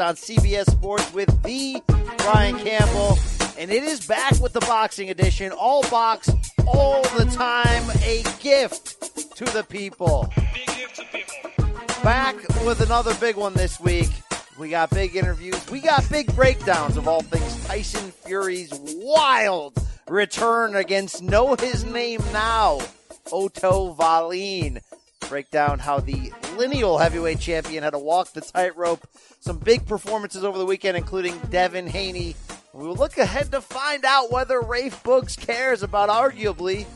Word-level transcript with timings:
on 0.00 0.14
CBS 0.14 0.70
Sports 0.70 1.12
with 1.12 1.42
the 1.42 1.82
Brian 2.18 2.58
Campbell. 2.58 3.18
And 3.58 3.70
it 3.70 3.82
is 3.82 4.06
back 4.06 4.40
with 4.40 4.52
the 4.52 4.60
boxing 4.60 5.10
edition. 5.10 5.52
All 5.52 5.82
box, 5.90 6.30
all 6.66 7.02
the 7.16 7.26
time. 7.26 7.82
A 8.02 8.24
gift 8.40 9.36
to 9.36 9.44
the 9.44 9.64
people. 9.64 10.32
Back 12.02 12.36
with 12.64 12.80
another 12.80 13.14
big 13.16 13.36
one 13.36 13.52
this 13.54 13.78
week. 13.78 14.10
We 14.58 14.70
got 14.70 14.90
big 14.90 15.16
interviews. 15.16 15.70
We 15.70 15.80
got 15.80 16.08
big 16.10 16.34
breakdowns 16.34 16.96
of 16.96 17.06
all 17.06 17.22
things 17.22 17.66
Tyson 17.66 18.10
Fury's 18.10 18.72
wild 18.72 19.74
return 20.08 20.76
against 20.76 21.22
Know 21.22 21.54
His 21.56 21.84
Name 21.84 22.22
Now, 22.32 22.80
Otto 23.30 23.94
Wallin 23.94 24.80
break 25.28 25.50
down 25.50 25.78
how 25.78 26.00
the 26.00 26.32
lineal 26.56 26.98
heavyweight 26.98 27.40
champion 27.40 27.82
had 27.82 27.90
to 27.90 27.98
walk 27.98 28.32
the 28.32 28.40
tightrope. 28.40 29.06
Some 29.40 29.58
big 29.58 29.86
performances 29.86 30.44
over 30.44 30.58
the 30.58 30.66
weekend, 30.66 30.96
including 30.96 31.38
Devin 31.50 31.86
Haney. 31.86 32.36
We 32.72 32.86
will 32.86 32.94
look 32.94 33.18
ahead 33.18 33.50
to 33.52 33.60
find 33.60 34.04
out 34.04 34.30
whether 34.30 34.60
Rafe 34.60 35.02
Boogs 35.02 35.36
cares 35.36 35.82
about 35.82 36.08
arguably 36.08 36.86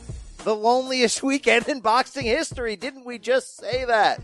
the 0.43 0.55
loneliest 0.55 1.23
weekend 1.23 1.67
in 1.67 1.79
boxing 1.79 2.25
history. 2.25 2.75
Didn't 2.75 3.05
we 3.05 3.17
just 3.17 3.57
say 3.57 3.85
that? 3.85 4.21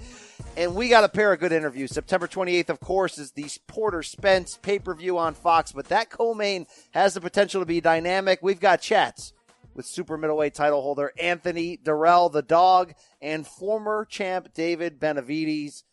And 0.56 0.76
we 0.76 0.90
got 0.90 1.04
a 1.04 1.10
pair 1.10 1.32
of 1.32 1.40
good 1.40 1.52
interviews. 1.52 1.92
September 1.92 2.28
28th, 2.28 2.70
of 2.70 2.80
course, 2.80 3.18
is 3.18 3.32
the 3.32 3.50
Porter 3.68 4.04
Spence 4.04 4.60
pay 4.62 4.80
per 4.80 4.94
view 4.94 5.18
on 5.18 5.34
Fox, 5.34 5.72
but 5.72 5.88
that 5.88 6.10
co 6.10 6.34
main 6.34 6.68
has 6.92 7.14
the 7.14 7.22
potential 7.22 7.62
to 7.62 7.66
be 7.66 7.82
dynamic. 7.82 8.40
We've 8.42 8.60
got 8.60 8.82
chats 8.82 9.34
with 9.74 9.86
super 9.86 10.18
middleweight 10.18 10.54
title 10.54 10.82
holder 10.82 11.12
Anthony 11.20 11.78
Dirrell, 11.78 12.32
the 12.32 12.42
dog, 12.42 12.94
and 13.22 13.48
former 13.48 14.06
champ 14.06 14.54
David 14.54 15.00
Benavidez 15.00 15.84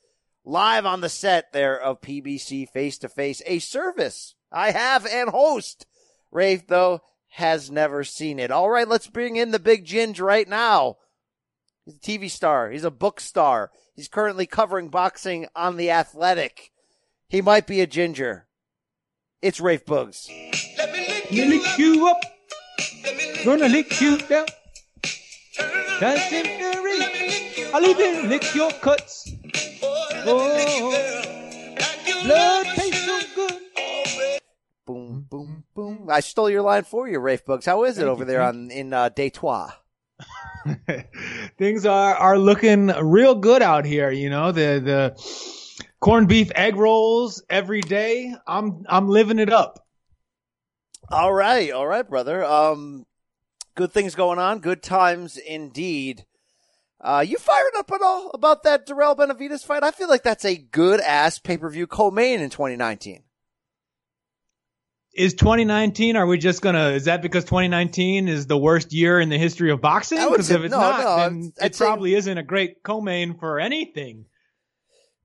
live 0.44 0.86
on 0.86 1.00
the 1.00 1.08
set 1.08 1.52
there 1.52 1.80
of 1.80 2.00
PBC 2.00 2.68
Face 2.68 2.98
to 2.98 3.08
Face, 3.08 3.42
a 3.46 3.58
service 3.58 4.34
I 4.50 4.70
have 4.70 5.06
and 5.06 5.30
host. 5.30 5.86
Rafe, 6.30 6.66
though, 6.66 7.00
has 7.28 7.70
never 7.70 8.04
seen 8.04 8.38
it. 8.38 8.50
All 8.50 8.70
right, 8.70 8.88
let's 8.88 9.06
bring 9.06 9.36
in 9.36 9.50
the 9.50 9.58
big 9.58 9.84
ginge 9.84 10.20
right 10.20 10.48
now. 10.48 10.96
He's 11.84 11.96
a 11.96 12.00
TV 12.00 12.30
star. 12.30 12.70
He's 12.70 12.84
a 12.84 12.90
book 12.90 13.20
star. 13.20 13.70
He's 13.94 14.08
currently 14.08 14.46
covering 14.46 14.88
boxing 14.88 15.46
on 15.54 15.76
The 15.76 15.90
Athletic. 15.90 16.70
He 17.28 17.42
might 17.42 17.66
be 17.66 17.80
a 17.80 17.86
ginger. 17.86 18.46
It's 19.42 19.60
Rafe 19.60 19.84
Boogs. 19.84 20.28
Let 20.78 20.92
me 20.92 21.44
lick 21.44 21.78
you 21.78 22.08
up. 22.08 22.20
Gonna 23.44 23.68
lick 23.68 24.00
you 24.00 24.18
down. 24.18 24.46
Tyson 26.00 26.44
Fury. 26.44 27.00
I'll 27.74 27.84
even 27.84 28.28
lick 28.28 28.54
your 28.54 28.70
cuts. 28.72 29.30
Oh, 30.26 30.90
blood 32.24 32.66
tastes 32.76 33.04
so 33.04 33.20
good. 33.34 33.60
Boom, 34.86 35.26
boom, 35.28 35.64
boom. 35.74 36.08
I 36.10 36.20
stole 36.20 36.48
your 36.48 36.62
line 36.62 36.84
for 36.84 37.08
you, 37.08 37.18
Rafe 37.18 37.44
Boogs. 37.44 37.66
How 37.66 37.84
is 37.84 37.98
it 37.98 38.02
Thank 38.02 38.10
over 38.10 38.22
you, 38.22 38.26
there 38.26 38.42
on 38.42 38.70
in 38.70 38.92
uh, 38.92 39.10
Detroit? 39.10 39.70
Things 41.58 41.86
are 41.86 42.14
are 42.14 42.38
looking 42.38 42.86
real 42.86 43.34
good 43.34 43.62
out 43.62 43.84
here. 43.84 44.10
You 44.10 44.30
know 44.30 44.52
the 44.52 44.80
the 44.82 45.82
corned 46.00 46.28
beef 46.28 46.50
egg 46.54 46.76
rolls 46.76 47.42
every 47.48 47.80
day. 47.80 48.34
I'm 48.46 48.84
I'm 48.88 49.08
living 49.08 49.38
it 49.38 49.52
up. 49.52 49.86
All 51.10 51.32
right, 51.32 51.70
all 51.72 51.86
right, 51.86 52.08
brother. 52.08 52.44
Um, 52.44 53.06
good 53.74 53.92
things 53.92 54.14
going 54.14 54.38
on. 54.38 54.58
Good 54.58 54.82
times 54.82 55.38
indeed. 55.38 56.26
Uh, 57.00 57.24
you 57.26 57.38
fired 57.38 57.72
up 57.78 57.90
at 57.92 58.02
all 58.02 58.30
about 58.34 58.64
that 58.64 58.86
Dirrell 58.86 59.16
Benavidez 59.16 59.64
fight? 59.64 59.84
I 59.84 59.90
feel 59.92 60.08
like 60.08 60.22
that's 60.22 60.44
a 60.44 60.56
good 60.56 61.00
ass 61.00 61.38
pay 61.38 61.56
per 61.56 61.70
view 61.70 61.86
co-main 61.86 62.40
in 62.40 62.50
2019. 62.50 63.22
Is 65.14 65.34
2019? 65.34 66.16
Are 66.16 66.26
we 66.26 66.38
just 66.38 66.60
gonna? 66.60 66.90
Is 66.90 67.06
that 67.06 67.22
because 67.22 67.44
2019 67.44 68.28
is 68.28 68.46
the 68.46 68.58
worst 68.58 68.92
year 68.92 69.18
in 69.18 69.30
the 69.30 69.38
history 69.38 69.70
of 69.70 69.80
boxing? 69.80 70.18
Because 70.18 70.50
if 70.50 70.62
it's 70.62 70.72
no, 70.72 70.80
not, 70.80 71.00
no, 71.00 71.16
then 71.16 71.52
I'd 71.60 71.66
it 71.66 71.74
say- 71.74 71.84
probably 71.86 72.14
isn't 72.14 72.38
a 72.38 72.42
great 72.42 72.82
co-main 72.82 73.38
for 73.38 73.58
anything. 73.58 74.26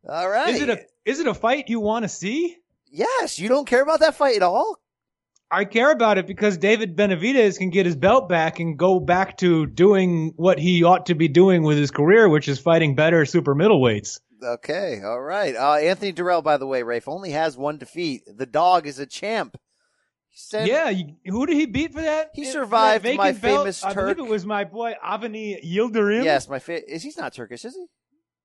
All 0.08 0.30
right. 0.30 0.50
Is 0.50 0.62
it 0.62 0.70
a 0.70 0.80
is 1.06 1.20
it 1.20 1.28
a 1.28 1.34
fight 1.34 1.70
you 1.70 1.80
want 1.80 2.04
to 2.04 2.10
see? 2.10 2.58
yes? 2.90 3.40
You 3.40 3.50
don't 3.50 3.68
care 3.68 3.82
about 3.82 4.00
that 4.02 4.16
fight 4.16 4.36
at 4.36 4.44
all? 4.44 4.78
I 5.52 5.66
care 5.66 5.92
about 5.92 6.18
it 6.18 6.26
because 6.26 6.58
David 6.58 6.96
Benavidez 6.96 7.58
can 7.58 7.70
get 7.70 7.86
his 7.86 7.96
belt 7.96 8.28
back 8.28 8.60
and 8.60 8.78
go 8.78 9.00
back 9.00 9.38
to 9.38 9.68
doing 9.68 10.34
what 10.36 10.58
he 10.58 10.84
ought 10.84 11.06
to 11.08 11.16
be 11.16 11.28
doing 11.28 11.62
with 11.64 11.78
his 11.78 11.92
career, 11.92 12.28
which 12.28 12.48
is 12.48 12.60
fighting 12.60 12.96
better 12.96 13.24
super 13.26 13.54
middleweights. 13.54 14.20
Okay, 14.44 15.02
all 15.04 15.22
right. 15.22 15.56
Uh, 15.56 15.76
Anthony 15.76 16.12
Dirrell, 16.12 16.44
by 16.44 16.58
the 16.58 16.68
way, 16.68 16.84
Rafe 16.84 17.08
only 17.08 17.32
has 17.32 17.56
one 17.56 17.78
defeat. 17.78 18.24
The 18.28 18.46
dog 18.46 18.88
is 18.88 19.00
a 19.00 19.06
champ. 19.06 19.58
Said, 20.36 20.68
yeah, 20.68 20.90
you, 20.90 21.16
who 21.28 21.46
did 21.46 21.56
he 21.58 21.68
beat 21.68 21.94
for 21.94 22.02
that? 22.02 22.32
He 22.34 22.46
survived 22.46 23.06
that 23.06 23.16
my 23.16 23.34
belt? 23.34 23.62
famous 23.62 23.82
Turk. 23.82 23.92
I 23.92 23.94
believe 23.94 24.18
it 24.18 24.32
was 24.32 24.48
my 24.48 24.64
boy 24.64 24.96
Avni 25.06 25.64
Yildirim. 25.64 26.24
Yes, 26.24 26.50
my 26.50 26.58
fa- 26.58 26.92
is 26.92 27.04
he's 27.04 27.18
not 27.18 27.34
Turkish, 27.34 27.64
is 27.64 27.76
he? 27.76 27.86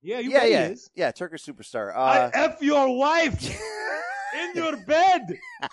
Yeah, 0.03 0.19
you 0.19 0.31
yeah, 0.31 0.45
yeah, 0.45 0.67
he 0.67 0.73
is. 0.75 0.91
yeah. 0.95 1.11
Turkish 1.13 1.45
superstar. 1.47 1.97
I 1.97 2.19
Uh, 2.19 2.31
F 2.35 2.59
your 2.61 2.95
wife 2.95 3.43
in 4.39 4.53
your 4.55 4.77
bed. 4.77 5.23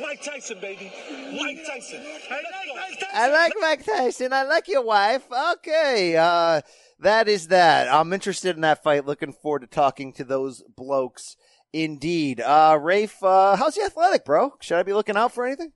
Mike 0.00 0.22
Tyson, 0.22 0.58
baby. 0.60 0.92
Mike 1.40 1.58
Tyson. 1.66 2.00
I 2.30 2.34
like 2.36 2.74
Mike 2.74 2.98
Tyson. 2.98 3.08
I 3.14 3.28
like 3.30 3.52
Mike 3.60 3.84
Tyson. 3.86 4.32
I 4.32 4.42
like 4.44 4.68
your 4.68 4.82
wife. 4.84 5.24
Okay. 5.56 6.16
Uh, 6.16 6.60
that 7.00 7.28
is 7.28 7.48
that. 7.48 7.92
I'm 7.92 8.12
interested 8.12 8.56
in 8.56 8.62
that 8.62 8.82
fight. 8.82 9.06
Looking 9.06 9.32
forward 9.32 9.60
to 9.60 9.66
talking 9.68 10.12
to 10.14 10.24
those 10.24 10.62
blokes. 10.76 11.36
Indeed. 11.72 12.40
Uh, 12.40 12.78
Rafe, 12.80 13.22
uh, 13.22 13.54
how's 13.56 13.74
the 13.74 13.82
athletic, 13.82 14.24
bro? 14.24 14.54
Should 14.60 14.78
I 14.78 14.82
be 14.82 14.92
looking 14.94 15.16
out 15.16 15.32
for 15.32 15.46
anything? 15.46 15.72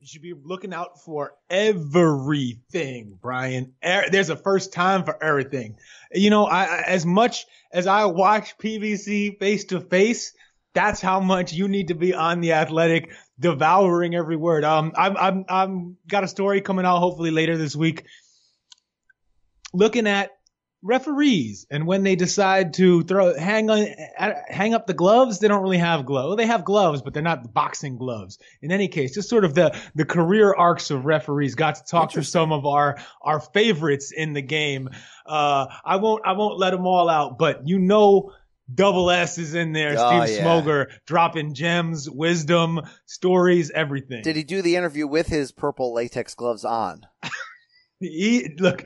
You 0.00 0.06
should 0.06 0.22
be 0.22 0.34
looking 0.44 0.74
out 0.74 1.00
for 1.04 1.32
everything, 1.48 3.18
Brian. 3.20 3.72
Er- 3.84 4.06
There's 4.10 4.28
a 4.30 4.36
first 4.36 4.72
time 4.72 5.04
for 5.04 5.22
everything. 5.22 5.76
You 6.12 6.30
know, 6.30 6.44
I, 6.44 6.64
I- 6.64 6.82
as 6.86 7.06
much 7.06 7.46
as 7.72 7.86
I 7.86 8.04
watch 8.04 8.58
PBC 8.58 9.38
face 9.38 9.64
to 9.66 9.80
face, 9.80 10.32
that's 10.76 11.00
how 11.00 11.20
much 11.20 11.54
you 11.54 11.68
need 11.68 11.88
to 11.88 11.94
be 11.94 12.14
on 12.14 12.42
the 12.42 12.52
athletic, 12.52 13.10
devouring 13.40 14.14
every 14.14 14.36
word. 14.36 14.62
Um, 14.62 14.92
I'm, 14.94 15.16
I'm, 15.16 15.44
I'm 15.48 15.96
got 16.06 16.22
a 16.22 16.28
story 16.28 16.60
coming 16.60 16.84
out 16.84 16.98
hopefully 16.98 17.30
later 17.30 17.56
this 17.56 17.74
week, 17.74 18.04
looking 19.72 20.06
at 20.06 20.32
referees 20.82 21.66
and 21.70 21.86
when 21.86 22.02
they 22.02 22.14
decide 22.14 22.74
to 22.74 23.02
throw 23.02 23.36
hang 23.36 23.70
on 23.70 23.86
hang 24.46 24.72
up 24.72 24.86
the 24.86 24.94
gloves 24.94 25.40
they 25.40 25.48
don't 25.48 25.62
really 25.62 25.78
have 25.78 26.04
gloves. 26.06 26.36
They 26.36 26.46
have 26.46 26.64
gloves 26.64 27.02
but 27.02 27.12
they're 27.12 27.22
not 27.22 27.52
boxing 27.52 27.96
gloves. 27.96 28.38
In 28.62 28.70
any 28.70 28.86
case 28.86 29.14
just 29.14 29.28
sort 29.28 29.44
of 29.44 29.54
the 29.54 29.76
the 29.96 30.04
career 30.04 30.54
arcs 30.54 30.90
of 30.90 31.04
referees 31.04 31.56
got 31.56 31.76
to 31.76 31.84
talk 31.84 32.12
to 32.12 32.22
some 32.22 32.52
of 32.52 32.66
our 32.66 32.98
our 33.20 33.40
favorites 33.40 34.12
in 34.12 34.34
the 34.34 34.42
game. 34.42 34.90
Uh 35.24 35.66
i 35.84 35.96
won't 35.96 36.24
i 36.24 36.32
won't 36.32 36.58
let 36.58 36.70
them 36.70 36.86
all 36.86 37.08
out 37.08 37.36
but 37.38 37.66
you 37.66 37.78
know 37.80 38.32
double 38.74 39.10
s 39.10 39.38
is 39.38 39.54
in 39.54 39.72
there 39.72 39.94
Oh, 39.98 40.24
steve 40.24 40.36
yeah. 40.38 40.44
smoger 40.44 40.86
dropping 41.06 41.54
gems 41.54 42.08
wisdom 42.10 42.80
stories 43.04 43.70
everything 43.70 44.22
Did 44.22 44.36
he 44.36 44.42
do 44.42 44.62
the 44.62 44.76
interview 44.76 45.06
with 45.06 45.28
his 45.28 45.52
purple 45.52 45.94
latex 45.94 46.34
gloves 46.34 46.64
on? 46.64 47.06
He 47.98 48.54
look, 48.58 48.84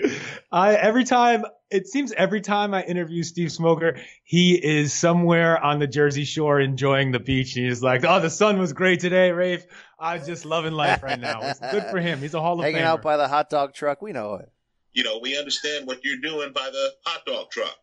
I 0.52 0.76
every 0.76 1.02
time 1.02 1.44
it 1.68 1.88
seems 1.88 2.12
every 2.12 2.40
time 2.40 2.72
I 2.74 2.84
interview 2.84 3.24
Steve 3.24 3.48
Smoger, 3.48 4.00
he 4.22 4.54
is 4.54 4.92
somewhere 4.92 5.58
on 5.60 5.80
the 5.80 5.88
Jersey 5.88 6.24
Shore 6.24 6.60
enjoying 6.60 7.10
the 7.10 7.18
beach. 7.18 7.56
And 7.56 7.66
he's 7.66 7.82
like, 7.82 8.04
"Oh, 8.04 8.20
the 8.20 8.30
sun 8.30 8.60
was 8.60 8.72
great 8.72 9.00
today, 9.00 9.32
Rafe. 9.32 9.66
I'm 9.98 10.24
just 10.24 10.44
loving 10.44 10.74
life 10.74 11.02
right 11.02 11.18
now. 11.18 11.40
It's 11.42 11.58
good 11.58 11.86
for 11.90 11.98
him. 11.98 12.20
He's 12.20 12.34
a 12.34 12.40
Hall 12.40 12.60
of 12.60 12.64
Hanging 12.64 12.82
Famer." 12.82 12.86
out 12.86 13.02
by 13.02 13.16
the 13.16 13.26
hot 13.26 13.50
dog 13.50 13.74
truck. 13.74 14.00
We 14.00 14.12
know 14.12 14.36
it. 14.36 14.48
You 14.92 15.02
know, 15.02 15.18
we 15.20 15.36
understand 15.36 15.88
what 15.88 16.04
you're 16.04 16.20
doing 16.22 16.52
by 16.52 16.70
the 16.70 16.90
hot 17.04 17.26
dog 17.26 17.50
truck. 17.50 17.76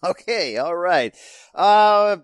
Okay, 0.04 0.56
all 0.58 0.76
right. 0.76 1.12
Uh, 1.54 2.18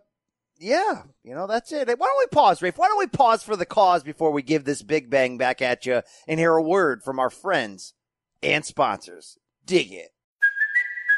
yeah, 0.58 1.02
you 1.24 1.34
know, 1.34 1.46
that's 1.48 1.72
it. 1.72 1.88
Why 1.88 2.06
don't 2.06 2.18
we 2.18 2.26
pause, 2.26 2.62
Rafe? 2.62 2.78
Why 2.78 2.86
don't 2.86 2.98
we 2.98 3.08
pause 3.08 3.42
for 3.42 3.56
the 3.56 3.66
cause 3.66 4.04
before 4.04 4.30
we 4.30 4.42
give 4.42 4.64
this 4.64 4.82
big 4.82 5.10
bang 5.10 5.36
back 5.38 5.60
at 5.60 5.84
you 5.84 6.02
and 6.28 6.38
hear 6.38 6.54
a 6.54 6.62
word 6.62 7.02
from 7.02 7.18
our 7.18 7.30
friends 7.30 7.94
and 8.42 8.64
sponsors? 8.64 9.38
Dig 9.66 9.92
it. 9.92 10.13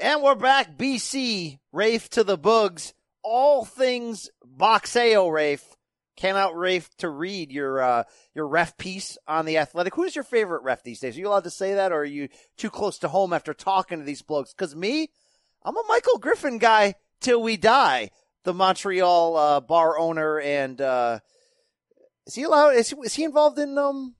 And 0.00 0.22
we're 0.22 0.34
back. 0.34 0.78
BC, 0.78 1.58
Rafe 1.72 2.08
to 2.10 2.24
the 2.24 2.38
Bugs. 2.38 2.94
All 3.22 3.66
things 3.66 4.30
Boxeo, 4.42 5.30
Rafe. 5.30 5.76
Came 6.16 6.36
out, 6.36 6.56
Rafe 6.56 6.88
to 6.98 7.10
read 7.10 7.52
your 7.52 7.82
uh, 7.82 8.04
your 8.34 8.48
ref 8.48 8.78
piece 8.78 9.18
on 9.28 9.44
the 9.44 9.58
Athletic. 9.58 9.94
Who's 9.94 10.14
your 10.14 10.24
favorite 10.24 10.62
ref 10.62 10.82
these 10.82 11.00
days? 11.00 11.16
Are 11.16 11.20
you 11.20 11.28
allowed 11.28 11.44
to 11.44 11.50
say 11.50 11.74
that, 11.74 11.92
or 11.92 11.96
are 11.96 12.04
you 12.04 12.30
too 12.56 12.70
close 12.70 12.98
to 13.00 13.08
home 13.08 13.34
after 13.34 13.52
talking 13.52 13.98
to 13.98 14.04
these 14.04 14.22
blokes? 14.22 14.54
Because 14.54 14.74
me, 14.74 15.10
I'm 15.62 15.76
a 15.76 15.82
Michael 15.86 16.16
Griffin 16.16 16.56
guy 16.56 16.94
till 17.20 17.42
we 17.42 17.58
die. 17.58 18.10
The 18.44 18.54
Montreal 18.54 19.36
uh, 19.36 19.60
bar 19.60 19.98
owner, 19.98 20.40
and 20.40 20.80
uh, 20.80 21.18
is 22.26 22.36
he 22.36 22.44
allowed? 22.44 22.70
Is 22.70 22.94
is 23.04 23.14
he 23.16 23.24
involved 23.24 23.58
in 23.58 23.76
um 23.76 24.14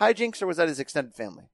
hijinks, 0.00 0.40
or 0.40 0.46
was 0.46 0.56
that 0.56 0.68
his 0.68 0.80
extended 0.80 1.12
family? 1.12 1.51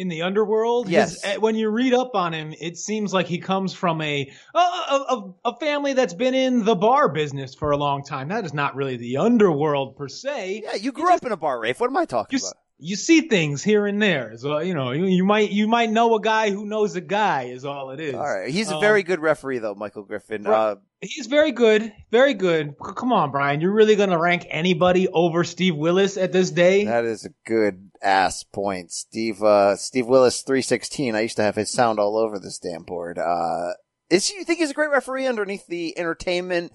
In 0.00 0.08
the 0.08 0.22
underworld. 0.22 0.88
Yes. 0.88 1.22
His, 1.22 1.38
when 1.38 1.54
you 1.54 1.68
read 1.68 1.92
up 1.92 2.14
on 2.14 2.32
him, 2.32 2.54
it 2.58 2.78
seems 2.78 3.12
like 3.12 3.26
he 3.26 3.38
comes 3.38 3.74
from 3.74 4.00
a, 4.00 4.32
a 4.54 4.58
a, 4.58 5.34
a 5.44 5.56
family 5.58 5.92
that's 5.92 6.14
been 6.14 6.34
in 6.34 6.64
the 6.64 6.74
bar 6.74 7.08
business 7.10 7.54
for 7.54 7.70
a 7.70 7.76
long 7.76 8.02
time. 8.02 8.28
That 8.28 8.44
is 8.44 8.54
not 8.54 8.74
really 8.74 8.96
the 8.96 9.18
underworld 9.18 9.96
per 9.96 10.08
se. 10.08 10.62
Yeah, 10.64 10.74
you 10.76 10.92
grew 10.92 11.12
up 11.12 11.24
in 11.24 11.32
a 11.32 11.36
bar, 11.36 11.60
Rafe. 11.60 11.78
What 11.80 11.90
am 11.90 11.96
I 11.96 12.06
talking 12.06 12.40
about? 12.40 12.54
You 12.80 12.96
see 12.96 13.22
things 13.22 13.62
here 13.62 13.86
and 13.86 14.00
there. 14.02 14.36
So 14.36 14.58
you 14.60 14.74
know, 14.74 14.92
you, 14.92 15.04
you 15.06 15.24
might 15.24 15.50
you 15.50 15.68
might 15.68 15.90
know 15.90 16.14
a 16.14 16.20
guy 16.20 16.50
who 16.50 16.66
knows 16.66 16.96
a 16.96 17.00
guy 17.00 17.44
is 17.44 17.64
all 17.64 17.90
it 17.90 18.00
is. 18.00 18.14
All 18.14 18.22
right, 18.22 18.50
he's 18.50 18.70
a 18.70 18.74
Um, 18.76 18.80
very 18.80 19.02
good 19.02 19.20
referee, 19.20 19.58
though, 19.58 19.74
Michael 19.74 20.02
Griffin. 20.02 20.46
Uh, 20.46 20.76
He's 21.02 21.28
very 21.28 21.52
good, 21.52 21.94
very 22.10 22.34
good. 22.34 22.74
Come 22.78 23.10
on, 23.10 23.30
Brian. 23.30 23.62
You're 23.62 23.72
really 23.72 23.96
gonna 23.96 24.18
rank 24.18 24.46
anybody 24.50 25.08
over 25.08 25.44
Steve 25.44 25.74
Willis 25.74 26.18
at 26.18 26.30
this 26.30 26.50
day? 26.50 26.84
that 26.84 27.06
is 27.06 27.24
a 27.24 27.30
good 27.46 27.90
ass 28.02 28.42
point, 28.44 28.92
Steve. 28.92 29.42
Uh, 29.42 29.76
Steve 29.76 30.06
Willis, 30.06 30.42
three 30.42 30.60
sixteen. 30.60 31.14
I 31.14 31.20
used 31.22 31.36
to 31.36 31.42
have 31.42 31.56
his 31.56 31.70
sound 31.70 31.98
all 31.98 32.18
over 32.18 32.38
this 32.38 32.58
damn 32.58 32.82
board. 32.82 33.16
Uh, 33.18 33.72
is 34.10 34.28
he, 34.28 34.36
you 34.40 34.44
think 34.44 34.58
he's 34.58 34.72
a 34.72 34.74
great 34.74 34.90
referee 34.90 35.26
underneath 35.26 35.66
the 35.68 35.96
entertainment, 35.98 36.72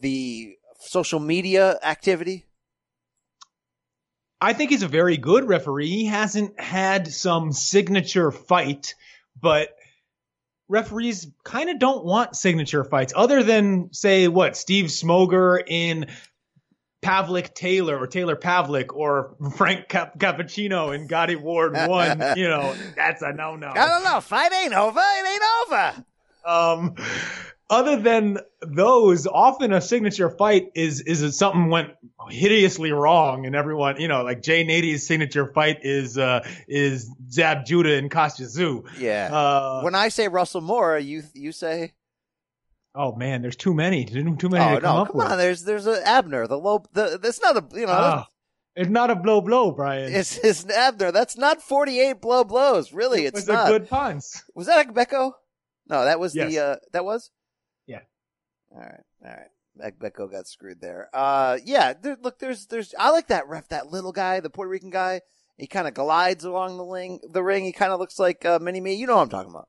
the 0.00 0.56
social 0.80 1.20
media 1.20 1.78
activity? 1.84 2.46
I 4.40 4.52
think 4.52 4.70
he's 4.70 4.82
a 4.82 4.88
very 4.88 5.16
good 5.16 5.48
referee. 5.48 5.88
He 5.88 6.06
hasn't 6.06 6.60
had 6.60 7.08
some 7.12 7.52
signature 7.52 8.30
fight, 8.30 8.94
but 9.40 9.70
referees 10.68 11.26
kind 11.44 11.70
of 11.70 11.78
don't 11.78 12.04
want 12.04 12.36
signature 12.36 12.84
fights 12.84 13.12
other 13.16 13.42
than 13.42 13.92
say 13.92 14.28
what 14.28 14.56
Steve 14.56 14.86
Smoger 14.86 15.60
in 15.66 16.06
Pavlik 17.02 17.54
Taylor 17.54 17.98
or 17.98 18.06
Taylor 18.06 18.36
Pavlik 18.36 18.94
or 18.94 19.36
Frank 19.56 19.88
Cap- 19.88 20.18
Cappuccino 20.18 20.94
in 20.94 21.06
Gatti 21.06 21.36
Ward 21.36 21.72
1, 21.88 22.36
you 22.36 22.48
know, 22.48 22.74
that's 22.96 23.22
a 23.22 23.32
no-no. 23.32 23.68
I 23.68 23.86
don't 23.86 24.04
know. 24.04 24.20
Fight 24.20 24.52
ain't 24.52 24.74
over. 24.74 25.00
It 25.00 25.28
ain't 25.32 25.42
over. 25.72 26.04
Um, 26.44 26.94
other 27.70 27.96
than 27.96 28.38
those, 28.62 29.26
often 29.26 29.72
a 29.72 29.80
signature 29.80 30.30
fight 30.30 30.70
is 30.74 31.00
is 31.02 31.36
something 31.38 31.68
went 31.68 31.90
hideously 32.30 32.92
wrong, 32.92 33.44
and 33.46 33.54
everyone, 33.54 34.00
you 34.00 34.08
know, 34.08 34.22
like 34.22 34.42
Jay 34.42 34.64
Nady's 34.64 35.06
signature 35.06 35.46
fight 35.52 35.78
is 35.82 36.16
uh 36.18 36.46
is 36.66 37.10
Zab 37.30 37.66
Judah 37.66 37.94
and 37.96 38.10
Kostya 38.10 38.46
Tszyu. 38.46 38.84
Yeah. 38.98 39.28
Uh, 39.32 39.82
when 39.82 39.94
I 39.94 40.08
say 40.08 40.28
Russell 40.28 40.60
Mora, 40.62 41.00
you 41.00 41.22
you 41.34 41.52
say, 41.52 41.92
oh 42.94 43.14
man, 43.14 43.42
there's 43.42 43.56
too 43.56 43.74
many, 43.74 44.04
too 44.04 44.36
too 44.36 44.48
many 44.48 44.64
oh 44.64 44.74
to 44.76 44.80
come 44.80 44.96
no, 44.96 45.04
come 45.06 45.16
with. 45.16 45.26
on. 45.26 45.38
There's 45.38 45.62
there's 45.64 45.86
a 45.86 46.06
Abner, 46.06 46.46
the 46.46 46.58
low. 46.58 46.84
The 46.92 47.18
that's 47.22 47.40
not 47.42 47.56
a 47.56 47.64
you 47.78 47.86
know. 47.86 47.92
Ah, 47.92 48.26
it's 48.76 48.88
not 48.90 49.10
a 49.10 49.14
blow 49.16 49.40
blow, 49.40 49.72
Brian. 49.72 50.12
It's 50.12 50.38
it's 50.38 50.64
Abner. 50.70 51.12
That's 51.12 51.36
not 51.36 51.60
48 51.62 52.20
blow 52.20 52.44
blows. 52.44 52.92
Really, 52.92 53.24
it 53.24 53.28
it's 53.28 53.34
was 53.40 53.48
not. 53.48 53.68
a 53.68 53.72
good 53.78 53.88
puns. 53.88 54.42
Was 54.54 54.68
that 54.68 54.88
a 54.88 54.92
Becco? 54.92 55.32
No, 55.88 56.04
that 56.04 56.18
was 56.20 56.34
Yes. 56.34 56.50
the 56.52 56.58
uh 56.60 56.76
that 56.92 57.04
was? 57.04 57.30
All 58.72 58.80
right. 58.80 59.04
All 59.24 59.30
right. 59.30 59.98
Becco 59.98 60.30
got 60.30 60.48
screwed 60.48 60.80
there. 60.80 61.08
Uh 61.12 61.58
yeah, 61.64 61.92
there, 61.92 62.16
look 62.20 62.38
there's 62.40 62.66
there's 62.66 62.94
I 62.98 63.10
like 63.10 63.28
that 63.28 63.48
ref 63.48 63.68
that 63.68 63.90
little 63.90 64.12
guy, 64.12 64.40
the 64.40 64.50
Puerto 64.50 64.70
Rican 64.70 64.90
guy. 64.90 65.20
He 65.56 65.66
kind 65.66 65.88
of 65.88 65.94
glides 65.94 66.44
along 66.44 66.78
the 66.78 66.84
ring, 66.84 67.20
the 67.28 67.42
ring. 67.42 67.64
He 67.64 67.72
kind 67.72 67.92
of 67.92 67.98
looks 67.98 68.18
like 68.18 68.44
uh, 68.44 68.58
mini 68.60 68.80
me. 68.80 68.94
You 68.94 69.06
know 69.06 69.16
what 69.16 69.22
I'm 69.22 69.28
talking 69.28 69.50
about. 69.50 69.68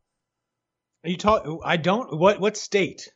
Are 1.04 1.10
you 1.10 1.18
talk? 1.18 1.46
I 1.64 1.78
don't. 1.78 2.18
What 2.18 2.40
what 2.40 2.58
state? 2.58 3.10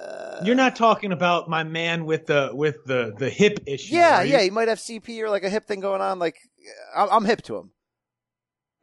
Uh, 0.00 0.40
You're 0.44 0.54
not 0.54 0.76
talking 0.76 1.12
about 1.12 1.48
my 1.48 1.64
man 1.64 2.04
with 2.04 2.26
the 2.26 2.50
with 2.52 2.76
the 2.86 3.14
the 3.16 3.30
hip 3.30 3.60
issue. 3.66 3.94
Yeah, 3.94 4.22
yeah, 4.22 4.42
he 4.42 4.50
might 4.50 4.68
have 4.68 4.78
CP 4.78 5.20
or 5.20 5.30
like 5.30 5.44
a 5.44 5.50
hip 5.50 5.66
thing 5.66 5.80
going 5.80 6.00
on 6.00 6.18
like 6.18 6.36
I'm, 6.94 7.08
I'm 7.10 7.24
hip 7.24 7.42
to 7.42 7.56
him. 7.56 7.70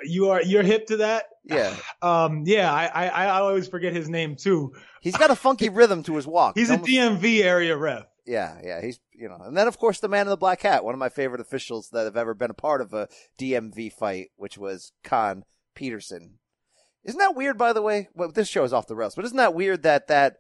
You 0.02 0.30
are 0.30 0.42
you're 0.42 0.64
hip 0.64 0.88
to 0.88 0.98
that. 0.98 1.26
Yeah. 1.50 1.76
Um. 2.02 2.44
Yeah. 2.46 2.72
I 2.72 2.86
I, 2.88 3.08
I 3.08 3.40
always 3.42 3.68
forget 3.68 3.94
his 3.94 4.08
name 4.08 4.38
too. 4.38 4.74
He's 5.02 5.18
got 5.18 5.32
a 5.32 5.36
funky 5.36 5.68
rhythm 5.80 6.04
to 6.04 6.16
his 6.16 6.26
walk. 6.26 6.58
He's 6.58 6.70
a 6.70 6.78
DMV 6.78 7.44
area 7.44 7.76
ref. 7.76 8.06
Yeah, 8.26 8.60
yeah, 8.64 8.80
he's 8.82 9.00
you 9.12 9.28
know, 9.28 9.40
and 9.44 9.58
then 9.58 9.68
of 9.68 9.80
course 9.80 10.00
the 10.00 10.08
man 10.08 10.28
in 10.28 10.30
the 10.30 10.38
black 10.38 10.62
hat, 10.62 10.86
one 10.86 10.94
of 10.94 11.00
my 11.00 11.10
favorite 11.10 11.42
officials 11.42 11.90
that 11.90 12.04
have 12.04 12.16
ever 12.16 12.34
been 12.36 12.52
a 12.52 12.54
part 12.54 12.80
of 12.80 12.94
a 12.94 13.08
DMV 13.40 13.92
fight, 13.92 14.28
which 14.36 14.56
was 14.58 14.92
Khan 15.04 15.44
Peterson. 15.76 16.38
Isn't 17.04 17.18
that 17.20 17.36
weird, 17.36 17.58
by 17.58 17.74
the 17.74 17.82
way? 17.82 18.08
Well, 18.14 18.32
this 18.32 18.48
show 18.48 18.64
is 18.64 18.72
off 18.72 18.88
the 18.88 18.96
rails, 18.96 19.16
but 19.16 19.26
isn't 19.26 19.38
that 19.38 19.56
weird 19.56 19.82
that 19.84 20.08
that 20.08 20.36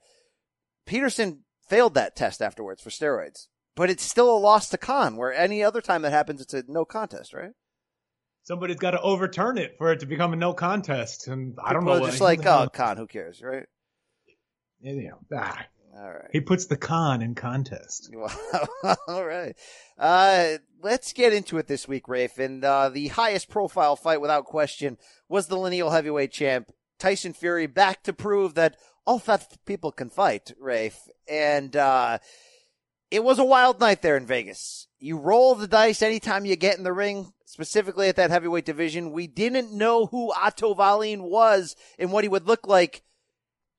Peterson 0.86 1.46
failed 1.68 1.96
that 1.96 2.16
test 2.16 2.42
afterwards 2.42 2.82
for 2.82 2.90
steroids, 2.90 3.48
but 3.76 3.90
it's 3.90 4.04
still 4.04 4.30
a 4.30 4.38
loss 4.38 4.70
to 4.70 4.78
Khan, 4.78 5.18
where 5.18 5.34
any 5.34 5.64
other 5.64 5.82
time 5.82 6.04
that 6.04 6.12
happens, 6.12 6.42
it's 6.42 6.54
a 6.54 6.64
no 6.68 6.86
contest, 6.86 7.34
right? 7.34 7.54
Somebody's 8.50 8.78
got 8.78 8.92
to 8.92 9.02
overturn 9.02 9.60
it 9.60 9.78
for 9.78 9.92
it 9.92 10.00
to 10.00 10.08
become 10.08 10.34
a 10.34 10.36
no 10.36 10.54
contest, 10.56 11.28
and 11.28 11.56
I 11.64 11.72
don't 11.72 11.84
People 11.84 12.00
know. 12.00 12.06
are 12.06 12.10
just 12.10 12.20
like, 12.20 12.44
oh, 12.48 12.68
Khan, 12.74 12.98
who 12.98 13.06
cares, 13.06 13.44
right? 13.44 13.68
you 14.82 15.08
know, 15.08 15.20
ah, 15.38 15.68
All 15.96 16.10
right. 16.10 16.30
he 16.32 16.42
puts 16.42 16.66
the 16.66 16.76
con 16.76 17.22
in 17.22 17.36
contest. 17.36 18.12
All 19.08 19.24
right. 19.24 19.56
Uh, 20.00 20.54
let's 20.82 21.14
get 21.14 21.32
into 21.32 21.60
it 21.60 21.68
this 21.68 21.88
week, 21.88 22.08
Rafe. 22.08 22.40
And 22.40 22.66
uh, 22.66 22.90
the 22.90 23.10
highest 23.10 23.50
profile 23.50 23.96
fight, 23.96 24.20
without 24.20 24.46
question, 24.46 24.98
was 25.28 25.46
the 25.46 25.56
lineal 25.56 25.92
heavyweight 25.92 26.32
champ 26.32 26.72
Tyson 26.98 27.34
Fury 27.34 27.68
back 27.68 28.02
to 28.02 28.14
prove 28.14 28.56
that 28.56 28.78
all 29.06 29.20
fat 29.20 29.60
people 29.68 29.92
can 29.92 30.10
fight, 30.10 30.54
Rafe. 30.60 31.08
And 31.30 31.76
uh, 31.76 32.18
it 33.12 33.24
was 33.24 33.38
a 33.38 33.46
wild 33.46 33.80
night 33.80 34.02
there 34.02 34.18
in 34.18 34.26
Vegas. 34.26 34.88
You 35.00 35.18
roll 35.18 35.56
the 35.56 35.68
dice 35.68 36.02
anytime 36.02 36.46
you 36.46 36.58
get 36.58 36.78
in 36.78 36.84
the 36.84 36.92
ring, 36.92 37.32
specifically 37.46 38.10
at 38.10 38.18
that 38.18 38.32
heavyweight 38.32 38.66
division. 38.66 39.12
We 39.12 39.28
didn't 39.28 39.72
know 39.72 40.08
who 40.08 40.34
Otto 40.34 40.74
was 40.74 41.76
and 41.98 42.12
what 42.12 42.26
he 42.26 42.28
would 42.28 42.48
look 42.48 42.68
like. 42.68 43.02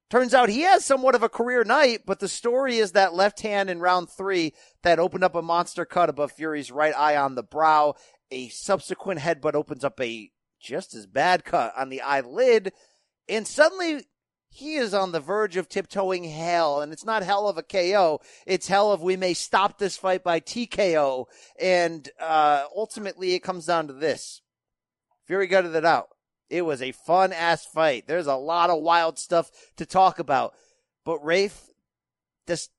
Turns 0.08 0.34
out 0.34 0.48
he 0.48 0.62
has 0.62 0.84
somewhat 0.84 1.14
of 1.14 1.22
a 1.22 1.28
career 1.28 1.62
night, 1.62 2.00
but 2.04 2.18
the 2.18 2.26
story 2.26 2.78
is 2.78 2.92
that 2.92 3.14
left 3.14 3.42
hand 3.42 3.70
in 3.70 3.80
round 3.80 4.10
three 4.10 4.54
that 4.82 4.98
opened 4.98 5.22
up 5.22 5.34
a 5.36 5.42
monster 5.42 5.84
cut 5.84 6.08
above 6.08 6.32
Fury's 6.32 6.72
right 6.72 6.94
eye 6.96 7.16
on 7.16 7.34
the 7.34 7.44
brow. 7.44 7.94
A 8.30 8.48
subsequent 8.48 9.20
headbutt 9.20 9.54
opens 9.54 9.84
up 9.84 10.00
a 10.00 10.32
just 10.58 10.94
as 10.94 11.06
bad 11.06 11.44
cut 11.44 11.72
on 11.76 11.90
the 11.90 12.00
eyelid, 12.00 12.72
and 13.28 13.46
suddenly 13.46 14.06
he 14.50 14.74
is 14.74 14.92
on 14.92 15.12
the 15.12 15.20
verge 15.20 15.56
of 15.56 15.68
tiptoeing 15.68 16.24
hell, 16.24 16.80
and 16.80 16.92
it's 16.92 17.04
not 17.04 17.22
hell 17.22 17.48
of 17.48 17.56
a 17.56 17.62
KO. 17.62 18.20
It's 18.46 18.66
hell 18.66 18.92
of 18.92 19.00
we 19.00 19.16
may 19.16 19.32
stop 19.32 19.78
this 19.78 19.96
fight 19.96 20.24
by 20.24 20.40
TKO, 20.40 21.26
and 21.58 22.08
uh, 22.20 22.64
ultimately 22.76 23.34
it 23.34 23.44
comes 23.44 23.66
down 23.66 23.86
to 23.86 23.92
this: 23.92 24.42
Fury 25.24 25.46
gutted 25.46 25.74
it 25.74 25.84
out. 25.84 26.08
It 26.48 26.62
was 26.62 26.82
a 26.82 26.90
fun 26.90 27.32
ass 27.32 27.64
fight. 27.64 28.08
There's 28.08 28.26
a 28.26 28.34
lot 28.34 28.70
of 28.70 28.82
wild 28.82 29.20
stuff 29.20 29.52
to 29.76 29.86
talk 29.86 30.18
about. 30.18 30.52
But 31.04 31.24
Rafe, 31.24 31.68
this 32.46 32.70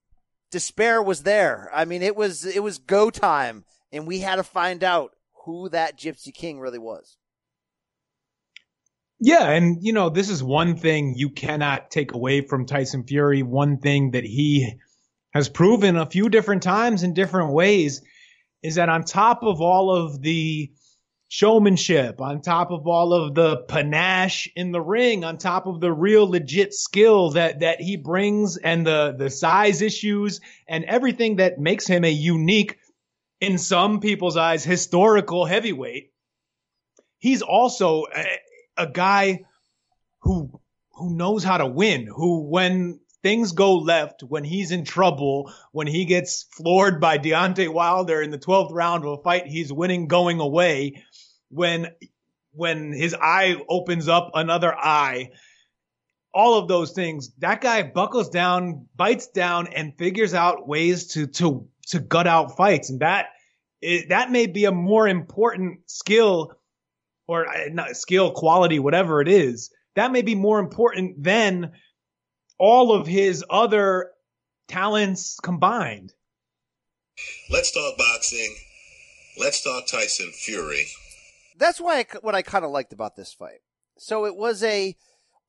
despair 0.51 1.01
was 1.01 1.23
there. 1.23 1.69
I 1.73 1.85
mean, 1.85 2.01
it 2.01 2.17
was 2.17 2.45
it 2.45 2.61
was 2.61 2.79
go 2.79 3.09
time, 3.09 3.63
and 3.93 4.05
we 4.05 4.19
had 4.19 4.35
to 4.35 4.43
find 4.43 4.83
out 4.83 5.15
who 5.45 5.69
that 5.69 5.97
Gypsy 5.97 6.33
King 6.33 6.59
really 6.59 6.79
was. 6.79 7.15
Yeah, 9.23 9.51
and 9.51 9.77
you 9.81 9.93
know, 9.93 10.09
this 10.09 10.29
is 10.29 10.43
one 10.43 10.75
thing 10.75 11.13
you 11.15 11.29
cannot 11.29 11.91
take 11.91 12.15
away 12.15 12.41
from 12.41 12.65
Tyson 12.65 13.03
Fury. 13.03 13.43
One 13.43 13.77
thing 13.77 14.11
that 14.11 14.23
he 14.23 14.73
has 15.31 15.47
proven 15.47 15.95
a 15.95 16.09
few 16.09 16.27
different 16.27 16.63
times 16.63 17.03
in 17.03 17.13
different 17.13 17.53
ways 17.53 18.01
is 18.63 18.75
that 18.75 18.89
on 18.89 19.03
top 19.03 19.43
of 19.43 19.61
all 19.61 19.95
of 19.95 20.23
the 20.23 20.71
showmanship, 21.27 22.19
on 22.19 22.41
top 22.41 22.71
of 22.71 22.87
all 22.87 23.13
of 23.13 23.35
the 23.35 23.57
panache 23.67 24.49
in 24.55 24.71
the 24.71 24.81
ring, 24.81 25.23
on 25.23 25.37
top 25.37 25.67
of 25.67 25.79
the 25.79 25.93
real 25.93 26.27
legit 26.27 26.73
skill 26.73 27.29
that 27.29 27.59
that 27.59 27.79
he 27.79 27.97
brings 27.97 28.57
and 28.57 28.87
the 28.87 29.13
the 29.15 29.29
size 29.29 29.83
issues 29.83 30.41
and 30.67 30.83
everything 30.85 31.35
that 31.35 31.59
makes 31.59 31.85
him 31.85 32.03
a 32.03 32.11
unique 32.11 32.79
in 33.39 33.59
some 33.59 33.99
people's 33.99 34.35
eyes 34.35 34.63
historical 34.63 35.45
heavyweight. 35.45 36.11
He's 37.19 37.43
also 37.43 38.05
a, 38.77 38.87
guy 38.87 39.45
who 40.19 40.59
who 40.91 41.15
knows 41.15 41.43
how 41.43 41.57
to 41.57 41.65
win, 41.65 42.07
who 42.07 42.41
when 42.41 42.99
things 43.23 43.51
go 43.51 43.77
left, 43.77 44.21
when 44.23 44.43
he's 44.43 44.71
in 44.71 44.83
trouble, 44.83 45.51
when 45.71 45.87
he 45.87 46.05
gets 46.05 46.43
floored 46.43 46.99
by 46.99 47.17
Deontay 47.17 47.69
Wilder 47.69 48.21
in 48.21 48.31
the 48.31 48.37
12th 48.37 48.71
round 48.71 49.05
of 49.05 49.19
a 49.19 49.21
fight 49.21 49.47
he's 49.47 49.71
winning 49.71 50.07
going 50.07 50.39
away, 50.39 51.03
when 51.49 51.87
when 52.53 52.91
his 52.91 53.13
eye 53.13 53.55
opens 53.69 54.07
up 54.07 54.31
another 54.33 54.75
eye, 54.75 55.31
all 56.33 56.57
of 56.57 56.67
those 56.67 56.91
things. 56.91 57.31
That 57.39 57.61
guy 57.61 57.83
buckles 57.83 58.29
down, 58.29 58.87
bites 58.95 59.27
down, 59.27 59.67
and 59.67 59.97
figures 59.97 60.33
out 60.33 60.67
ways 60.67 61.07
to 61.13 61.27
to 61.27 61.67
to 61.87 61.99
gut 61.99 62.27
out 62.27 62.57
fights, 62.57 62.89
and 62.89 62.99
that 63.01 63.27
that 64.09 64.31
may 64.31 64.47
be 64.47 64.65
a 64.65 64.71
more 64.71 65.07
important 65.07 65.89
skill 65.89 66.53
or 67.27 67.47
uh, 67.47 67.69
not 67.71 67.95
skill, 67.95 68.31
quality, 68.31 68.79
whatever 68.79 69.21
it 69.21 69.27
is. 69.27 69.69
That 69.95 70.11
may 70.11 70.21
be 70.21 70.35
more 70.35 70.59
important 70.59 71.21
than 71.23 71.71
all 72.57 72.93
of 72.93 73.07
his 73.07 73.43
other 73.49 74.11
talents 74.67 75.39
combined. 75.41 76.13
Let's 77.49 77.71
talk 77.71 77.97
boxing. 77.97 78.55
Let's 79.39 79.63
talk 79.63 79.87
Tyson 79.87 80.31
Fury. 80.31 80.87
That's 81.57 81.79
why 81.79 81.99
I, 81.99 82.05
what 82.21 82.35
I 82.35 82.41
kind 82.41 82.65
of 82.65 82.71
liked 82.71 82.93
about 82.93 83.15
this 83.15 83.33
fight. 83.33 83.59
So 83.97 84.25
it 84.25 84.35
was 84.35 84.63
a 84.63 84.95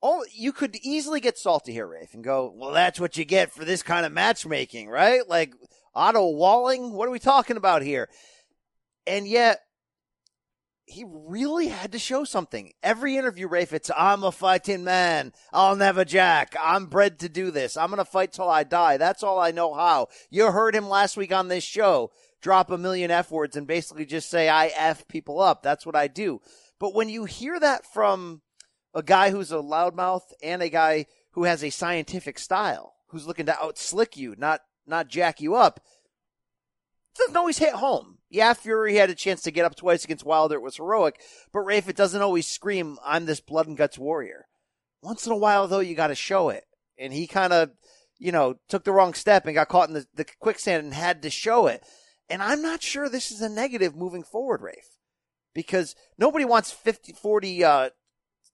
all 0.01 0.23
you 0.33 0.51
could 0.51 0.75
easily 0.83 1.21
get 1.21 1.37
salty 1.37 1.71
here, 1.71 1.87
Rafe, 1.87 2.13
and 2.13 2.23
go, 2.23 2.53
well, 2.55 2.73
that's 2.73 2.99
what 2.99 3.17
you 3.17 3.23
get 3.23 3.53
for 3.53 3.63
this 3.63 3.81
kind 3.81 4.05
of 4.05 4.11
matchmaking, 4.11 4.89
right? 4.89 5.27
Like 5.27 5.53
Otto 5.95 6.29
Wallin, 6.31 6.91
what 6.91 7.07
are 7.07 7.11
we 7.11 7.19
talking 7.19 7.55
about 7.55 7.81
here? 7.81 8.09
And 9.07 9.25
yet, 9.25 9.59
he 10.85 11.05
really 11.07 11.67
had 11.67 11.91
to 11.93 11.99
show 11.99 12.23
something. 12.23 12.73
Every 12.81 13.15
interview, 13.15 13.47
Rafe, 13.47 13.73
it's 13.73 13.89
I'm 13.95 14.23
a 14.23 14.31
fighting 14.31 14.83
man. 14.83 15.33
I'll 15.51 15.75
never 15.75 16.03
jack. 16.03 16.55
I'm 16.61 16.87
bred 16.87 17.19
to 17.19 17.29
do 17.29 17.51
this. 17.51 17.77
I'm 17.77 17.89
gonna 17.89 18.05
fight 18.05 18.33
till 18.33 18.49
I 18.49 18.63
die. 18.63 18.97
That's 18.97 19.23
all 19.23 19.39
I 19.39 19.51
know 19.51 19.73
how. 19.73 20.07
You 20.29 20.51
heard 20.51 20.75
him 20.75 20.89
last 20.89 21.17
week 21.17 21.33
on 21.33 21.47
this 21.47 21.63
show 21.63 22.11
drop 22.41 22.69
a 22.69 22.77
million 22.77 23.09
F 23.09 23.31
words 23.31 23.55
and 23.55 23.65
basically 23.65 24.05
just 24.05 24.29
say 24.29 24.49
I 24.49 24.67
F 24.67 25.07
people 25.07 25.39
up. 25.39 25.63
That's 25.63 25.85
what 25.85 25.95
I 25.95 26.07
do. 26.07 26.41
But 26.79 26.93
when 26.93 27.09
you 27.09 27.25
hear 27.25 27.59
that 27.59 27.85
from 27.85 28.41
a 28.93 29.01
guy 29.01 29.31
who's 29.31 29.51
a 29.51 29.55
loudmouth 29.55 30.33
and 30.43 30.61
a 30.61 30.69
guy 30.69 31.05
who 31.31 31.45
has 31.45 31.63
a 31.63 31.69
scientific 31.69 32.37
style, 32.37 32.93
who's 33.07 33.25
looking 33.25 33.45
to 33.45 33.53
outslick 33.53 34.17
you, 34.17 34.35
not 34.37 34.61
not 34.85 35.07
jack 35.07 35.39
you 35.39 35.55
up, 35.55 35.79
doesn't 37.15 37.37
always 37.37 37.57
hit 37.57 37.73
home. 37.73 38.17
Yeah, 38.29 38.53
Fury 38.53 38.95
had 38.95 39.09
a 39.09 39.15
chance 39.15 39.41
to 39.43 39.51
get 39.51 39.65
up 39.65 39.75
twice 39.75 40.03
against 40.03 40.25
Wilder. 40.25 40.55
It 40.55 40.61
was 40.61 40.77
heroic. 40.77 41.19
But 41.51 41.61
Rafe, 41.61 41.87
it 41.87 41.95
doesn't 41.95 42.21
always 42.21 42.47
scream, 42.47 42.97
I'm 43.03 43.25
this 43.25 43.39
blood 43.39 43.67
and 43.67 43.77
guts 43.77 43.97
warrior. 43.97 44.47
Once 45.01 45.25
in 45.25 45.31
a 45.31 45.37
while, 45.37 45.67
though, 45.67 45.79
you 45.79 45.95
got 45.95 46.07
to 46.07 46.15
show 46.15 46.49
it. 46.49 46.63
And 46.97 47.13
he 47.13 47.27
kind 47.27 47.53
of, 47.53 47.71
you 48.17 48.31
know, 48.31 48.55
took 48.69 48.83
the 48.83 48.91
wrong 48.91 49.13
step 49.13 49.45
and 49.45 49.53
got 49.53 49.67
caught 49.67 49.89
in 49.89 49.93
the, 49.93 50.05
the 50.15 50.25
quicksand 50.39 50.83
and 50.83 50.93
had 50.93 51.21
to 51.23 51.29
show 51.29 51.67
it. 51.67 51.83
And 52.29 52.41
I'm 52.41 52.61
not 52.61 52.81
sure 52.81 53.09
this 53.09 53.31
is 53.31 53.41
a 53.41 53.49
negative 53.49 53.95
moving 53.95 54.23
forward, 54.23 54.61
Rafe, 54.61 54.97
because 55.53 55.95
nobody 56.17 56.45
wants 56.45 56.71
50, 56.71 57.13
40, 57.13 57.63
uh, 57.63 57.89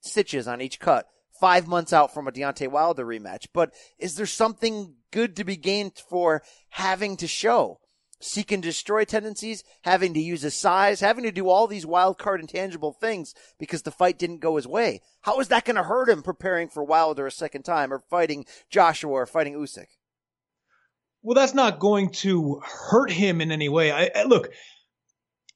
stitches 0.02 0.48
on 0.48 0.62
each 0.62 0.80
cut 0.80 1.08
five 1.40 1.68
months 1.68 1.94
out 1.94 2.14
from 2.14 2.28
a 2.28 2.32
Deontay 2.32 2.70
Wilder 2.70 3.06
rematch. 3.06 3.48
But 3.54 3.74
is 3.98 4.16
there 4.16 4.26
something 4.26 4.96
good 5.12 5.36
to 5.38 5.44
be 5.44 5.56
gained 5.56 6.02
for 6.10 6.44
having 6.70 7.18
to 7.18 7.28
show? 7.28 7.79
Seek 8.22 8.52
and 8.52 8.62
destroy 8.62 9.06
tendencies, 9.06 9.64
having 9.84 10.14
to 10.14 10.20
use 10.20 10.42
his 10.42 10.54
size, 10.54 11.00
having 11.00 11.24
to 11.24 11.32
do 11.32 11.48
all 11.48 11.68
these 11.68 11.86
wild 11.86 12.18
card 12.18 12.42
intangible 12.42 12.92
things 12.92 13.34
because 13.58 13.84
the 13.84 13.92
fight 13.92 14.20
didn't 14.20 14.40
go 14.40 14.58
his 14.58 14.68
way. 14.68 15.02
How 15.22 15.40
is 15.40 15.48
that 15.48 15.64
going 15.64 15.78
to 15.78 15.84
hurt 15.84 16.10
him 16.10 16.22
preparing 16.22 16.68
for 16.68 16.84
Wilder 16.84 17.26
a 17.28 17.32
second 17.32 17.64
time 17.64 17.94
or 17.94 18.00
fighting 18.00 18.46
Joshua 18.70 19.12
or 19.12 19.26
fighting 19.26 19.54
Usyk? 19.54 19.88
Well, 21.22 21.36
that's 21.36 21.54
not 21.54 21.80
going 21.80 22.12
to 22.12 22.62
hurt 22.64 23.12
him 23.12 23.42
in 23.42 23.52
any 23.52 23.70
way. 23.70 23.92
I, 23.92 24.10
I, 24.14 24.24
look, 24.24 24.52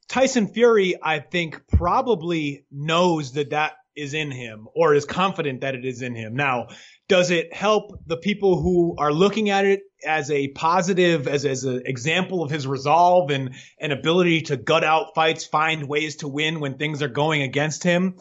Tyson 0.08 0.48
Fury, 0.48 0.96
I 1.02 1.20
think, 1.20 1.68
probably 1.68 2.66
knows 2.72 3.34
that 3.34 3.52
that 3.52 3.74
is 3.96 4.14
in 4.14 4.32
him 4.32 4.68
or 4.74 4.94
is 4.94 5.06
confident 5.06 5.62
that 5.62 5.76
it 5.76 5.86
is 5.86 6.02
in 6.02 6.16
him. 6.16 6.36
Now, 6.36 6.68
does 7.14 7.30
it 7.30 7.54
help 7.54 7.92
the 8.08 8.18
people 8.18 8.60
who 8.60 8.96
are 8.98 9.14
looking 9.14 9.52
at 9.52 9.66
it 9.66 9.82
as 10.04 10.32
a 10.32 10.48
positive, 10.48 11.28
as, 11.28 11.46
as 11.46 11.64
an 11.64 11.84
example 11.86 12.42
of 12.42 12.50
his 12.50 12.66
resolve 12.66 13.30
and 13.30 13.54
an 13.80 13.92
ability 13.92 14.42
to 14.42 14.58
gut 14.58 14.84
out 14.84 15.14
fights, 15.14 15.46
find 15.46 15.88
ways 15.88 16.16
to 16.16 16.28
win 16.28 16.60
when 16.60 16.76
things 16.76 17.04
are 17.04 17.08
going 17.08 17.44
against 17.44 17.84
him? 17.84 18.16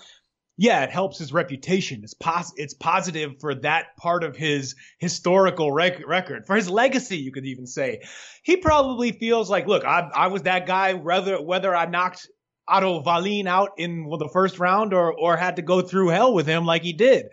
Yeah, 0.59 0.85
it 0.85 0.91
helps 0.91 1.19
his 1.19 1.33
reputation. 1.33 2.03
It's 2.03 2.13
pos- 2.13 2.53
it's 2.57 2.75
positive 2.75 3.41
for 3.41 3.55
that 3.63 3.97
part 3.97 4.25
of 4.25 4.37
his 4.37 4.75
historical 4.99 5.73
rec- 5.73 6.07
record, 6.07 6.47
for 6.47 6.55
his 6.55 6.69
legacy, 6.69 7.17
you 7.17 7.33
could 7.33 7.47
even 7.47 7.67
say. 7.67 8.03
He 8.43 8.59
probably 8.59 9.13
feels 9.13 9.49
like, 9.49 9.67
look, 9.67 9.87
I, 9.87 10.11
I 10.15 10.27
was 10.27 10.43
that 10.43 10.67
guy, 10.67 10.93
whether, 10.93 11.41
whether 11.41 11.75
I 11.75 11.87
knocked 11.87 12.29
Otto 12.69 13.03
Wallin 13.03 13.47
out 13.47 13.71
in 13.79 14.05
well, 14.05 14.19
the 14.19 14.29
first 14.29 14.59
round 14.59 14.93
or 14.93 15.15
or 15.19 15.39
had 15.39 15.57
to 15.57 15.63
go 15.63 15.81
through 15.81 16.09
hell 16.09 16.35
with 16.35 16.47
him 16.47 16.67
like 16.67 16.83
he 16.83 16.93
did. 16.93 17.29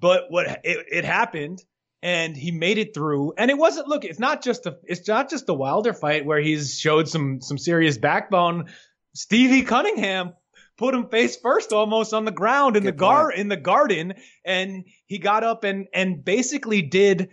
But 0.00 0.30
what 0.30 0.46
it, 0.64 0.86
it 0.90 1.04
happened 1.04 1.62
and 2.02 2.36
he 2.36 2.50
made 2.50 2.78
it 2.78 2.94
through. 2.94 3.34
And 3.36 3.50
it 3.50 3.58
wasn't 3.58 3.88
look, 3.88 4.04
it's 4.04 4.18
not 4.18 4.42
just 4.42 4.66
a 4.66 4.78
it's 4.84 5.06
not 5.06 5.30
just 5.30 5.46
the 5.46 5.54
Wilder 5.54 5.92
fight 5.92 6.24
where 6.24 6.40
he's 6.40 6.78
showed 6.78 7.08
some 7.08 7.40
some 7.40 7.58
serious 7.58 7.98
backbone. 7.98 8.70
Stevie 9.14 9.62
Cunningham 9.62 10.32
put 10.78 10.94
him 10.94 11.08
face 11.08 11.36
first 11.36 11.72
almost 11.72 12.14
on 12.14 12.24
the 12.24 12.30
ground 12.30 12.76
in 12.76 12.84
Good 12.84 12.94
the 12.94 12.98
gar 12.98 13.30
in 13.30 13.48
the 13.48 13.56
garden 13.56 14.14
and 14.44 14.84
he 15.06 15.18
got 15.18 15.44
up 15.44 15.64
and 15.64 15.88
and 15.92 16.24
basically 16.24 16.82
did 16.82 17.28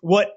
what 0.00 0.28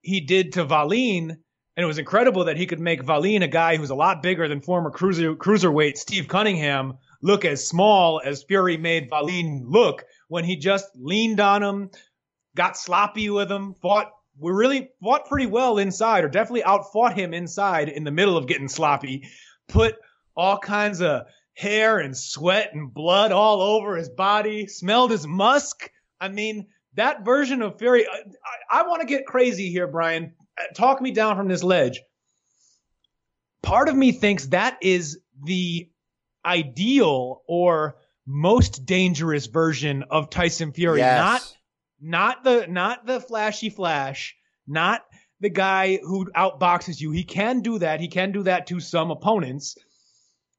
he 0.00 0.20
did 0.20 0.54
to 0.54 0.64
Wallin 0.64 1.36
and 1.76 1.84
it 1.84 1.86
was 1.86 1.98
incredible 1.98 2.44
that 2.44 2.56
he 2.56 2.66
could 2.66 2.80
make 2.80 3.06
Wallin, 3.06 3.42
a 3.42 3.48
guy 3.48 3.76
who's 3.76 3.90
a 3.90 3.94
lot 3.94 4.22
bigger 4.22 4.48
than 4.48 4.60
former 4.60 4.90
cruiser 4.90 5.34
cruiserweight 5.34 5.96
Steve 5.96 6.26
Cunningham, 6.26 6.98
look 7.22 7.44
as 7.44 7.66
small 7.66 8.20
as 8.24 8.42
Fury 8.42 8.76
made 8.76 9.08
Wallin 9.10 9.64
look 9.66 10.04
when 10.30 10.44
he 10.44 10.54
just 10.54 10.88
leaned 10.94 11.40
on 11.40 11.60
him, 11.60 11.90
got 12.54 12.76
sloppy 12.76 13.28
with 13.28 13.50
him, 13.50 13.74
fought 13.74 14.12
we 14.38 14.52
really 14.52 14.88
fought 15.02 15.26
pretty 15.26 15.46
well 15.46 15.76
inside, 15.76 16.24
or 16.24 16.28
definitely 16.28 16.62
outfought 16.62 17.14
him 17.14 17.34
inside 17.34 17.88
in 17.88 18.04
the 18.04 18.12
middle 18.12 18.36
of 18.36 18.46
getting 18.46 18.68
sloppy, 18.68 19.28
put 19.68 19.96
all 20.36 20.56
kinds 20.56 21.02
of 21.02 21.22
hair 21.54 21.98
and 21.98 22.16
sweat 22.16 22.70
and 22.72 22.94
blood 22.94 23.32
all 23.32 23.60
over 23.60 23.96
his 23.96 24.08
body, 24.08 24.68
smelled 24.68 25.10
his 25.10 25.26
musk. 25.26 25.90
I 26.20 26.28
mean, 26.28 26.68
that 26.94 27.24
version 27.24 27.60
of 27.60 27.78
Fury, 27.78 28.06
I, 28.06 28.80
I, 28.80 28.86
want 28.86 29.00
to 29.00 29.06
get 29.08 29.26
crazy 29.26 29.68
here, 29.70 29.88
Brian 29.88 30.32
uh, 30.56 30.62
talk 30.74 31.02
me 31.02 31.10
down 31.10 31.36
from 31.36 31.48
this 31.48 31.64
ledge. 31.64 32.00
Part 33.62 33.88
of 33.88 33.96
me 33.96 34.12
thinks 34.12 34.46
that 34.46 34.78
is 34.80 35.18
the 35.42 35.90
ideal 36.46 37.42
or 37.48 37.96
most 38.30 38.86
dangerous 38.86 39.46
version 39.46 40.04
of 40.10 40.30
Tyson 40.30 40.72
Fury. 40.72 41.00
Yes. 41.00 41.18
Not 41.18 41.56
not 42.02 42.44
the 42.44 42.66
not 42.68 43.06
the 43.06 43.20
flashy 43.20 43.70
flash, 43.70 44.36
not 44.66 45.02
the 45.40 45.50
guy 45.50 45.96
who 45.96 46.30
outboxes 46.32 47.00
you. 47.00 47.10
He 47.10 47.24
can 47.24 47.60
do 47.60 47.78
that. 47.80 48.00
He 48.00 48.08
can 48.08 48.32
do 48.32 48.44
that 48.44 48.68
to 48.68 48.78
some 48.80 49.10
opponents. 49.10 49.76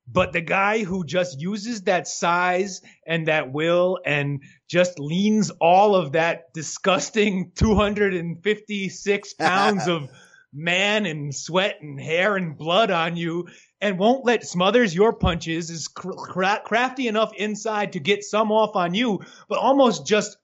But 0.07 0.33
the 0.33 0.41
guy 0.41 0.83
who 0.83 1.05
just 1.05 1.39
uses 1.39 1.83
that 1.83 2.07
size 2.07 2.81
and 3.07 3.27
that 3.27 3.53
will 3.53 3.99
and 4.05 4.41
just 4.67 4.99
leans 4.99 5.51
all 5.61 5.95
of 5.95 6.11
that 6.13 6.53
disgusting 6.53 7.51
256 7.55 9.33
pounds 9.35 9.87
of 9.87 10.09
man 10.51 11.05
and 11.05 11.33
sweat 11.33 11.77
and 11.81 12.01
hair 12.01 12.35
and 12.35 12.57
blood 12.57 12.91
on 12.91 13.15
you 13.15 13.47
and 13.81 13.97
won't 13.97 14.25
let 14.25 14.45
smothers 14.45 14.93
your 14.93 15.13
punches 15.13 15.69
is 15.69 15.87
cra- 15.87 16.61
crafty 16.63 17.07
enough 17.07 17.33
inside 17.35 17.93
to 17.93 17.99
get 17.99 18.23
some 18.23 18.51
off 18.51 18.75
on 18.75 18.93
you, 18.93 19.21
but 19.49 19.59
almost 19.59 20.05
just 20.05 20.37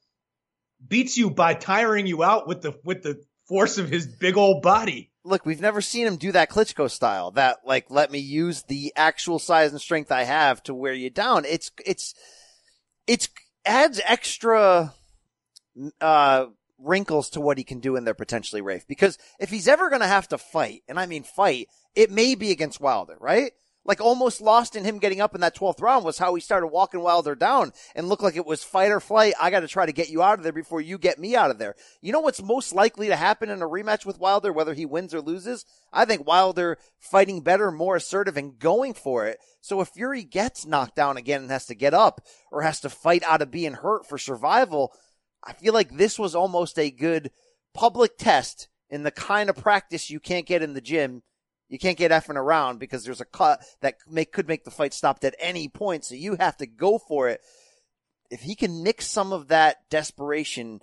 beats 0.86 1.18
you 1.18 1.30
by 1.30 1.54
tiring 1.54 2.08
you 2.08 2.24
out 2.24 2.48
with 2.48 2.62
the 2.62 2.80
with 2.84 3.04
the 3.04 3.22
force 3.48 3.78
of 3.78 3.90
his 3.90 4.06
big 4.06 4.38
old 4.38 4.62
body 4.62 5.12
look, 5.28 5.46
we've 5.46 5.62
never 5.62 5.82
seen 5.82 6.08
him 6.08 6.16
do 6.16 6.32
that 6.32 6.50
Klitschko 6.50 6.90
style. 6.90 7.32
That 7.32 7.60
like, 7.66 7.92
let 7.92 8.12
me 8.12 8.20
use 8.20 8.64
the 8.64 8.94
actual 8.96 9.40
size 9.40 9.72
and 9.72 9.82
strength 9.82 10.12
I 10.12 10.24
have 10.24 10.64
to 10.64 10.74
wear 10.74 10.94
you 10.94 11.10
down. 11.10 11.46
It's 11.46 11.72
it's 11.86 12.16
it's 13.06 13.30
adds 13.66 14.02
extra 14.06 14.94
uh, 16.02 16.46
wrinkles 16.80 17.30
to 17.32 17.42
what 17.42 17.58
he 17.58 17.64
can 17.64 17.80
do 17.80 17.96
in 17.96 18.06
there 18.06 18.14
potentially, 18.14 18.62
Rafe. 18.62 18.88
Because 18.88 19.18
if 19.40 19.50
he's 19.50 19.68
ever 19.68 19.90
going 19.90 20.02
to 20.02 20.08
have 20.08 20.28
to 20.30 20.38
fight, 20.38 20.84
and 20.88 21.00
I 21.00 21.06
mean 21.06 21.24
fight, 21.24 21.68
it 21.98 22.12
may 22.12 22.36
be 22.36 22.52
against 22.52 22.80
Wilder, 22.80 23.18
right? 23.20 23.52
like 23.88 24.02
almost 24.02 24.42
lost 24.42 24.76
in 24.76 24.84
him 24.84 25.00
getting 25.00 25.22
up 25.22 25.34
in 25.34 25.42
that 25.42 25.56
12th 25.56 25.82
round 25.82 26.04
was 26.04 26.18
how 26.18 26.36
he 26.36 26.42
started 26.42 26.68
walking 26.68 27.00
Wilder 27.00 27.34
down 27.34 27.72
and 27.96 28.08
looked 28.08 28.22
like 28.22 28.36
it 28.36 28.46
was 28.46 28.64
fight 28.64 28.92
or 28.92 29.00
flight. 29.00 29.34
I 29.40 29.50
got 29.50 29.62
to 29.62 29.68
try 29.68 29.86
to 29.86 29.94
get 29.94 30.10
you 30.10 30.22
out 30.22 30.38
of 30.38 30.44
there 30.44 30.52
before 30.52 30.82
you 30.82 30.98
get 30.98 31.18
me 31.18 31.36
out 31.36 31.50
of 31.50 31.58
there. 31.58 31.74
You 32.02 32.12
know 32.12 32.20
what's 32.20 32.44
most 32.44 32.76
likely 32.76 33.08
to 33.08 33.16
happen 33.16 33.50
in 33.50 33.62
a 33.62 33.68
rematch 33.68 34.06
with 34.06 34.20
Wilder, 34.20 34.52
whether 34.52 34.74
he 34.74 34.86
wins 34.86 35.14
or 35.14 35.22
loses? 35.22 35.66
I 35.92 36.04
think 36.04 36.28
Wilder 36.28 36.78
fighting 37.00 37.42
better, 37.42 37.72
more 37.72 37.96
assertive 37.96 38.36
and 38.36 38.60
going 38.60 38.94
for 38.94 39.26
it. 39.26 39.40
So 39.62 39.80
if 39.80 39.88
Fury 39.90 40.24
gets 40.24 40.66
knocked 40.66 40.96
down 40.96 41.16
again 41.16 41.42
and 41.42 41.52
has 41.52 41.66
to 41.68 41.76
get 41.76 41.94
up 41.94 42.22
or 42.52 42.62
has 42.62 42.82
to 42.82 42.90
fight 42.90 43.24
out 43.24 43.42
of 43.42 43.52
being 43.52 43.74
hurt 43.74 44.06
for 44.06 44.18
survival, 44.18 44.92
I 45.44 45.54
feel 45.54 45.74
like 45.74 45.96
this 45.96 46.20
was 46.20 46.36
almost 46.36 46.78
a 46.78 46.92
good 46.92 47.32
public 47.74 48.18
test 48.18 48.68
in 48.90 49.04
the 49.04 49.12
kind 49.12 49.50
of 49.50 49.56
practice 49.56 50.10
you 50.10 50.20
can't 50.20 50.46
get 50.46 50.62
in 50.62 50.74
the 50.74 50.82
gym 50.82 51.24
you 51.70 51.78
can't 51.78 51.98
get 51.98 52.12
effing 52.12 52.36
around 52.36 52.80
because 52.80 53.04
there's 53.04 53.22
a 53.22 53.26
cut 53.26 53.62
that 53.82 53.96
make, 54.10 54.32
could 54.32 54.48
make 54.48 54.64
the 54.64 54.72
fight 54.72 54.94
stopped 54.94 55.24
at 55.24 55.36
any 55.40 55.68
point. 55.68 56.06
So 56.06 56.16
you 56.16 56.36
have 56.36 56.58
to 56.58 56.66
go 56.66 56.98
for 56.98 57.30
it. 57.30 57.42
if 58.30 58.42
he 58.42 58.56
can 58.56 58.84
mix 58.84 59.08
some 59.08 59.34
of 59.34 59.50
that 59.50 59.78
desperation 59.90 60.82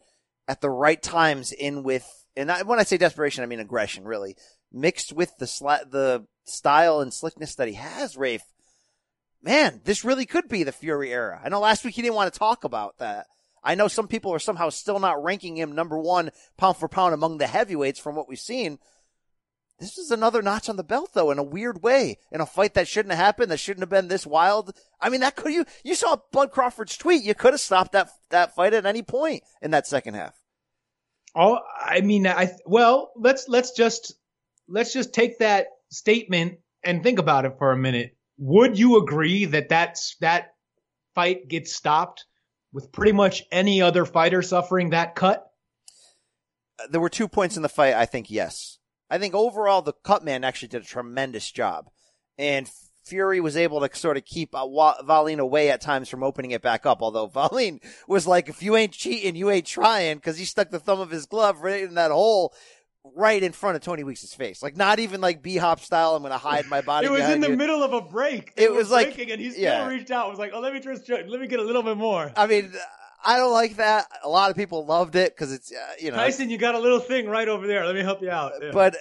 at 0.48 0.60
the 0.60 0.70
right 0.70 1.02
times 1.02 1.52
in 1.52 1.82
with, 1.82 2.06
and 2.36 2.50
I, 2.50 2.62
when 2.62 2.78
I 2.78 2.84
say 2.84 2.96
desperation, 2.96 3.44
I 3.44 3.46
mean 3.46 3.60
aggression, 3.60 4.04
really 4.04 4.36
mixed 4.72 5.12
with 5.12 5.36
the 5.38 5.46
sla- 5.46 5.90
the 5.90 6.26
style 6.44 7.00
and 7.00 7.12
slickness 7.12 7.54
that 7.56 7.68
he 7.68 7.74
has, 7.74 8.16
Rafe. 8.16 8.42
Man, 9.42 9.80
this 9.84 10.04
really 10.04 10.26
could 10.26 10.48
be 10.48 10.62
the 10.62 10.72
Fury 10.72 11.12
era. 11.12 11.40
I 11.42 11.48
know 11.48 11.60
last 11.60 11.84
week 11.84 11.94
he 11.94 12.02
didn't 12.02 12.14
want 12.14 12.32
to 12.32 12.38
talk 12.38 12.64
about 12.64 12.98
that. 12.98 13.26
I 13.62 13.74
know 13.74 13.88
some 13.88 14.08
people 14.08 14.32
are 14.32 14.38
somehow 14.38 14.68
still 14.68 14.98
not 14.98 15.22
ranking 15.22 15.56
him 15.56 15.74
number 15.74 15.98
one 15.98 16.30
pound 16.56 16.76
for 16.76 16.88
pound 16.88 17.14
among 17.14 17.38
the 17.38 17.46
heavyweights 17.46 17.98
from 17.98 18.14
what 18.14 18.28
we've 18.28 18.38
seen. 18.38 18.78
This 19.80 19.98
is 19.98 20.10
another 20.10 20.40
notch 20.40 20.68
on 20.68 20.76
the 20.76 20.84
belt, 20.84 21.10
though, 21.14 21.30
in 21.30 21.38
a 21.38 21.42
weird 21.42 21.82
way, 21.82 22.18
in 22.30 22.40
a 22.40 22.46
fight 22.46 22.74
that 22.74 22.86
shouldn't 22.86 23.12
have 23.12 23.24
happened, 23.24 23.50
that 23.50 23.58
shouldn't 23.58 23.82
have 23.82 23.90
been 23.90 24.08
this 24.08 24.26
wild. 24.26 24.72
I 25.00 25.08
mean, 25.08 25.20
that 25.20 25.34
could 25.34 25.52
you 25.52 25.64
you 25.82 25.94
saw 25.94 26.16
Bud 26.32 26.52
Crawford's 26.52 26.96
tweet. 26.96 27.24
You 27.24 27.34
could 27.34 27.52
have 27.54 27.60
stopped 27.60 27.92
that 27.92 28.10
that 28.30 28.54
fight 28.54 28.72
at 28.72 28.86
any 28.86 29.02
point 29.02 29.42
in 29.60 29.72
that 29.72 29.86
second 29.86 30.14
half. 30.14 30.34
Oh, 31.34 31.58
I 31.84 32.00
mean, 32.02 32.26
I 32.26 32.52
well, 32.64 33.12
let's 33.16 33.48
let's 33.48 33.72
just 33.72 34.14
let's 34.68 34.92
just 34.92 35.12
take 35.12 35.40
that 35.40 35.66
statement 35.90 36.58
and 36.84 37.02
think 37.02 37.18
about 37.18 37.44
it 37.44 37.58
for 37.58 37.72
a 37.72 37.76
minute. 37.76 38.16
Would 38.38 38.78
you 38.78 38.98
agree 38.98 39.46
that 39.46 39.68
that's 39.68 40.16
that 40.20 40.54
fight 41.16 41.48
gets 41.48 41.74
stopped 41.74 42.26
with 42.72 42.92
pretty 42.92 43.12
much 43.12 43.42
any 43.50 43.82
other 43.82 44.04
fighter 44.04 44.42
suffering 44.42 44.90
that 44.90 45.16
cut? 45.16 45.44
Uh, 46.78 46.86
there 46.90 47.00
were 47.00 47.08
two 47.08 47.28
points 47.28 47.56
in 47.56 47.62
the 47.62 47.68
fight. 47.68 47.94
I 47.94 48.06
think 48.06 48.30
yes. 48.30 48.78
I 49.10 49.18
think 49.18 49.34
overall 49.34 49.82
the 49.82 49.92
cut 49.92 50.24
man 50.24 50.44
actually 50.44 50.68
did 50.68 50.82
a 50.82 50.86
tremendous 50.86 51.50
job, 51.50 51.90
and 52.38 52.70
Fury 53.04 53.40
was 53.40 53.56
able 53.56 53.86
to 53.86 53.96
sort 53.96 54.16
of 54.16 54.24
keep 54.24 54.54
uh, 54.54 54.64
Wallin 54.66 55.38
away 55.38 55.70
at 55.70 55.80
times 55.80 56.08
from 56.08 56.22
opening 56.22 56.52
it 56.52 56.62
back 56.62 56.86
up. 56.86 57.02
Although 57.02 57.30
Wallin 57.34 57.80
was 58.08 58.26
like, 58.26 58.48
"If 58.48 58.62
you 58.62 58.76
ain't 58.76 58.92
cheating, 58.92 59.36
you 59.36 59.50
ain't 59.50 59.66
trying," 59.66 60.16
because 60.16 60.38
he 60.38 60.44
stuck 60.44 60.70
the 60.70 60.80
thumb 60.80 61.00
of 61.00 61.10
his 61.10 61.26
glove 61.26 61.60
right 61.60 61.82
in 61.82 61.94
that 61.94 62.10
hole 62.10 62.54
right 63.14 63.42
in 63.42 63.52
front 63.52 63.76
of 63.76 63.82
Tony 63.82 64.02
Weeks' 64.02 64.32
face. 64.34 64.62
Like 64.62 64.76
not 64.76 64.98
even 64.98 65.20
like 65.20 65.42
B 65.42 65.56
hop 65.56 65.80
style. 65.80 66.16
I'm 66.16 66.22
going 66.22 66.32
to 66.32 66.38
hide 66.38 66.66
my 66.66 66.80
body. 66.80 67.06
it 67.08 67.10
was 67.10 67.28
in 67.28 67.40
the 67.40 67.50
you. 67.50 67.56
middle 67.56 67.82
of 67.82 67.92
a 67.92 68.00
break. 68.00 68.54
They 68.56 68.64
it 68.64 68.72
was 68.72 68.90
like, 68.90 69.18
and 69.18 69.40
he 69.40 69.50
still 69.50 69.62
yeah. 69.62 69.86
reached 69.86 70.10
out. 70.10 70.24
And 70.24 70.30
was 70.30 70.38
like, 70.38 70.52
oh, 70.54 70.60
let 70.60 70.72
me 70.72 70.80
just 70.80 71.08
let 71.08 71.40
me 71.40 71.46
get 71.46 71.60
a 71.60 71.64
little 71.64 71.82
bit 71.82 71.96
more. 71.96 72.32
I 72.36 72.46
mean, 72.46 72.72
I 73.24 73.38
don't 73.38 73.52
like 73.52 73.76
that. 73.76 74.06
A 74.22 74.28
lot 74.28 74.50
of 74.50 74.56
people 74.56 74.84
loved 74.84 75.16
it 75.16 75.34
because 75.34 75.52
it's 75.52 75.72
uh, 75.72 75.94
you 75.98 76.10
know 76.10 76.16
Tyson. 76.16 76.50
You 76.50 76.58
got 76.58 76.74
a 76.74 76.78
little 76.78 77.00
thing 77.00 77.26
right 77.26 77.48
over 77.48 77.66
there. 77.66 77.86
Let 77.86 77.94
me 77.94 78.02
help 78.02 78.22
you 78.22 78.30
out. 78.30 78.52
Yeah. 78.60 78.70
But 78.72 78.96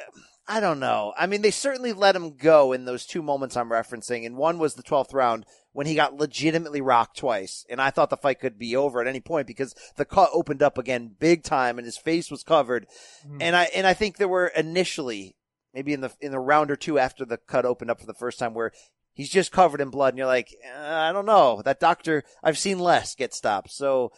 I 0.47 0.59
don't 0.59 0.79
know. 0.79 1.13
I 1.17 1.25
mean, 1.25 1.41
they 1.41 1.51
certainly 1.51 1.93
let 1.93 2.15
him 2.15 2.35
go 2.35 2.73
in 2.73 2.85
those 2.85 3.05
two 3.05 3.21
moments 3.21 3.55
I'm 3.55 3.69
referencing, 3.69 4.25
and 4.25 4.35
one 4.35 4.59
was 4.59 4.73
the 4.73 4.83
12th 4.83 5.13
round 5.13 5.45
when 5.71 5.87
he 5.87 5.95
got 5.95 6.15
legitimately 6.15 6.81
rocked 6.81 7.17
twice, 7.17 7.65
and 7.69 7.81
I 7.81 7.89
thought 7.89 8.09
the 8.09 8.17
fight 8.17 8.39
could 8.39 8.59
be 8.59 8.75
over 8.75 9.01
at 9.01 9.07
any 9.07 9.21
point 9.21 9.47
because 9.47 9.73
the 9.95 10.05
cut 10.05 10.29
opened 10.33 10.61
up 10.61 10.77
again 10.77 11.15
big 11.17 11.43
time, 11.43 11.77
and 11.77 11.85
his 11.85 11.97
face 11.97 12.29
was 12.29 12.43
covered, 12.43 12.87
mm. 13.27 13.37
and 13.41 13.55
I 13.55 13.63
and 13.75 13.87
I 13.87 13.93
think 13.93 14.17
there 14.17 14.27
were 14.27 14.47
initially 14.47 15.35
maybe 15.73 15.93
in 15.93 16.01
the 16.01 16.11
in 16.19 16.31
the 16.31 16.39
round 16.39 16.71
or 16.71 16.75
two 16.75 16.99
after 16.99 17.25
the 17.25 17.37
cut 17.37 17.65
opened 17.65 17.89
up 17.89 17.99
for 17.99 18.05
the 18.05 18.13
first 18.13 18.37
time 18.37 18.53
where 18.53 18.71
he's 19.13 19.29
just 19.29 19.51
covered 19.51 19.81
in 19.81 19.89
blood, 19.89 20.09
and 20.09 20.17
you're 20.17 20.27
like, 20.27 20.55
uh, 20.65 20.79
I 20.79 21.11
don't 21.11 21.25
know, 21.25 21.61
that 21.63 21.79
doctor 21.79 22.23
I've 22.43 22.57
seen 22.57 22.79
less 22.79 23.15
get 23.15 23.33
stopped, 23.33 23.71
so 23.71 24.11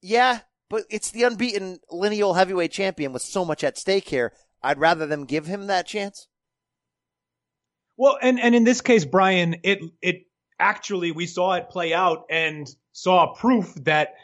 yeah. 0.00 0.40
But 0.70 0.84
it's 0.90 1.10
the 1.10 1.24
unbeaten 1.24 1.78
lineal 1.90 2.34
heavyweight 2.34 2.72
champion 2.72 3.12
with 3.12 3.22
so 3.22 3.44
much 3.44 3.62
at 3.62 3.78
stake 3.78 4.08
here. 4.08 4.32
I'd 4.62 4.78
rather 4.78 5.06
them 5.06 5.26
give 5.26 5.46
him 5.46 5.66
that 5.66 5.86
chance. 5.86 6.26
Well, 7.96 8.18
and 8.20 8.40
and 8.40 8.54
in 8.54 8.64
this 8.64 8.80
case, 8.80 9.04
Brian, 9.04 9.56
it 9.62 9.80
it 10.02 10.26
actually 10.58 11.12
we 11.12 11.26
saw 11.26 11.52
it 11.54 11.68
play 11.68 11.92
out 11.92 12.24
and 12.30 12.66
saw 12.92 13.34
proof 13.34 13.74
that 13.84 14.14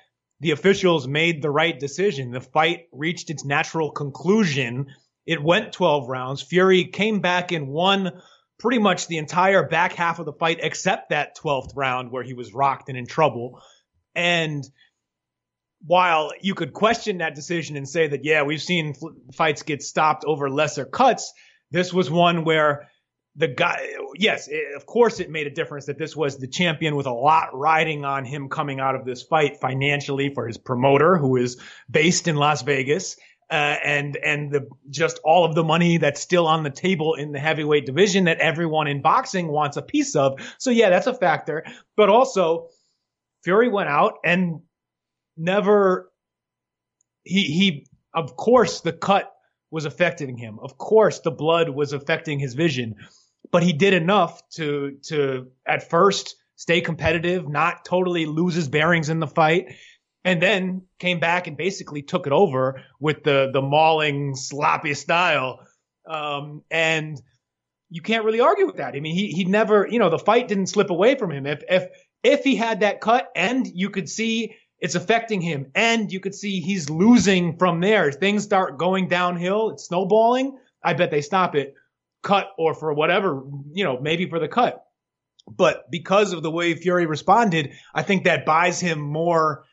the 0.41 0.53
officials 0.53 1.07
made 1.07 1.43
the 1.43 1.51
right 1.51 1.79
decision. 1.79 2.31
The 2.31 2.41
fight 2.41 2.89
reached 2.93 3.31
its 3.31 3.45
natural 3.45 3.91
conclusion. 3.91 4.87
It 5.27 5.43
went 5.43 5.73
12 5.73 6.09
rounds. 6.09 6.43
Fury 6.43 6.85
came 6.87 7.21
back 7.21 7.53
and 7.53 7.69
won 7.69 8.23
pretty 8.61 8.79
much 8.79 9.09
the 9.09 9.19
entire 9.19 9.67
back 9.67 9.95
half 9.95 10.19
of 10.19 10.27
the 10.27 10.33
fight 10.33 10.61
except 10.63 11.11
that 11.11 11.37
12th 11.37 11.73
round 11.75 12.13
where 12.13 12.23
he 12.23 12.35
was 12.35 12.55
rocked 12.55 12.89
and 12.89 12.97
in 12.97 13.07
trouble. 13.07 13.61
And 14.15 14.65
while 15.85 16.33
you 16.41 16.55
could 16.55 16.73
question 16.73 17.19
that 17.19 17.35
decision 17.35 17.77
and 17.77 17.89
say 17.89 18.09
that, 18.09 18.25
yeah, 18.25 18.43
we've 18.43 18.63
seen 18.63 18.95
fights 19.33 19.63
get 19.63 19.83
stopped 19.83 20.25
over 20.27 20.51
lesser 20.51 20.85
cuts, 20.85 21.33
this 21.71 21.93
was 21.93 22.11
one 22.11 22.45
where 22.45 22.89
the 23.37 23.49
guy, 23.49 23.89
yes, 24.17 24.49
it, 24.49 24.77
of 24.77 24.85
course 24.85 25.21
it 25.21 25.31
made 25.31 25.47
a 25.47 25.51
difference 25.51 25.87
that 25.87 25.99
this 25.99 26.15
was 26.15 26.37
the 26.37 26.49
champion 26.49 26.97
with 26.97 27.07
a 27.07 27.13
lot 27.13 27.57
riding 27.57 28.05
on 28.05 28.25
him 28.25 28.49
coming 28.49 28.81
out 28.81 28.95
of 28.95 29.05
this 29.05 29.23
fight 29.23 29.61
financially 29.61 30.35
for 30.35 30.47
his 30.47 30.59
promoter, 30.59 31.17
who 31.17 31.37
is 31.37 31.59
based 31.91 32.29
in 32.29 32.37
Las 32.37 32.63
Vegas. 32.63 33.17
Uh, 33.51 33.77
and 33.85 34.17
and 34.19 34.53
the 34.53 34.69
just 34.91 35.19
all 35.25 35.45
of 35.45 35.57
the 35.57 35.65
money 35.65 35.97
that's 35.97 36.21
still 36.21 36.47
on 36.47 36.63
the 36.63 36.71
table 36.71 37.15
in 37.15 37.33
the 37.33 37.39
heavyweight 37.41 37.85
division 37.85 38.25
that 38.25 38.39
everyone 38.39 38.87
in 38.87 39.03
boxing 39.03 39.49
wants 39.49 39.77
a 39.77 39.83
piece 39.83 40.15
of. 40.15 40.41
So 40.59 40.71
yeah, 40.71 40.89
that's 40.89 41.09
a 41.09 41.15
factor. 41.15 41.65
But 41.97 42.09
also, 42.09 42.69
Fury 43.43 43.69
went 43.69 43.89
out 43.89 44.15
and 44.25 44.61
never 45.37 46.13
he 47.25 47.43
he 47.45 47.87
of 48.15 48.37
course 48.37 48.83
the 48.83 48.93
cut 48.93 49.33
was 49.71 49.85
affecting 49.85 50.37
him. 50.37 50.59
Of 50.61 50.79
course 50.79 51.21
the 51.21 51.31
blood 51.31 51.71
was 51.71 51.93
affecting 51.93 52.39
his 52.39 52.55
vision, 52.55 52.95
but 53.51 53.63
he 53.63 53.73
did 53.73 53.95
enough 53.95 54.49
to 54.51 54.97
to 55.05 55.49
at 55.67 55.89
first 55.89 56.37
stay 56.57 56.81
competitive, 56.81 57.49
not 57.49 57.85
totally 57.85 58.27
lose 58.27 58.55
his 58.55 58.69
bearings 58.69 59.09
in 59.09 59.19
the 59.19 59.27
fight, 59.27 59.75
and 60.25 60.41
then 60.41 60.83
came 60.99 61.21
back 61.21 61.47
and 61.47 61.57
basically 61.57 62.03
took 62.03 62.27
it 62.27 62.33
over 62.33 62.83
with 62.99 63.23
the 63.25 63.51
the 63.53 63.63
mauling 63.63 64.35
sloppy 64.35 64.95
style. 64.95 65.61
Um, 66.09 66.63
and 66.71 67.21
you 67.89 68.03
can't 68.03 68.25
really 68.25 68.41
argue 68.41 68.67
with 68.67 68.77
that. 68.77 68.95
I 68.95 69.01
mean, 69.01 69.15
he 69.15 69.29
he 69.29 69.45
never, 69.45 69.87
you 69.89 69.99
know, 69.99 70.11
the 70.11 70.19
fight 70.19 70.49
didn't 70.49 70.67
slip 70.67 70.91
away 70.91 71.17
from 71.17 71.31
him. 71.31 71.47
If 71.47 71.63
if 71.69 71.87
if 72.23 72.45
he 72.45 72.57
had 72.57 72.81
that 72.81 73.01
cut 73.01 73.31
and 73.35 73.67
you 73.67 73.91
could 73.91 74.09
see 74.09 74.55
it's 74.81 74.95
affecting 74.95 75.41
him. 75.41 75.71
And 75.75 76.11
you 76.11 76.21
could 76.21 76.35
see 76.35 76.61
he's 76.61 76.91
losing 76.91 77.59
from 77.59 77.81
there. 77.81 78.11
Things 78.11 78.45
start 78.45 78.79
going 78.79 79.09
downhill. 79.09 79.71
It's 79.71 79.85
snowballing. 79.85 80.59
I 80.83 80.95
bet 80.95 81.11
they 81.11 81.21
stop 81.21 81.55
it, 81.55 81.75
cut 82.23 82.49
or 82.57 82.75
for 82.75 82.93
whatever, 82.95 83.43
you 83.73 83.85
know, 83.85 84.01
maybe 84.01 84.29
for 84.29 84.39
the 84.39 84.49
cut. 84.49 84.83
But 85.47 85.91
because 85.91 86.33
of 86.33 86.43
the 86.43 86.51
way 86.51 86.75
Fury 86.75 87.07
responded, 87.07 87.73
I 87.95 88.03
think 88.03 88.25
that 88.25 88.47
buys 88.47 88.81
him 88.81 89.01
more, 89.01 89.65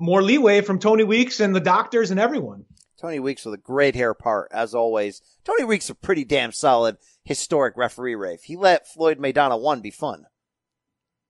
more 0.00 0.22
leeway 0.22 0.60
from 0.60 0.78
Tony 0.78 1.04
Weeks 1.04 1.40
and 1.40 1.54
the 1.54 1.60
doctors 1.60 2.10
and 2.10 2.20
everyone. 2.20 2.64
Tony 3.00 3.20
Weeks 3.20 3.44
with 3.44 3.54
a 3.54 3.58
great 3.58 3.94
hair 3.94 4.12
part, 4.12 4.50
as 4.52 4.74
always. 4.74 5.22
Tony 5.44 5.64
Weeks 5.64 5.88
a 5.88 5.94
pretty 5.94 6.24
damn 6.24 6.52
solid 6.52 6.96
historic 7.24 7.76
referee, 7.76 8.16
Rafe. 8.16 8.42
He 8.42 8.56
let 8.56 8.88
Floyd 8.88 9.18
Maidana 9.18 9.60
one 9.60 9.80
be 9.80 9.90
fun. 9.90 10.26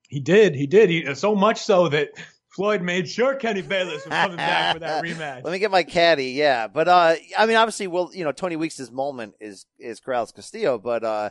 He 0.09 0.21
did. 0.21 0.55
He 0.55 0.67
did. 0.67 0.89
He, 0.89 1.15
so 1.15 1.35
much 1.35 1.61
so 1.61 1.89
that 1.89 2.13
Floyd 2.49 2.81
made 2.81 3.09
sure 3.09 3.35
Kenny 3.35 3.61
Bayless 3.61 4.05
was 4.07 4.15
coming 4.15 4.39
back 4.39 4.75
for 4.75 4.81
that 4.81 5.05
rematch. 5.05 5.45
Let 5.45 5.53
me 5.53 5.59
get 5.59 5.71
my 5.71 5.83
caddy, 5.83 6.31
yeah. 6.31 6.67
But 6.67 6.89
uh, 6.89 7.15
I 7.37 7.47
mean, 7.47 7.57
obviously, 7.57 7.87
well, 7.87 8.11
you 8.15 8.25
know, 8.25 8.33
Tony 8.33 8.57
Weeks' 8.57 8.91
moment 8.91 9.35
is 9.39 9.67
is 9.79 10.01
Corrales 10.01 10.35
Castillo, 10.35 10.79
but 10.79 11.05
uh, 11.05 11.31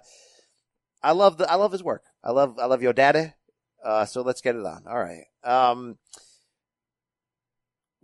I 1.02 1.14
love 1.14 1.38
the 1.38 1.52
I 1.52 1.56
love 1.56 1.72
his 1.72 1.84
work. 1.84 2.04
I 2.24 2.32
love 2.32 2.60
I 2.60 2.66
love 2.68 2.84
your 2.84 2.94
daddy. 2.94 3.34
Uh, 3.84 4.06
so 4.06 4.22
let's 4.22 4.42
get 4.42 4.56
it 4.56 4.66
on. 4.66 4.84
All 4.88 4.98
right. 4.98 5.26
Um, 5.44 5.98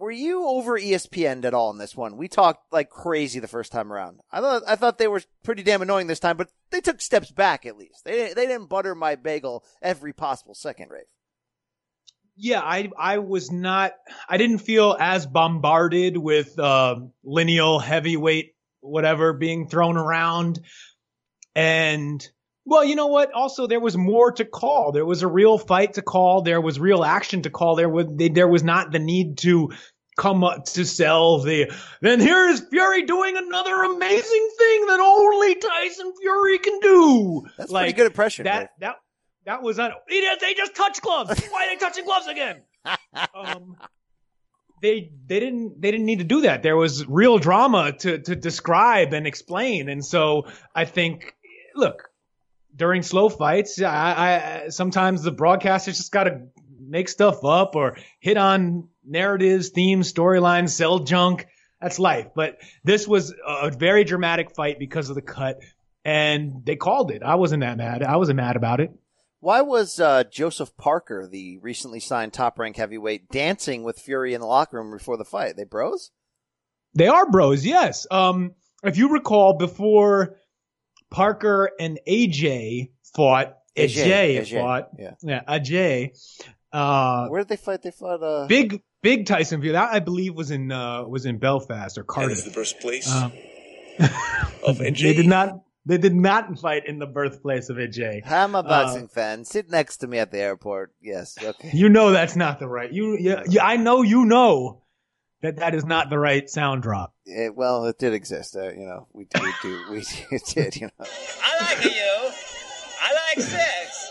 were 0.04 0.12
you 0.12 0.48
over 0.48 0.80
ESPN 0.80 1.46
at 1.46 1.54
all 1.54 1.72
in 1.72 1.78
this 1.78 1.96
one? 1.96 2.18
We 2.18 2.28
talked 2.28 2.72
like 2.72 2.89
crazy 2.89 3.39
the 3.39 3.48
first 3.48 3.72
time 3.72 3.92
around. 3.92 4.20
I 4.32 4.42
thought 4.42 4.63
I 4.68 4.76
thought 4.76 4.98
they 4.98 5.08
were 5.08 5.24
pretty 5.44 5.63
damn 5.63 5.82
annoying 5.82 6.08
this 6.08 6.20
time, 6.20 6.38
but 6.38 6.50
they 6.70 6.82
took 6.82 7.02
steps 7.02 7.32
back 7.32 7.66
at 7.66 7.78
least. 7.78 8.06
They 8.06 8.34
they 8.34 8.46
didn't 8.46 8.70
butter 8.70 8.96
my 8.96 9.16
bagel 9.16 9.63
every 9.82 10.13
possible 10.13 10.56
second, 10.56 10.89
Rafe 10.92 11.08
yeah, 12.36 12.62
I 12.62 12.89
I 12.98 13.20
was 13.20 13.52
not 13.52 13.94
I 14.28 14.38
didn't 14.38 14.60
feel 14.60 14.98
as 15.00 15.26
bombarded 15.26 16.18
with 16.18 16.58
uh, 16.58 16.96
lineal 17.24 17.80
heavyweight 17.80 18.56
whatever 18.82 19.34
being 19.34 19.68
thrown 19.68 19.98
around, 19.98 20.60
and 21.56 22.28
well, 22.66 22.84
you 22.84 22.96
know 22.96 23.08
what? 23.08 23.34
Also, 23.34 23.68
there 23.68 23.80
was 23.80 23.98
more 23.98 24.32
to 24.34 24.46
call. 24.46 24.92
There 24.92 25.06
was 25.06 25.22
a 25.22 25.28
real 25.28 25.58
fight 25.58 25.94
to 25.94 26.02
call. 26.02 26.42
There 26.42 26.62
was 26.62 26.80
real 26.80 27.04
action 27.04 27.42
to 27.44 27.50
call. 27.50 27.76
There 27.76 27.89
was 27.89 28.08
there 28.10 28.48
was 28.48 28.63
not 28.63 28.92
the 28.92 29.00
need 29.00 29.38
to 29.39 29.72
come 30.17 30.43
up 30.43 30.65
to 30.65 30.86
sell 30.86 31.39
the. 31.39 31.71
Then 32.02 32.19
here 32.19 32.47
is 32.49 32.62
Fury 32.69 33.04
doing 33.04 33.38
another 33.38 33.84
amazing 33.84 34.49
thing 34.58 34.86
that 34.88 34.99
only 34.99 35.56
Tyson 35.56 36.13
Fury 36.19 36.60
can 36.60 36.80
do. 36.80 37.45
That's 37.58 37.71
like, 37.71 37.84
pretty 37.84 37.97
good 37.97 38.08
impression. 38.08 38.45
That 38.45 38.71
that 38.80 38.95
that 39.45 39.62
was 39.62 39.80
on. 39.80 39.91
They 40.10 40.54
just 40.56 40.76
touch 40.76 41.02
gloves. 41.02 41.39
Why 41.49 41.65
are 41.65 41.69
they 41.69 41.78
touching 41.78 42.06
gloves 42.06 42.28
again? 42.28 42.62
Um, 43.36 43.78
they 44.82 45.12
they 45.28 45.39
didn't 45.39 45.82
they 45.82 45.91
didn't 45.91 46.06
need 46.06 46.19
to 46.19 46.26
do 46.26 46.41
that. 46.41 46.62
There 46.62 46.76
was 46.76 47.08
real 47.08 47.38
drama 47.38 47.93
to 47.99 48.19
to 48.19 48.36
describe 48.36 49.13
and 49.13 49.26
explain, 49.26 49.88
and 49.88 50.04
so 50.04 50.47
I 50.76 50.86
think 50.86 51.36
look 51.76 52.10
during 52.76 53.02
slow 53.02 53.30
fights, 53.30 53.82
I, 53.82 54.65
I 54.65 54.69
sometimes 54.69 55.23
the 55.23 55.32
broadcasters 55.32 55.97
just 55.97 56.12
got 56.12 56.26
to 56.26 56.47
make 56.80 57.10
stuff 57.10 57.43
up 57.43 57.76
or 57.76 57.97
hit 58.19 58.38
on 58.38 58.89
narratives, 59.06 59.70
themes, 59.70 60.12
storylines, 60.12 60.70
sell 60.70 61.00
junk. 61.00 61.48
That's 61.82 62.00
life. 62.00 62.30
But 62.34 62.60
this 62.84 63.08
was 63.08 63.34
a 63.46 63.72
very 63.72 64.04
dramatic 64.04 64.56
fight 64.56 64.80
because 64.80 65.10
of 65.10 65.16
the 65.16 65.22
cut, 65.22 65.60
and 66.06 66.66
they 66.66 66.76
called 66.76 67.12
it. 67.12 67.24
I 67.24 67.36
wasn't 67.36 67.62
that 67.62 67.78
mad. 67.78 68.04
I 68.04 68.16
wasn't 68.18 68.38
mad 68.38 68.56
about 68.56 68.80
it. 68.80 68.92
Why 69.44 69.60
was 69.60 70.00
uh, 70.00 70.24
Joseph 70.24 70.78
Parker, 70.78 71.28
the 71.28 71.58
recently 71.58 72.00
signed 72.00 72.32
top 72.32 72.58
rank 72.58 72.78
heavyweight, 72.78 73.28
dancing 73.30 73.84
with 73.84 74.00
Fury 74.00 74.34
in 74.34 74.39
the 74.39 74.48
locker 74.48 74.78
room 74.78 74.92
before 74.92 75.18
the 75.18 75.26
fight? 75.26 75.58
They 75.58 75.66
bros? 75.66 76.12
They 76.96 77.10
are 77.10 77.30
bros, 77.30 77.66
yes. 77.66 78.08
Um, 78.10 78.54
if 78.84 78.96
you 78.98 79.10
recall, 79.10 79.58
before 79.58 80.38
Parker 81.10 81.72
and 81.78 82.00
AJ 82.08 82.92
fought, 83.13 83.58
AJ, 83.76 84.06
AJ, 84.06 84.39
AJ 84.39 84.62
fought, 84.62 84.89
yeah. 84.98 85.13
yeah, 85.22 85.42
AJ. 85.46 86.46
Uh, 86.72 87.28
Where 87.28 87.42
did 87.42 87.50
they 87.50 87.58
fight? 87.58 87.82
They 87.82 87.92
fought. 87.92 88.24
Uh, 88.24 88.48
big, 88.48 88.82
big 89.04 89.28
Tyson 89.28 89.62
Fury. 89.62 89.74
That 89.74 89.94
I 89.94 90.00
believe 90.00 90.34
was 90.34 90.50
in 90.50 90.72
uh, 90.72 91.04
was 91.04 91.28
in 91.28 91.38
Belfast 91.38 91.96
or 92.00 92.04
Cardiff. 92.04 92.39
is 92.39 92.46
the 92.46 92.52
birthplace 92.52 93.12
Um, 93.13 93.32
of 94.66 94.80
they 94.80 94.92
did 94.92 95.28
not. 95.28 95.60
They 95.86 95.98
did 95.98 96.16
not 96.16 96.58
fight 96.60 96.88
in 96.88 96.98
the 96.98 97.06
birthplace 97.06 97.68
of 97.70 97.76
AJ. 97.76 98.26
I'm 98.26 98.56
a 98.56 98.60
Uh, 98.60 98.63
boxing 98.63 99.10
fan. 99.10 99.44
Sit 99.44 99.70
next 99.70 99.98
to 99.98 100.08
me 100.08 100.18
at 100.18 100.32
the 100.32 100.39
airport. 100.39 100.94
Yes. 101.02 101.36
Okay. 101.44 101.72
You 101.74 101.89
know 101.89 102.12
that's 102.12 102.38
not 102.38 102.60
the 102.60 102.68
right. 102.70 102.89
You, 102.89 103.18
yeah, 103.20 103.44
yeah, 103.50 103.66
I 103.66 103.76
know 103.76 104.02
you 104.02 104.24
know 104.24 104.82
that 105.42 105.58
that 105.58 105.76
is 105.76 105.84
not 105.84 106.10
the 106.10 106.18
right 106.18 106.50
sound 106.50 106.84
drop. 106.84 107.13
It, 107.26 107.54
well, 107.54 107.86
it 107.88 108.00
did 108.00 108.13
exist. 108.13 108.56
Uh, 108.56 108.70
you 108.72 108.86
know, 108.86 109.10
we, 109.12 109.28
we 109.42 109.54
do. 109.62 109.84
We 109.92 110.06
did. 110.54 110.78
You 110.78 110.88
know. 110.98 111.06
I 111.06 111.76
like 111.76 111.84
you. 111.84 112.32
I 113.02 113.13
like 113.36 113.46
sex. 113.46 114.10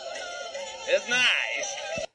It's 0.89 1.09
nice. 1.09 2.07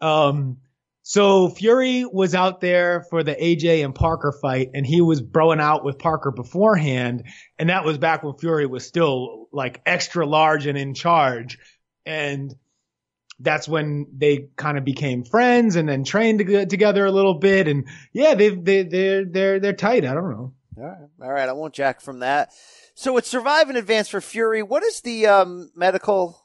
Um, 0.00 0.56
so 1.06 1.50
Fury 1.50 2.06
was 2.06 2.34
out 2.34 2.62
there 2.62 3.02
for 3.10 3.22
the 3.22 3.34
AJ 3.34 3.84
and 3.84 3.94
Parker 3.94 4.32
fight, 4.32 4.70
and 4.72 4.86
he 4.86 5.02
was 5.02 5.20
broing 5.20 5.60
out 5.60 5.84
with 5.84 5.98
Parker 5.98 6.30
beforehand, 6.30 7.24
and 7.58 7.68
that 7.68 7.84
was 7.84 7.98
back 7.98 8.22
when 8.22 8.38
Fury 8.38 8.64
was 8.64 8.86
still 8.86 9.48
like 9.52 9.82
extra 9.84 10.26
large 10.26 10.64
and 10.64 10.78
in 10.78 10.94
charge, 10.94 11.58
and 12.06 12.54
that's 13.38 13.68
when 13.68 14.06
they 14.16 14.48
kind 14.56 14.78
of 14.78 14.84
became 14.86 15.24
friends 15.24 15.76
and 15.76 15.86
then 15.86 16.04
trained 16.04 16.38
to- 16.38 16.64
together 16.64 17.04
a 17.04 17.10
little 17.12 17.38
bit, 17.38 17.68
and 17.68 17.86
yeah, 18.14 18.34
they 18.34 18.48
they 18.48 18.82
they're 18.84 19.26
they're 19.26 19.60
they're 19.60 19.72
tight. 19.74 20.06
I 20.06 20.14
don't 20.14 20.30
know. 20.30 20.54
All 20.78 20.84
right. 20.84 21.08
All 21.22 21.32
right. 21.32 21.48
I 21.50 21.52
won't 21.52 21.74
jack 21.74 22.00
from 22.00 22.20
that. 22.20 22.50
So 22.94 23.18
it's 23.18 23.28
survive 23.28 23.68
in 23.68 23.76
advance 23.76 24.08
for 24.08 24.22
Fury. 24.22 24.62
What 24.62 24.82
is 24.82 25.02
the 25.02 25.26
um, 25.26 25.70
medical 25.76 26.40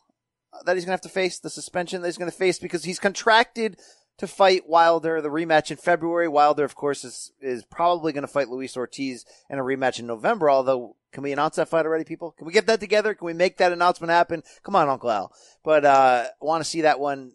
that 0.66 0.76
he's 0.76 0.84
going 0.84 0.90
to 0.90 1.02
have 1.02 1.02
to 1.02 1.10
face? 1.10 1.40
The 1.40 1.50
suspension 1.50 2.02
that 2.02 2.10
he's 2.10 2.18
going 2.18 2.30
to 2.30 2.38
face 2.38 2.60
because 2.60 2.84
he's 2.84 3.00
contracted 3.00 3.78
to 4.20 4.28
fight 4.28 4.68
Wilder, 4.68 5.22
the 5.22 5.30
rematch 5.30 5.72
in 5.72 5.78
February. 5.78 6.28
Wilder, 6.28 6.64
of 6.64 6.76
course, 6.76 7.04
is 7.04 7.32
is 7.42 7.64
probably 7.66 8.14
going 8.14 8.22
to 8.24 8.28
fight 8.28 8.50
Luis 8.50 8.78
Ortiz 8.78 9.26
in 9.50 9.58
a 9.60 9.64
rematch 9.64 10.00
in 10.00 10.08
November. 10.08 10.50
Although, 10.50 10.96
can 11.12 11.24
we 11.24 11.32
announce 11.32 11.56
that 11.56 11.70
fight 11.70 11.86
already, 11.86 12.04
people? 12.04 12.32
Can 12.38 12.46
we 12.46 12.54
get 12.54 12.68
that 12.68 12.80
together? 12.80 13.14
Can 13.14 13.26
we 13.26 13.34
make 13.34 13.58
that 13.58 13.72
announcement 13.72 14.12
happen? 14.12 14.44
Come 14.64 14.76
on, 14.76 14.90
Uncle 14.90 15.10
Al. 15.10 15.34
But 15.64 15.86
uh, 15.86 16.26
I 16.30 16.46
want 16.46 16.64
to 16.64 16.70
see 16.70 16.82
that 16.82 17.00
one. 17.00 17.34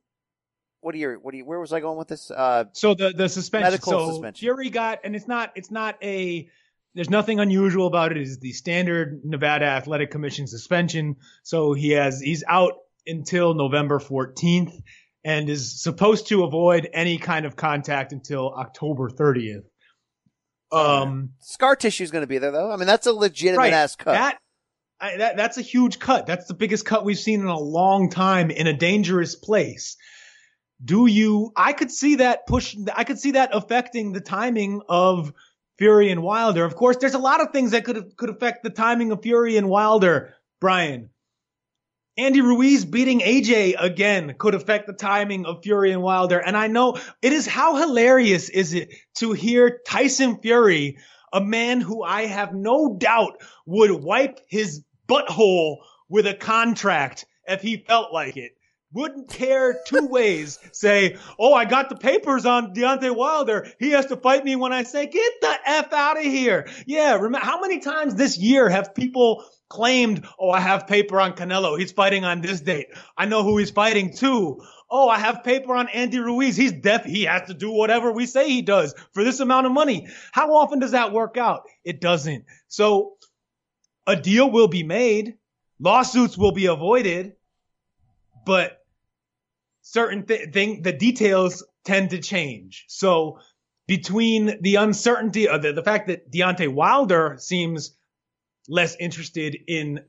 What 0.81 0.95
are 0.95 0.99
your? 0.99 1.19
What 1.19 1.33
do 1.33 1.39
you? 1.39 1.47
Where 1.47 1.59
was 1.59 1.73
I 1.73 1.81
going 1.81 1.99
with 1.99 2.09
this? 2.09 2.31
Uh, 2.31 2.65
So 2.73 2.95
the 2.95 3.13
the 3.13 3.29
suspension. 3.29 3.73
Medical 3.73 3.93
so 3.93 4.11
suspension. 4.11 4.41
Fury 4.41 4.71
got, 4.71 5.01
and 5.05 5.17
it's 5.17 5.27
not 5.27 5.53
it's 5.57 5.71
not 5.71 5.97
a. 6.03 6.49
There's 6.95 7.11
nothing 7.11 7.41
unusual 7.41 7.89
about 7.89 8.13
it. 8.13 8.19
It's 8.19 8.37
the 8.39 8.53
standard 8.53 9.25
Nevada 9.25 9.65
Athletic 9.65 10.13
Commission 10.13 10.47
suspension. 10.47 11.17
So 11.43 11.73
he 11.73 11.91
has 11.91 12.21
he's 12.21 12.45
out 12.47 12.75
until 13.07 13.55
November 13.55 13.99
14th, 13.99 14.83
and 15.25 15.49
is 15.49 15.83
supposed 15.83 16.29
to 16.29 16.45
avoid 16.45 16.89
any 16.93 17.19
kind 17.19 17.47
of 17.47 17.57
contact 17.57 18.13
until 18.13 18.53
October 18.53 19.09
30th. 19.09 19.65
Um, 20.71 21.31
scar 21.41 21.77
tissue 21.77 22.05
is 22.05 22.11
going 22.11 22.23
to 22.23 22.29
be 22.29 22.39
there 22.39 22.51
though. 22.51 22.71
I 22.71 22.77
mean, 22.77 22.87
that's 22.87 23.07
a 23.07 23.13
legitimate 23.13 23.73
ass 23.73 23.97
cut. 23.97 24.13
that, 24.13 24.39
I, 25.01 25.17
that 25.19 25.37
that's 25.37 25.57
a 25.57 25.63
huge 25.63 25.99
cut. 25.99 26.27
That's 26.27 26.47
the 26.47 26.55
biggest 26.55 26.85
cut 26.85 27.05
we've 27.05 27.19
seen 27.19 27.41
in 27.41 27.47
a 27.47 27.59
long 27.59 28.11
time 28.11 28.51
in 28.51 28.67
a 28.67 28.73
dangerous 28.73 29.37
place. 29.37 29.97
Do 30.85 31.07
you? 31.07 31.53
I 31.57 31.73
could 31.73 31.93
see 31.93 32.17
that 32.17 32.47
push. 32.47 32.77
I 32.95 33.05
could 33.05 33.19
see 33.19 33.33
that 33.33 33.51
affecting 33.53 34.13
the 34.13 34.21
timing 34.21 34.83
of 34.89 35.33
Fury 35.79 36.11
and 36.11 36.23
Wilder. 36.23 36.65
Of 36.65 36.75
course, 36.75 36.97
there's 36.97 37.15
a 37.15 37.19
lot 37.19 37.41
of 37.41 37.53
things 37.53 37.71
that 37.71 37.85
could 37.85 38.17
could 38.17 38.31
affect 38.31 38.65
the 38.65 38.71
timing 38.71 39.13
of 39.13 39.23
Fury 39.23 39.57
and 39.57 39.69
Wilder. 39.69 40.35
Brian, 40.61 41.11
Andy 42.17 42.41
Ruiz 42.41 42.85
beating 42.85 43.21
AJ 43.21 43.75
again 43.77 44.37
could 44.39 44.55
affect 44.55 44.87
the 44.87 44.93
timing 44.93 45.47
of 45.47 45.65
Fury 45.65 45.91
and 45.91 46.03
Wilder. 46.03 46.39
And 46.39 46.57
I 46.57 46.69
know 46.69 46.97
it 47.23 47.33
is 47.33 47.47
how 47.47 47.77
hilarious 47.77 48.49
is 48.49 48.73
it 48.73 48.95
to 49.17 49.33
hear 49.33 49.81
Tyson 49.85 50.39
Fury, 50.39 50.99
a 51.33 51.41
man 51.41 51.81
who 51.81 52.05
I 52.05 52.27
have 52.27 52.55
no 52.55 52.97
doubt 52.97 53.43
would 53.67 53.91
wipe 53.91 54.39
his 54.47 54.85
butthole 55.09 55.79
with 56.09 56.29
a 56.29 56.35
contract 56.35 57.27
if 57.49 57.63
he 57.63 57.79
felt 57.79 58.13
like 58.13 58.37
it. 58.37 58.53
Wouldn't 58.93 59.29
care 59.29 59.81
two 59.85 60.07
ways. 60.11 60.61
Say, 60.71 61.17
oh, 61.37 61.53
I 61.53 61.65
got 61.65 61.89
the 61.89 61.97
papers 61.97 62.47
on 62.47 62.75
Deontay 62.75 63.15
Wilder. 63.15 63.67
He 63.81 63.91
has 63.91 64.07
to 64.07 64.17
fight 64.17 64.45
me 64.45 64.55
when 64.55 64.73
I 64.73 64.85
say, 64.85 65.07
get 65.09 65.33
the 65.41 65.57
F 65.67 65.93
out 65.93 66.17
of 66.17 66.23
here. 66.23 66.69
Yeah. 66.87 67.15
Remember, 67.15 67.45
how 67.45 67.61
many 67.61 67.81
times 67.81 68.15
this 68.15 68.39
year 68.39 68.69
have 68.69 68.95
people 68.95 69.45
claimed, 69.69 70.27
oh, 70.39 70.51
I 70.51 70.61
have 70.61 70.87
paper 70.87 71.21
on 71.21 71.33
Canelo. 71.33 71.79
He's 71.79 71.93
fighting 71.93 72.25
on 72.25 72.41
this 72.41 72.61
date. 72.61 72.89
I 73.17 73.27
know 73.27 73.43
who 73.43 73.59
he's 73.59 73.71
fighting 73.71 74.15
too. 74.15 74.63
Oh, 74.91 75.09
I 75.09 75.19
have 75.19 75.43
paper 75.43 75.75
on 75.75 75.89
Andy 75.89 76.19
Ruiz. 76.19 76.57
He's 76.57 76.73
deaf. 76.73 77.05
He 77.05 77.25
has 77.25 77.49
to 77.49 77.55
do 77.55 77.71
whatever 77.71 78.13
we 78.13 78.27
say 78.27 78.49
he 78.49 78.63
does 78.63 78.95
for 79.13 79.25
this 79.25 79.41
amount 79.41 79.67
of 79.67 79.73
money. 79.73 80.07
How 80.33 80.55
often 80.55 80.79
does 80.79 80.93
that 80.93 81.13
work 81.13 81.37
out? 81.37 81.63
It 81.85 82.01
doesn't. 82.01 82.45
So 82.69 83.15
a 84.07 84.17
deal 84.17 84.51
will 84.51 84.69
be 84.69 84.83
made. 84.83 85.35
Lawsuits 85.81 86.39
will 86.39 86.53
be 86.53 86.67
avoided, 86.67 87.33
but 88.47 88.79
certain 89.83 90.25
th- 90.25 90.53
thing, 90.53 90.83
the 90.83 90.93
details 90.93 91.65
tend 91.85 92.11
to 92.11 92.19
change. 92.19 92.85
So 92.89 93.41
between 93.87 94.63
the 94.63 94.77
uncertainty 94.77 95.49
of 95.49 95.63
the, 95.63 95.73
the 95.73 95.83
fact 95.83 96.07
that 96.09 96.31
Deontay 96.31 96.73
Wilder 96.73 97.37
seems 97.39 97.97
less 98.69 98.97
interested 98.99 99.57
in 99.67 100.01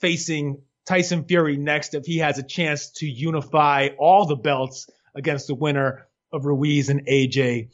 facing 0.00 0.62
Tyson 0.86 1.24
Fury 1.24 1.56
next 1.56 1.94
if 1.94 2.06
he 2.06 2.18
has 2.18 2.38
a 2.38 2.42
chance 2.42 2.90
to 2.92 3.06
unify 3.06 3.88
all 3.98 4.26
the 4.26 4.36
belts 4.36 4.88
against 5.14 5.46
the 5.46 5.54
winner 5.54 6.06
of 6.32 6.44
Ruiz 6.44 6.88
and 6.88 7.06
AJ. 7.06 7.68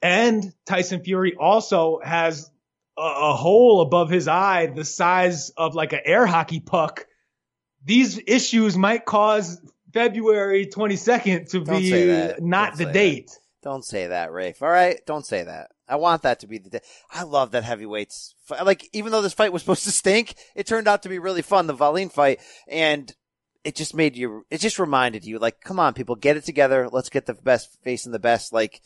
And 0.00 0.52
Tyson 0.66 1.02
Fury 1.04 1.36
also 1.38 2.00
has 2.02 2.50
a, 2.98 3.02
a 3.02 3.34
hole 3.34 3.80
above 3.82 4.10
his 4.10 4.26
eye 4.26 4.66
the 4.66 4.84
size 4.84 5.50
of 5.50 5.74
like 5.74 5.92
an 5.92 6.00
air 6.04 6.26
hockey 6.26 6.60
puck. 6.60 7.06
These 7.84 8.20
issues 8.26 8.76
might 8.76 9.04
cause 9.04 9.60
February 9.92 10.66
22nd 10.66 11.50
to 11.50 11.60
Don't 11.60 11.78
be 11.80 12.32
not 12.40 12.70
Don't 12.70 12.72
the 12.72 12.76
say 12.78 12.84
that. 12.84 12.92
date. 12.92 13.38
Don't 13.62 13.84
say 13.84 14.06
that, 14.08 14.32
Rafe. 14.32 14.60
All 14.60 14.68
right, 14.68 15.00
don't 15.06 15.24
say 15.24 15.44
that. 15.44 15.70
I 15.88 15.96
want 15.96 16.22
that 16.22 16.40
to 16.40 16.46
be 16.48 16.58
the 16.58 16.70
day. 16.70 16.80
I 17.12 17.22
love 17.22 17.52
that 17.52 17.62
heavyweights. 17.64 18.34
Fi- 18.56 18.62
Like, 18.62 18.88
even 18.92 19.12
though 19.12 19.22
this 19.22 19.32
fight 19.34 19.52
was 19.52 19.62
supposed 19.62 19.84
to 19.84 19.90
stink, 19.90 20.34
it 20.54 20.66
turned 20.66 20.88
out 20.88 21.02
to 21.02 21.08
be 21.08 21.18
really 21.18 21.42
fun. 21.42 21.66
The 21.66 21.74
Wallin 21.74 22.08
fight, 22.08 22.40
and 22.68 23.12
it 23.64 23.74
just 23.76 23.94
made 23.94 24.16
you. 24.16 24.44
It 24.50 24.58
just 24.60 24.78
reminded 24.78 25.24
you, 25.24 25.38
like, 25.38 25.60
come 25.60 25.78
on, 25.80 25.94
people, 25.94 26.16
get 26.16 26.36
it 26.36 26.44
together. 26.44 26.88
Let's 26.90 27.08
get 27.10 27.26
the 27.26 27.34
best 27.34 27.76
facing 27.82 28.12
the 28.12 28.18
best. 28.18 28.52
Like, 28.52 28.80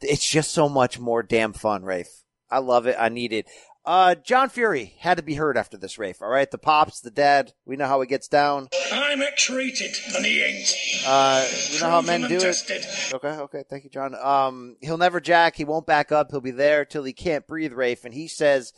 it's 0.00 0.28
just 0.28 0.50
so 0.52 0.68
much 0.68 0.98
more 0.98 1.22
damn 1.22 1.52
fun, 1.52 1.82
Rafe. 1.84 2.22
I 2.50 2.58
love 2.58 2.86
it. 2.86 2.96
I 2.98 3.08
need 3.08 3.32
it. 3.32 3.46
Uh, 3.84 4.16
John 4.16 4.48
Fury 4.48 4.94
had 4.98 5.16
to 5.16 5.22
be 5.22 5.34
heard 5.34 5.56
after 5.56 5.76
this, 5.76 5.96
Rafe. 5.96 6.20
All 6.20 6.28
right, 6.28 6.50
the 6.50 6.58
pops, 6.58 7.00
the 7.00 7.10
dad. 7.10 7.52
We 7.64 7.76
know 7.76 7.86
how 7.86 8.00
he 8.00 8.08
gets 8.08 8.26
down. 8.26 8.68
I'm 8.92 9.22
X-rated, 9.22 9.94
and 10.16 10.26
he 10.26 10.42
ain't. 10.42 10.74
Uh, 11.06 11.46
you 11.70 11.78
know 11.80 11.90
how 11.90 12.00
men 12.00 12.22
do 12.22 12.26
and 12.26 12.32
it. 12.34 12.40
tested. 12.40 12.84
Okay, 13.14 13.28
okay, 13.28 13.62
thank 13.70 13.84
you, 13.84 13.90
John. 13.90 14.16
Um, 14.16 14.76
he'll 14.80 14.98
never 14.98 15.20
jack. 15.20 15.54
He 15.54 15.64
won't 15.64 15.86
back 15.86 16.10
up. 16.10 16.32
He'll 16.32 16.40
be 16.40 16.50
there 16.50 16.84
till 16.84 17.04
he 17.04 17.12
can't 17.12 17.46
breathe, 17.46 17.72
Rafe. 17.72 18.04
And 18.04 18.12
he 18.12 18.26
says, 18.26 18.72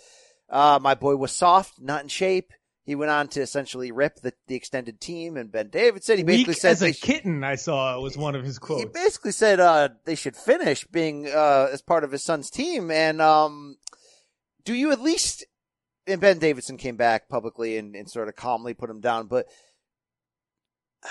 uh, 0.48 0.78
my 0.80 0.94
boy 0.94 1.16
was 1.16 1.32
soft, 1.32 1.80
not 1.80 2.02
in 2.02 2.08
shape. 2.08 2.52
He 2.84 2.94
went 2.94 3.10
on 3.10 3.28
to 3.28 3.42
essentially 3.42 3.92
rip 3.92 4.20
the, 4.20 4.32
the 4.46 4.54
extended 4.54 4.98
team. 4.98 5.36
And 5.36 5.52
Ben 5.52 5.68
Davison, 5.68 6.16
he 6.16 6.22
basically 6.24 6.52
Weak 6.52 6.58
said 6.58 6.72
as 6.72 6.82
a 6.82 6.92
sh- 6.94 7.00
kitten, 7.00 7.44
I 7.44 7.56
saw 7.56 8.00
was 8.00 8.16
one 8.16 8.34
of 8.34 8.44
his 8.44 8.58
he 8.66 8.86
basically 8.86 9.32
said 9.32 9.60
uh, 9.60 9.90
they 10.06 10.14
should 10.14 10.34
finish 10.36 10.84
being 10.84 11.26
uh, 11.26 11.68
as 11.70 11.82
part 11.82 12.02
of 12.02 12.12
his 12.12 12.24
son's 12.24 12.48
team. 12.48 12.90
And 12.90 13.20
um, 13.20 13.76
do 14.64 14.72
you 14.72 14.90
at 14.90 15.02
least? 15.02 15.44
And 16.06 16.18
Ben 16.18 16.38
Davison 16.38 16.78
came 16.78 16.96
back 16.96 17.28
publicly 17.28 17.76
and, 17.76 17.94
and 17.94 18.08
sort 18.08 18.28
of 18.28 18.36
calmly 18.36 18.72
put 18.72 18.88
him 18.88 19.00
down. 19.02 19.26
But 19.26 19.44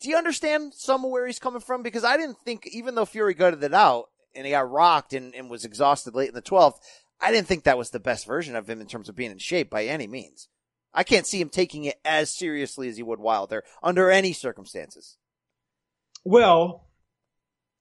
do 0.00 0.10
you 0.10 0.18
understand 0.18 0.74
some 0.74 1.02
of 1.02 1.10
where 1.10 1.26
he's 1.26 1.38
coming 1.38 1.62
from? 1.62 1.82
Because 1.82 2.04
I 2.04 2.18
didn't 2.18 2.36
think, 2.44 2.66
even 2.66 2.94
though 2.94 3.06
Fury 3.06 3.32
gutted 3.32 3.64
it 3.64 3.72
out 3.72 4.10
and 4.34 4.44
he 4.44 4.52
got 4.52 4.70
rocked 4.70 5.14
and, 5.14 5.34
and 5.34 5.48
was 5.48 5.64
exhausted 5.64 6.14
late 6.14 6.28
in 6.28 6.34
the 6.34 6.42
12th, 6.42 6.76
I 7.20 7.32
didn't 7.32 7.48
think 7.48 7.64
that 7.64 7.78
was 7.78 7.90
the 7.90 8.00
best 8.00 8.26
version 8.26 8.56
of 8.56 8.68
him 8.68 8.80
in 8.80 8.86
terms 8.86 9.08
of 9.08 9.16
being 9.16 9.30
in 9.30 9.38
shape 9.38 9.70
by 9.70 9.84
any 9.84 10.06
means. 10.06 10.48
I 10.94 11.04
can't 11.04 11.26
see 11.26 11.40
him 11.40 11.48
taking 11.48 11.84
it 11.84 12.00
as 12.04 12.30
seriously 12.30 12.88
as 12.88 12.96
he 12.96 13.02
would 13.02 13.20
Wilder 13.20 13.64
under 13.82 14.10
any 14.10 14.32
circumstances. 14.32 15.16
Well, 16.24 16.88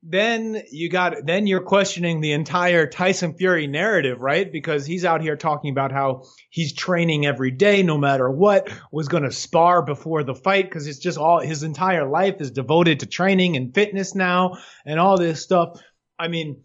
then 0.04 0.62
you 0.72 0.90
got 0.90 1.26
then 1.26 1.48
you're 1.48 1.62
questioning 1.62 2.22
the 2.22 2.34
entire 2.34 2.88
Tyson 2.88 3.34
Fury 3.34 3.68
narrative, 3.68 4.22
right? 4.22 4.52
Because 4.52 4.86
he's 4.86 5.04
out 5.04 5.22
here 5.22 5.36
talking 5.36 5.72
about 5.72 5.92
how 5.92 6.24
he's 6.50 6.74
training 6.74 7.26
every 7.26 7.52
day, 7.52 7.82
no 7.84 7.98
matter 7.98 8.30
what, 8.30 8.72
was 8.92 9.08
going 9.08 9.24
to 9.24 9.32
spar 9.32 9.82
before 9.82 10.24
the 10.24 10.36
fight 10.36 10.66
because 10.66 10.88
it's 10.88 11.00
just 11.00 11.18
all 11.18 11.40
his 11.40 11.64
entire 11.64 12.08
life 12.08 12.36
is 12.40 12.52
devoted 12.52 13.00
to 13.00 13.06
training 13.06 13.58
and 13.58 13.74
fitness 13.74 14.14
now 14.14 14.58
and 14.86 15.00
all 15.00 15.18
this 15.18 15.42
stuff. 15.42 15.82
I 16.20 16.28
mean, 16.28 16.64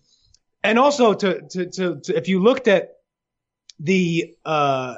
and 0.63 0.79
also 0.79 1.15
to 1.15 1.43
to 1.49 1.67
to, 1.67 2.01
to 2.01 2.17
if 2.17 2.29
you 2.29 2.41
looked 2.41 2.69
at 2.69 2.97
the 3.81 4.35
uh 4.45 4.97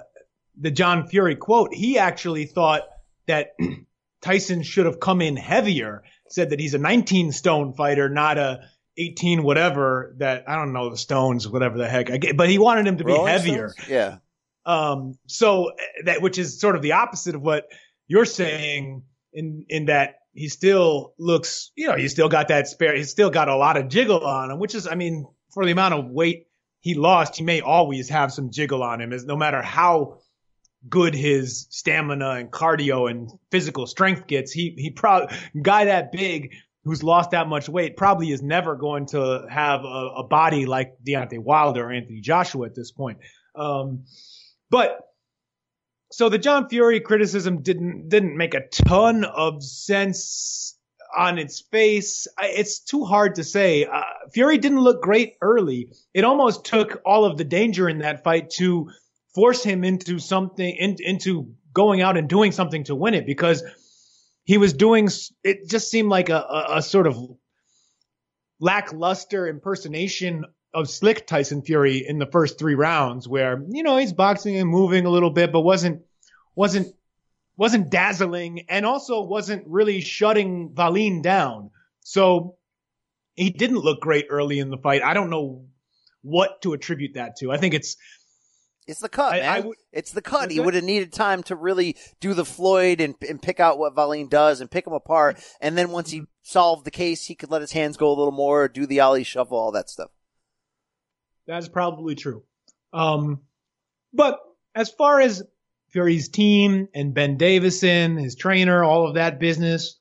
the 0.58 0.70
John 0.70 1.06
Fury 1.06 1.36
quote, 1.36 1.74
he 1.74 1.98
actually 1.98 2.46
thought 2.46 2.82
that 3.26 3.54
Tyson 4.22 4.62
should 4.62 4.86
have 4.86 5.00
come 5.00 5.20
in 5.20 5.36
heavier 5.36 6.02
said 6.28 6.50
that 6.50 6.60
he's 6.60 6.74
a 6.74 6.78
19 6.78 7.32
stone 7.32 7.74
fighter, 7.74 8.08
not 8.08 8.38
a 8.38 8.68
18 8.96 9.42
whatever 9.42 10.14
that 10.18 10.48
I 10.48 10.56
don't 10.56 10.72
know 10.72 10.90
the 10.90 10.96
stones, 10.96 11.48
whatever 11.48 11.78
the 11.78 11.88
heck. 11.88 12.10
I 12.10 12.16
get, 12.16 12.36
but 12.36 12.48
he 12.48 12.58
wanted 12.58 12.86
him 12.86 12.98
to 12.98 13.04
be 13.04 13.16
heavier. 13.16 13.70
Stones? 13.70 13.88
Yeah. 13.88 14.16
Um, 14.66 15.18
so 15.26 15.72
that 16.04 16.22
which 16.22 16.38
is 16.38 16.60
sort 16.60 16.76
of 16.76 16.82
the 16.82 16.92
opposite 16.92 17.34
of 17.34 17.42
what 17.42 17.68
you're 18.06 18.24
saying 18.24 19.02
in 19.32 19.66
in 19.68 19.86
that 19.86 20.16
he 20.32 20.48
still 20.48 21.14
looks, 21.18 21.70
you 21.76 21.86
know, 21.86 21.96
he's 21.96 22.12
still 22.12 22.28
got 22.28 22.48
that 22.48 22.66
spare, 22.66 22.96
he's 22.96 23.10
still 23.10 23.30
got 23.30 23.48
a 23.48 23.56
lot 23.56 23.76
of 23.76 23.88
jiggle 23.88 24.24
on 24.24 24.50
him, 24.50 24.58
which 24.58 24.74
is, 24.74 24.86
I 24.86 24.94
mean, 24.96 25.26
for 25.54 25.64
the 25.64 25.72
amount 25.72 25.94
of 25.94 26.10
weight 26.10 26.48
he 26.80 26.94
lost, 26.94 27.36
he 27.36 27.44
may 27.44 27.62
always 27.62 28.10
have 28.10 28.32
some 28.32 28.50
jiggle 28.50 28.82
on 28.82 29.00
him, 29.00 29.12
as 29.12 29.24
no 29.24 29.36
matter 29.36 29.62
how 29.62 30.18
good 30.86 31.14
his 31.14 31.66
stamina 31.70 32.32
and 32.32 32.50
cardio 32.50 33.10
and 33.10 33.30
physical 33.50 33.86
strength 33.86 34.26
gets, 34.26 34.52
he 34.52 34.74
he 34.76 34.90
probably 34.90 35.34
guy 35.62 35.86
that 35.86 36.12
big 36.12 36.52
who's 36.84 37.02
lost 37.02 37.30
that 37.30 37.48
much 37.48 37.68
weight 37.68 37.96
probably 37.96 38.30
is 38.30 38.42
never 38.42 38.76
going 38.76 39.06
to 39.06 39.46
have 39.48 39.84
a, 39.84 40.10
a 40.18 40.24
body 40.24 40.66
like 40.66 40.92
Deontay 41.06 41.38
Wilder 41.38 41.86
or 41.86 41.92
Anthony 41.92 42.20
Joshua 42.20 42.66
at 42.66 42.74
this 42.74 42.92
point. 42.92 43.18
Um, 43.54 44.04
but 44.68 44.98
so 46.12 46.28
the 46.28 46.38
John 46.38 46.68
Fury 46.68 47.00
criticism 47.00 47.62
didn't 47.62 48.08
didn't 48.08 48.36
make 48.36 48.54
a 48.54 48.68
ton 48.68 49.24
of 49.24 49.62
sense 49.62 50.73
on 51.16 51.38
its 51.38 51.60
face. 51.60 52.26
It's 52.42 52.80
too 52.80 53.04
hard 53.04 53.36
to 53.36 53.44
say. 53.44 53.84
Uh, 53.84 54.02
Fury 54.32 54.58
didn't 54.58 54.80
look 54.80 55.02
great 55.02 55.36
early. 55.40 55.92
It 56.12 56.24
almost 56.24 56.64
took 56.64 57.00
all 57.04 57.24
of 57.24 57.36
the 57.36 57.44
danger 57.44 57.88
in 57.88 57.98
that 57.98 58.24
fight 58.24 58.50
to 58.50 58.90
force 59.34 59.62
him 59.62 59.84
into 59.84 60.18
something 60.18 60.74
in, 60.76 60.96
into 61.00 61.54
going 61.72 62.00
out 62.00 62.16
and 62.16 62.28
doing 62.28 62.52
something 62.52 62.84
to 62.84 62.94
win 62.94 63.14
it 63.14 63.26
because 63.26 63.62
he 64.44 64.58
was 64.58 64.72
doing 64.72 65.08
it 65.42 65.68
just 65.68 65.90
seemed 65.90 66.08
like 66.08 66.28
a, 66.28 66.36
a, 66.36 66.66
a 66.76 66.82
sort 66.82 67.06
of 67.06 67.18
lackluster 68.60 69.48
impersonation 69.48 70.44
of 70.72 70.88
slick 70.88 71.26
Tyson 71.26 71.62
Fury 71.62 72.06
in 72.06 72.18
the 72.18 72.26
first 72.26 72.58
three 72.58 72.74
rounds 72.74 73.26
where 73.28 73.62
you 73.70 73.82
know 73.82 73.96
he's 73.96 74.12
boxing 74.12 74.56
and 74.56 74.68
moving 74.68 75.06
a 75.06 75.10
little 75.10 75.30
bit 75.30 75.52
but 75.52 75.60
wasn't 75.60 76.02
wasn't 76.54 76.94
wasn't 77.56 77.90
dazzling 77.90 78.66
and 78.68 78.84
also 78.84 79.22
wasn't 79.22 79.64
really 79.66 80.00
shutting 80.00 80.74
Wallin 80.74 81.22
down 81.22 81.70
so 82.00 82.56
he 83.34 83.50
didn't 83.50 83.78
look 83.78 84.00
great 84.00 84.26
early 84.30 84.58
in 84.58 84.70
the 84.70 84.78
fight 84.78 85.02
I 85.02 85.14
don't 85.14 85.30
know 85.30 85.64
what 86.22 86.62
to 86.62 86.72
attribute 86.72 87.14
that 87.14 87.36
to 87.36 87.52
I 87.52 87.58
think 87.58 87.74
it's 87.74 87.96
It's 88.86 89.00
the 89.00 89.08
cut, 89.08 89.34
I- 89.34 89.40
man. 89.40 89.48
I 89.56 89.60
would- 89.60 89.78
it's 89.92 90.10
the 90.12 90.20
cut. 90.22 90.50
He 90.50 90.60
would 90.60 90.74
have 90.74 90.84
needed 90.84 91.12
time 91.12 91.42
to 91.44 91.56
really 91.56 91.96
do 92.20 92.34
the 92.34 92.44
Floyd 92.44 93.00
and, 93.00 93.14
and 93.26 93.40
pick 93.40 93.58
out 93.60 93.78
what 93.78 93.94
Wallin 93.96 94.28
does 94.28 94.60
and 94.60 94.70
pick 94.70 94.86
him 94.86 94.92
apart. 94.92 95.38
And 95.60 95.78
then 95.78 95.90
once 95.90 96.10
he 96.10 96.24
solved 96.42 96.84
the 96.84 96.90
case, 96.90 97.24
he 97.24 97.34
could 97.34 97.50
let 97.50 97.62
his 97.62 97.72
hands 97.72 97.96
go 97.96 98.08
a 98.08 98.16
little 98.18 98.32
more, 98.32 98.68
do 98.68 98.84
the 98.84 99.00
ollie 99.00 99.24
shuffle, 99.24 99.56
all 99.56 99.72
that 99.72 99.88
stuff. 99.88 100.10
That's 101.46 101.68
probably 101.68 102.14
true. 102.14 102.42
Um, 102.92 103.40
but 104.12 104.40
as 104.74 104.90
far 104.90 105.20
as 105.20 105.42
Fury's 105.94 106.28
team 106.28 106.88
and 106.92 107.14
Ben 107.14 107.36
Davison, 107.36 108.16
his 108.16 108.34
trainer, 108.34 108.82
all 108.82 109.06
of 109.06 109.14
that 109.14 109.38
business, 109.38 110.00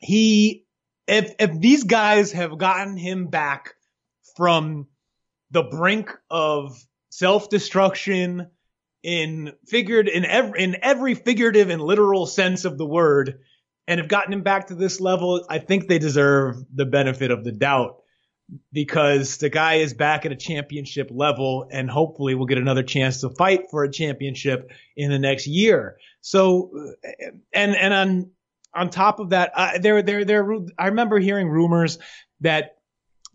he, 0.00 0.66
if, 1.06 1.32
if 1.38 1.60
these 1.60 1.84
guys 1.84 2.32
have 2.32 2.58
gotten 2.58 2.96
him 2.96 3.28
back 3.28 3.74
from 4.36 4.88
the 5.52 5.62
brink 5.62 6.10
of 6.28 6.76
self-destruction 7.10 8.50
in 9.04 9.52
figured 9.68 10.08
in 10.08 10.24
every, 10.24 10.64
in 10.64 10.76
every 10.82 11.14
figurative 11.14 11.70
and 11.70 11.80
literal 11.80 12.26
sense 12.26 12.64
of 12.64 12.76
the 12.76 12.86
word 12.86 13.38
and 13.86 14.00
have 14.00 14.08
gotten 14.08 14.32
him 14.32 14.42
back 14.42 14.66
to 14.68 14.74
this 14.74 15.00
level, 15.00 15.46
I 15.48 15.60
think 15.60 15.86
they 15.86 16.00
deserve 16.00 16.56
the 16.74 16.86
benefit 16.86 17.30
of 17.30 17.44
the 17.44 17.52
doubt 17.52 17.98
because 18.72 19.38
the 19.38 19.48
guy 19.48 19.74
is 19.74 19.94
back 19.94 20.26
at 20.26 20.32
a 20.32 20.36
championship 20.36 21.08
level 21.10 21.66
and 21.70 21.90
hopefully 21.90 22.34
will 22.34 22.46
get 22.46 22.58
another 22.58 22.82
chance 22.82 23.20
to 23.20 23.30
fight 23.30 23.70
for 23.70 23.84
a 23.84 23.90
championship 23.90 24.70
in 24.96 25.10
the 25.10 25.18
next 25.18 25.46
year. 25.46 25.96
So, 26.20 26.94
and, 27.52 27.74
and 27.74 27.94
on, 27.94 28.30
on 28.74 28.90
top 28.90 29.20
of 29.20 29.30
that, 29.30 29.52
uh, 29.54 29.78
there, 29.78 30.02
there, 30.02 30.24
there, 30.24 30.46
I 30.78 30.88
remember 30.88 31.18
hearing 31.18 31.48
rumors 31.48 31.98
that 32.40 32.76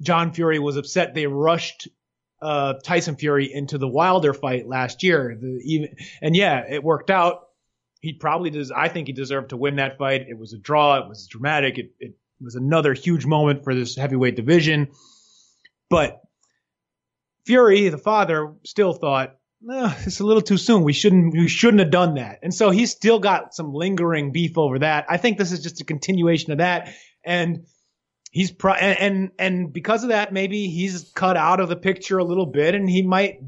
John 0.02 0.32
Fury 0.34 0.60
was 0.60 0.78
upset 0.78 1.14
they 1.14 1.28
rushed 1.28 1.88
uh, 2.42 2.76
Tyson 2.84 3.16
Fury 3.16 3.52
into 3.52 3.78
the 3.78 3.88
Wilder 3.88 4.34
fight 4.34 4.68
last 4.68 5.04
year. 5.04 5.38
The, 5.40 5.60
even, 5.66 5.96
and 6.22 6.36
yeah, 6.36 6.64
it 6.70 6.84
worked 6.84 7.10
out. 7.10 7.48
He 8.02 8.14
probably 8.14 8.50
does. 8.50 8.72
I 8.72 8.88
think 8.88 9.08
he 9.08 9.14
deserved 9.14 9.50
to 9.50 9.58
win 9.58 9.76
that 9.76 9.98
fight. 9.98 10.28
It 10.30 10.38
was 10.38 10.54
a 10.54 10.58
draw. 10.58 11.00
It 11.00 11.10
was 11.10 11.28
dramatic. 11.28 11.78
It, 11.78 11.92
it 12.00 12.14
was 12.42 12.56
another 12.56 12.94
huge 12.94 13.26
moment 13.26 13.64
for 13.64 13.76
this 13.76 13.96
heavyweight 13.96 14.36
division. 14.36 14.90
But 15.90 16.22
Fury, 17.46 17.90
the 17.90 17.98
father, 17.98 18.54
still 18.64 18.94
thought, 18.94 19.36
it's 19.62 20.20
a 20.20 20.26
little 20.26 20.42
too 20.42 20.58
soon. 20.58 20.84
We 20.84 20.94
shouldn't, 20.94 21.34
we 21.34 21.48
shouldn't 21.48 21.82
have 21.82 21.92
done 21.92 22.16
that. 22.16 22.40
And 22.44 22.54
so 22.54 22.70
he's 22.70 22.92
still 22.92 23.20
got 23.20 23.54
some 23.54 23.74
lingering 23.74 24.32
beef 24.32 24.58
over 24.58 24.80
that. 24.80 25.06
I 25.10 25.18
think 25.18 25.38
this 25.38 25.52
is 25.52 25.62
just 25.62 25.82
a 25.82 25.86
continuation 25.86 26.52
of 26.52 26.60
that. 26.60 26.94
And 27.26 27.66
he's 28.32 28.52
pro, 28.52 28.74
and, 28.74 29.00
and, 29.00 29.32
and 29.38 29.74
because 29.74 30.04
of 30.04 30.10
that, 30.10 30.32
maybe 30.32 30.68
he's 30.68 31.12
cut 31.14 31.36
out 31.36 31.60
of 31.60 31.70
the 31.70 31.76
picture 31.76 32.20
a 32.20 32.24
little 32.24 32.46
bit 32.46 32.76
and 32.76 32.90
he 32.90 33.02
might, 33.02 33.40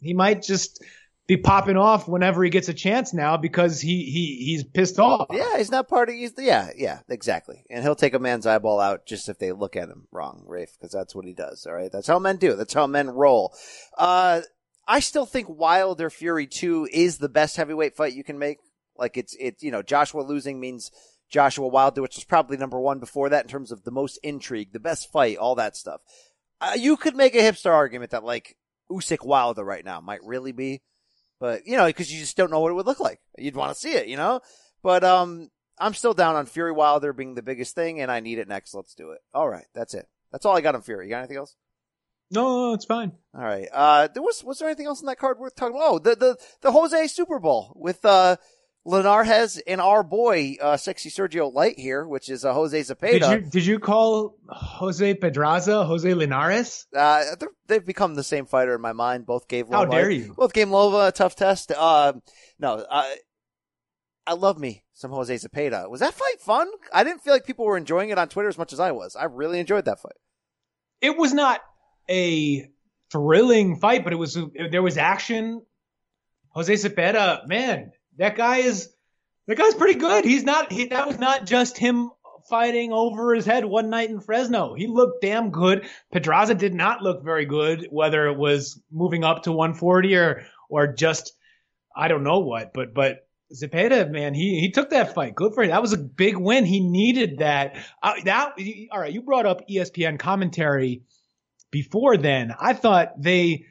he 0.00 0.14
might 0.14 0.42
just 0.42 0.82
be 1.30 1.36
popping 1.36 1.76
off 1.76 2.08
whenever 2.08 2.42
he 2.42 2.50
gets 2.50 2.68
a 2.68 2.74
chance 2.74 3.14
now 3.14 3.36
because 3.36 3.80
he, 3.80 4.02
he, 4.02 4.44
he's 4.46 4.64
pissed 4.64 4.98
off. 4.98 5.28
Yeah, 5.30 5.58
he's 5.58 5.70
not 5.70 5.86
part 5.86 6.08
of. 6.08 6.16
He's, 6.16 6.32
yeah, 6.36 6.70
yeah, 6.76 6.98
exactly. 7.08 7.64
And 7.70 7.84
he'll 7.84 7.94
take 7.94 8.14
a 8.14 8.18
man's 8.18 8.46
eyeball 8.46 8.80
out 8.80 9.06
just 9.06 9.28
if 9.28 9.38
they 9.38 9.52
look 9.52 9.76
at 9.76 9.88
him 9.88 10.08
wrong, 10.10 10.42
Rafe, 10.48 10.72
because 10.76 10.90
that's 10.90 11.14
what 11.14 11.24
he 11.24 11.32
does. 11.32 11.66
All 11.66 11.72
right, 11.72 11.92
that's 11.92 12.08
how 12.08 12.18
men 12.18 12.38
do. 12.38 12.56
That's 12.56 12.74
how 12.74 12.88
men 12.88 13.10
roll. 13.10 13.54
Uh, 13.96 14.40
I 14.88 14.98
still 14.98 15.24
think 15.24 15.48
Wilder 15.48 16.10
Fury 16.10 16.48
two 16.48 16.88
is 16.92 17.18
the 17.18 17.28
best 17.28 17.56
heavyweight 17.56 17.94
fight 17.94 18.14
you 18.14 18.24
can 18.24 18.40
make. 18.40 18.58
Like 18.98 19.16
it's 19.16 19.36
it's 19.38 19.62
you 19.62 19.70
know 19.70 19.82
Joshua 19.82 20.22
losing 20.22 20.58
means 20.58 20.90
Joshua 21.30 21.68
Wilder, 21.68 22.02
which 22.02 22.16
was 22.16 22.24
probably 22.24 22.56
number 22.56 22.80
one 22.80 22.98
before 22.98 23.28
that 23.28 23.44
in 23.44 23.48
terms 23.48 23.70
of 23.70 23.84
the 23.84 23.92
most 23.92 24.18
intrigue, 24.24 24.72
the 24.72 24.80
best 24.80 25.12
fight, 25.12 25.36
all 25.36 25.54
that 25.54 25.76
stuff. 25.76 26.00
Uh, 26.60 26.72
you 26.76 26.96
could 26.96 27.14
make 27.14 27.36
a 27.36 27.38
hipster 27.38 27.70
argument 27.70 28.10
that 28.10 28.24
like 28.24 28.56
Usyk 28.90 29.24
Wilder 29.24 29.62
right 29.62 29.84
now 29.84 30.00
might 30.00 30.24
really 30.24 30.50
be, 30.50 30.82
but 31.40 31.66
you 31.66 31.76
know 31.76 31.86
because 31.86 32.12
you 32.12 32.20
just 32.20 32.36
don't 32.36 32.50
know 32.50 32.60
what 32.60 32.70
it 32.70 32.74
would 32.74 32.86
look 32.86 33.00
like. 33.00 33.20
You'd 33.38 33.56
want 33.56 33.72
to 33.72 33.78
see 33.78 33.94
it, 33.94 34.06
you 34.06 34.16
know. 34.16 34.40
But 34.82 35.02
um, 35.02 35.50
I'm 35.78 35.94
still 35.94 36.14
down 36.14 36.36
on 36.36 36.46
Fury 36.46 36.72
Wilder 36.72 37.12
being 37.12 37.34
the 37.34 37.42
biggest 37.42 37.74
thing, 37.74 38.00
and 38.00 38.10
I 38.10 38.20
need 38.20 38.38
it 38.38 38.48
next. 38.48 38.74
Let's 38.74 38.94
do 38.94 39.10
it. 39.10 39.20
All 39.34 39.48
right, 39.48 39.66
that's 39.74 39.94
it. 39.94 40.06
That's 40.30 40.46
all 40.46 40.56
I 40.56 40.60
got 40.60 40.74
on 40.74 40.82
Fury. 40.82 41.06
You 41.06 41.10
got 41.10 41.18
anything 41.18 41.38
else? 41.38 41.56
No, 42.30 42.68
no, 42.68 42.74
it's 42.74 42.84
fine. 42.84 43.12
All 43.34 43.42
right. 43.42 43.68
Uh, 43.72 44.08
there 44.08 44.22
was 44.22 44.44
was 44.44 44.58
there 44.58 44.68
anything 44.68 44.86
else 44.86 45.00
in 45.00 45.06
that 45.06 45.18
card 45.18 45.38
worth 45.38 45.56
talking 45.56 45.74
about? 45.76 45.90
Oh, 45.90 45.98
the 45.98 46.14
the 46.14 46.36
the 46.60 46.70
Jose 46.70 47.08
Super 47.08 47.40
Bowl 47.40 47.72
with 47.74 48.04
uh 48.04 48.36
Linares 48.84 49.58
and 49.66 49.80
our 49.80 50.02
boy 50.02 50.56
uh 50.60 50.76
sexy 50.76 51.10
Sergio 51.10 51.52
Light 51.52 51.78
here, 51.78 52.06
which 52.06 52.28
is 52.30 52.44
uh, 52.44 52.54
Jose 52.54 52.82
Did 52.82 52.86
Zepeda. 52.98 53.30
you, 53.30 53.50
did 53.50 53.66
you 53.66 53.78
call 53.78 54.36
Jose 54.48 55.14
Pedraza 55.14 55.84
Jose 55.84 56.14
Linares? 56.14 56.86
Uh, 56.96 57.22
they've 57.66 57.84
become 57.84 58.14
the 58.14 58.24
same 58.24 58.46
fighter 58.46 58.74
in 58.74 58.80
my 58.80 58.92
mind. 58.92 59.26
Both 59.26 59.48
gave 59.48 59.68
How 59.68 59.84
dare 59.84 60.10
you. 60.10 60.34
Both 60.34 60.54
gave 60.54 60.70
Loma 60.70 61.08
a 61.08 61.12
tough 61.12 61.36
test. 61.36 61.72
Uh, 61.76 62.14
no, 62.58 62.84
I 62.90 63.16
I 64.26 64.32
love 64.34 64.58
me 64.58 64.84
some 64.94 65.10
Jose 65.10 65.34
Zepeda. 65.34 65.90
Was 65.90 66.00
that 66.00 66.14
fight 66.14 66.40
fun? 66.40 66.68
I 66.92 67.04
didn't 67.04 67.22
feel 67.22 67.32
like 67.34 67.44
people 67.44 67.64
were 67.66 67.76
enjoying 67.76 68.10
it 68.10 68.18
on 68.18 68.28
Twitter 68.28 68.48
as 68.48 68.58
much 68.58 68.72
as 68.72 68.80
I 68.80 68.92
was. 68.92 69.14
I 69.16 69.24
really 69.24 69.60
enjoyed 69.60 69.84
that 69.86 70.00
fight. 70.00 70.16
It 71.00 71.16
was 71.16 71.34
not 71.34 71.60
a 72.08 72.70
thrilling 73.10 73.76
fight, 73.76 74.04
but 74.04 74.12
it 74.12 74.16
was 74.16 74.38
there 74.70 74.82
was 74.82 74.96
action. 74.96 75.62
Jose 76.50 76.72
Zepeda, 76.72 77.46
man, 77.46 77.92
that 78.20 78.36
guy 78.36 78.58
is 78.58 78.90
that 79.46 79.56
guy's 79.58 79.74
pretty 79.74 79.98
good. 79.98 80.24
He's 80.24 80.44
not 80.44 80.70
he, 80.70 80.86
that 80.86 81.08
was 81.08 81.18
not 81.18 81.46
just 81.46 81.76
him 81.76 82.10
fighting 82.48 82.92
over 82.92 83.34
his 83.34 83.46
head 83.46 83.64
one 83.64 83.90
night 83.90 84.10
in 84.10 84.20
Fresno. 84.20 84.74
He 84.74 84.86
looked 84.86 85.22
damn 85.22 85.50
good. 85.50 85.88
Pedraza 86.12 86.54
did 86.54 86.74
not 86.74 87.02
look 87.02 87.24
very 87.24 87.46
good, 87.46 87.88
whether 87.90 88.26
it 88.28 88.36
was 88.36 88.80
moving 88.92 89.24
up 89.24 89.44
to 89.44 89.52
140 89.52 90.14
or 90.14 90.44
or 90.68 90.86
just 90.92 91.32
I 91.96 92.08
don't 92.08 92.22
know 92.22 92.40
what, 92.40 92.72
but 92.74 92.94
but 92.94 93.26
Zepeda, 93.54 94.08
man, 94.10 94.34
he 94.34 94.60
he 94.60 94.70
took 94.70 94.90
that 94.90 95.14
fight. 95.14 95.34
Good 95.34 95.54
for 95.54 95.64
him. 95.64 95.70
That 95.70 95.82
was 95.82 95.94
a 95.94 95.98
big 95.98 96.36
win. 96.36 96.66
He 96.66 96.80
needed 96.80 97.38
that. 97.38 97.76
Uh, 98.02 98.14
that 98.24 98.52
all 98.92 99.00
right. 99.00 99.12
You 99.12 99.22
brought 99.22 99.46
up 99.46 99.66
ESPN 99.68 100.18
commentary 100.18 101.02
before 101.70 102.18
then. 102.18 102.54
I 102.60 102.74
thought 102.74 103.20
they 103.20 103.64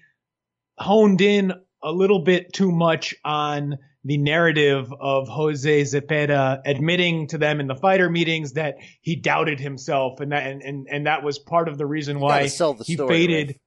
honed 0.78 1.22
in 1.22 1.54
a 1.84 1.92
little 1.92 2.20
bit 2.20 2.52
too 2.52 2.72
much 2.72 3.16
on 3.24 3.78
the 4.10 4.18
narrative 4.18 4.92
of 5.00 5.28
Jose 5.28 5.82
Zepeda 5.84 6.62
admitting 6.66 7.28
to 7.28 7.38
them 7.38 7.60
in 7.60 7.68
the 7.68 7.76
fighter 7.76 8.10
meetings 8.10 8.54
that 8.54 8.78
he 9.02 9.16
doubted 9.16 9.60
himself, 9.60 10.20
and 10.20 10.32
that 10.32 10.48
and 10.48 10.64
and, 10.64 10.88
and 10.90 11.06
that 11.06 11.24
was 11.24 11.38
part 11.38 11.70
of 11.70 11.78
the 11.78 11.86
reason 11.86 12.20
why 12.20 12.42
the 12.48 12.84
he 12.88 12.98
faded. 12.98 13.60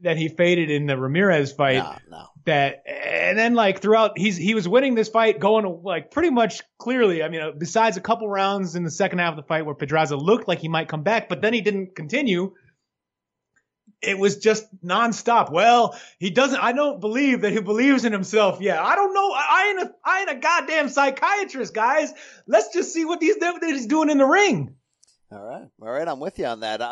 That 0.00 0.18
he 0.18 0.28
faded 0.28 0.70
in 0.70 0.84
the 0.84 0.98
Ramirez 0.98 1.52
fight 1.52 1.76
No, 1.76 1.96
no. 2.10 2.26
that 2.44 2.82
and 2.86 3.38
then 3.38 3.54
like 3.54 3.80
throughout 3.80 4.18
he's 4.18 4.36
he 4.36 4.54
was 4.54 4.68
winning 4.68 4.94
this 4.94 5.08
fight 5.08 5.40
going 5.40 5.80
like 5.82 6.10
pretty 6.10 6.28
much 6.28 6.60
clearly 6.78 7.22
i 7.22 7.28
mean 7.30 7.40
uh, 7.40 7.52
besides 7.56 7.96
a 7.96 8.02
couple 8.02 8.28
rounds 8.28 8.74
in 8.74 8.82
the 8.82 8.90
second 8.90 9.20
half 9.20 9.30
of 9.30 9.36
the 9.36 9.44
fight 9.44 9.64
where 9.64 9.74
pedraza 9.74 10.16
looked 10.16 10.46
like 10.46 10.58
he 10.58 10.68
might 10.68 10.88
come 10.88 11.04
back 11.04 11.28
but 11.30 11.40
then 11.40 11.54
he 11.54 11.62
didn't 11.62 11.94
continue 11.96 12.52
it 14.06 14.18
was 14.18 14.38
just 14.38 14.64
nonstop 14.84 15.50
well 15.50 15.98
he 16.18 16.30
doesn't 16.30 16.58
i 16.62 16.72
don't 16.72 17.00
believe 17.00 17.40
that 17.42 17.52
he 17.52 17.60
believes 17.60 18.04
in 18.04 18.12
himself 18.12 18.60
yeah 18.60 18.82
i 18.82 18.94
don't 18.94 19.14
know 19.14 19.32
i, 19.32 19.68
ain't 19.70 19.88
a 19.88 19.94
i 20.04 20.20
ain't 20.20 20.30
a 20.30 20.34
goddamn 20.36 20.88
psychiatrist 20.88 21.74
guys 21.74 22.12
let's 22.46 22.72
just 22.72 22.92
see 22.92 23.04
what 23.04 23.20
these 23.20 23.36
that 23.36 23.58
he's 23.62 23.86
doing 23.86 24.10
in 24.10 24.18
the 24.18 24.24
ring 24.26 24.74
All 25.32 25.44
right, 25.44 25.68
all 25.82 25.90
right, 25.90 26.06
I'm 26.06 26.20
with 26.20 26.38
you 26.38 26.46
on 26.46 26.60
that. 26.60 26.80
Uh, 26.80 26.84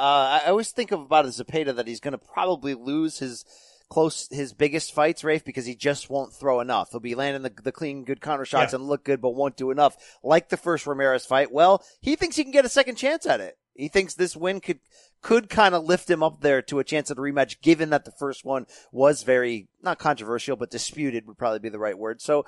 I 0.42 0.42
always 0.48 0.72
think 0.72 0.90
of 0.90 1.01
about 1.01 1.27
a 1.27 1.29
Zepeda 1.29 1.77
that 1.77 1.87
he's 1.87 2.01
going 2.01 2.12
to 2.12 2.18
probably 2.18 2.75
lose 2.75 3.18
his 3.20 3.44
close, 3.88 4.27
his 4.33 4.53
biggest 4.53 4.92
fights, 4.92 5.22
Rafe, 5.22 5.44
because 5.44 5.64
he 5.66 5.77
just 5.77 6.11
won't 6.11 6.33
throw 6.33 6.59
enough. 6.61 6.90
He'll 6.90 6.98
be 6.98 7.14
landing 7.14 7.42
the, 7.42 7.53
the 7.62 7.70
clean, 7.70 8.05
good 8.05 8.20
counter 8.20 8.44
shots 8.46 8.72
Yeah. 8.72 8.79
and 8.81 8.88
look 8.88 9.05
good, 9.05 9.20
but 9.20 9.37
won't 9.37 9.57
do 9.57 9.70
enough. 9.70 9.96
Like 10.25 10.48
the 10.48 10.57
first 10.57 10.87
Ramirez 10.88 11.25
fight. 11.25 11.53
Well, 11.53 11.85
he 12.01 12.16
thinks 12.16 12.35
he 12.35 12.42
can 12.42 12.53
get 12.53 12.64
a 12.64 12.70
second 12.70 12.96
chance 12.96 13.27
at 13.27 13.40
it. 13.40 13.57
He 13.74 13.88
thinks 13.88 14.14
this 14.14 14.37
win 14.37 14.61
could 14.61 14.80
could 15.22 15.48
kind 15.48 15.74
of 15.74 15.85
lift 15.85 16.11
him 16.11 16.22
up 16.22 16.40
there 16.40 16.61
to 16.62 16.78
a 16.80 16.85
chance 16.85 17.11
at 17.11 17.16
a 17.16 17.20
rematch, 17.20 17.61
given 17.62 17.90
that 17.90 18.04
the 18.04 18.11
first 18.11 18.44
one 18.44 18.66
was 18.90 19.22
very 19.22 19.68
not 19.82 19.98
controversial, 19.98 20.56
but 20.56 20.70
disputed 20.70 21.26
would 21.26 21.38
probably 21.38 21.61
be 21.61 21.68
the 21.68 21.78
right 21.78 21.98
word. 21.98 22.20
So. 22.20 22.44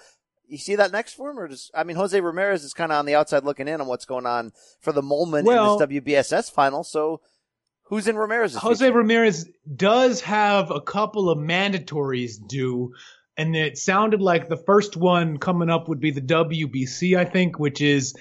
You 0.46 0.58
see 0.58 0.76
that 0.76 0.92
next 0.92 1.14
for 1.14 1.30
him, 1.30 1.38
or 1.38 1.48
just 1.48 1.70
I 1.74 1.84
mean 1.84 1.96
Jose 1.96 2.20
Ramirez 2.20 2.64
is 2.64 2.74
kind 2.74 2.92
of 2.92 2.98
on 2.98 3.06
the 3.06 3.14
outside 3.14 3.44
looking 3.44 3.66
in 3.66 3.80
on 3.80 3.86
what's 3.86 4.04
going 4.04 4.26
on 4.26 4.52
for 4.78 4.92
the 4.92 5.00
moment 5.00 5.46
Well- 5.46 5.80
in 5.82 5.88
this 5.88 6.02
WBSS 6.02 6.50
final. 6.52 6.84
So, 6.84 7.22
who's 7.84 8.06
in 8.06 8.16
Ramirez's? 8.16 8.58
Jose 8.58 8.84
future? 8.84 8.98
Ramirez 8.98 9.48
does 9.74 10.20
have 10.20 10.70
a 10.70 10.82
couple 10.82 11.30
of 11.30 11.38
mandatories 11.38 12.34
due, 12.46 12.92
and 13.38 13.56
it 13.56 13.78
sounded 13.78 14.20
like 14.20 14.50
the 14.50 14.58
first 14.58 14.98
one 14.98 15.38
coming 15.38 15.70
up 15.70 15.88
would 15.88 15.98
be 15.98 16.10
the 16.10 16.20
WBC, 16.20 17.16
I 17.16 17.24
think, 17.24 17.58
which 17.58 17.80
is 17.80 18.14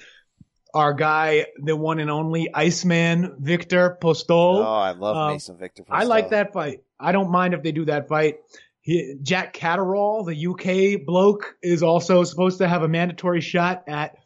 our 0.74 0.92
guy, 0.92 1.46
the 1.62 1.76
one 1.76 2.00
and 2.00 2.10
only 2.10 2.52
Iceman 2.52 3.36
Victor 3.38 3.96
Postol. 4.00 4.58
Oh, 4.58 4.62
I 4.62 4.90
love 4.90 5.16
Um, 5.16 5.32
Mason 5.32 5.56
Victor. 5.56 5.84
Postol. 5.84 5.94
I 5.96 6.04
like 6.04 6.30
that 6.30 6.52
fight. 6.52 6.80
I 6.98 7.12
don't 7.12 7.30
mind 7.30 7.54
if 7.54 7.62
they 7.62 7.72
do 7.72 7.84
that 7.86 8.08
fight. 8.08 8.38
He, 8.80 9.16
Jack 9.22 9.54
Catterall, 9.54 10.24
the 10.24 10.46
UK 10.48 11.06
bloke, 11.06 11.54
is 11.62 11.82
also 11.82 12.24
supposed 12.24 12.58
to 12.58 12.68
have 12.68 12.82
a 12.82 12.88
mandatory 12.88 13.40
shot 13.40 13.84
at 13.88 14.16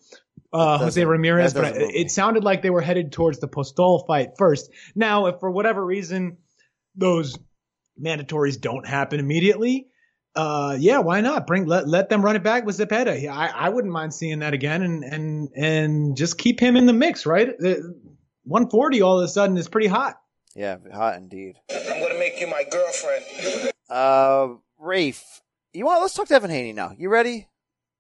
uh, 0.53 0.79
Jose 0.79 1.05
Ramirez, 1.05 1.55
but 1.55 1.77
me. 1.77 1.85
it 1.95 2.11
sounded 2.11 2.43
like 2.43 2.63
they 2.63 2.71
were 2.71 2.81
headed 2.81 3.13
towards 3.13 3.39
the 3.39 3.47
Postol 3.49 4.07
fight 4.07 4.31
first. 4.39 4.71
Now, 4.95 5.27
if 5.27 5.39
for 5.41 5.51
whatever 5.51 5.85
reason 5.85 6.39
those 6.97 7.39
mandatories 8.03 8.61
don't 8.61 8.87
happen 8.87 9.21
immediately, 9.21 9.89
uh, 10.35 10.77
yeah, 10.79 10.99
why 10.99 11.21
not 11.21 11.47
bring 11.47 11.67
let 11.67 11.89
let 11.89 12.09
them 12.09 12.25
run 12.25 12.37
it 12.37 12.43
back 12.43 12.65
with 12.65 12.79
Zepeda? 12.79 13.21
Yeah, 13.21 13.35
I, 13.35 13.47
I 13.47 13.69
wouldn't 13.71 13.93
mind 13.93 14.15
seeing 14.15 14.39
that 14.41 14.55
again, 14.55 14.83
and 14.83 15.05
and 15.05 15.49
and 15.57 16.17
just 16.17 16.39
keep 16.39 16.61
him 16.61 16.77
in 16.77 16.87
the 16.87 16.93
mix, 16.93 17.27
right? 17.27 17.57
The- 17.59 17.95
140 18.45 19.03
all 19.03 19.19
of 19.19 19.25
a 19.25 19.29
sudden 19.29 19.59
is 19.59 19.69
pretty 19.69 19.89
hot. 19.89 20.19
Yeah, 20.57 20.79
hot 20.95 21.17
indeed. 21.17 21.57
I'm 21.71 22.01
gonna 22.01 22.19
make 22.19 22.41
you 22.41 22.47
my 22.47 22.65
girlfriend. 22.71 23.73
Uh, 23.91 24.55
Rafe, 24.79 25.43
you 25.75 25.85
want? 25.85 26.01
Let's 26.01 26.15
talk 26.15 26.29
Devin 26.29 26.51
Haney 26.51 26.73
now. 26.73 26.93
You 26.97 27.11
ready? 27.11 27.47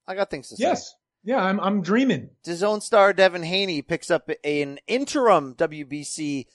I 0.06 0.14
got 0.14 0.30
things 0.30 0.48
to 0.48 0.56
say. 0.56 0.62
Yes. 0.64 0.94
Yeah, 1.24 1.42
I'm 1.42 1.60
I'm 1.60 1.82
dreaming. 1.82 2.30
His 2.44 2.62
own 2.62 2.80
star 2.80 3.12
Devin 3.12 3.42
Haney 3.42 3.82
picks 3.82 4.10
up 4.10 4.30
an 4.44 4.78
interim 4.86 5.54
WBC 5.56 6.46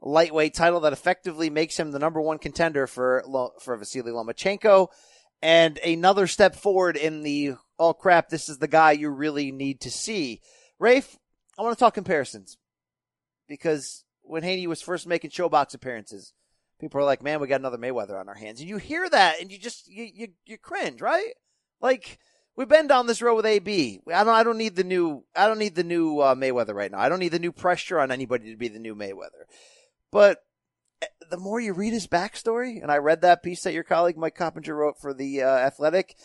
lightweight 0.00 0.54
title 0.54 0.80
that 0.80 0.92
effectively 0.92 1.50
makes 1.50 1.76
him 1.78 1.90
the 1.90 1.98
number 1.98 2.20
one 2.20 2.38
contender 2.38 2.86
for 2.86 3.22
Lo- 3.26 3.52
for 3.60 3.76
Vasily 3.76 4.12
Lomachenko, 4.12 4.88
and 5.42 5.78
another 5.78 6.26
step 6.26 6.54
forward 6.54 6.96
in 6.96 7.22
the 7.22 7.54
oh 7.78 7.94
crap, 7.94 8.28
this 8.28 8.48
is 8.48 8.58
the 8.58 8.68
guy 8.68 8.92
you 8.92 9.08
really 9.10 9.52
need 9.52 9.80
to 9.80 9.90
see. 9.90 10.40
Rafe, 10.78 11.18
I 11.58 11.62
want 11.62 11.76
to 11.76 11.82
talk 11.82 11.94
comparisons 11.94 12.58
because 13.48 14.04
when 14.22 14.42
Haney 14.42 14.66
was 14.66 14.82
first 14.82 15.06
making 15.06 15.30
ShoBox 15.30 15.74
appearances, 15.74 16.32
people 16.78 17.00
are 17.00 17.04
like, 17.04 17.22
"Man, 17.22 17.40
we 17.40 17.48
got 17.48 17.60
another 17.60 17.78
Mayweather 17.78 18.18
on 18.18 18.28
our 18.28 18.34
hands," 18.34 18.60
and 18.60 18.68
you 18.68 18.76
hear 18.76 19.08
that 19.08 19.40
and 19.40 19.50
you 19.50 19.58
just 19.58 19.88
you 19.88 20.04
you, 20.04 20.28
you 20.46 20.58
cringe, 20.58 21.00
right? 21.00 21.32
Like 21.80 22.18
we've 22.56 22.68
been 22.68 22.86
down 22.86 23.06
this 23.06 23.22
road 23.22 23.36
with 23.36 23.46
AB. 23.46 24.00
I 24.12 24.24
don't 24.24 24.34
I 24.34 24.42
don't 24.42 24.58
need 24.58 24.76
the 24.76 24.84
new 24.84 25.24
I 25.34 25.46
don't 25.46 25.58
need 25.58 25.74
the 25.74 25.84
new 25.84 26.20
uh, 26.20 26.34
Mayweather 26.34 26.74
right 26.74 26.90
now. 26.90 26.98
I 26.98 27.08
don't 27.08 27.20
need 27.20 27.32
the 27.32 27.38
new 27.38 27.52
pressure 27.52 27.98
on 27.98 28.10
anybody 28.10 28.50
to 28.50 28.56
be 28.56 28.68
the 28.68 28.78
new 28.78 28.94
Mayweather. 28.94 29.44
But 30.12 30.38
the 31.30 31.36
more 31.36 31.60
you 31.60 31.72
read 31.72 31.92
his 31.92 32.06
backstory, 32.06 32.82
and 32.82 32.90
I 32.90 32.96
read 32.96 33.22
that 33.22 33.42
piece 33.42 33.62
that 33.62 33.74
your 33.74 33.84
colleague 33.84 34.16
Mike 34.16 34.34
Coppinger 34.34 34.74
wrote 34.74 35.00
for 35.00 35.14
the 35.14 35.42
uh, 35.42 35.48
Athletic, 35.48 36.16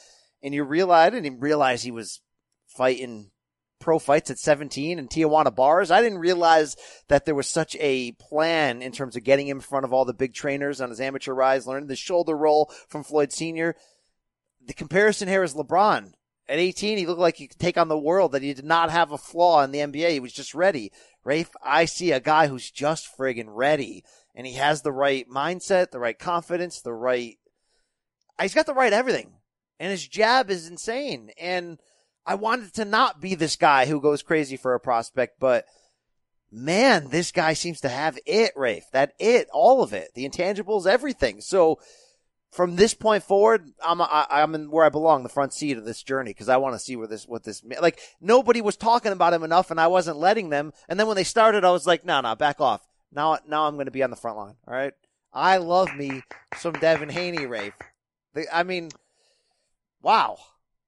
and 0.42 0.54
you 0.54 0.64
realize 0.64 1.08
I 1.08 1.10
didn't 1.12 1.26
even 1.28 1.40
realize 1.40 1.84
he 1.84 1.92
was 1.92 2.22
fighting 2.68 3.32
pro 3.80 4.00
fights 4.00 4.32
at 4.32 4.40
17 4.40 4.98
in 4.98 5.08
Tijuana 5.08 5.56
bars. 5.56 5.92
I 5.92 6.02
didn't 6.02 6.18
realize 6.18 6.76
that 7.08 7.26
there 7.26 7.36
was 7.36 7.48
such 7.48 7.76
a 7.80 8.14
plan 8.14 8.82
in 8.82 8.92
terms 8.92 9.16
of 9.16 9.24
getting 9.24 9.48
him 9.48 9.58
in 9.58 9.62
front 9.62 9.86
of 9.86 9.94
all 9.94 10.06
the 10.06 10.14
big 10.14 10.34
trainers 10.34 10.82
on 10.82 10.90
his 10.90 11.00
amateur 11.00 11.34
rise, 11.34 11.68
learning 11.68 11.88
the 11.88 11.96
shoulder 11.96 12.36
roll 12.36 12.72
from 12.90 13.04
Floyd 13.04 13.32
Sr. 13.32 13.76
The 14.66 14.74
comparison 14.74 15.28
here 15.28 15.44
is 15.44 15.54
LeBron. 15.54 16.14
At 16.48 16.60
18, 16.60 16.98
he 16.98 17.08
looked 17.08 17.20
like 17.20 17.38
he 17.38 17.48
could 17.48 17.60
take 17.60 17.78
on 17.78 17.88
the 17.88 17.98
world, 17.98 18.32
that 18.32 18.44
he 18.44 18.54
did 18.54 18.66
not 18.66 18.92
have 18.92 19.12
a 19.12 19.18
flaw 19.18 19.64
in 19.64 19.72
the 19.72 19.80
NBA. 19.80 20.12
He 20.12 20.20
was 20.20 20.34
just 20.34 20.54
ready. 20.54 20.92
Rafe, 21.24 21.50
I 21.64 21.86
see 21.86 22.12
a 22.12 22.20
guy 22.20 22.48
who's 22.48 22.70
just 22.70 23.10
friggin' 23.18 23.48
ready, 23.48 24.04
and 24.36 24.46
he 24.46 24.54
has 24.54 24.82
the 24.82 24.92
right 24.92 25.28
mindset, 25.30 25.92
the 25.92 26.00
right 26.00 26.18
confidence, 26.18 26.82
the 26.82 26.94
right, 26.94 27.38
he's 28.40 28.54
got 28.54 28.66
the 28.66 28.74
right 28.74 28.94
everything. 28.94 29.32
And 29.80 29.92
his 29.92 30.08
jab 30.08 30.50
is 30.50 30.68
insane. 30.68 31.32
And 31.40 31.80
I 32.26 32.36
wanted 32.36 32.74
to 32.76 32.86
not 32.86 33.22
be 33.22 33.36
this 33.36 33.56
guy 33.56 33.86
who 33.86 34.02
goes 34.02 34.22
crazy 34.22 34.58
for 34.58 34.74
a 34.74 34.80
prospect, 34.80 35.40
but 35.40 35.66
man, 36.52 37.10
this 37.10 37.32
guy 37.32 37.54
seems 37.54 37.82
to 37.82 37.90
have 37.90 38.18
it, 38.26 38.52
Rafe. 38.56 38.86
That 38.92 39.14
it, 39.20 39.48
all 39.52 39.82
of 39.82 39.94
it, 39.94 40.12
the 40.16 40.28
intangibles, 40.28 40.86
everything. 40.86 41.42
So 41.42 41.80
from 42.52 42.78
this 42.78 42.94
point 42.94 43.24
forward, 43.24 43.70
I'm 43.84 44.02
I, 44.02 44.26
I'm 44.30 44.56
in 44.56 44.72
where 44.72 44.86
I 44.86 44.90
belong, 44.90 45.24
the 45.24 45.30
front 45.30 45.54
seat 45.54 45.78
of 45.78 45.86
this 45.86 46.02
journey, 46.02 46.32
because 46.32 46.50
I 46.50 46.58
want 46.58 46.74
to 46.74 46.80
see 46.80 46.96
where 46.96 47.08
this 47.08 47.28
what 47.28 47.44
this 47.44 47.62
like. 47.82 48.00
Nobody 48.22 48.62
was 48.62 48.78
talking 48.78 49.12
about 49.12 49.34
him 49.34 49.44
enough, 49.44 49.72
and 49.72 49.80
I 49.80 49.88
wasn't 49.88 50.18
letting 50.18 50.50
them. 50.50 50.72
And 50.88 51.00
then 51.00 51.08
when 51.08 51.18
they 51.18 51.26
started, 51.26 51.66
I 51.66 51.72
was 51.72 51.86
like, 51.86 52.06
no, 52.06 52.22
no, 52.22 52.36
back 52.36 52.62
off. 52.62 52.88
Now, 53.16 53.40
now 53.48 53.66
I'm 53.68 53.76
going 53.76 53.86
to 53.86 53.92
be 53.92 54.04
on 54.04 54.10
the 54.10 54.16
front 54.16 54.38
line. 54.38 54.56
All 54.68 54.74
right. 54.74 54.94
I 55.34 55.58
love 55.58 55.96
me 55.96 56.22
some 56.58 56.74
Devin 56.74 57.10
Haney, 57.10 57.46
Rafe. 57.46 57.74
The- 58.34 58.54
I 58.56 58.64
mean, 58.64 58.90
wow. 60.02 60.38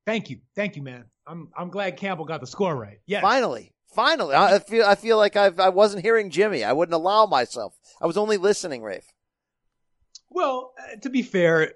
Thank 0.05 0.29
you, 0.29 0.39
thank 0.55 0.75
you, 0.75 0.81
man. 0.81 1.05
I'm 1.25 1.49
I'm 1.57 1.69
glad 1.69 1.97
Campbell 1.97 2.23
got 2.23 2.39
the 2.39 2.47
score 2.47 2.73
right. 2.73 2.99
Yeah. 3.05 3.19
Finally, 3.19 3.73
finally, 3.93 4.33
I 4.33 4.55
I 4.55 4.59
feel 4.59 4.85
I 4.85 4.95
feel 4.95 5.17
like 5.17 5.35
I've 5.35 5.59
I 5.59 5.67
wasn't 5.67 6.03
hearing 6.03 6.29
Jimmy. 6.29 6.63
I 6.63 6.71
wouldn't 6.71 6.93
allow 6.93 7.25
myself. 7.25 7.73
I 8.01 8.05
was 8.05 8.15
only 8.15 8.37
listening, 8.37 8.83
Rafe. 8.83 9.11
Well, 10.29 10.73
uh, 10.79 10.95
to 11.01 11.09
be 11.09 11.23
fair, 11.23 11.73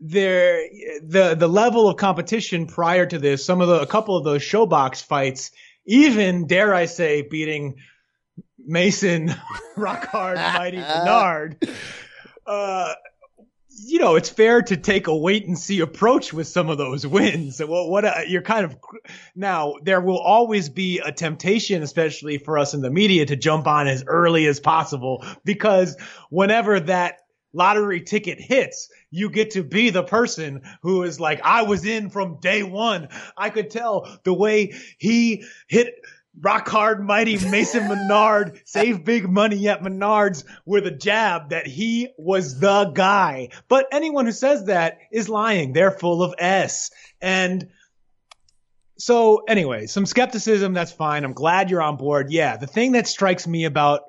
there 0.00 0.62
the 1.02 1.34
the 1.38 1.48
level 1.48 1.90
of 1.90 1.98
competition 1.98 2.66
prior 2.66 3.04
to 3.04 3.18
this, 3.18 3.44
some 3.44 3.60
of 3.60 3.68
the 3.68 3.80
a 3.80 3.86
couple 3.86 4.16
of 4.16 4.24
those 4.24 4.40
ShoBox 4.42 5.04
fights, 5.04 5.50
even 5.84 6.46
dare 6.46 6.74
I 6.74 6.86
say, 6.86 7.20
beating 7.20 7.76
Mason 8.58 9.34
Rock 9.76 10.06
Hard 10.06 10.36
Mighty 10.36 10.78
Menard. 10.78 11.56
Uh, 12.46 12.94
you 13.84 13.98
know, 13.98 14.16
it's 14.16 14.28
fair 14.28 14.62
to 14.62 14.76
take 14.76 15.06
a 15.06 15.16
wait 15.16 15.46
and 15.46 15.58
see 15.58 15.80
approach 15.80 16.32
with 16.32 16.48
some 16.48 16.68
of 16.68 16.78
those 16.78 17.06
wins. 17.06 17.60
Well, 17.68 17.88
what 17.90 18.04
uh, 18.04 18.20
you're 18.26 18.42
kind 18.42 18.64
of 18.64 18.76
now, 19.34 19.74
there 19.82 20.00
will 20.00 20.18
always 20.18 20.68
be 20.68 21.00
a 21.00 21.12
temptation, 21.12 21.82
especially 21.82 22.38
for 22.38 22.58
us 22.58 22.72
in 22.74 22.80
the 22.80 22.90
media, 22.90 23.26
to 23.26 23.36
jump 23.36 23.66
on 23.66 23.86
as 23.86 24.04
early 24.06 24.46
as 24.46 24.58
possible 24.58 25.24
because 25.44 25.96
whenever 26.30 26.80
that 26.80 27.18
lottery 27.52 28.00
ticket 28.00 28.40
hits, 28.40 28.88
you 29.10 29.30
get 29.30 29.52
to 29.52 29.62
be 29.62 29.90
the 29.90 30.02
person 30.02 30.62
who 30.82 31.02
is 31.02 31.20
like, 31.20 31.40
I 31.42 31.62
was 31.62 31.84
in 31.84 32.10
from 32.10 32.40
day 32.40 32.62
one. 32.62 33.08
I 33.36 33.50
could 33.50 33.70
tell 33.70 34.08
the 34.24 34.34
way 34.34 34.74
he 34.98 35.44
hit 35.66 35.94
rock 36.40 36.68
hard, 36.68 37.04
mighty 37.04 37.38
Mason 37.48 37.88
Menard, 37.88 38.60
save 38.64 39.04
big 39.04 39.28
money 39.28 39.68
at 39.68 39.82
Menards 39.82 40.44
with 40.64 40.86
a 40.86 40.90
jab 40.90 41.50
that 41.50 41.66
he 41.66 42.08
was 42.16 42.58
the 42.58 42.90
guy. 42.94 43.48
But 43.68 43.86
anyone 43.92 44.26
who 44.26 44.32
says 44.32 44.66
that 44.66 44.98
is 45.10 45.28
lying. 45.28 45.72
They're 45.72 45.90
full 45.90 46.22
of 46.22 46.34
S. 46.38 46.90
And 47.20 47.68
so 48.98 49.42
anyway, 49.48 49.86
some 49.86 50.06
skepticism. 50.06 50.74
That's 50.74 50.92
fine. 50.92 51.24
I'm 51.24 51.32
glad 51.32 51.70
you're 51.70 51.82
on 51.82 51.96
board. 51.96 52.30
Yeah, 52.30 52.56
the 52.56 52.66
thing 52.66 52.92
that 52.92 53.06
strikes 53.06 53.46
me 53.46 53.64
about 53.64 54.02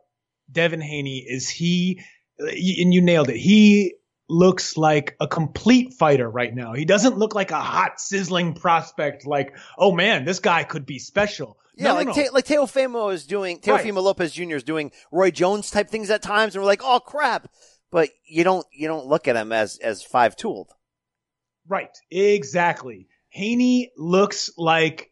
Devin 0.52 0.82
Haney 0.82 1.20
is 1.20 1.48
he, 1.48 2.02
and 2.40 2.94
you 2.94 3.02
nailed 3.02 3.30
it. 3.30 3.38
He 3.38 3.96
looks 4.28 4.78
like 4.78 5.16
a 5.20 5.28
complete 5.28 5.94
fighter 5.94 6.30
right 6.30 6.54
now. 6.54 6.74
He 6.74 6.86
doesn't 6.86 7.18
look 7.18 7.36
like 7.36 7.52
a 7.52 7.60
hot, 7.60 8.00
sizzling 8.00 8.54
prospect. 8.54 9.26
Like, 9.26 9.56
oh 9.78 9.92
man, 9.92 10.26
this 10.26 10.40
guy 10.40 10.64
could 10.64 10.86
be 10.86 11.00
special. 11.00 11.58
Yeah, 11.80 11.90
No, 11.90 11.96
like 11.96 12.08
no, 12.08 12.14
Te- 12.14 12.30
like 12.30 12.46
Teofimo 12.46 13.14
is 13.14 13.26
doing 13.26 13.60
Teofimo 13.60 13.96
Right. 13.96 14.04
Lopez 14.04 14.34
Jr. 14.34 14.56
is 14.56 14.64
doing 14.64 14.92
Roy 15.12 15.32
Jones 15.32 15.72
type 15.72 15.90
things 15.90 16.10
at 16.10 16.22
times, 16.22 16.56
and 16.56 16.62
we're 16.62 16.68
like, 16.68 16.82
oh 16.84 17.00
crap. 17.00 17.50
But 17.92 18.10
you 18.28 18.44
don't 18.44 18.68
you 18.72 18.88
don't 18.88 19.08
look 19.08 19.28
at 19.28 19.36
him 19.36 19.52
as 19.52 19.78
as 19.78 20.04
five 20.04 20.36
tooled. 20.36 20.72
Right. 21.68 21.96
Exactly. 22.12 23.08
Haney 23.30 23.92
looks 23.98 24.52
like 24.58 25.12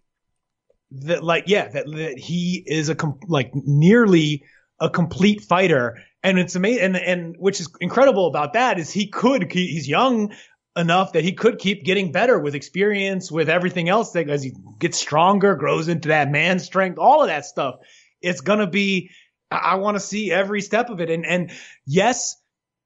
that. 0.91 1.23
Like 1.23 1.45
yeah, 1.47 1.67
that, 1.69 1.85
that 1.87 2.17
he 2.17 2.63
is 2.65 2.89
a 2.89 2.95
com- 2.95 3.19
like 3.27 3.51
nearly 3.53 4.43
a 4.79 4.89
complete 4.89 5.41
fighter, 5.41 5.97
and 6.21 6.37
it's 6.37 6.55
amazing. 6.55 6.83
And 6.83 6.97
and 6.97 7.35
which 7.39 7.61
is 7.61 7.69
incredible 7.79 8.27
about 8.27 8.53
that 8.53 8.77
is 8.77 8.91
he 8.91 9.07
could 9.07 9.51
he, 9.51 9.67
he's 9.67 9.87
young 9.87 10.33
enough 10.77 11.13
that 11.13 11.23
he 11.23 11.33
could 11.33 11.59
keep 11.59 11.83
getting 11.83 12.11
better 12.11 12.39
with 12.39 12.55
experience, 12.55 13.31
with 13.31 13.49
everything 13.49 13.89
else 13.89 14.11
that 14.11 14.29
as 14.29 14.43
he 14.43 14.53
gets 14.79 14.97
stronger, 14.97 15.55
grows 15.55 15.87
into 15.87 16.09
that 16.09 16.29
man 16.31 16.59
strength, 16.59 16.99
all 16.99 17.21
of 17.21 17.27
that 17.27 17.45
stuff. 17.45 17.75
It's 18.21 18.41
gonna 18.41 18.67
be. 18.67 19.09
I, 19.51 19.57
I 19.57 19.75
want 19.75 19.95
to 19.95 19.99
see 19.99 20.31
every 20.31 20.61
step 20.61 20.89
of 20.89 21.01
it, 21.01 21.09
and 21.09 21.25
and 21.25 21.51
yes, 21.85 22.35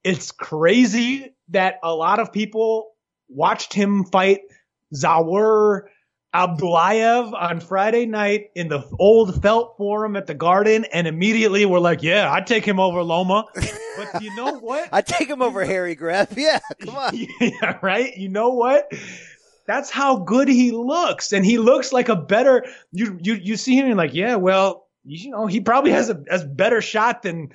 it's 0.04 0.32
crazy 0.32 1.36
that 1.50 1.76
a 1.84 1.94
lot 1.94 2.20
of 2.20 2.32
people 2.32 2.92
watched 3.28 3.74
him 3.74 4.06
fight 4.06 4.40
Zaur 4.94 5.84
Abdullaev 6.34 7.34
on 7.34 7.60
Friday 7.60 8.06
night 8.06 8.52
in 8.56 8.70
the 8.70 8.88
old 9.00 9.42
felt 9.42 9.76
forum 9.78 10.16
at 10.16 10.28
the 10.28 10.34
garden 10.34 10.86
and 10.86 11.06
immediately 11.06 11.66
we're 11.66 11.80
like, 11.80 12.02
yeah, 12.02 12.32
I'd 12.32 12.48
take 12.48 12.64
him 12.64 12.80
over 12.80 13.04
Loma. 13.04 13.46
But 13.98 14.22
you 14.22 14.34
know 14.36 14.54
what? 14.60 14.88
I 14.94 15.02
take 15.02 15.30
him 15.30 15.42
over 15.42 15.66
Harry 15.66 15.96
Greb. 15.96 16.30
Yeah, 16.38 16.60
come 16.80 16.96
on. 16.96 17.12
yeah, 17.42 17.78
right? 17.82 18.16
You 18.16 18.30
know 18.30 18.50
what? 18.50 18.92
That's 19.68 19.90
how 19.90 20.18
good 20.20 20.48
he 20.48 20.72
looks. 20.72 21.34
And 21.34 21.46
he 21.46 21.58
looks 21.58 21.92
like 21.92 22.08
a 22.08 22.16
better 22.16 22.66
you 22.92 23.20
you 23.22 23.34
you 23.34 23.58
see 23.58 23.76
him 23.76 23.82
and 23.82 23.90
you're 23.90 23.98
like, 23.98 24.14
yeah, 24.14 24.36
well, 24.36 24.88
you 25.04 25.32
know, 25.32 25.48
he 25.48 25.60
probably 25.60 25.92
has 25.92 26.10
a 26.10 26.24
as 26.30 26.46
better 26.46 26.82
shot 26.82 27.24
than 27.24 27.50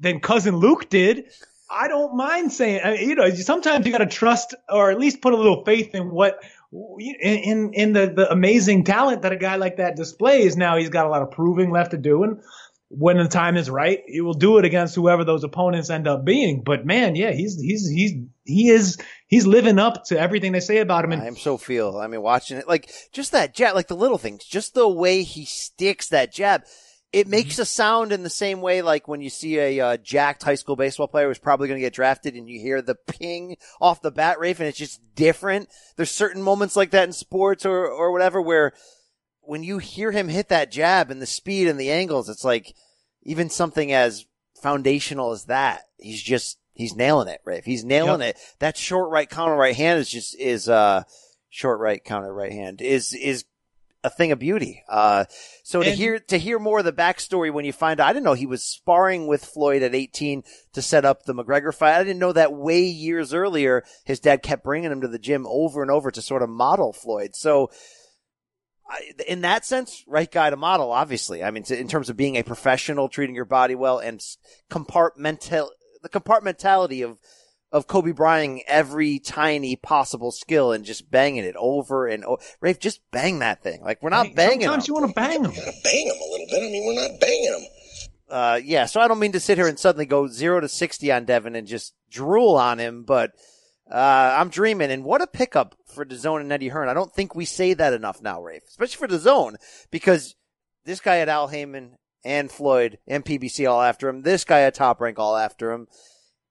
than 0.00 0.18
cousin 0.18 0.56
Luke 0.56 0.88
did. 0.90 1.26
I 1.70 1.86
don't 1.86 2.16
mind 2.16 2.52
saying, 2.52 2.80
I 2.82 2.90
mean, 2.92 3.08
you 3.10 3.14
know, 3.14 3.30
sometimes 3.30 3.86
you 3.86 3.92
got 3.92 3.98
to 3.98 4.06
trust 4.06 4.54
or 4.68 4.90
at 4.90 4.98
least 4.98 5.22
put 5.22 5.32
a 5.32 5.36
little 5.36 5.64
faith 5.64 5.94
in 5.94 6.10
what 6.10 6.42
in 6.72 7.72
in, 7.74 7.92
the, 7.92 8.12
the 8.14 8.30
amazing 8.30 8.84
talent 8.84 9.22
that 9.22 9.32
a 9.32 9.36
guy 9.36 9.56
like 9.56 9.78
that 9.78 9.96
displays. 9.96 10.56
Now 10.56 10.76
he's 10.76 10.90
got 10.90 11.06
a 11.06 11.08
lot 11.08 11.22
of 11.22 11.30
proving 11.30 11.70
left 11.70 11.90
to 11.92 11.98
do, 11.98 12.22
and 12.22 12.40
when 12.88 13.18
the 13.18 13.28
time 13.28 13.56
is 13.56 13.70
right, 13.70 14.02
he 14.06 14.20
will 14.20 14.34
do 14.34 14.58
it 14.58 14.64
against 14.64 14.96
whoever 14.96 15.22
those 15.24 15.44
opponents 15.44 15.90
end 15.90 16.08
up 16.08 16.24
being. 16.24 16.62
But 16.62 16.84
man, 16.84 17.14
yeah, 17.14 17.30
he's 17.30 17.60
he's 17.60 17.88
he's 17.88 18.12
he 18.44 18.68
is 18.68 18.98
he's 19.28 19.46
living 19.46 19.78
up 19.78 20.04
to 20.06 20.18
everything 20.18 20.52
they 20.52 20.60
say 20.60 20.78
about 20.78 21.04
him. 21.04 21.12
And 21.12 21.22
I 21.22 21.26
am 21.26 21.36
so 21.36 21.56
feel. 21.56 21.98
I 21.98 22.08
mean, 22.08 22.22
watching 22.22 22.58
it, 22.58 22.68
like 22.68 22.90
just 23.12 23.32
that 23.32 23.54
jab, 23.54 23.74
like 23.74 23.88
the 23.88 23.96
little 23.96 24.18
things, 24.18 24.44
just 24.44 24.74
the 24.74 24.88
way 24.88 25.22
he 25.22 25.44
sticks 25.44 26.08
that 26.08 26.32
jab. 26.32 26.62
It 27.12 27.26
makes 27.26 27.58
a 27.58 27.64
sound 27.64 28.12
in 28.12 28.22
the 28.22 28.30
same 28.30 28.60
way, 28.60 28.82
like 28.82 29.08
when 29.08 29.20
you 29.20 29.30
see 29.30 29.58
a 29.58 29.80
uh, 29.80 29.96
jacked 29.96 30.44
high 30.44 30.54
school 30.54 30.76
baseball 30.76 31.08
player 31.08 31.26
who's 31.26 31.40
probably 31.40 31.66
going 31.66 31.78
to 31.80 31.84
get 31.84 31.92
drafted, 31.92 32.36
and 32.36 32.48
you 32.48 32.60
hear 32.60 32.80
the 32.82 32.94
ping 32.94 33.56
off 33.80 34.00
the 34.00 34.12
bat, 34.12 34.38
Rafe, 34.38 34.60
and 34.60 34.68
it's 34.68 34.78
just 34.78 35.00
different. 35.16 35.68
There's 35.96 36.10
certain 36.10 36.40
moments 36.40 36.76
like 36.76 36.92
that 36.92 37.08
in 37.08 37.12
sports 37.12 37.66
or 37.66 37.86
or 37.86 38.12
whatever 38.12 38.40
where 38.40 38.72
when 39.40 39.64
you 39.64 39.78
hear 39.78 40.12
him 40.12 40.28
hit 40.28 40.48
that 40.50 40.70
jab 40.70 41.10
and 41.10 41.20
the 41.20 41.26
speed 41.26 41.66
and 41.66 41.80
the 41.80 41.90
angles, 41.90 42.28
it's 42.28 42.44
like 42.44 42.74
even 43.24 43.50
something 43.50 43.92
as 43.92 44.24
foundational 44.62 45.32
as 45.32 45.46
that. 45.46 45.82
He's 45.98 46.22
just 46.22 46.58
he's 46.74 46.94
nailing 46.94 47.26
it, 47.28 47.40
Rafe. 47.44 47.64
He's 47.64 47.84
nailing 47.84 48.20
it. 48.20 48.36
That 48.60 48.76
short 48.76 49.10
right 49.10 49.28
counter 49.28 49.56
right 49.56 49.74
hand 49.74 49.98
is 49.98 50.08
just 50.08 50.38
is 50.38 50.68
uh 50.68 51.02
short 51.48 51.80
right 51.80 52.02
counter 52.04 52.32
right 52.32 52.52
hand 52.52 52.80
is 52.80 53.12
is 53.12 53.44
a 54.02 54.08
thing 54.10 54.32
of 54.32 54.38
beauty. 54.38 54.82
Uh, 54.88 55.24
so 55.62 55.82
to 55.82 55.90
And- 55.90 55.98
hear 55.98 56.18
to 56.18 56.38
hear 56.38 56.58
more 56.58 56.78
of 56.78 56.84
the 56.84 56.92
backstory 56.92 57.52
when 57.52 57.64
you 57.64 57.72
find 57.72 58.00
out, 58.00 58.08
I 58.08 58.12
didn't 58.12 58.24
know 58.24 58.32
he 58.32 58.46
was 58.46 58.64
sparring 58.64 59.26
with 59.26 59.44
Floyd 59.44 59.82
at 59.82 59.94
18 59.94 60.42
to 60.72 60.80
set 60.82 61.04
up 61.04 61.24
the 61.24 61.34
McGregor 61.34 61.74
fight. 61.74 61.98
I 61.98 62.04
didn't 62.04 62.18
know 62.18 62.32
that 62.32 62.52
way 62.54 62.80
years 62.82 63.34
earlier. 63.34 63.84
His 64.04 64.18
dad 64.20 64.42
kept 64.42 64.64
bringing 64.64 64.90
him 64.90 65.02
to 65.02 65.08
the 65.08 65.18
gym 65.18 65.46
over 65.46 65.82
and 65.82 65.90
over 65.90 66.10
to 66.10 66.22
sort 66.22 66.42
of 66.42 66.48
model 66.48 66.92
Floyd. 66.92 67.30
So. 67.34 67.70
I- 68.92 69.12
In 69.28 69.42
that 69.42 69.64
sense, 69.64 70.02
right 70.08 70.28
guy 70.28 70.50
to 70.50 70.56
model, 70.56 70.90
obviously. 70.90 71.44
I 71.44 71.52
mean, 71.52 71.62
in 71.70 71.86
terms 71.86 72.10
of 72.10 72.16
being 72.16 72.36
a 72.36 72.42
professional, 72.42 73.08
treating 73.08 73.36
your 73.36 73.44
body 73.44 73.76
well, 73.76 74.00
and 74.00 74.20
compartmental, 74.68 75.68
the 76.02 76.08
compartmentality 76.08 77.04
of 77.04 77.20
of 77.72 77.86
Kobe 77.86 78.12
Bryant 78.12 78.62
every 78.66 79.18
tiny 79.18 79.76
possible 79.76 80.32
skill 80.32 80.72
and 80.72 80.84
just 80.84 81.10
banging 81.10 81.44
it 81.44 81.54
over 81.56 82.06
and 82.06 82.24
over. 82.24 82.42
Rafe, 82.60 82.78
just 82.80 83.00
bang 83.12 83.38
that 83.40 83.62
thing. 83.62 83.82
Like 83.82 84.02
we're 84.02 84.10
not 84.10 84.26
Hey, 84.28 84.34
banging. 84.34 84.60
Sometimes 84.62 84.86
them. 84.86 84.94
you 84.96 85.00
want 85.00 85.08
to 85.10 85.14
bang 85.20 85.42
them. 85.42 85.52
bang 85.52 86.06
him 86.06 86.16
a 86.16 86.30
little 86.32 86.46
bit. 86.50 86.58
I 86.58 86.70
mean, 86.70 86.86
we're 86.86 87.08
not 87.08 87.20
banging 87.20 87.50
them. 87.52 87.62
uh, 88.28 88.60
yeah, 88.64 88.86
so 88.86 89.00
I 89.00 89.06
don't 89.08 89.18
mean 89.20 89.32
to 89.32 89.40
sit 89.40 89.56
here 89.58 89.68
and 89.68 89.78
suddenly 89.78 90.06
go 90.06 90.26
zero 90.26 90.60
to 90.60 90.68
60 90.68 91.12
on 91.12 91.24
Devin 91.24 91.54
and 91.56 91.66
just 91.66 91.94
drool 92.10 92.56
on 92.56 92.78
him, 92.78 93.04
but, 93.04 93.32
uh, 93.90 94.36
I'm 94.38 94.50
dreaming. 94.50 94.90
And 94.92 95.04
what 95.04 95.20
a 95.22 95.26
pickup 95.26 95.74
for 95.86 96.04
DAZN 96.04 96.40
and 96.40 96.52
Eddie 96.52 96.68
Hearn. 96.68 96.88
I 96.88 96.94
don't 96.94 97.12
think 97.12 97.34
we 97.34 97.44
say 97.44 97.74
that 97.74 97.92
enough 97.92 98.20
now, 98.22 98.40
Rafe, 98.42 98.62
especially 98.68 99.06
for 99.06 99.12
DAZN, 99.12 99.56
because 99.90 100.36
this 100.84 101.00
guy 101.00 101.16
had 101.16 101.28
Al 101.28 101.48
Haymon 101.48 101.96
and 102.24 102.50
Floyd 102.50 102.98
and 103.08 103.24
PBC 103.24 103.68
all 103.70 103.80
after 103.82 104.08
him. 104.08 104.22
This 104.22 104.44
guy 104.44 104.58
had 104.58 104.74
Top 104.74 105.00
Rank 105.00 105.18
all 105.18 105.36
after 105.36 105.72
him. 105.72 105.88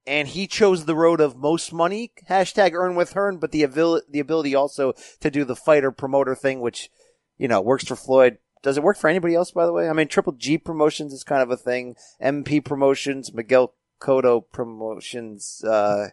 And 0.10 0.28
he 0.28 0.48
chose 0.48 0.86
the 0.86 0.96
road 0.96 1.22
of 1.22 1.38
most 1.38 1.72
money, 1.72 2.12
hashtag 2.28 2.74
earn 2.74 2.96
with 2.96 3.14
Hearn, 3.14 3.38
but 3.38 3.52
the 3.52 3.62
ability, 3.62 4.08
the 4.10 4.20
ability 4.20 4.56
also 4.56 4.94
to 5.20 5.30
do 5.30 5.46
the 5.46 5.56
fighter 5.56 5.92
promoter 5.92 6.34
thing, 6.34 6.62
which, 6.62 6.90
you 7.38 7.48
know, 7.48 7.62
works 7.62 7.86
for 7.86 7.96
Floyd. 7.96 8.40
Does 8.64 8.76
it 8.76 8.82
work 8.82 8.98
for 8.98 9.08
anybody 9.08 9.36
else, 9.36 9.52
by 9.52 9.68
the 9.68 9.72
way? 9.72 9.88
I 9.88 9.94
mean, 9.94 10.08
Triple 10.08 10.34
G 10.34 10.58
Promotions 10.58 11.14
is 11.14 11.24
kind 11.24 11.44
of 11.44 11.52
a 11.52 11.58
thing. 11.58 11.96
MP 12.20 12.66
Promotions, 12.66 13.32
Miguel 13.36 13.76
Cotto 14.02 14.46
Promotions, 14.52 15.64
uh, 15.64 16.08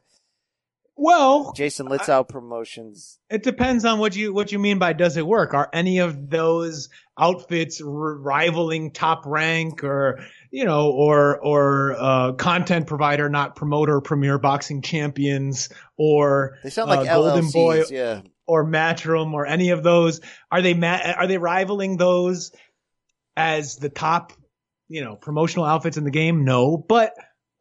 Well, 0.99 1.53
Jason 1.55 1.89
Litzau 1.89 2.27
Promotions. 2.27 3.19
It 3.29 3.43
depends 3.43 3.85
on 3.85 3.99
what 3.99 4.17
you 4.17 4.33
what 4.33 4.51
you 4.51 4.59
mean 4.59 4.79
by 4.79 4.95
does 4.95 5.19
it 5.19 5.27
work. 5.27 5.53
Are 5.53 5.69
any 5.73 5.99
of 5.99 6.31
those 6.31 6.89
outfits 7.19 7.83
r- 7.83 7.89
rivaling 7.89 8.93
top 8.93 9.27
rank 9.27 9.85
or 9.85 10.21
you 10.51 10.65
know 10.65 10.91
or 10.91 11.39
or 11.39 11.97
uh, 11.99 12.33
content 12.33 12.87
provider, 12.87 13.29
not 13.29 13.57
promoter, 13.57 14.01
premier 14.01 14.39
boxing 14.39 14.81
champions 14.81 15.69
or 15.99 16.57
They 16.63 16.71
sound 16.71 16.89
like 16.89 17.07
uh, 17.07 17.15
Golden 17.15 17.51
Boy 17.51 17.85
yeah. 17.91 18.23
or 18.47 18.65
Matchroom 18.65 19.35
or 19.35 19.45
any 19.47 19.71
of 19.71 19.83
those? 19.83 20.23
Are 20.51 20.63
they 20.63 20.73
ma- 20.73 21.13
are 21.15 21.27
they 21.27 21.37
rivaling 21.37 21.99
those 21.99 22.53
as 23.37 23.77
the 23.77 23.91
top 23.91 24.33
you 24.89 25.05
know 25.05 25.15
promotional 25.15 25.67
outfits 25.67 25.99
in 25.99 26.05
the 26.05 26.11
game? 26.11 26.47
No, 26.47 26.79
but 26.79 27.13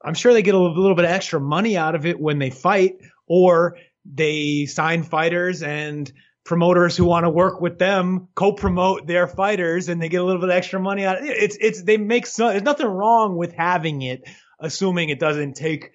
I'm 0.05 0.13
sure 0.13 0.31
they 0.31 0.41
get 0.41 0.55
a 0.55 0.57
little, 0.57 0.79
little 0.79 0.95
bit 0.95 1.05
of 1.05 1.11
extra 1.11 1.41
money 1.41 1.75
out 1.75 1.95
of 1.95 2.05
it 2.05 2.17
when 2.19 2.39
they 2.39 2.51
fight 2.51 2.93
or 3.27 3.77
they 4.05 4.65
sign 4.65 5.03
fighters 5.03 5.63
and 5.63 6.11
promoters 6.45 6.95
who 6.95 7.05
want 7.05 7.25
to 7.25 7.29
work 7.29 7.59
with 7.59 7.79
them 7.79 8.27
co-promote 8.35 9.07
their 9.07 9.27
fighters 9.27 9.89
and 9.89 10.01
they 10.01 10.09
get 10.09 10.21
a 10.21 10.23
little 10.23 10.39
bit 10.39 10.51
extra 10.51 10.79
money 10.79 11.03
out 11.03 11.17
of 11.17 11.25
it. 11.25 11.31
It's, 11.31 11.57
it's, 11.59 11.81
they 11.81 11.97
make 11.97 12.27
so, 12.27 12.49
there's 12.49 12.61
nothing 12.61 12.85
wrong 12.85 13.35
with 13.35 13.53
having 13.53 14.03
it, 14.03 14.29
assuming 14.59 15.09
it 15.09 15.19
doesn't 15.19 15.55
take 15.55 15.91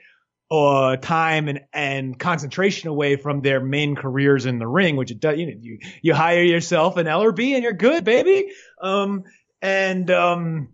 uh, 0.51 0.97
time 0.97 1.47
and, 1.47 1.61
and 1.73 2.19
concentration 2.19 2.89
away 2.89 3.15
from 3.15 3.43
their 3.43 3.61
main 3.61 3.95
careers 3.95 4.45
in 4.45 4.59
the 4.59 4.67
ring, 4.67 4.97
which 4.97 5.13
it 5.13 5.21
does, 5.21 5.39
you 5.39 5.47
know, 5.47 5.53
you, 5.61 5.79
you 6.03 6.15
hire 6.15 6.43
yourself 6.43 6.97
an 6.97 7.07
LRB 7.07 7.55
and 7.55 7.63
you're 7.63 7.73
good, 7.73 8.03
baby. 8.03 8.51
Um, 8.83 9.23
and, 9.63 10.11
um, 10.11 10.71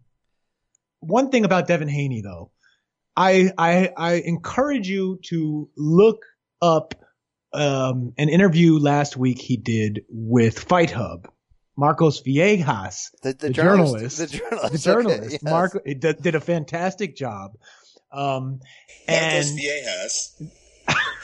one 1.01 1.31
thing 1.31 1.45
about 1.45 1.69
Devin 1.69 1.89
Haney 1.89 2.23
though, 2.23 2.51
I, 3.15 3.53
I, 3.59 3.93
I 3.95 4.13
encourage 4.15 4.89
you 4.89 5.21
to 5.25 5.69
look 5.77 6.25
up, 6.63 6.95
um, 7.53 8.13
an 8.19 8.29
interview 8.29 8.79
last 8.79 9.17
week 9.17 9.39
he 9.39 9.57
did 9.57 10.05
with 10.09 10.59
Fight 10.59 10.91
Hub. 10.91 11.29
Marcos 11.79 12.23
Viejas, 12.23 13.11
The, 13.23 13.33
the, 13.35 13.49
the 13.49 13.51
journalist, 13.51 14.17
journalist, 14.17 14.19
The 14.19 14.27
journalist. 14.39 14.73
the 14.73 14.79
journalist, 14.79 15.21
okay, 15.21 15.33
yes. 15.33 15.43
Marco 15.43 15.81
did, 15.85 16.23
did 16.23 16.35
a 16.35 16.41
fantastic 16.41 17.15
job. 17.17 17.53
Um, 18.11 18.61
Marcos 19.07 19.51
and 19.51 19.59
Viejas 19.61 20.43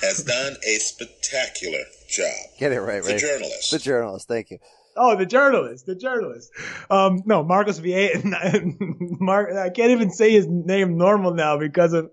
has 0.02 0.24
done 0.24 0.56
a 0.66 0.74
spectacular 0.76 1.78
job. 2.10 2.34
Get 2.58 2.72
it 2.72 2.80
right, 2.80 3.02
The 3.02 3.16
journalist. 3.16 3.70
The 3.70 3.78
journalist. 3.78 4.28
Thank 4.28 4.50
you. 4.50 4.58
Oh, 4.96 5.16
the 5.16 5.26
journalist, 5.26 5.86
the 5.86 5.94
journalist. 5.94 6.50
Um, 6.90 7.22
no, 7.26 7.42
Marcos 7.42 7.80
Viejas. 7.80 8.24
Mar- 9.20 9.58
I 9.58 9.70
can't 9.70 9.90
even 9.90 10.10
say 10.10 10.30
his 10.32 10.46
name 10.48 10.96
normal 10.96 11.34
now 11.34 11.58
because 11.58 11.92
of 11.92 12.10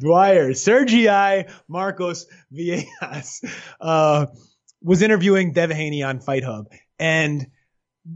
Dwyer. 0.00 0.50
Sergii 0.50 1.50
Marcos 1.68 2.26
Viejas 2.52 3.44
uh, 3.80 4.26
was 4.82 5.02
interviewing 5.02 5.52
Dev 5.52 5.70
Haney 5.70 6.02
on 6.02 6.20
Fight 6.20 6.44
Hub, 6.44 6.66
and 6.98 7.46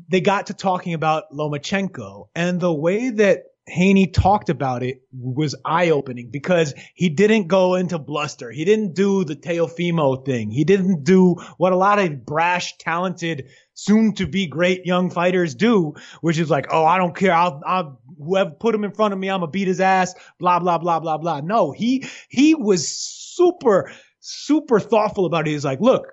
they 0.08 0.20
got 0.20 0.46
to 0.46 0.54
talking 0.54 0.94
about 0.94 1.30
Lomachenko 1.32 2.28
and 2.34 2.60
the 2.60 2.72
way 2.72 3.10
that 3.10 3.44
Haney 3.68 4.06
talked 4.06 4.48
about 4.48 4.82
it 4.82 5.02
was 5.12 5.54
eye 5.64 5.90
opening 5.90 6.30
because 6.30 6.74
he 6.94 7.08
didn't 7.08 7.48
go 7.48 7.74
into 7.74 7.98
bluster. 7.98 8.50
He 8.50 8.64
didn't 8.64 8.94
do 8.94 9.24
the 9.24 9.36
Teofimo 9.36 10.24
thing. 10.24 10.50
He 10.50 10.64
didn't 10.64 11.04
do 11.04 11.34
what 11.56 11.72
a 11.72 11.76
lot 11.76 11.98
of 11.98 12.24
brash, 12.24 12.76
talented, 12.78 13.48
soon 13.74 14.14
to 14.14 14.26
be 14.26 14.46
great 14.46 14.86
young 14.86 15.10
fighters 15.10 15.54
do, 15.54 15.94
which 16.20 16.38
is 16.38 16.50
like, 16.50 16.66
oh, 16.70 16.84
I 16.84 16.98
don't 16.98 17.14
care. 17.14 17.32
I'll, 17.32 17.60
I'll, 17.64 18.00
whoever 18.18 18.50
put 18.50 18.74
him 18.74 18.84
in 18.84 18.92
front 18.92 19.12
of 19.12 19.20
me, 19.20 19.28
I'm 19.28 19.40
gonna 19.40 19.50
beat 19.50 19.68
his 19.68 19.80
ass, 19.80 20.14
blah, 20.38 20.58
blah, 20.58 20.78
blah, 20.78 21.00
blah, 21.00 21.18
blah. 21.18 21.40
No, 21.40 21.72
he, 21.72 22.06
he 22.28 22.54
was 22.54 22.88
super, 22.88 23.92
super 24.20 24.80
thoughtful 24.80 25.26
about 25.26 25.46
it. 25.46 25.52
He's 25.52 25.64
like, 25.64 25.80
look, 25.80 26.06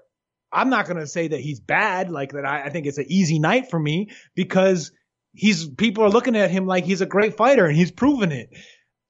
I'm 0.52 0.70
not 0.70 0.86
to 0.86 1.08
say 1.08 1.28
that 1.30 1.40
he's 1.40 1.60
bad, 1.60 2.12
like 2.12 2.32
that. 2.32 2.46
I, 2.46 2.64
I 2.64 2.70
think 2.70 2.86
it's 2.86 2.98
an 2.98 3.08
easy 3.10 3.40
night 3.40 3.70
for 3.70 3.80
me 3.80 4.12
because 4.36 4.92
he's 5.36 5.68
people 5.70 6.04
are 6.04 6.10
looking 6.10 6.36
at 6.36 6.52
him 6.52 6.66
like 6.66 6.86
he's 6.86 7.02
a 7.02 7.06
great 7.06 7.36
fighter 7.38 7.66
and 7.66 7.76
he's 7.76 7.92
proven 7.92 8.32
it. 8.32 8.50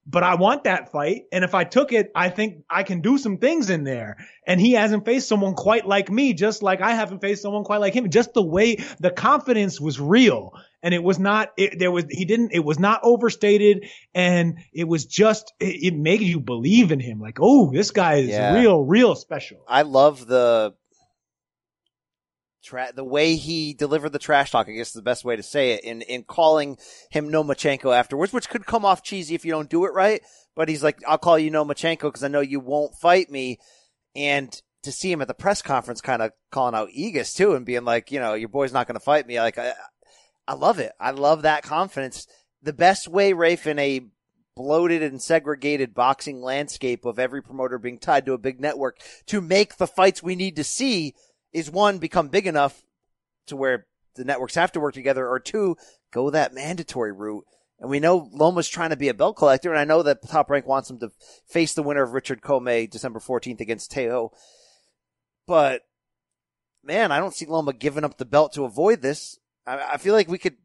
But 0.07 0.21
I 0.21 0.35
want 0.35 0.65
that 0.65 0.91
fight. 0.91 1.23
And 1.31 1.43
if 1.43 1.55
I 1.55 1.63
took 1.63 1.91
it, 1.91 2.11
I 2.15 2.29
think 2.29 2.63
I 2.69 2.83
can 2.83 3.01
do 3.01 3.17
some 3.17 3.39
things 3.39 3.71
in 3.71 3.83
there. 3.83 4.17
And 4.45 4.61
he 4.61 4.73
hasn't 4.73 5.03
faced 5.03 5.27
someone 5.27 5.55
quite 5.55 5.87
like 5.87 6.11
me, 6.11 6.33
just 6.33 6.61
like 6.61 6.79
I 6.79 6.91
haven't 6.93 7.21
faced 7.21 7.41
someone 7.41 7.63
quite 7.63 7.81
like 7.81 7.95
him. 7.95 8.11
Just 8.11 8.35
the 8.35 8.45
way 8.45 8.75
the 8.99 9.09
confidence 9.09 9.81
was 9.81 9.99
real. 9.99 10.51
And 10.83 10.93
it 10.93 11.01
was 11.01 11.17
not, 11.17 11.53
it, 11.57 11.79
there 11.79 11.89
was, 11.89 12.05
he 12.11 12.25
didn't, 12.25 12.51
it 12.53 12.63
was 12.63 12.77
not 12.77 12.99
overstated. 13.01 13.87
And 14.13 14.59
it 14.71 14.87
was 14.87 15.05
just, 15.07 15.51
it, 15.59 15.93
it 15.93 15.95
made 15.95 16.21
you 16.21 16.39
believe 16.39 16.91
in 16.91 16.99
him. 16.99 17.19
Like, 17.19 17.39
oh, 17.41 17.71
this 17.73 17.89
guy 17.89 18.17
is 18.17 18.29
Yeah. 18.29 18.53
real, 18.53 18.83
real 18.83 19.15
special. 19.15 19.65
I 19.67 19.81
love 19.81 20.27
the 20.27 20.75
tra- 22.65 22.91
the 22.93 23.03
way 23.03 23.35
he 23.35 23.73
delivered 23.73 24.11
the 24.11 24.19
trash 24.19 24.51
talk. 24.51 24.67
I 24.67 24.73
guess 24.73 24.87
is 24.87 24.93
the 24.93 25.01
best 25.01 25.23
way 25.23 25.35
to 25.35 25.43
say 25.43 25.71
it 25.71 25.83
in 25.83 26.01
in 26.01 26.23
calling 26.23 26.77
him 27.09 27.29
Nomachenko 27.29 27.95
afterwards, 27.95 28.33
which 28.33 28.49
could 28.49 28.65
come 28.65 28.85
off 28.85 29.03
cheesy 29.03 29.35
if 29.35 29.45
you 29.45 29.51
don't 29.51 29.69
do 29.69 29.85
it 29.85 29.93
right. 29.93 30.21
But 30.55 30.69
he's 30.69 30.83
like, 30.83 30.99
"I'll 31.07 31.17
call 31.17 31.39
you 31.39 31.51
Nomachenko 31.51 32.01
because 32.01 32.23
I 32.23 32.27
know 32.27 32.41
you 32.41 32.59
won't 32.59 32.95
fight 32.95 33.29
me." 33.29 33.59
And 34.15 34.59
to 34.83 34.91
see 34.91 35.11
him 35.11 35.21
at 35.21 35.27
the 35.27 35.33
press 35.33 35.61
conference, 35.61 36.01
kind 36.01 36.21
of 36.21 36.31
calling 36.51 36.75
out 36.75 36.89
Egis 36.89 37.35
too, 37.35 37.55
and 37.55 37.65
being 37.65 37.85
like, 37.85 38.11
"You 38.11 38.19
know, 38.19 38.33
your 38.33 38.49
boy's 38.49 38.73
not 38.73 38.87
going 38.87 38.99
to 38.99 39.03
fight 39.03 39.27
me." 39.27 39.39
Like, 39.39 39.57
I, 39.57 39.73
I 40.47 40.53
love 40.53 40.79
it. 40.79 40.91
I 40.99 41.11
love 41.11 41.43
that 41.43 41.63
confidence. 41.63 42.27
The 42.61 42.73
best 42.73 43.07
way, 43.07 43.33
Rafe, 43.33 43.67
in 43.67 43.79
a 43.79 44.01
bloated 44.55 45.03
and 45.03 45.21
segregated 45.21 45.93
boxing 45.93 46.41
landscape 46.41 47.05
of 47.05 47.19
every 47.19 47.43
promoter 47.43 47.77
being 47.77 47.99
tied 47.99 48.25
to 48.25 48.33
a 48.33 48.37
big 48.37 48.59
network 48.59 48.97
to 49.25 49.41
make 49.41 49.75
the 49.75 49.87
fights 49.87 50.23
we 50.23 50.35
need 50.35 50.55
to 50.55 50.63
see 50.63 51.13
is 51.55 51.71
one, 51.71 51.99
become 51.99 52.27
big 52.27 52.47
enough 52.47 52.83
to 53.47 53.55
where 53.55 53.87
the 54.15 54.25
networks 54.25 54.55
have 54.55 54.73
to 54.73 54.79
work 54.81 54.93
together, 54.93 55.27
or 55.27 55.39
two, 55.39 55.77
go 56.11 56.29
that 56.29 56.53
mandatory 56.53 57.13
route. 57.13 57.45
And 57.79 57.89
we 57.89 58.01
know 58.01 58.29
Loma's 58.33 58.67
trying 58.67 58.89
to 58.89 58.97
be 58.97 59.07
a 59.07 59.13
belt 59.13 59.37
collector, 59.37 59.71
and 59.71 59.79
I 59.79 59.85
know 59.85 60.03
that 60.03 60.27
Top 60.27 60.49
Rank 60.49 60.67
wants 60.67 60.89
him 60.89 60.99
to 60.99 61.11
face 61.47 61.73
the 61.73 61.83
winner 61.83 62.03
of 62.03 62.11
Richard 62.11 62.41
Commey 62.41 62.89
December 62.89 63.19
14th 63.19 63.61
against 63.61 63.91
Teo. 63.91 64.31
But, 65.47 65.83
man, 66.83 67.13
I 67.13 67.19
don't 67.19 67.33
see 67.33 67.45
Loma 67.45 67.71
giving 67.71 68.03
up 68.03 68.17
the 68.17 68.25
belt 68.25 68.53
to 68.53 68.65
avoid 68.65 69.01
this. 69.01 69.39
I, 69.65 69.93
I 69.93 69.97
feel 69.97 70.13
like 70.13 70.27
we 70.27 70.37
could 70.37 70.57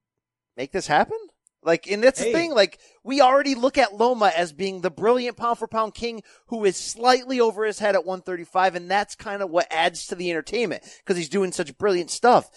make 0.56 0.72
this 0.72 0.88
happen. 0.88 1.18
Like, 1.62 1.90
and 1.90 2.02
that's 2.02 2.18
Hey. 2.18 2.32
the 2.32 2.38
thing, 2.38 2.54
like, 2.54 2.78
we 3.04 3.20
already 3.20 3.54
look 3.54 3.76
at 3.76 3.94
Loma 3.94 4.32
as 4.34 4.52
being 4.52 4.80
the 4.80 4.90
brilliant 4.90 5.36
pound 5.36 5.58
for 5.58 5.68
pound 5.68 5.94
king 5.94 6.22
who 6.46 6.64
is 6.64 6.76
slightly 6.76 7.38
over 7.38 7.64
his 7.64 7.78
head 7.78 7.94
at 7.94 8.06
135, 8.06 8.74
and 8.74 8.90
that's 8.90 9.14
kind 9.14 9.42
of 9.42 9.50
what 9.50 9.66
adds 9.70 10.06
to 10.06 10.14
the 10.14 10.30
entertainment, 10.30 10.82
because 10.98 11.18
he's 11.18 11.28
doing 11.28 11.52
such 11.52 11.76
brilliant 11.76 12.10
stuff. 12.10 12.50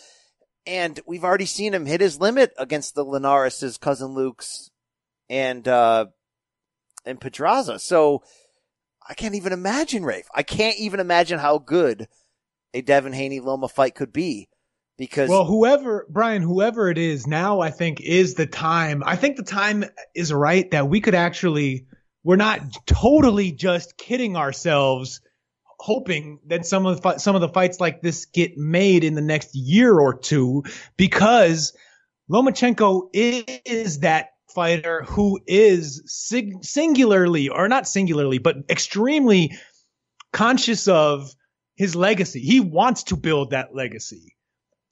And 0.65 0.99
we've 1.05 1.25
already 1.25 1.45
seen 1.45 1.73
him 1.73 1.85
hit 1.85 1.99
his 1.99 2.21
limit 2.21 2.53
against 2.57 2.95
the 2.95 3.03
Linares' 3.03 3.77
cousin 3.77 4.13
Luke's 4.13 4.71
and, 5.29 5.67
uh, 5.67 6.05
and 7.05 7.19
Pedraza. 7.19 7.79
So 7.79 8.23
I 9.05 9.13
can't 9.15 9.35
even 9.35 9.51
imagine, 9.51 10.05
Rafe. 10.05 10.29
I 10.33 10.43
can't 10.43 10.77
even 10.77 11.01
imagine 11.01 11.39
how 11.39 11.57
good 11.57 12.07
a 12.73 12.81
Devin 12.81 13.11
Haney 13.11 13.41
Loma 13.41 13.67
fight 13.67 13.95
could 13.95 14.13
be 14.13 14.47
because 14.97 15.29
Well, 15.29 15.45
whoever, 15.45 16.05
Brian, 16.09 16.41
whoever 16.41 16.89
it 16.89 16.97
is 16.97 17.25
now, 17.25 17.61
I 17.61 17.71
think 17.71 18.01
is 18.01 18.35
the 18.35 18.45
time. 18.45 19.03
I 19.05 19.15
think 19.15 19.37
the 19.37 19.43
time 19.43 19.85
is 20.15 20.31
right 20.31 20.69
that 20.71 20.87
we 20.87 21.01
could 21.01 21.15
actually, 21.15 21.87
we're 22.23 22.35
not 22.35 22.61
totally 22.85 23.51
just 23.51 23.97
kidding 23.97 24.37
ourselves, 24.37 25.21
hoping 25.79 26.39
that 26.47 26.65
some 26.65 26.85
of 26.85 27.01
the, 27.01 27.17
some 27.17 27.35
of 27.35 27.41
the 27.41 27.49
fights 27.49 27.79
like 27.79 28.01
this 28.01 28.25
get 28.25 28.57
made 28.57 29.03
in 29.03 29.15
the 29.15 29.21
next 29.21 29.55
year 29.55 29.97
or 29.97 30.17
two, 30.17 30.63
because 30.95 31.75
Lomachenko 32.31 33.09
is 33.13 33.99
that 33.99 34.29
fighter 34.53 35.03
who 35.03 35.39
is 35.47 36.03
sig- 36.05 36.63
singularly, 36.63 37.49
or 37.49 37.67
not 37.67 37.87
singularly, 37.87 38.37
but 38.37 38.57
extremely 38.69 39.57
conscious 40.31 40.87
of 40.87 41.33
his 41.75 41.95
legacy. 41.95 42.39
He 42.39 42.59
wants 42.59 43.03
to 43.03 43.15
build 43.15 43.51
that 43.51 43.75
legacy 43.75 44.32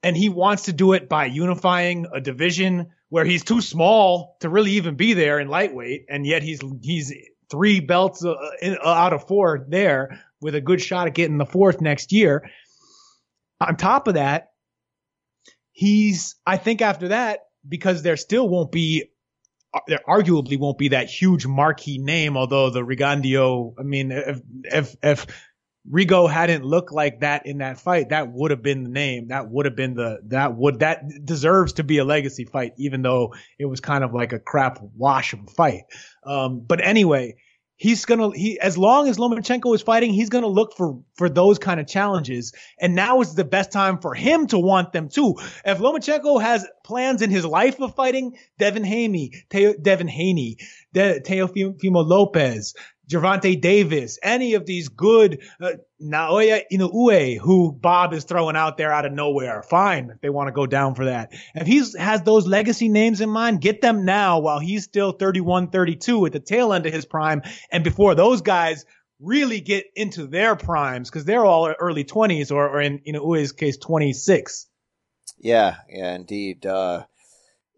and 0.03 0.17
he 0.17 0.29
wants 0.29 0.63
to 0.63 0.73
do 0.73 0.93
it 0.93 1.07
by 1.07 1.25
unifying 1.25 2.07
a 2.13 2.21
division 2.21 2.91
where 3.09 3.25
he's 3.25 3.43
too 3.43 3.61
small 3.61 4.37
to 4.39 4.49
really 4.49 4.71
even 4.71 4.95
be 4.95 5.13
there 5.13 5.39
in 5.39 5.47
lightweight, 5.47 6.05
and 6.09 6.25
yet 6.25 6.43
he's 6.43 6.61
he's 6.81 7.13
three 7.49 7.79
belts 7.79 8.23
uh, 8.23 8.33
uh, 8.63 8.87
out 8.87 9.13
of 9.13 9.27
four 9.27 9.65
there 9.67 10.21
with 10.39 10.55
a 10.55 10.61
good 10.61 10.81
shot 10.81 11.07
at 11.07 11.13
getting 11.13 11.37
the 11.37 11.45
fourth 11.45 11.81
next 11.81 12.11
year. 12.11 12.49
On 13.59 13.75
top 13.75 14.07
of 14.07 14.15
that, 14.15 14.51
he's 15.71 16.35
I 16.45 16.57
think 16.57 16.81
after 16.81 17.09
that 17.09 17.41
because 17.67 18.01
there 18.01 18.17
still 18.17 18.47
won't 18.47 18.71
be 18.71 19.11
there 19.87 20.01
arguably 20.07 20.59
won't 20.59 20.77
be 20.77 20.89
that 20.89 21.09
huge 21.09 21.45
marquee 21.45 21.97
name, 21.97 22.35
although 22.35 22.69
the 22.69 22.81
Rigondeaux, 22.81 23.75
I 23.79 23.83
mean, 23.83 24.11
if 24.11 24.41
if 24.63 24.95
if 25.03 25.27
Rigo 25.89 26.29
hadn't 26.29 26.63
looked 26.63 26.91
like 26.91 27.21
that 27.21 27.45
in 27.45 27.57
that 27.57 27.79
fight, 27.79 28.09
that 28.09 28.32
would 28.32 28.51
have 28.51 28.61
been 28.61 28.84
the 28.84 28.89
name. 28.89 29.29
That 29.29 29.49
would 29.49 29.65
have 29.65 29.75
been 29.75 29.95
the 29.95 30.19
that 30.27 30.55
would 30.55 30.79
that 30.79 31.25
deserves 31.25 31.73
to 31.73 31.84
be 31.84 31.97
a 31.97 32.05
legacy 32.05 32.45
fight, 32.45 32.73
even 32.77 33.01
though 33.01 33.34
it 33.57 33.65
was 33.65 33.79
kind 33.79 34.03
of 34.03 34.13
like 34.13 34.32
a 34.32 34.39
crap 34.39 34.79
wash 34.95 35.34
of 35.34 35.39
a 35.39 35.51
fight. 35.51 35.84
Um, 36.23 36.59
but 36.59 36.86
anyway, 36.86 37.36
he's 37.77 38.05
gonna 38.05 38.29
he 38.36 38.59
as 38.59 38.77
long 38.77 39.07
as 39.07 39.17
Lomachenko 39.17 39.73
is 39.73 39.82
fighting, 39.82 40.13
he's 40.13 40.29
gonna 40.29 40.45
look 40.45 40.77
for 40.77 41.01
for 41.15 41.27
those 41.27 41.57
kind 41.57 41.79
of 41.79 41.88
challenges. 41.88 42.53
And 42.79 42.93
now 42.93 43.21
is 43.21 43.34
the 43.34 43.43
best 43.43 43.71
time 43.71 43.97
for 43.97 44.13
him 44.13 44.45
to 44.47 44.59
want 44.59 44.93
them 44.93 45.09
too. 45.09 45.34
If 45.65 45.79
Lomachenko 45.79 46.39
has 46.43 46.67
plans 46.86 47.23
in 47.23 47.32
his 47.32 47.43
life 47.43 47.82
of 47.82 47.95
fighting 47.95 48.38
Devin 48.59 48.84
Haney, 48.84 49.32
Teo, 49.49 49.73
Devin 49.82 50.07
Haney, 50.07 50.57
De, 50.93 51.21
Teofimo 51.21 52.05
Lopez, 52.05 52.75
Gervonta 53.09 53.59
Davis, 53.59 54.19
any 54.23 54.53
of 54.53 54.65
these 54.65 54.87
good 54.87 55.41
uh, 55.59 55.73
Naoya 56.01 56.61
Inoue, 56.71 57.37
who 57.39 57.71
Bob 57.73 58.13
is 58.13 58.23
throwing 58.23 58.55
out 58.55 58.77
there 58.77 58.91
out 58.91 59.05
of 59.05 59.11
nowhere. 59.11 59.63
Fine, 59.63 60.11
if 60.15 60.21
they 60.21 60.29
want 60.29 60.47
to 60.47 60.53
go 60.53 60.65
down 60.65 60.95
for 60.95 61.05
that. 61.05 61.31
If 61.55 61.67
he 61.67 61.83
has 61.97 62.21
those 62.21 62.47
legacy 62.47 62.89
names 62.89 63.21
in 63.21 63.29
mind, 63.29 63.61
get 63.61 63.81
them 63.81 64.05
now 64.05 64.39
while 64.39 64.59
he's 64.59 64.83
still 64.83 65.11
31, 65.11 65.69
32 65.71 66.25
at 66.25 66.31
the 66.31 66.39
tail 66.39 66.73
end 66.73 66.85
of 66.85 66.93
his 66.93 67.05
prime, 67.05 67.41
and 67.71 67.83
before 67.83 68.15
those 68.15 68.41
guys 68.41 68.85
really 69.19 69.61
get 69.61 69.85
into 69.95 70.25
their 70.25 70.55
primes 70.55 71.09
because 71.09 71.25
they're 71.25 71.45
all 71.45 71.67
early 71.79 72.03
20s 72.03 72.51
or, 72.51 72.67
or 72.67 72.81
in 72.81 72.99
Inoue's 73.07 73.51
case 73.51 73.77
26. 73.77 74.67
Yeah, 75.37 75.77
yeah, 75.89 76.15
indeed. 76.15 76.65
Uh, 76.65 77.05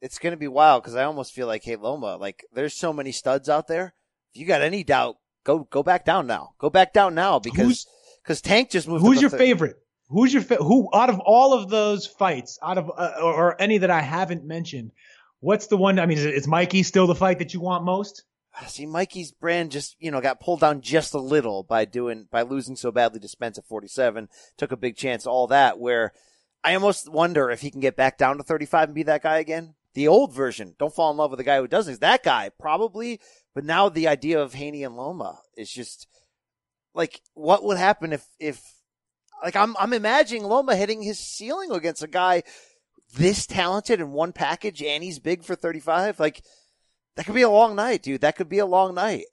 it's 0.02 0.20
going 0.20 0.32
to 0.32 0.38
be 0.38 0.48
wild 0.48 0.84
because 0.84 0.96
I 0.96 1.04
almost 1.04 1.34
feel 1.34 1.48
like, 1.48 1.64
hey, 1.64 1.76
Loma, 1.76 2.18
like 2.18 2.44
there's 2.54 2.74
so 2.74 2.94
many 2.94 3.12
studs 3.12 3.50
out 3.50 3.68
there. 3.68 3.94
If 4.34 4.42
you 4.42 4.48
got 4.48 4.62
any 4.62 4.84
doubt, 4.84 5.18
go 5.44 5.60
go 5.70 5.84
back 5.84 6.06
down 6.06 6.28
now. 6.28 6.54
Go 6.58 6.70
back 6.70 6.94
down 6.94 7.16
now 7.16 7.40
because 7.40 7.86
because 8.24 8.42
Tank 8.42 8.72
just 8.72 8.88
moved. 8.88 9.04
Who's 9.04 9.22
your 9.22 9.30
third- 9.30 9.38
favorite? 9.38 9.76
Who's 10.10 10.34
your 10.34 10.44
fa- 10.44 10.58
who 10.58 10.90
out 10.94 11.10
of 11.10 11.20
all 11.20 11.54
of 11.54 11.70
those 11.70 12.06
fights, 12.06 12.60
out 12.62 12.78
of 12.78 12.92
uh, 12.96 13.14
or, 13.22 13.34
or 13.34 13.62
any 13.62 13.80
that 13.80 13.90
I 13.90 14.02
haven't 14.02 14.44
mentioned? 14.44 14.92
What's 15.40 15.68
the 15.68 15.78
one? 15.78 16.00
I 16.00 16.06
mean, 16.06 16.18
is, 16.18 16.26
is 16.26 16.48
Mikey 16.48 16.84
still 16.84 17.08
the 17.08 17.16
fight 17.16 17.40
that 17.40 17.54
you 17.54 17.60
want 17.60 17.84
most? 17.84 18.24
See, 18.68 18.86
Mikey's 18.86 19.32
brand 19.32 19.72
just 19.72 19.96
you 20.00 20.12
know 20.12 20.22
got 20.22 20.40
pulled 20.40 20.60
down 20.60 20.82
just 20.82 21.14
a 21.14 21.20
little 21.20 21.64
by 21.64 21.86
doing 21.86 22.28
by 22.30 22.44
losing 22.44 22.76
so 22.76 22.92
badly 22.92 23.20
to 23.20 23.28
Spence 23.28 23.58
at 23.58 23.66
47. 23.66 24.30
Took 24.58 24.72
a 24.72 24.78
big 24.78 24.96
chance, 24.96 25.26
all 25.26 25.48
that. 25.48 25.80
Where 25.80 26.14
I 26.64 26.76
almost 26.76 27.10
wonder 27.10 27.50
if 27.50 27.62
he 27.62 27.72
can 27.72 27.82
get 27.82 27.96
back 27.96 28.18
down 28.18 28.38
to 28.38 28.44
35 28.44 28.90
and 28.90 28.96
be 28.96 29.04
that 29.04 29.24
guy 29.24 29.40
again. 29.40 29.74
The 29.96 30.08
old 30.08 30.34
version. 30.34 30.76
Don't 30.80 30.94
fall 30.94 31.12
in 31.12 31.18
love 31.18 31.32
with 31.32 31.38
the 31.40 31.44
guy 31.44 31.58
who 31.58 31.68
does 31.68 31.88
this. 31.88 32.00
That 32.00 32.24
guy 32.24 32.50
probably. 32.50 33.20
But 33.56 33.66
now 33.66 33.90
the 33.90 34.08
idea 34.08 34.42
of 34.42 34.54
Haney 34.54 34.84
and 34.84 34.96
Loma 34.98 35.40
is 35.58 35.72
just 35.72 36.08
like 36.94 37.22
what 37.34 37.64
would 37.64 37.78
happen 37.78 38.14
if 38.14 38.26
if 38.40 38.62
like 39.44 39.56
I'm 39.56 39.76
I'm 39.78 39.94
imagining 39.94 40.44
Loma 40.44 40.76
hitting 40.76 41.02
his 41.02 41.20
ceiling 41.20 41.72
against 41.72 42.04
a 42.04 42.08
guy 42.08 42.44
this 43.16 43.46
talented 43.46 44.00
in 44.00 44.12
one 44.12 44.34
package 44.34 44.82
and 44.82 45.04
he's 45.04 45.20
big 45.20 45.44
for 45.44 45.56
35. 45.56 46.20
Like 46.20 46.44
that 47.16 47.26
could 47.26 47.36
be 47.36 47.42
a 47.44 47.50
long 47.50 47.76
night, 47.76 48.02
dude. 48.02 48.22
That 48.22 48.36
could 48.36 48.50
be 48.50 48.58
a 48.60 48.66
long 48.66 48.96
night. 48.96 49.26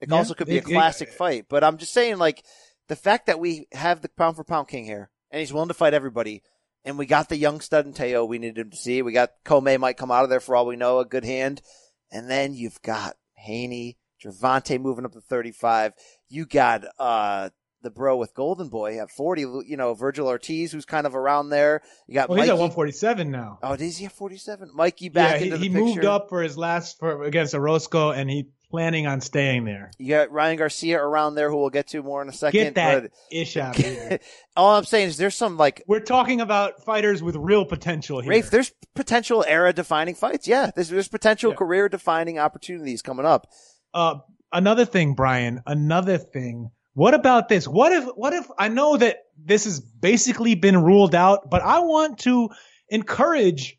It 0.00 0.10
Yeah, 0.10 0.16
also 0.16 0.34
could 0.34 0.46
be 0.46 0.54
a 0.56 0.58
it- 0.58 0.68
it- 0.68 0.72
classic 0.72 1.08
uh, 1.08 1.12
fight, 1.12 1.46
but 1.48 1.64
I'm 1.64 1.78
just 1.78 1.92
saying, 1.92 2.18
like, 2.18 2.44
the 2.88 2.94
fact 2.94 3.26
that 3.26 3.40
we 3.40 3.66
have 3.72 4.00
the 4.02 4.08
pound 4.10 4.36
for 4.36 4.44
pound 4.44 4.68
king 4.68 4.84
here 4.84 5.10
and 5.30 5.40
he's 5.40 5.52
willing 5.52 5.68
to 5.68 5.74
fight 5.74 5.94
everybody, 5.94 6.42
and 6.84 6.96
we 6.98 7.06
got 7.06 7.28
the 7.28 7.36
young 7.36 7.60
stud 7.60 7.86
in 7.86 7.94
Teo 7.94 8.24
we 8.24 8.38
needed 8.38 8.70
to 8.70 8.76
see. 8.76 9.02
We 9.02 9.12
got 9.12 9.32
Commey 9.44 9.78
might 9.78 9.96
come 9.96 10.10
out 10.10 10.24
of 10.24 10.30
there 10.30 10.40
for 10.40 10.54
all 10.54 10.66
we 10.66 10.76
know, 10.76 10.98
a 11.00 11.04
good 11.04 11.24
hand. 11.24 11.62
And 12.10 12.28
then 12.30 12.54
you've 12.54 12.80
got 12.82 13.16
Haney, 13.34 13.98
Gervonta 14.22 14.80
moving 14.80 15.04
up 15.04 15.12
to 15.12 15.20
35. 15.20 15.92
You 16.28 16.46
got, 16.46 16.84
uh, 16.98 17.50
the 17.80 17.90
bro 17.90 18.16
with 18.16 18.34
Golden 18.34 18.68
Boy 18.68 18.98
at 19.00 19.08
40, 19.08 19.42
you 19.66 19.76
know, 19.76 19.94
Vergil 19.94 20.26
Ortiz, 20.26 20.72
who's 20.72 20.84
kind 20.84 21.06
of 21.06 21.14
around 21.14 21.50
there. 21.50 21.80
You 22.08 22.14
got 22.14 22.28
Well, 22.28 22.36
he's 22.38 22.48
Mikey. 22.48 22.50
at 22.50 22.54
147 22.58 23.30
now. 23.30 23.58
Oh, 23.62 23.74
is 23.74 23.98
he 23.98 24.06
at 24.06 24.12
47? 24.12 24.70
Mikey 24.74 25.10
back 25.10 25.34
yeah, 25.34 25.38
he, 25.38 25.44
into 25.44 25.58
the 25.58 25.62
he 25.62 25.68
picture. 25.68 25.84
moved 25.84 26.04
up 26.04 26.28
for 26.28 26.42
his 26.42 26.58
last 26.58 26.98
for 26.98 27.22
against 27.22 27.54
Orozco, 27.54 28.10
and 28.10 28.28
he 28.28 28.48
planning 28.70 29.06
on 29.06 29.20
staying 29.20 29.64
there. 29.64 29.90
You 29.98 30.08
got 30.10 30.30
Ryan 30.30 30.56
Garcia 30.58 30.98
around 31.00 31.34
there, 31.34 31.50
who 31.50 31.56
we'll 31.56 31.70
get 31.70 31.88
to 31.88 32.02
more 32.02 32.20
in 32.22 32.28
a 32.28 32.32
second. 32.32 32.60
Get 32.60 32.74
that 32.76 33.02
but 33.02 33.10
ish 33.30 33.56
out 33.56 33.78
of 33.78 33.84
here. 33.84 34.18
all 34.56 34.76
I'm 34.76 34.84
saying 34.84 35.08
is 35.08 35.16
there's 35.16 35.34
some 35.34 35.56
like 35.56 35.82
We're 35.86 36.00
talking 36.00 36.40
about 36.40 36.84
fighters 36.84 37.22
with 37.22 37.36
real 37.36 37.64
potential 37.64 38.20
here. 38.20 38.30
Rafe, 38.30 38.50
there's 38.50 38.72
potential 38.94 39.44
era 39.46 39.72
defining 39.72 40.14
fights. 40.14 40.46
Yeah, 40.46 40.70
there's, 40.74 40.88
there's 40.88 41.08
potential 41.08 41.50
Yeah. 41.52 41.56
career 41.56 41.88
defining 41.88 42.38
opportunities 42.38 43.00
coming 43.02 43.24
up. 43.26 43.46
uh, 43.94 44.16
another 44.52 44.84
thing, 44.84 45.14
Brian. 45.14 45.62
Another 45.66 46.18
thing. 46.18 46.70
What 46.94 47.14
about 47.14 47.48
this? 47.48 47.66
What 47.68 47.92
if? 47.92 48.04
What 48.16 48.32
if? 48.32 48.46
I 48.58 48.68
know 48.68 48.96
that 48.96 49.18
this 49.42 49.64
has 49.66 49.78
basically 49.80 50.56
been 50.56 50.82
ruled 50.82 51.14
out, 51.14 51.48
but 51.48 51.62
I 51.62 51.78
want 51.80 52.18
to 52.20 52.48
encourage 52.88 53.77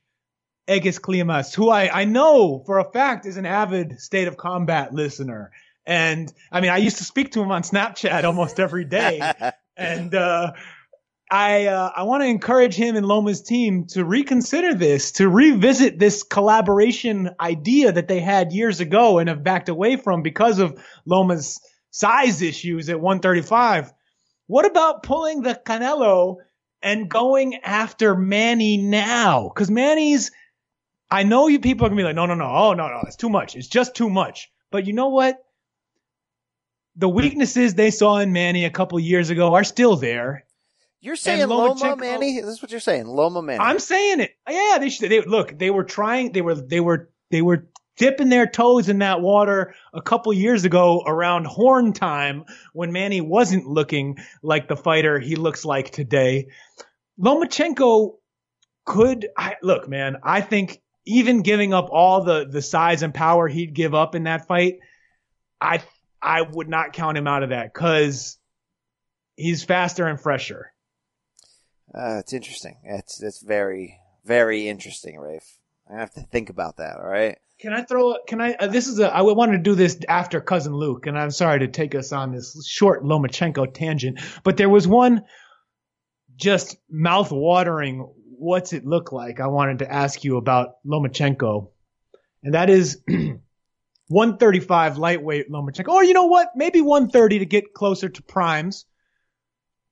Egis 0.69 0.99
Klimas, 0.99 1.55
who 1.55 1.69
I 1.69 2.01
I 2.01 2.05
know 2.05 2.63
for 2.65 2.79
a 2.79 2.91
fact 2.91 3.25
is 3.25 3.37
an 3.37 3.45
avid 3.45 3.99
State 3.99 4.27
of 4.27 4.37
Combat 4.37 4.93
listener. 4.93 5.51
And 5.85 6.31
I 6.51 6.61
mean, 6.61 6.69
I 6.69 6.77
used 6.77 6.97
to 6.97 7.03
speak 7.03 7.31
to 7.31 7.41
him 7.41 7.51
on 7.51 7.63
Snapchat 7.63 8.23
almost 8.25 8.59
every 8.59 8.85
day. 8.85 9.21
and 9.77 10.13
uh, 10.13 10.51
I 11.31 11.67
uh, 11.67 11.91
I 11.95 12.03
want 12.03 12.21
to 12.23 12.27
encourage 12.27 12.75
him 12.75 12.95
and 12.95 13.05
Loma's 13.05 13.41
team 13.41 13.85
to 13.89 14.03
reconsider 14.03 14.73
this, 14.73 15.13
to 15.13 15.27
revisit 15.27 15.99
this 15.99 16.23
collaboration 16.23 17.31
idea 17.39 17.91
that 17.91 18.07
they 18.07 18.19
had 18.19 18.51
years 18.51 18.79
ago 18.79 19.19
and 19.19 19.29
have 19.29 19.43
backed 19.43 19.69
away 19.69 19.95
from 19.95 20.23
because 20.23 20.59
of 20.59 20.79
Loma's 21.05 21.59
size 21.91 22.41
issues 22.41 22.89
at 22.89 22.99
135. 22.99 23.91
What 24.47 24.65
about 24.65 25.03
pulling 25.03 25.41
the 25.41 25.59
Canelo 25.63 26.37
and 26.81 27.09
going 27.09 27.55
after 27.63 28.15
Manny 28.15 28.77
now? 28.77 29.51
Because 29.53 29.69
Manny's, 29.69 30.31
I 31.11 31.23
know 31.23 31.47
you 31.47 31.59
people 31.59 31.85
are 31.85 31.89
gonna 31.89 31.99
be 31.99 32.03
like, 32.03 32.15
no, 32.15 32.25
no, 32.25 32.35
no, 32.35 32.45
oh 32.45 32.73
no, 32.73 32.87
no, 32.87 33.01
it's 33.07 33.15
too 33.15 33.29
much. 33.29 33.55
It's 33.55 33.67
just 33.67 33.95
too 33.95 34.09
much. 34.09 34.51
But 34.71 34.85
you 34.85 34.93
know 34.93 35.09
what? 35.09 35.37
The 36.95 37.09
weaknesses 37.09 37.73
they 37.73 37.91
saw 37.91 38.17
in 38.17 38.33
Manny 38.33 38.65
a 38.65 38.69
couple 38.69 38.99
years 38.99 39.29
ago 39.29 39.55
are 39.55 39.63
still 39.63 39.95
there. 39.95 40.45
You're 41.01 41.15
saying 41.15 41.47
Lomachenko- 41.47 41.79
Loma 41.81 41.95
Manny? 41.95 42.35
This 42.35 42.43
is 42.43 42.49
this 42.49 42.61
what 42.61 42.71
you're 42.71 42.79
saying? 42.79 43.07
Loma 43.07 43.41
Manny. 43.41 43.59
I'm 43.59 43.79
saying 43.79 44.19
it. 44.19 44.31
Yeah, 44.49 44.77
they 44.79 44.89
should. 44.89 45.09
They, 45.09 45.21
look, 45.21 45.57
they 45.57 45.69
were 45.69 45.85
trying. 45.85 46.33
They 46.33 46.41
were. 46.41 46.55
They 46.55 46.79
were. 46.81 47.09
They 47.31 47.41
were 47.41 47.69
dipping 47.95 48.29
their 48.29 48.47
toes 48.47 48.89
in 48.89 48.99
that 48.99 49.21
water 49.21 49.75
a 49.93 50.01
couple 50.01 50.31
years 50.33 50.65
ago 50.65 51.03
around 51.05 51.45
horn 51.45 51.93
time 51.93 52.43
when 52.73 52.91
Manny 52.91 53.21
wasn't 53.21 53.65
looking 53.65 54.17
like 54.41 54.67
the 54.67 54.75
fighter 54.75 55.19
he 55.19 55.35
looks 55.35 55.63
like 55.63 55.89
today. 55.91 56.47
Lomachenko 57.19 58.15
could. 58.85 59.27
I, 59.37 59.55
look, 59.61 59.87
man. 59.87 60.17
I 60.23 60.41
think 60.41 60.81
even 61.09 61.41
giving 61.41 61.73
up 61.73 61.89
all 61.91 62.23
the 62.23 62.45
the 62.45 62.61
size 62.61 63.01
and 63.01 63.13
power 63.13 63.47
he'd 63.47 63.73
give 63.73 63.95
up 63.95 64.15
in 64.15 64.23
that 64.23 64.47
fight, 64.47 64.77
I 65.59 65.81
I 66.21 66.43
would 66.43 66.69
not 66.69 66.93
count 66.93 67.17
him 67.17 67.27
out 67.27 67.43
of 67.43 67.49
that 67.49 67.73
because 67.73 68.37
he's 69.35 69.63
faster 69.63 70.07
and 70.07 70.21
fresher. 70.21 70.71
Uh, 71.93 72.19
it's 72.19 72.33
interesting. 72.33 72.77
It's 72.83 73.21
it's 73.23 73.41
very 73.41 73.99
very 74.23 74.69
interesting, 74.69 75.17
Rafe. 75.17 75.57
I 75.91 75.99
have 75.99 76.13
to 76.13 76.21
think 76.21 76.51
about 76.51 76.77
that. 76.77 76.97
All 76.97 77.09
right. 77.09 77.37
Can 77.59 77.73
I 77.73 77.81
throw? 77.81 78.15
Can 78.27 78.39
I? 78.39 78.53
Uh, 78.53 78.67
this 78.67 78.87
is 78.87 78.99
a. 78.99 79.11
I 79.11 79.21
wanted 79.21 79.53
to 79.53 79.63
do 79.63 79.75
this 79.75 79.99
after 80.07 80.39
cousin 80.39 80.73
Luke, 80.73 81.07
and 81.07 81.17
I'm 81.17 81.31
sorry 81.31 81.59
to 81.59 81.67
take 81.67 81.95
us 81.95 82.13
on 82.13 82.31
this 82.31 82.55
short 82.67 83.03
Lomachenko 83.03 83.73
tangent, 83.73 84.19
but 84.43 84.57
there 84.57 84.69
was 84.69 84.87
one 84.87 85.23
just 86.35 86.77
mouth-watering. 86.89 88.07
What's 88.39 88.71
it 88.71 88.85
look 88.85 89.11
like? 89.11 89.41
I 89.41 89.47
wanted 89.47 89.79
to 89.79 89.91
ask 89.91 90.23
you 90.23 90.37
about 90.37 90.75
Lomachenko, 90.85 91.71
and 92.41 92.53
that 92.53 92.69
is 92.69 93.01
135 94.07 94.97
lightweight 94.97 95.51
Lomachenko, 95.51 95.89
or 95.89 96.03
you 96.05 96.13
know 96.13 96.27
what? 96.27 96.49
Maybe 96.55 96.79
130 96.79 97.39
to 97.39 97.45
get 97.45 97.73
closer 97.73 98.07
to 98.07 98.23
primes. 98.23 98.85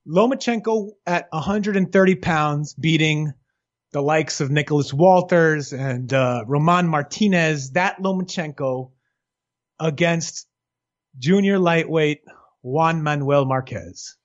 Lomachenko 0.08 0.92
at 1.06 1.28
130 1.30 2.14
pounds, 2.14 2.72
beating 2.72 3.34
the 3.92 4.00
likes 4.00 4.40
of 4.40 4.50
Nicholas 4.50 4.94
Walters 4.94 5.74
and 5.74 6.10
uh, 6.12 6.44
Roman 6.46 6.88
Martinez, 6.88 7.72
that 7.72 7.98
Lomachenko 7.98 8.92
against 9.78 10.48
junior 11.18 11.58
lightweight 11.58 12.22
Juan 12.62 13.02
Manuel 13.02 13.44
Marquez. 13.44 14.17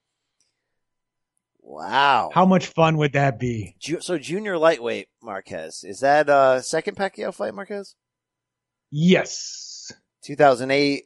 Wow. 1.65 2.29
How 2.33 2.45
much 2.45 2.67
fun 2.67 2.97
would 2.97 3.13
that 3.13 3.39
be? 3.39 3.75
Ju- 3.79 4.01
so 4.01 4.17
junior 4.17 4.57
lightweight 4.57 5.07
Marquez 5.23 5.83
is 5.83 6.01
that 6.01 6.29
uh 6.29 6.61
second 6.61 6.97
Pacquiao 6.97 7.33
fight 7.33 7.53
Marquez? 7.55 7.95
Yes. 8.91 9.91
2008 10.25 11.05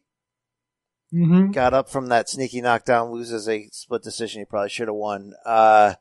hmm 1.12 1.52
got 1.52 1.74
up 1.74 1.90
from 1.90 2.08
that 2.08 2.28
sneaky 2.28 2.60
knockdown, 2.62 3.12
loses 3.12 3.48
a 3.48 3.70
split 3.72 4.04
decision. 4.04 4.42
He 4.42 4.46
probably 4.46 4.70
should 4.70 4.90
have 4.90 4.96
won. 4.96 5.34
Uh, 5.46 5.94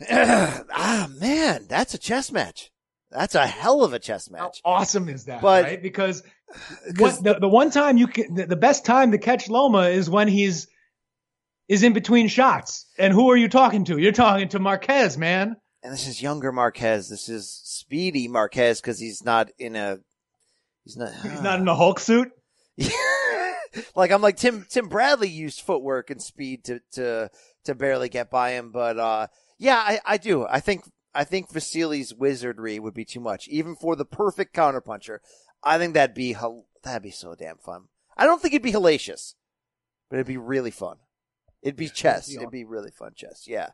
ah 0.10 1.08
man, 1.20 1.66
that's 1.68 1.92
a 1.94 1.98
chess 1.98 2.30
match. 2.32 2.70
That's 3.10 3.34
a 3.34 3.46
hell 3.46 3.82
of 3.84 3.92
a 3.92 3.98
chess 3.98 4.30
match. 4.30 4.60
How 4.64 4.70
awesome 4.72 5.08
is 5.08 5.24
that, 5.26 5.40
But- 5.42 5.64
right? 5.64 5.82
Because 5.82 6.22
'Cause- 6.96 7.20
what, 7.20 7.22
the, 7.24 7.40
the 7.40 7.48
one 7.48 7.70
time 7.70 7.98
you 7.98 8.06
can, 8.06 8.34
the 8.34 8.56
best 8.56 8.84
time 8.86 9.12
to 9.12 9.18
catch 9.18 9.48
Loma 9.50 9.88
is 9.88 10.08
when 10.08 10.28
he's 10.28 10.66
is 11.68 11.82
in 11.82 11.92
between 11.92 12.28
shots. 12.28 12.86
And 12.98 13.12
who 13.12 13.30
are 13.30 13.36
you 13.36 13.48
talking 13.48 13.84
to? 13.86 13.98
You're 13.98 14.12
talking 14.12 14.48
to 14.50 14.58
Marquez, 14.58 15.16
man. 15.18 15.56
and 15.82 15.92
this 15.92 16.06
is 16.06 16.22
younger 16.22 16.50
Marquez. 16.52 17.08
This 17.08 17.28
is 17.28 17.50
speedy 17.64 18.28
Marquez 18.28 18.80
because 18.80 18.98
he's 18.98 19.24
not 19.24 19.50
in 19.58 19.76
a. 19.76 19.98
He's 20.84 20.96
not. 20.96 21.12
He's 21.22 21.42
not 21.42 21.60
in 21.60 21.68
a 21.68 21.74
Hulk 21.74 22.00
suit. 22.00 22.30
like 23.94 24.10
I'm 24.10 24.22
like 24.22 24.36
Tim 24.36 24.66
Tim 24.68 24.88
Bradley 24.88 25.28
used 25.28 25.60
footwork 25.60 26.10
and 26.10 26.22
speed 26.22 26.64
to 26.64 26.80
to 26.92 27.30
to 27.64 27.74
barely 27.74 28.08
get 28.08 28.30
by 28.30 28.52
him, 28.52 28.70
but 28.70 28.98
uh 28.98 29.26
yeah, 29.58 29.76
I, 29.76 30.00
I 30.06 30.16
do. 30.18 30.46
I 30.46 30.60
think 30.60 30.84
I 31.14 31.24
think 31.24 31.50
Vasili's 31.50 32.14
wizardry 32.14 32.78
would 32.78 32.94
be 32.94 33.04
too 33.04 33.20
much, 33.20 33.48
even 33.48 33.74
for 33.74 33.96
the 33.96 34.04
perfect 34.04 34.54
counterpuncher. 34.54 35.18
I 35.62 35.78
think 35.78 35.94
that'd 35.94 36.14
be 36.14 36.36
that'd 36.84 37.02
be 37.02 37.10
so 37.10 37.34
damn 37.34 37.58
fun. 37.58 37.86
I 38.16 38.24
don't 38.24 38.40
think 38.40 38.54
it'd 38.54 38.62
be 38.62 38.72
hellacious, 38.72 39.34
but 40.08 40.16
it'd 40.16 40.26
be 40.26 40.36
really 40.36 40.70
fun. 40.70 40.96
It'd 41.62 41.76
be 41.76 41.88
chess. 41.88 42.32
It'd 42.32 42.50
be 42.50 42.64
really 42.64 42.90
fun 42.90 43.12
chess. 43.16 43.46
Yeah. 43.46 43.70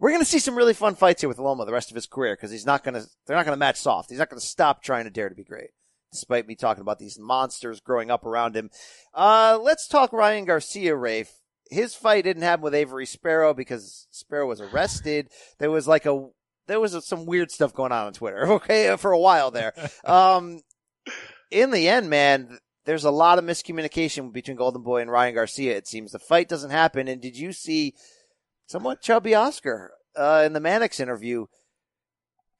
We're 0.00 0.10
going 0.10 0.22
to 0.22 0.28
see 0.28 0.38
some 0.38 0.56
really 0.56 0.74
fun 0.74 0.94
fights 0.94 1.22
here 1.22 1.28
with 1.28 1.38
Loma 1.38 1.64
the 1.64 1.72
rest 1.72 1.90
of 1.90 1.94
his 1.94 2.06
career 2.06 2.34
because 2.34 2.50
he's 2.50 2.66
not 2.66 2.84
going 2.84 2.94
to, 2.94 3.08
they're 3.26 3.36
not 3.36 3.44
going 3.44 3.56
to 3.56 3.60
match 3.60 3.76
soft. 3.76 4.10
He's 4.10 4.18
not 4.18 4.30
going 4.30 4.40
to 4.40 4.46
stop 4.46 4.82
trying 4.82 5.04
to 5.04 5.10
dare 5.10 5.28
to 5.28 5.34
be 5.34 5.44
great, 5.44 5.70
despite 6.12 6.46
me 6.46 6.54
talking 6.54 6.80
about 6.80 6.98
these 6.98 7.18
monsters 7.18 7.80
growing 7.80 8.10
up 8.10 8.24
around 8.24 8.56
him. 8.56 8.70
Uh, 9.14 9.58
let's 9.60 9.88
talk 9.88 10.12
Ryan 10.12 10.44
Garcia, 10.44 10.94
Rafe. 10.94 11.32
His 11.70 11.94
fight 11.94 12.24
didn't 12.24 12.42
happen 12.42 12.62
with 12.62 12.74
Avery 12.74 13.06
Sparrow 13.06 13.54
because 13.54 14.06
Sparrow 14.10 14.46
was 14.46 14.60
arrested. 14.60 15.28
There 15.58 15.70
was 15.70 15.86
like 15.86 16.06
a, 16.06 16.28
there 16.66 16.80
was 16.80 17.04
some 17.04 17.26
weird 17.26 17.50
stuff 17.50 17.74
going 17.74 17.92
on 17.92 18.06
on 18.06 18.12
Twitter, 18.12 18.46
okay, 18.52 18.96
for 18.96 19.12
a 19.12 19.18
while 19.18 19.50
there. 19.50 19.74
Um, 20.04 20.60
in 21.50 21.70
the 21.70 21.88
end, 21.88 22.10
man, 22.10 22.58
there's 22.88 23.04
a 23.04 23.10
lot 23.10 23.38
of 23.38 23.44
miscommunication 23.44 24.32
between 24.32 24.56
Golden 24.56 24.82
Boy 24.82 25.02
and 25.02 25.10
Ryan 25.10 25.34
Garcia. 25.34 25.76
It 25.76 25.86
seems 25.86 26.12
the 26.12 26.18
fight 26.18 26.48
doesn't 26.48 26.70
happen. 26.70 27.06
And 27.06 27.20
did 27.20 27.36
you 27.36 27.52
see 27.52 27.92
somewhat 28.66 29.02
chubby 29.02 29.34
Oscar 29.34 29.92
uh, 30.16 30.42
in 30.46 30.54
the 30.54 30.60
Mannix 30.60 30.98
interview 30.98 31.48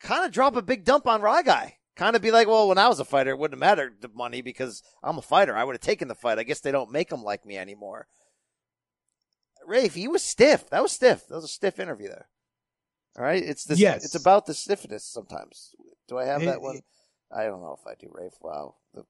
kind 0.01 0.27
of 0.27 0.31
drop 0.31 0.55
a 0.55 0.61
big 0.61 0.85
dump 0.85 1.07
on 1.07 1.23
Rye 1.23 1.41
Guy? 1.41 1.77
Kind 1.97 2.15
of 2.15 2.21
be 2.21 2.31
like, 2.31 2.47
well, 2.47 2.69
when 2.69 2.77
I 2.77 2.89
was 2.89 3.01
a 3.01 3.07
fighter, 3.07 3.31
it 3.31 3.39
wouldn't 3.39 3.55
have 3.59 3.67
mattered 3.71 4.03
the 4.03 4.11
money 4.15 4.43
because 4.43 4.83
I'm 5.03 5.17
a 5.17 5.23
fighter. 5.23 5.57
I 5.57 5.65
would 5.65 5.77
have 5.77 5.81
taken 5.81 6.09
the 6.09 6.15
fight. 6.15 6.39
I 6.39 6.43
guess 6.43 6.61
they 6.61 6.73
don't 6.73 6.93
make 6.93 7.09
them 7.09 7.25
like 7.25 7.47
me 7.47 7.57
anymore. 7.57 8.07
Rafe, 9.67 9.95
he 9.95 10.09
was 10.09 10.23
stiff. 10.23 10.69
That 10.69 10.83
was 10.83 10.93
stiff. 10.93 11.27
That 11.29 11.37
was 11.37 11.45
a 11.45 11.49
stiff 11.49 11.81
interview 11.81 12.09
there. 12.09 12.29
All 13.17 13.25
right, 13.25 13.43
it's 13.43 13.65
this. 13.65 13.81
Yes. 13.81 14.05
It's 14.05 14.15
about 14.15 14.45
the 14.45 14.53
stiffness 14.53 15.05
sometimes. 15.05 15.75
Do 16.07 16.19
I 16.19 16.27
have 16.27 16.43
that 16.43 16.61
one? 16.61 16.83
I 17.35 17.45
don't 17.45 17.63
know 17.63 17.79
if 17.81 17.87
I 17.87 17.95
do, 17.99 18.11
Rafe. 18.13 18.37
Wow. 18.43 18.75
The, 18.93 19.05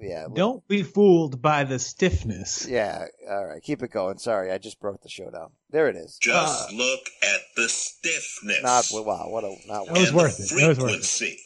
yeah. 0.00 0.26
Don't 0.32 0.66
be 0.68 0.82
fooled 0.82 1.40
by 1.40 1.64
the 1.64 1.78
stiffness. 1.78 2.66
Yeah. 2.68 3.04
All 3.30 3.46
right. 3.46 3.62
Keep 3.62 3.82
it 3.82 3.90
going. 3.90 4.18
Sorry, 4.18 4.50
I 4.50 4.58
just 4.58 4.80
broke 4.80 5.02
the 5.02 5.08
show 5.08 5.30
down. 5.30 5.50
There 5.70 5.88
it 5.88 5.96
is. 5.96 6.18
Just 6.20 6.72
look 6.72 7.00
at 7.22 7.40
the 7.56 7.68
stiffness. 7.68 8.62
Not 8.62 8.86
wow. 9.06 9.28
What 9.28 9.44
a 9.44 9.54
not. 9.66 9.86
That 9.86 9.98
was 9.98 10.12
worth 10.12 10.36
the 10.38 10.44
it. 10.44 10.60
That 10.60 10.68
was 10.68 10.78
worth 10.78 10.88
it. 10.88 11.04
frequency. 11.04 11.38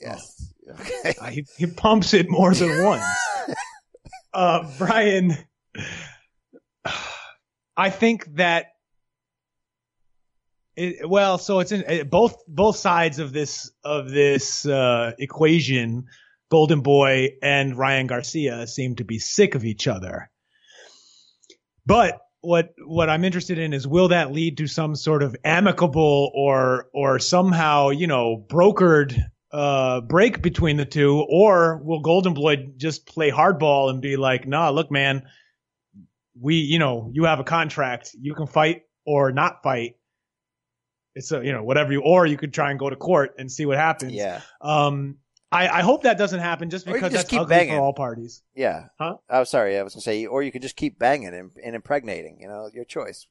Yes. 0.00 0.52
Okay. 0.80 1.14
Uh, 1.20 1.26
he, 1.26 1.44
he 1.58 1.66
pumps 1.66 2.14
it 2.14 2.30
more 2.30 2.54
than 2.54 2.82
once. 2.84 3.04
uh, 4.32 4.70
Brian, 4.78 5.36
I 7.76 7.90
think 7.90 8.26
that 8.36 8.66
it, 10.76 11.08
well, 11.08 11.38
so 11.38 11.58
it's 11.60 11.72
in 11.72 11.82
it, 11.86 12.10
both 12.10 12.36
both 12.48 12.76
sides 12.76 13.18
of 13.18 13.32
this 13.32 13.70
of 13.84 14.10
this 14.10 14.64
uh, 14.66 15.12
equation. 15.18 16.06
Golden 16.52 16.82
Boy 16.82 17.38
and 17.40 17.78
Ryan 17.78 18.06
Garcia 18.06 18.66
seem 18.66 18.96
to 18.96 19.04
be 19.04 19.18
sick 19.18 19.54
of 19.54 19.64
each 19.64 19.88
other. 19.88 20.30
But 21.86 22.20
what 22.42 22.74
what 22.84 23.08
I'm 23.08 23.24
interested 23.24 23.58
in 23.58 23.72
is 23.72 23.88
will 23.88 24.08
that 24.08 24.32
lead 24.32 24.58
to 24.58 24.66
some 24.66 24.94
sort 24.94 25.22
of 25.22 25.34
amicable 25.46 26.30
or 26.34 26.88
or 26.92 27.18
somehow 27.20 27.88
you 27.88 28.06
know 28.06 28.44
brokered 28.46 29.18
uh, 29.50 30.02
break 30.02 30.42
between 30.42 30.76
the 30.76 30.84
two, 30.84 31.24
or 31.26 31.80
will 31.82 32.00
Golden 32.00 32.34
Boy 32.34 32.68
just 32.76 33.06
play 33.06 33.30
hardball 33.30 33.88
and 33.88 34.02
be 34.02 34.16
like, 34.18 34.46
nah, 34.46 34.68
look, 34.68 34.90
man, 34.90 35.22
we 36.38 36.56
you 36.56 36.78
know 36.78 37.10
you 37.14 37.24
have 37.24 37.40
a 37.40 37.44
contract, 37.44 38.10
you 38.20 38.34
can 38.34 38.46
fight 38.46 38.82
or 39.06 39.32
not 39.32 39.62
fight. 39.62 39.94
It's 41.14 41.32
a 41.32 41.42
you 41.42 41.52
know 41.52 41.64
whatever 41.64 41.92
you 41.92 42.02
or 42.02 42.26
you 42.26 42.36
could 42.36 42.52
try 42.52 42.72
and 42.72 42.78
go 42.78 42.90
to 42.90 42.96
court 42.96 43.36
and 43.38 43.50
see 43.50 43.64
what 43.64 43.78
happens. 43.78 44.12
Yeah. 44.12 44.42
Um, 44.60 45.16
I, 45.52 45.68
I 45.68 45.82
hope 45.82 46.02
that 46.04 46.18
doesn't 46.18 46.40
happen 46.40 46.70
just 46.70 46.86
because 46.86 47.12
just 47.12 47.14
that's 47.14 47.28
keep 47.28 47.40
ugly 47.40 47.56
banging. 47.56 47.76
for 47.76 47.82
all 47.82 47.92
parties. 47.92 48.42
Yeah. 48.54 48.86
Huh? 48.98 49.16
Oh, 49.28 49.44
sorry. 49.44 49.78
I 49.78 49.82
was 49.82 49.94
gonna 49.94 50.02
say, 50.02 50.26
or 50.26 50.42
you 50.42 50.50
could 50.50 50.62
just 50.62 50.76
keep 50.76 50.98
banging 50.98 51.34
and, 51.34 51.50
and 51.62 51.74
impregnating. 51.74 52.38
You 52.40 52.48
know, 52.48 52.70
your 52.72 52.84
choice. 52.84 53.26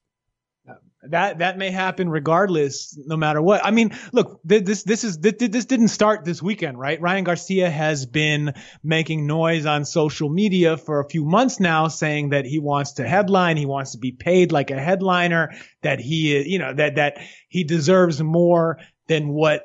That 1.10 1.40
that 1.40 1.58
may 1.58 1.72
happen 1.72 2.10
regardless, 2.10 2.96
no 3.08 3.18
matter 3.18 3.42
what. 3.42 3.66
I 3.66 3.72
mean, 3.72 3.98
look, 4.14 4.40
this 4.44 4.84
this 4.84 5.04
is 5.04 5.18
th- 5.18 5.40
th- 5.40 5.50
this 5.50 5.66
didn't 5.66 5.88
start 5.88 6.24
this 6.24 6.44
weekend, 6.44 6.78
right? 6.78 7.02
Ryan 7.02 7.24
Garcia 7.24 7.72
has 7.72 8.06
been 8.06 8.54
making 8.84 9.26
noise 9.26 9.66
on 9.66 9.84
social 9.84 10.30
media 10.30 10.78
for 10.78 11.00
a 11.00 11.10
few 11.10 11.26
months 11.26 11.60
now, 11.60 11.88
saying 11.88 12.30
that 12.30 12.46
he 12.46 12.60
wants 12.60 12.94
to 12.94 13.08
headline, 13.08 13.58
he 13.58 13.66
wants 13.66 13.94
to 13.94 13.98
be 13.98 14.12
paid 14.12 14.52
like 14.52 14.70
a 14.70 14.80
headliner, 14.80 15.52
that 15.82 16.00
he, 16.00 16.36
is 16.36 16.46
you 16.46 16.60
know, 16.60 16.72
that 16.72 16.96
that 16.98 17.18
he 17.50 17.64
deserves 17.64 18.22
more 18.22 18.78
than 19.08 19.30
what 19.30 19.64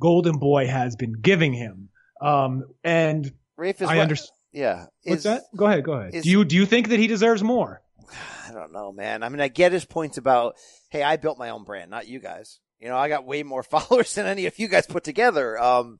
Golden 0.00 0.38
Boy 0.38 0.66
has 0.66 0.96
been 0.96 1.12
giving 1.12 1.52
him. 1.52 1.88
Um, 2.20 2.64
and 2.84 3.32
Rafe 3.56 3.80
is 3.82 3.88
I 3.88 3.98
understand. 3.98 4.32
Yeah. 4.52 4.86
What's 5.04 5.18
Is- 5.18 5.24
that? 5.24 5.42
Go 5.56 5.66
ahead, 5.66 5.84
go 5.84 5.92
ahead. 5.92 6.14
is- 6.14 6.24
do 6.24 6.30
you 6.30 6.44
do 6.44 6.56
you 6.56 6.66
think 6.66 6.88
that 6.88 6.98
he 6.98 7.06
deserves 7.06 7.42
more? 7.42 7.82
I 8.48 8.52
don't 8.52 8.72
know, 8.72 8.92
man. 8.92 9.22
I 9.22 9.28
mean, 9.28 9.40
I 9.40 9.48
get 9.48 9.72
his 9.72 9.84
points 9.84 10.16
about, 10.16 10.54
hey, 10.88 11.02
I 11.02 11.16
built 11.16 11.38
my 11.38 11.50
own 11.50 11.64
brand, 11.64 11.90
not 11.90 12.06
you 12.08 12.18
guys. 12.18 12.60
You 12.80 12.88
know, 12.88 12.96
I 12.96 13.08
got 13.08 13.26
way 13.26 13.42
more 13.42 13.62
followers 13.74 14.14
than 14.14 14.26
any 14.26 14.46
of 14.46 14.58
you 14.58 14.68
guys 14.68 14.86
put 14.86 15.04
together. 15.04 15.60
Um, 15.60 15.98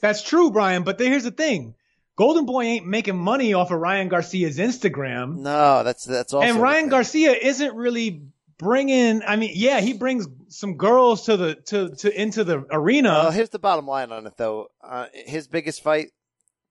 That's 0.00 0.22
true, 0.22 0.50
Brian. 0.50 0.82
But 0.82 1.00
here's 1.00 1.24
the 1.24 1.30
thing: 1.30 1.74
Golden 2.16 2.46
Boy 2.46 2.64
ain't 2.64 2.86
making 2.86 3.16
money 3.16 3.54
off 3.54 3.70
of 3.70 3.78
Ryan 3.80 4.08
Garcia's 4.08 4.58
Instagram, 4.58 5.38
no, 5.38 5.82
that's 5.82 6.04
that's 6.04 6.34
also 6.34 6.46
and 6.46 6.60
Ryan. 6.60 6.88
Garcia 6.88 7.32
isn't 7.32 7.74
really 7.74 8.22
bringing. 8.58 9.22
I 9.22 9.36
mean, 9.36 9.52
yeah, 9.54 9.80
he 9.80 9.92
brings 9.92 10.26
some 10.48 10.76
girls 10.76 11.26
to 11.26 11.36
the 11.36 11.54
to 11.66 11.90
to 11.96 12.20
into 12.22 12.44
the 12.44 12.64
arena. 12.70 13.10
Well, 13.10 13.30
here's 13.30 13.50
the 13.50 13.58
bottom 13.58 13.86
line 13.86 14.12
on 14.12 14.26
it, 14.26 14.34
though. 14.36 14.68
Uh, 14.82 15.06
his 15.12 15.48
biggest 15.48 15.82
fight, 15.82 16.08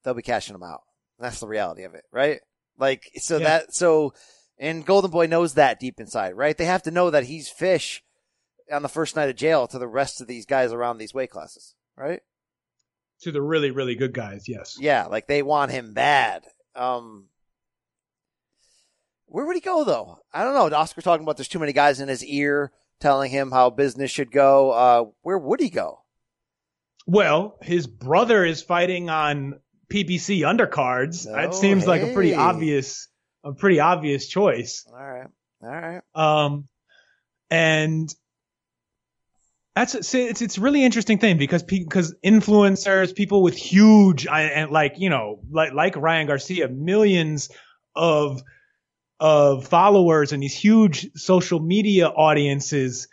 they'll 0.03 0.13
be 0.13 0.21
cashing 0.21 0.55
him 0.55 0.63
out. 0.63 0.81
That's 1.19 1.39
the 1.39 1.47
reality 1.47 1.83
of 1.83 1.93
it, 1.95 2.03
right? 2.11 2.39
Like, 2.77 3.09
so 3.17 3.37
Yeah. 3.37 3.43
that, 3.43 3.73
so, 3.75 4.13
and 4.57 4.85
Golden 4.85 5.11
Boy 5.11 5.27
knows 5.27 5.53
that 5.53 5.79
deep 5.79 5.99
inside, 5.99 6.33
right? 6.35 6.57
They 6.57 6.65
have 6.65 6.83
to 6.83 6.91
know 6.91 7.09
that 7.11 7.25
he's 7.25 7.47
fish 7.47 8.03
on 8.71 8.81
the 8.81 8.89
first 8.89 9.15
night 9.15 9.29
of 9.29 9.35
jail 9.35 9.67
to 9.67 9.77
the 9.77 9.87
rest 9.87 10.19
of 10.21 10.27
these 10.27 10.45
guys 10.47 10.71
around 10.73 10.97
these 10.97 11.13
weight 11.13 11.29
classes, 11.29 11.75
right? 11.95 12.21
to 13.21 13.31
the 13.31 13.41
really 13.41 13.71
really 13.71 13.95
good 13.95 14.13
guys, 14.13 14.49
yes. 14.49 14.75
Yeah, 14.77 15.05
like 15.05 15.27
they 15.27 15.43
want 15.43 15.71
him 15.71 15.93
bad. 15.93 16.43
Um, 16.75 17.27
where 19.33 19.47
would 19.47 19.55
he 19.55 19.61
go 19.61 19.83
though? 19.83 20.19
I 20.31 20.43
don't 20.43 20.53
know. 20.53 20.77
Oscar 20.77 21.01
talking 21.01 21.23
about 21.23 21.37
there's 21.37 21.47
too 21.47 21.57
many 21.57 21.73
guys 21.73 21.99
in 21.99 22.07
his 22.07 22.23
ear 22.23 22.71
telling 22.99 23.31
him 23.31 23.49
how 23.49 23.71
business 23.71 24.11
should 24.11 24.31
go. 24.31 24.69
Uh, 24.69 25.05
where 25.23 25.39
would 25.39 25.59
he 25.59 25.71
go? 25.71 26.01
Well, 27.07 27.57
his 27.63 27.87
brother 27.87 28.45
is 28.45 28.61
fighting 28.61 29.09
on 29.09 29.59
PBC 29.91 30.41
undercards. 30.41 31.25
Oh, 31.27 31.33
that 31.33 31.55
seems 31.55 31.87
like 31.87 32.03
a 32.03 32.13
pretty 32.13 32.35
obvious 32.35 33.07
a 33.43 33.53
pretty 33.53 33.79
obvious 33.79 34.27
choice. 34.27 34.85
All 34.87 34.95
right, 34.95 35.27
all 35.63 35.69
right. 35.69 36.01
Um, 36.13 36.67
and 37.49 38.13
that's 39.75 40.07
see, 40.07 40.27
it's 40.27 40.43
it's 40.43 40.59
a 40.59 40.61
really 40.61 40.83
interesting 40.85 41.17
thing 41.17 41.37
because 41.39 41.63
because 41.63 42.13
influencers, 42.23 43.15
people 43.15 43.41
with 43.41 43.57
huge 43.57 44.27
I- 44.27 44.43
and 44.43 44.69
like 44.71 44.99
you 44.99 45.09
know 45.09 45.39
like 45.51 45.73
like 45.73 45.95
Ryan 45.95 46.27
Garcia, 46.27 46.67
millions 46.67 47.49
of 47.95 48.43
of 49.19 49.67
followers 49.67 50.33
and 50.33 50.41
these 50.41 50.55
huge 50.55 51.11
social 51.15 51.59
media 51.59 52.07
audiences, 52.07 53.07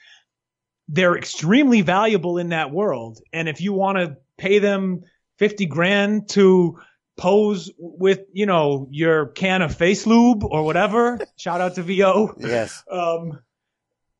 they're 0.88 1.16
extremely 1.16 1.82
valuable 1.82 2.38
in 2.38 2.50
that 2.50 2.70
world. 2.70 3.20
And 3.32 3.48
if 3.48 3.60
you 3.60 3.72
want 3.72 3.98
to 3.98 4.16
pay 4.36 4.58
them 4.58 5.02
fifty 5.38 5.66
grand 5.66 6.28
to 6.30 6.78
pose 7.16 7.70
with 7.78 8.20
you 8.32 8.46
know 8.46 8.88
your 8.90 9.26
can 9.26 9.62
of 9.62 9.74
face 9.74 10.06
lube 10.06 10.44
or 10.44 10.64
whatever, 10.64 11.20
shout 11.36 11.60
out 11.60 11.74
to 11.76 11.82
VO 11.82 12.34
Yes. 12.38 12.82
um, 12.90 13.38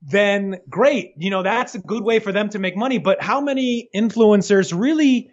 then 0.02 0.58
great. 0.68 1.14
You 1.18 1.30
know, 1.30 1.42
that's 1.42 1.74
a 1.74 1.78
good 1.78 2.02
way 2.02 2.20
for 2.20 2.32
them 2.32 2.48
to 2.50 2.58
make 2.58 2.76
money. 2.76 2.98
But 2.98 3.22
how 3.22 3.40
many 3.40 3.88
influencers 3.94 4.78
really 4.78 5.30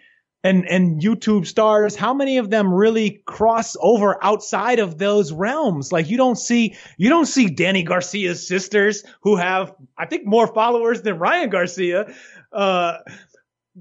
and, 0.47 0.65
and 0.67 1.01
YouTube 1.01 1.45
stars, 1.45 1.95
how 1.95 2.13
many 2.13 2.37
of 2.37 2.49
them 2.49 2.73
really 2.73 3.21
cross 3.25 3.75
over 3.81 4.23
outside 4.23 4.79
of 4.79 4.97
those 4.97 5.33
realms? 5.33 5.91
Like 5.91 6.09
you 6.09 6.17
don't 6.17 6.37
see, 6.37 6.75
you 6.97 7.09
don't 7.09 7.25
see 7.25 7.47
Danny 7.47 7.83
Garcia's 7.83 8.47
sisters 8.47 9.03
who 9.21 9.35
have, 9.35 9.75
I 9.97 10.05
think, 10.05 10.25
more 10.25 10.47
followers 10.47 11.01
than 11.01 11.19
Ryan 11.19 11.49
Garcia, 11.49 12.13
uh, 12.53 12.99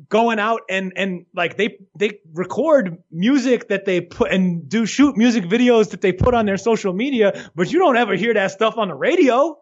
going 0.08 0.38
out 0.38 0.60
and 0.68 0.92
and 0.96 1.24
like 1.34 1.56
they 1.56 1.78
they 1.98 2.20
record 2.34 3.02
music 3.10 3.68
that 3.68 3.86
they 3.86 4.02
put 4.02 4.30
and 4.30 4.68
do 4.68 4.84
shoot 4.84 5.16
music 5.16 5.44
videos 5.44 5.90
that 5.90 6.02
they 6.02 6.12
put 6.12 6.34
on 6.34 6.44
their 6.44 6.58
social 6.58 6.92
media 6.92 7.50
but 7.54 7.72
you 7.72 7.78
don't 7.78 7.96
ever 7.96 8.14
hear 8.14 8.34
that 8.34 8.50
stuff 8.50 8.76
on 8.76 8.88
the 8.88 8.94
radio 8.94 9.58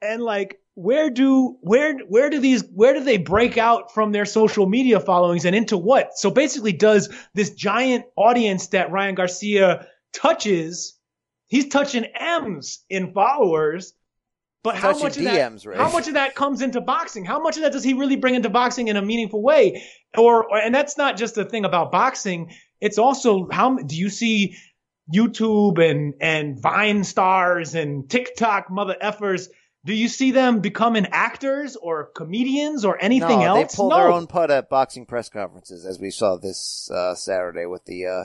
and 0.00 0.22
like 0.22 0.60
where 0.76 1.08
do 1.08 1.56
where 1.62 1.98
where 2.00 2.28
do 2.28 2.38
these 2.38 2.62
where 2.74 2.92
do 2.92 3.02
they 3.02 3.16
break 3.16 3.56
out 3.56 3.94
from 3.94 4.12
their 4.12 4.26
social 4.26 4.66
media 4.66 5.00
followings 5.00 5.46
and 5.46 5.56
into 5.56 5.78
what 5.78 6.16
so 6.18 6.30
basically 6.30 6.72
does 6.72 7.08
this 7.32 7.50
giant 7.50 8.04
audience 8.14 8.68
that 8.68 8.92
Ryan 8.92 9.14
Garcia 9.14 9.86
touches 10.12 10.98
he's 11.46 11.68
touching 11.70 12.04
M's 12.04 12.84
in 12.90 13.14
followers 13.14 13.94
but 14.62 14.74
how 14.74 14.98
much 14.98 15.16
of 15.16 15.22
that, 15.22 15.64
right? 15.64 15.78
how 15.78 15.92
much 15.92 16.08
of 16.08 16.14
that 16.14 16.34
comes 16.34 16.60
into 16.60 16.80
boxing? 16.80 17.24
How 17.24 17.38
much 17.38 17.56
of 17.56 17.62
that 17.62 17.70
does 17.70 17.84
he 17.84 17.94
really 17.94 18.16
bring 18.16 18.34
into 18.34 18.50
boxing 18.50 18.88
in 18.88 18.96
a 18.96 19.02
meaningful 19.02 19.40
way? 19.40 19.84
Or, 20.18 20.44
or 20.44 20.58
and 20.58 20.74
that's 20.74 20.98
not 20.98 21.16
just 21.16 21.38
a 21.38 21.44
thing 21.44 21.64
about 21.64 21.92
boxing. 21.92 22.52
It's 22.80 22.98
also 22.98 23.48
how 23.48 23.76
do 23.76 23.94
you 23.94 24.10
see 24.10 24.56
YouTube 25.14 25.78
and 25.78 26.14
and 26.20 26.60
Vine 26.60 27.04
stars 27.04 27.76
and 27.76 28.10
TikTok 28.10 28.68
mother 28.68 28.96
effers? 29.00 29.46
Do 29.86 29.94
you 29.94 30.08
see 30.08 30.32
them 30.32 30.58
becoming 30.58 31.06
actors 31.12 31.76
or 31.76 32.06
comedians 32.06 32.84
or 32.84 33.00
anything 33.00 33.38
no, 33.38 33.44
else? 33.44 33.72
they 33.72 33.76
pull 33.76 33.90
no. 33.90 33.96
their 33.96 34.10
own 34.10 34.26
putt 34.26 34.50
at 34.50 34.68
boxing 34.68 35.06
press 35.06 35.28
conferences, 35.28 35.86
as 35.86 36.00
we 36.00 36.10
saw 36.10 36.36
this 36.36 36.90
uh, 36.90 37.14
Saturday 37.14 37.66
with 37.66 37.84
the 37.84 38.06
uh, 38.06 38.24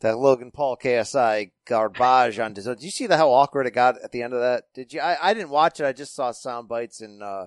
that 0.00 0.18
Logan 0.18 0.50
Paul 0.50 0.76
KSI 0.76 1.50
garbage 1.66 2.38
on. 2.38 2.52
Did 2.52 2.82
you 2.82 2.90
see 2.90 3.06
the 3.06 3.16
how 3.16 3.30
awkward 3.30 3.66
it 3.66 3.72
got 3.72 3.96
at 4.04 4.12
the 4.12 4.22
end 4.22 4.34
of 4.34 4.40
that? 4.40 4.64
Did 4.74 4.92
you? 4.92 5.00
I, 5.00 5.30
I 5.30 5.32
didn't 5.32 5.48
watch 5.48 5.80
it. 5.80 5.86
I 5.86 5.92
just 5.92 6.14
saw 6.14 6.30
sound 6.30 6.68
bites 6.68 7.00
and 7.00 7.22
uh, 7.22 7.46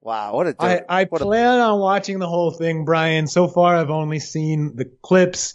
wow, 0.00 0.34
what 0.34 0.48
a 0.48 0.56
I, 0.58 0.82
I 0.88 1.04
what 1.04 1.22
a- 1.22 1.24
plan 1.24 1.60
on 1.60 1.78
watching 1.78 2.18
the 2.18 2.28
whole 2.28 2.50
thing, 2.50 2.84
Brian. 2.84 3.28
So 3.28 3.46
far, 3.46 3.76
I've 3.76 3.90
only 3.90 4.18
seen 4.18 4.74
the 4.74 4.90
clips. 5.02 5.54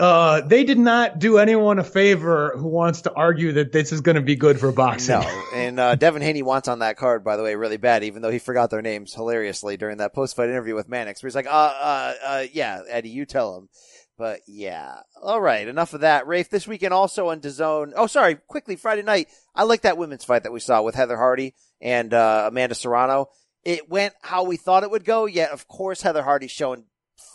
Uh, 0.00 0.40
they 0.40 0.64
did 0.64 0.78
not 0.78 1.18
do 1.18 1.36
anyone 1.38 1.78
a 1.78 1.84
favor 1.84 2.54
who 2.56 2.66
wants 2.68 3.02
to 3.02 3.12
argue 3.12 3.52
that 3.52 3.70
this 3.70 3.92
is 3.92 4.00
going 4.00 4.16
to 4.16 4.22
be 4.22 4.34
good 4.34 4.58
for 4.58 4.72
boxing. 4.72 5.20
No, 5.20 5.42
and 5.54 5.78
uh, 5.78 5.94
Devin 5.94 6.22
Haney 6.22 6.42
wants 6.42 6.68
on 6.68 6.78
that 6.78 6.96
card, 6.96 7.22
by 7.22 7.36
the 7.36 7.42
way, 7.42 7.54
really 7.54 7.76
bad. 7.76 8.02
Even 8.02 8.22
though 8.22 8.30
he 8.30 8.38
forgot 8.38 8.70
their 8.70 8.80
names 8.80 9.12
hilariously 9.12 9.76
during 9.76 9.98
that 9.98 10.14
post-fight 10.14 10.48
interview 10.48 10.74
with 10.74 10.88
Mannix, 10.88 11.22
where 11.22 11.28
he's 11.28 11.34
like, 11.34 11.46
"Uh, 11.46 11.50
uh, 11.50 12.14
uh, 12.24 12.44
yeah, 12.52 12.80
Eddie, 12.88 13.10
you 13.10 13.26
tell 13.26 13.58
him." 13.58 13.68
But 14.16 14.40
yeah, 14.46 14.96
all 15.22 15.40
right, 15.40 15.66
enough 15.66 15.94
of 15.94 16.00
that. 16.00 16.26
Rafe, 16.26 16.50
this 16.50 16.68
weekend 16.68 16.92
also 16.92 17.28
on 17.28 17.40
DAZN. 17.40 17.92
Oh, 17.96 18.06
sorry, 18.06 18.34
quickly, 18.34 18.76
Friday 18.76 19.02
night. 19.02 19.28
I 19.54 19.64
like 19.64 19.82
that 19.82 19.96
women's 19.96 20.24
fight 20.24 20.42
that 20.42 20.52
we 20.52 20.60
saw 20.60 20.82
with 20.82 20.94
Heather 20.94 21.16
Hardy 21.16 21.54
and 21.80 22.12
uh, 22.12 22.44
Amanda 22.48 22.74
Serrano. 22.74 23.28
It 23.64 23.88
went 23.88 24.14
how 24.22 24.44
we 24.44 24.56
thought 24.56 24.82
it 24.82 24.90
would 24.90 25.04
go. 25.04 25.26
Yet, 25.26 25.50
of 25.50 25.68
course, 25.68 26.02
Heather 26.02 26.22
Hardy's 26.22 26.50
showing 26.50 26.84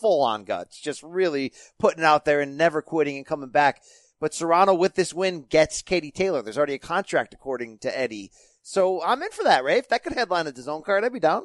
full 0.01 0.21
on 0.23 0.43
guts, 0.43 0.79
just 0.79 1.03
really 1.03 1.53
putting 1.79 2.03
it 2.03 2.05
out 2.05 2.25
there 2.25 2.41
and 2.41 2.57
never 2.57 2.81
quitting 2.81 3.17
and 3.17 3.25
coming 3.25 3.49
back. 3.49 3.81
But 4.19 4.33
Serrano 4.33 4.73
with 4.73 4.95
this 4.95 5.13
win 5.13 5.43
gets 5.43 5.81
Katie 5.81 6.11
Taylor. 6.11 6.41
There's 6.41 6.57
already 6.57 6.73
a 6.73 6.79
contract 6.79 7.33
according 7.33 7.79
to 7.79 7.97
Eddie. 7.97 8.31
So 8.61 9.03
I'm 9.03 9.21
in 9.21 9.31
for 9.31 9.43
that, 9.43 9.63
Rafe. 9.63 9.89
That 9.89 10.03
could 10.03 10.13
headline 10.13 10.47
a 10.47 10.51
DAZN 10.51 10.83
card. 10.83 11.03
I'd 11.03 11.13
be 11.13 11.19
down. 11.19 11.43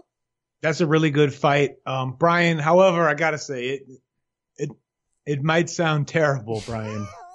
That's 0.62 0.80
a 0.80 0.86
really 0.86 1.10
good 1.10 1.34
fight, 1.34 1.76
um, 1.86 2.16
Brian. 2.18 2.58
However, 2.58 3.08
I 3.08 3.14
gotta 3.14 3.38
say 3.38 3.64
it, 3.68 3.82
it, 4.56 4.70
it 5.26 5.42
might 5.42 5.70
sound 5.70 6.06
terrible, 6.08 6.62
Brian. 6.66 7.06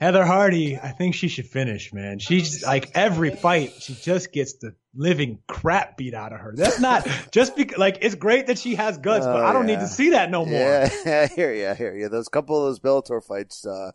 Heather 0.00 0.24
Hardy, 0.24 0.78
I 0.78 0.92
think 0.92 1.14
she 1.14 1.28
should 1.28 1.46
finish, 1.46 1.92
man. 1.92 2.18
She's 2.18 2.64
like 2.64 2.92
every 2.94 3.30
fight, 3.30 3.74
she 3.80 3.92
just 3.94 4.32
gets 4.32 4.54
the 4.54 4.74
living 4.94 5.40
crap 5.46 5.98
beat 5.98 6.14
out 6.14 6.32
of 6.32 6.40
her. 6.40 6.54
That's 6.56 6.80
not 6.80 7.06
just 7.30 7.54
because 7.54 7.76
like 7.78 7.98
it's 8.00 8.14
great 8.14 8.46
that 8.46 8.58
she 8.58 8.76
has 8.76 8.96
guts, 8.96 9.26
but 9.26 9.36
Oh, 9.42 9.44
I 9.44 9.52
don't 9.52 9.68
yeah. 9.68 9.74
need 9.76 9.80
to 9.82 9.88
see 9.88 10.10
that 10.10 10.30
no 10.30 10.46
more. 10.46 10.58
Yeah, 11.04 11.26
hear 11.28 11.52
you. 11.54 11.68
I 11.68 11.74
hear. 11.74 12.08
Those 12.08 12.28
couple 12.28 12.56
of 12.66 12.70
those 12.70 12.80
Bellator 12.80 13.22
fights 13.22 13.66
uh, 13.66 13.90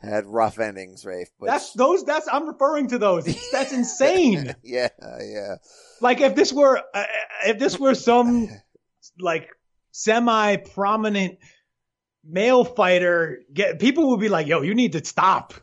had 0.00 0.24
rough 0.26 0.58
endings, 0.58 1.04
Rafe. 1.04 1.28
But 1.38 1.46
That's 1.48 1.74
those. 1.74 2.04
That's 2.04 2.26
I'm 2.26 2.48
referring 2.48 2.88
to 2.88 2.98
those. 2.98 3.26
That's 3.52 3.72
insane. 3.72 4.54
yeah, 4.64 4.88
yeah. 5.20 5.56
like 6.00 6.22
if 6.22 6.34
this 6.34 6.54
were 6.54 6.80
uh, 6.94 7.04
if 7.46 7.58
this 7.58 7.78
were 7.78 7.94
some 7.94 8.48
like 9.18 9.50
semi 9.90 10.56
prominent 10.56 11.36
male 12.24 12.64
fighter, 12.64 13.40
get 13.52 13.78
people 13.78 14.10
would 14.10 14.20
be 14.20 14.28
like, 14.28 14.46
"Yo, 14.46 14.62
you 14.62 14.74
need 14.74 14.92
to 14.92 15.04
stop." 15.04 15.54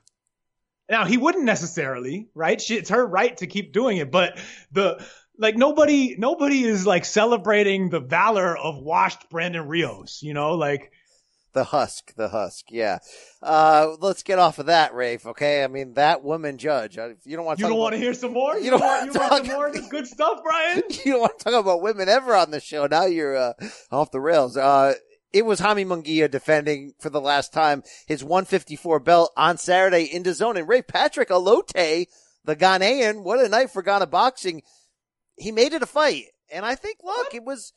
Now 0.90 1.06
he 1.06 1.18
wouldn't 1.18 1.44
necessarily, 1.44 2.30
right? 2.34 2.62
She, 2.62 2.76
it's 2.76 2.90
her 2.92 3.06
right 3.06 3.36
to 3.38 3.48
keep 3.48 3.74
doing 3.74 3.98
it, 3.98 4.10
but 4.12 4.40
the 4.72 5.06
like 5.38 5.56
nobody 5.58 6.16
nobody 6.18 6.64
is 6.64 6.88
like 6.88 7.04
celebrating 7.06 7.90
the 7.90 8.00
valor 8.00 8.58
of 8.58 8.78
washed 8.82 9.30
Brandon 9.30 9.68
Rios, 9.68 10.20
you 10.24 10.34
know, 10.34 10.54
like 10.56 10.92
The 11.54 11.64
husk, 11.66 12.14
the 12.16 12.30
husk. 12.30 12.66
Yeah. 12.72 13.00
Uh, 13.42 13.96
let's 14.00 14.24
get 14.24 14.40
off 14.40 14.60
of 14.60 14.68
that, 14.68 14.94
Rafe. 14.94 15.26
Okay. 15.26 15.64
I 15.64 15.68
mean, 15.68 15.94
that 15.96 16.24
woman 16.24 16.58
judge. 16.58 16.98
uh, 16.98 17.10
You 17.26 17.36
don't 17.36 17.46
want 17.46 17.60
to. 17.60 17.64
you 17.66 17.70
don't 17.70 17.78
want 17.80 17.94
to 17.94 18.00
hear 18.00 18.14
some 18.14 18.32
more. 18.34 18.58
You 18.58 18.66
You, 18.66 18.72
don't 18.72 18.80
don't 18.80 18.88
wanna 18.90 19.12
you 19.14 19.20
want 19.20 19.32
some 19.32 19.46
talk- 19.46 19.56
more 19.56 19.68
of 19.68 19.74
this 19.74 19.88
good 19.90 20.08
stuff, 20.08 20.40
Brian? 20.44 20.84
you 21.06 21.12
don't 21.14 21.22
want 21.22 21.38
to 21.40 21.44
talk 21.44 21.54
about 21.54 21.82
women 21.82 22.08
ever 22.10 22.36
on 22.36 22.52
the 22.52 22.60
show. 22.62 22.86
Now 22.88 23.06
you're 23.06 23.36
uh, 23.36 23.54
off 23.92 24.12
the 24.12 24.22
rails. 24.22 24.56
Uh, 24.56 24.94
it 25.38 25.46
was 25.46 25.60
Jaime 25.60 25.86
Munguia 25.86 26.30
defending 26.32 26.94
for 27.00 27.12
the 27.12 27.22
last 27.22 27.54
time 27.54 27.84
his 28.08 28.24
154 28.24 29.00
belt 29.00 29.32
on 29.38 29.58
Saturday 29.58 30.04
in 30.06 30.24
the 30.24 30.34
zone. 30.34 30.58
And 30.58 30.68
Ray 30.68 30.82
Patrick 30.82 31.30
Allotey, 31.30 32.08
the 32.44 32.56
Ghanaian, 32.56 33.22
what 33.24 33.40
a 33.40 33.48
night 33.48 33.70
for 33.70 33.84
Ghana 33.84 34.08
boxing. 34.08 34.64
He 35.38 35.52
made 35.52 35.74
it 35.74 35.84
a 35.84 35.86
fight. 35.86 36.24
And 36.52 36.66
I 36.66 36.74
think, 36.74 36.98
look, 37.04 37.36
it 37.36 37.44
was, 37.44 37.74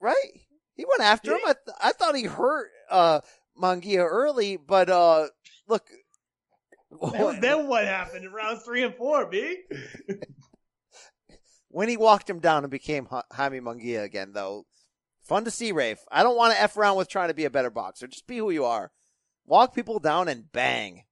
right? 0.00 0.40
He 0.74 0.86
went 0.86 1.02
after 1.02 1.32
him. 1.32 1.40
I, 1.44 1.52
th- 1.52 1.76
I 1.82 1.92
thought 1.92 2.16
he 2.16 2.24
hurt, 2.24 2.70
uh, 2.90 3.20
Munguia 3.60 3.98
early, 3.98 4.56
but, 4.56 4.88
uh, 4.88 5.26
look. 5.68 5.86
Then, 7.12 7.40
then 7.40 7.66
what 7.68 7.84
happened 7.84 8.24
in 8.24 8.32
rounds 8.32 8.62
three 8.62 8.84
and 8.84 8.94
four, 8.94 9.26
B? 9.26 9.58
when 11.68 11.90
he 11.90 11.98
walked 11.98 12.30
him 12.30 12.38
down 12.38 12.64
and 12.64 12.70
became 12.70 13.04
Ha- 13.06 13.24
Jaime 13.32 13.60
Munguia 13.60 14.02
again, 14.02 14.32
though, 14.32 14.64
fun 15.22 15.44
to 15.44 15.50
see, 15.50 15.72
Rafe. 15.72 16.04
I 16.10 16.22
don't 16.22 16.36
want 16.36 16.54
to 16.54 16.60
F 16.60 16.76
around 16.76 16.96
with 16.96 17.08
trying 17.08 17.28
to 17.28 17.34
be 17.34 17.44
a 17.44 17.50
better 17.50 17.70
boxer. 17.70 18.06
Just 18.06 18.26
be 18.26 18.38
who 18.38 18.50
you 18.50 18.64
are. 18.64 18.90
Walk 19.46 19.74
people 19.74 19.98
down 19.98 20.28
and 20.28 20.50
bang. 20.52 21.04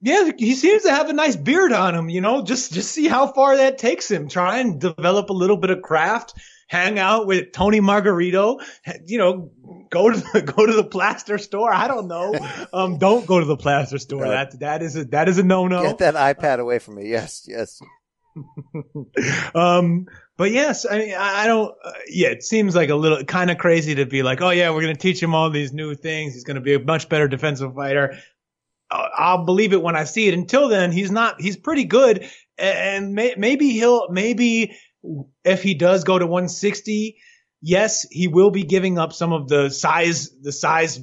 Yeah, 0.00 0.32
he 0.36 0.54
seems 0.54 0.82
to 0.82 0.90
have 0.90 1.08
a 1.08 1.14
nice 1.14 1.34
beard 1.34 1.72
on 1.72 1.94
him, 1.94 2.10
you 2.10 2.20
know. 2.20 2.42
Just 2.42 2.74
just 2.74 2.90
see 2.90 3.08
how 3.08 3.28
far 3.28 3.56
that 3.56 3.78
takes 3.78 4.10
him. 4.10 4.28
Try 4.28 4.58
and 4.58 4.78
develop 4.78 5.30
a 5.30 5.32
little 5.32 5.56
bit 5.56 5.70
of 5.70 5.80
craft. 5.80 6.34
Hang 6.68 6.98
out 6.98 7.26
with 7.26 7.52
Tony 7.52 7.80
Margarito. 7.80 8.62
You 9.06 9.18
know, 9.18 9.50
go 9.90 10.10
to 10.10 10.18
the, 10.18 10.42
go 10.56 10.66
to 10.66 10.72
the 10.74 10.84
plaster 10.84 11.38
store. 11.38 11.72
I 11.72 11.88
don't 11.88 12.08
know. 12.08 12.34
Um, 12.72 12.98
don't 12.98 13.26
go 13.26 13.40
to 13.40 13.46
the 13.46 13.56
plaster 13.56 13.96
store. 13.96 14.28
That 14.28 14.60
that 14.60 14.82
is 14.82 14.94
a 14.94 15.06
that 15.06 15.28
is 15.30 15.38
a 15.38 15.42
no 15.42 15.68
no. 15.68 15.82
Get 15.82 15.98
that 15.98 16.14
iPad 16.14 16.58
away 16.58 16.80
from 16.80 16.96
me. 16.96 17.08
Yes, 17.08 17.46
yes. 17.48 17.80
um, 19.54 20.06
but 20.36 20.50
yes, 20.50 20.84
I 20.88 20.98
mean, 20.98 21.14
I, 21.14 21.46
don't. 21.46 21.74
Uh, 21.82 21.92
yeah, 22.08 22.28
it 22.28 22.42
seems 22.42 22.74
like 22.74 22.88
a 22.88 22.94
little 22.94 23.24
kind 23.24 23.50
of 23.50 23.58
crazy 23.58 23.94
to 23.96 24.06
be 24.06 24.22
like, 24.22 24.40
oh 24.40 24.50
yeah, 24.50 24.70
we're 24.70 24.80
gonna 24.80 24.96
teach 24.96 25.22
him 25.22 25.34
all 25.34 25.50
these 25.50 25.72
new 25.72 25.94
things. 25.94 26.34
He's 26.34 26.44
gonna 26.44 26.60
be 26.60 26.74
a 26.74 26.80
much 26.80 27.08
better 27.08 27.28
defensive 27.28 27.74
fighter. 27.74 28.18
I'll, 28.90 29.10
I'll 29.16 29.44
believe 29.44 29.72
it 29.72 29.82
when 29.82 29.96
I 29.96 30.04
see 30.04 30.26
it. 30.26 30.34
Until 30.34 30.68
then, 30.68 30.90
he's 30.90 31.10
not. 31.10 31.40
He's 31.40 31.56
pretty 31.56 31.84
good, 31.84 32.28
and 32.58 33.14
may, 33.14 33.34
maybe 33.36 33.70
he'll 33.70 34.08
maybe 34.10 34.76
if 35.44 35.62
he 35.62 35.74
does 35.74 36.04
go 36.04 36.18
to 36.18 36.26
160, 36.26 37.18
yes, 37.60 38.06
he 38.10 38.28
will 38.28 38.50
be 38.50 38.62
giving 38.62 38.98
up 38.98 39.12
some 39.12 39.32
of 39.32 39.48
the 39.48 39.70
size 39.70 40.30
the 40.40 40.52
size 40.52 41.00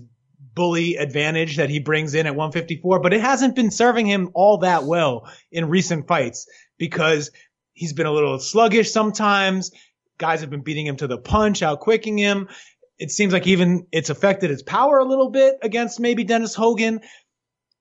bully 0.54 0.98
advantage 0.98 1.58
that 1.58 1.70
he 1.70 1.80
brings 1.80 2.14
in 2.14 2.28
at 2.28 2.36
154, 2.36 3.00
but 3.00 3.14
it 3.14 3.22
hasn't 3.22 3.56
been 3.56 3.72
serving 3.72 4.06
him 4.06 4.30
all 4.34 4.60
that 4.60 4.84
well 4.84 5.32
in 5.52 5.70
recent 5.70 6.08
fights 6.08 6.48
because 6.78 7.32
he's 7.82 7.94
been 7.94 8.06
a 8.06 8.12
little 8.12 8.38
sluggish 8.38 8.92
sometimes. 8.92 9.72
Guys 10.20 10.42
have 10.42 10.52
been 10.52 10.62
beating 10.62 10.86
him 10.86 10.98
to 10.98 11.08
the 11.08 11.18
punch, 11.18 11.62
outquicking 11.62 12.20
him. 12.20 12.48
It 13.00 13.10
seems 13.10 13.34
like 13.34 13.48
even 13.48 13.88
it's 13.92 14.12
affected 14.12 14.52
his 14.52 14.62
power 14.62 15.00
a 15.00 15.04
little 15.04 15.32
bit 15.32 15.56
against 15.64 16.00
maybe 16.00 16.24
Dennis 16.24 16.54
Hogan. 16.54 17.02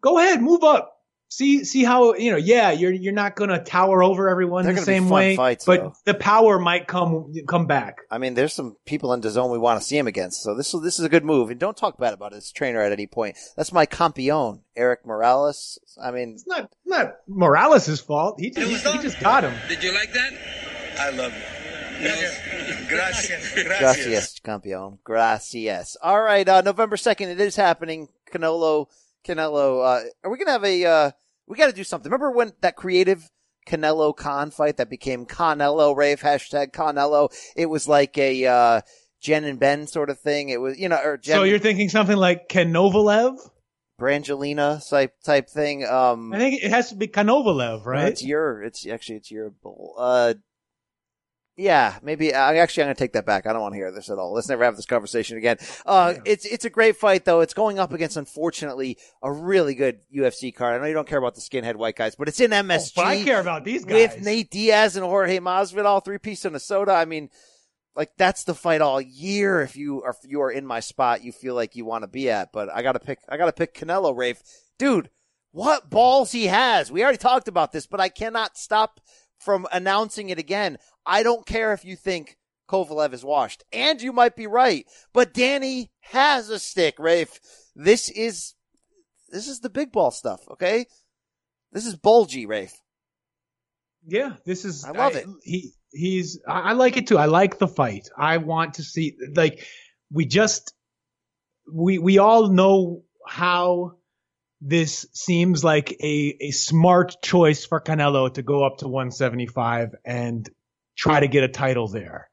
Go 0.00 0.18
ahead, 0.18 0.40
move 0.40 0.64
up. 0.64 0.96
See, 1.32 1.62
see 1.64 1.84
how, 1.84 2.14
you 2.14 2.32
know, 2.32 2.36
yeah, 2.36 2.72
you're, 2.72 2.92
you're 2.92 3.12
not 3.12 3.36
going 3.36 3.50
to 3.50 3.60
tower 3.60 4.02
over 4.02 4.28
everyone 4.28 4.64
They're 4.64 4.72
the 4.72 4.80
gonna 4.80 4.86
be 4.86 4.92
same 4.92 5.04
fun 5.04 5.12
way, 5.12 5.36
fights, 5.36 5.64
but 5.64 5.80
though. 5.80 5.92
the 6.04 6.14
power 6.14 6.58
might 6.58 6.88
come, 6.88 7.32
come 7.46 7.66
back. 7.66 7.98
I 8.10 8.18
mean, 8.18 8.34
there's 8.34 8.52
some 8.52 8.76
people 8.84 9.12
in 9.12 9.20
the 9.20 9.30
zone 9.30 9.52
we 9.52 9.58
want 9.58 9.80
to 9.80 9.86
see 9.86 9.96
him 9.96 10.08
against. 10.08 10.42
So 10.42 10.56
this 10.56 10.74
is 10.74 10.82
this 10.82 10.98
is 10.98 11.04
a 11.04 11.08
good 11.08 11.24
move. 11.24 11.50
And 11.50 11.60
don't 11.60 11.76
talk 11.76 11.98
bad 11.98 12.14
about 12.14 12.32
his 12.32 12.50
trainer 12.50 12.80
at 12.82 12.90
any 12.90 13.06
point. 13.06 13.36
That's 13.56 13.72
my 13.72 13.86
campeon, 13.86 14.62
Erik 14.74 15.06
Morales. 15.06 15.78
I 16.02 16.10
mean, 16.10 16.30
It's 16.32 16.48
not, 16.48 16.68
not 16.84 17.14
Morales' 17.28 18.00
fault. 18.00 18.40
He 18.40 18.50
just, 18.50 18.84
he 18.84 18.98
just 18.98 19.20
got 19.20 19.44
him. 19.44 19.54
Did 19.68 19.84
you 19.84 19.94
like 19.94 20.12
that? 20.12 20.32
I 20.98 21.10
love 21.10 21.32
you. 21.32 21.42
Gracias. 22.00 23.52
Gracias. 23.54 23.66
Gracias, 23.68 24.40
campeón. 24.40 24.98
Gracias. 25.04 25.96
All 26.02 26.20
right, 26.22 26.48
uh, 26.48 26.60
November 26.62 26.96
2nd, 26.96 27.28
it 27.28 27.40
is 27.40 27.54
happening. 27.56 28.08
Canelo, 28.32 28.86
Canelo, 29.26 29.84
uh, 29.84 30.04
are 30.24 30.30
we 30.30 30.36
going 30.36 30.46
to 30.46 30.52
have 30.52 30.64
a, 30.64 30.84
uh, 30.84 31.10
we 31.46 31.56
got 31.56 31.66
to 31.66 31.72
do 31.72 31.84
something. 31.84 32.10
Remember 32.10 32.30
when 32.30 32.52
that 32.60 32.76
creative 32.76 33.30
Canelo 33.66 34.16
Khan 34.16 34.50
fight 34.50 34.76
that 34.78 34.90
became 34.90 35.26
Canelo 35.26 35.96
Rave, 35.96 36.20
hashtag 36.20 36.72
Canelo? 36.72 37.30
It 37.56 37.66
was 37.66 37.88
like 37.88 38.16
a, 38.18 38.46
uh, 38.46 38.80
Jen 39.20 39.44
and 39.44 39.58
Ben 39.60 39.86
sort 39.86 40.10
of 40.10 40.18
thing. 40.18 40.48
It 40.48 40.60
was, 40.60 40.78
you 40.78 40.88
know, 40.88 41.00
or 41.02 41.16
Jen, 41.18 41.36
So 41.36 41.42
you're 41.42 41.58
thinking 41.58 41.88
something 41.88 42.16
like 42.16 42.48
Kanovalev? 42.48 43.36
Brangelina 44.00 44.80
type, 44.88 45.14
type 45.22 45.50
thing. 45.50 45.84
Um, 45.84 46.32
I 46.32 46.38
think 46.38 46.62
it 46.64 46.70
has 46.70 46.88
to 46.88 46.94
be 46.96 47.06
Kanovalev, 47.06 47.80
no, 47.80 47.84
right? 47.84 48.08
it's 48.08 48.24
your, 48.24 48.62
it's 48.62 48.86
actually, 48.86 49.16
it's 49.16 49.30
your 49.30 49.50
bull. 49.50 49.94
Uh, 49.98 50.34
yeah, 51.60 51.98
maybe. 52.02 52.32
I 52.34 52.56
actually, 52.56 52.84
I'm 52.84 52.86
gonna 52.86 52.94
take 52.94 53.12
that 53.12 53.26
back. 53.26 53.46
I 53.46 53.52
don't 53.52 53.60
want 53.60 53.74
to 53.74 53.76
hear 53.78 53.92
this 53.92 54.08
at 54.10 54.18
all. 54.18 54.32
Let's 54.32 54.48
never 54.48 54.64
have 54.64 54.76
this 54.76 54.86
conversation 54.86 55.36
again. 55.36 55.58
Uh, 55.84 56.14
it's 56.24 56.46
it's 56.46 56.64
a 56.64 56.70
great 56.70 56.96
fight 56.96 57.24
though. 57.26 57.40
It's 57.40 57.52
going 57.52 57.78
up 57.78 57.92
against, 57.92 58.16
unfortunately, 58.16 58.96
a 59.22 59.30
really 59.30 59.74
good 59.74 60.00
UFC 60.14 60.54
card. 60.54 60.74
I 60.74 60.78
know 60.78 60.86
you 60.86 60.94
don't 60.94 61.06
care 61.06 61.18
about 61.18 61.34
the 61.34 61.42
skinhead 61.42 61.76
white 61.76 61.96
guys, 61.96 62.14
but 62.14 62.28
it's 62.28 62.40
in 62.40 62.50
MSG 62.50 62.92
Oh, 62.96 63.02
but 63.02 63.06
I 63.06 63.22
care 63.22 63.40
about 63.40 63.64
these 63.64 63.84
guys. 63.84 64.14
with 64.14 64.24
Nate 64.24 64.50
Diaz 64.50 64.96
and 64.96 65.04
Jorge 65.04 65.38
Masvidal, 65.38 66.02
three 66.04 66.18
piece 66.18 66.44
of 66.44 66.60
soda. 66.62 66.92
I 66.92 67.04
mean, 67.04 67.28
like 67.94 68.12
that's 68.16 68.44
the 68.44 68.54
fight 68.54 68.80
all 68.80 69.00
year. 69.00 69.60
If 69.60 69.76
you 69.76 70.02
are 70.02 70.16
if 70.22 70.30
you 70.30 70.40
are 70.40 70.50
in 70.50 70.64
my 70.66 70.80
spot, 70.80 71.22
you 71.22 71.32
feel 71.32 71.54
like 71.54 71.76
you 71.76 71.84
want 71.84 72.04
to 72.04 72.08
be 72.08 72.30
at. 72.30 72.52
But 72.52 72.70
I 72.72 72.82
gotta 72.82 73.00
pick. 73.00 73.18
I 73.28 73.36
gotta 73.36 73.52
pick 73.52 73.74
Canelo, 73.74 74.16
Rafe, 74.16 74.42
dude. 74.78 75.10
What 75.52 75.90
balls 75.90 76.30
he 76.32 76.46
has. 76.46 76.92
We 76.92 77.02
already 77.02 77.18
talked 77.18 77.48
about 77.48 77.72
this, 77.72 77.86
but 77.86 78.00
I 78.00 78.08
cannot 78.08 78.56
stop 78.56 79.00
from 79.40 79.66
announcing 79.72 80.28
it 80.28 80.38
again. 80.38 80.78
I 81.04 81.22
don't 81.22 81.46
care 81.46 81.72
if 81.72 81.84
you 81.84 81.96
think 81.96 82.36
Kovalev 82.68 83.12
is 83.12 83.24
washed, 83.24 83.64
and 83.72 84.00
you 84.00 84.12
might 84.12 84.36
be 84.36 84.46
right. 84.46 84.86
But 85.12 85.34
Danny 85.34 85.90
has 86.00 86.50
a 86.50 86.58
stick, 86.58 86.98
Rafe. 86.98 87.40
This 87.74 88.08
is 88.08 88.54
this 89.30 89.48
is 89.48 89.60
the 89.60 89.70
big 89.70 89.90
ball 89.90 90.12
stuff. 90.12 90.40
Okay, 90.52 90.86
this 91.72 91.86
is 91.86 91.96
bulgy, 91.96 92.46
Rafe. 92.46 92.80
Yeah, 94.06 94.36
this 94.46 94.64
is. 94.64 94.84
I 94.84 94.92
love 94.92 95.16
it. 95.16 95.26
He 95.42 95.72
he's. 95.90 96.40
I 96.46 96.60
I 96.60 96.72
like 96.72 96.96
it 96.96 97.06
too. 97.06 97.18
I 97.18 97.26
like 97.26 97.58
the 97.58 97.68
fight. 97.68 98.08
I 98.16 98.36
want 98.36 98.74
to 98.74 98.84
see 98.84 99.16
like 99.34 99.66
we 100.12 100.26
just 100.26 100.74
we 101.72 101.98
we 101.98 102.18
all 102.18 102.48
know 102.48 103.02
how 103.26 103.96
this 104.60 105.06
seems 105.12 105.64
like 105.64 105.92
a 106.02 106.36
a 106.40 106.50
smart 106.50 107.16
choice 107.22 107.64
for 107.64 107.80
Canelo 107.80 108.32
to 108.34 108.42
go 108.42 108.64
up 108.64 108.78
to 108.78 108.88
175 108.88 109.94
and 110.04 110.48
try 110.96 111.20
to 111.20 111.28
get 111.28 111.44
a 111.44 111.48
title 111.48 111.88
there. 111.88 112.30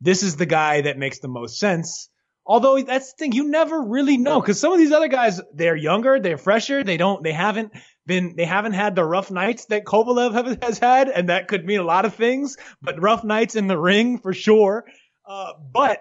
This 0.00 0.22
is 0.22 0.36
the 0.36 0.46
guy 0.46 0.82
that 0.82 0.98
makes 0.98 1.18
the 1.18 1.28
most 1.28 1.58
sense. 1.58 2.08
Although 2.46 2.82
that's 2.82 3.12
the 3.12 3.16
thing, 3.18 3.32
you 3.32 3.48
never 3.48 3.80
really 3.80 4.16
know 4.16 4.40
because 4.40 4.58
some 4.58 4.72
of 4.72 4.78
these 4.78 4.92
other 4.92 5.08
guys, 5.08 5.40
they're 5.54 5.76
younger, 5.76 6.18
they're 6.18 6.38
fresher, 6.38 6.82
they 6.82 6.96
don't, 6.96 7.22
they 7.22 7.32
haven't 7.32 7.72
been, 8.06 8.34
they 8.36 8.46
haven't 8.46 8.72
had 8.72 8.96
the 8.96 9.04
rough 9.04 9.30
nights 9.30 9.66
that 9.66 9.84
Kovalev 9.84 10.32
have, 10.32 10.62
has 10.62 10.78
had, 10.78 11.08
and 11.10 11.28
that 11.28 11.48
could 11.48 11.64
mean 11.64 11.78
a 11.78 11.84
lot 11.84 12.06
of 12.06 12.14
things. 12.14 12.56
But 12.80 13.00
rough 13.00 13.22
nights 13.22 13.54
in 13.54 13.66
the 13.66 13.78
ring 13.78 14.18
for 14.18 14.32
sure. 14.32 14.86
Uh, 15.28 15.52
but 15.70 16.00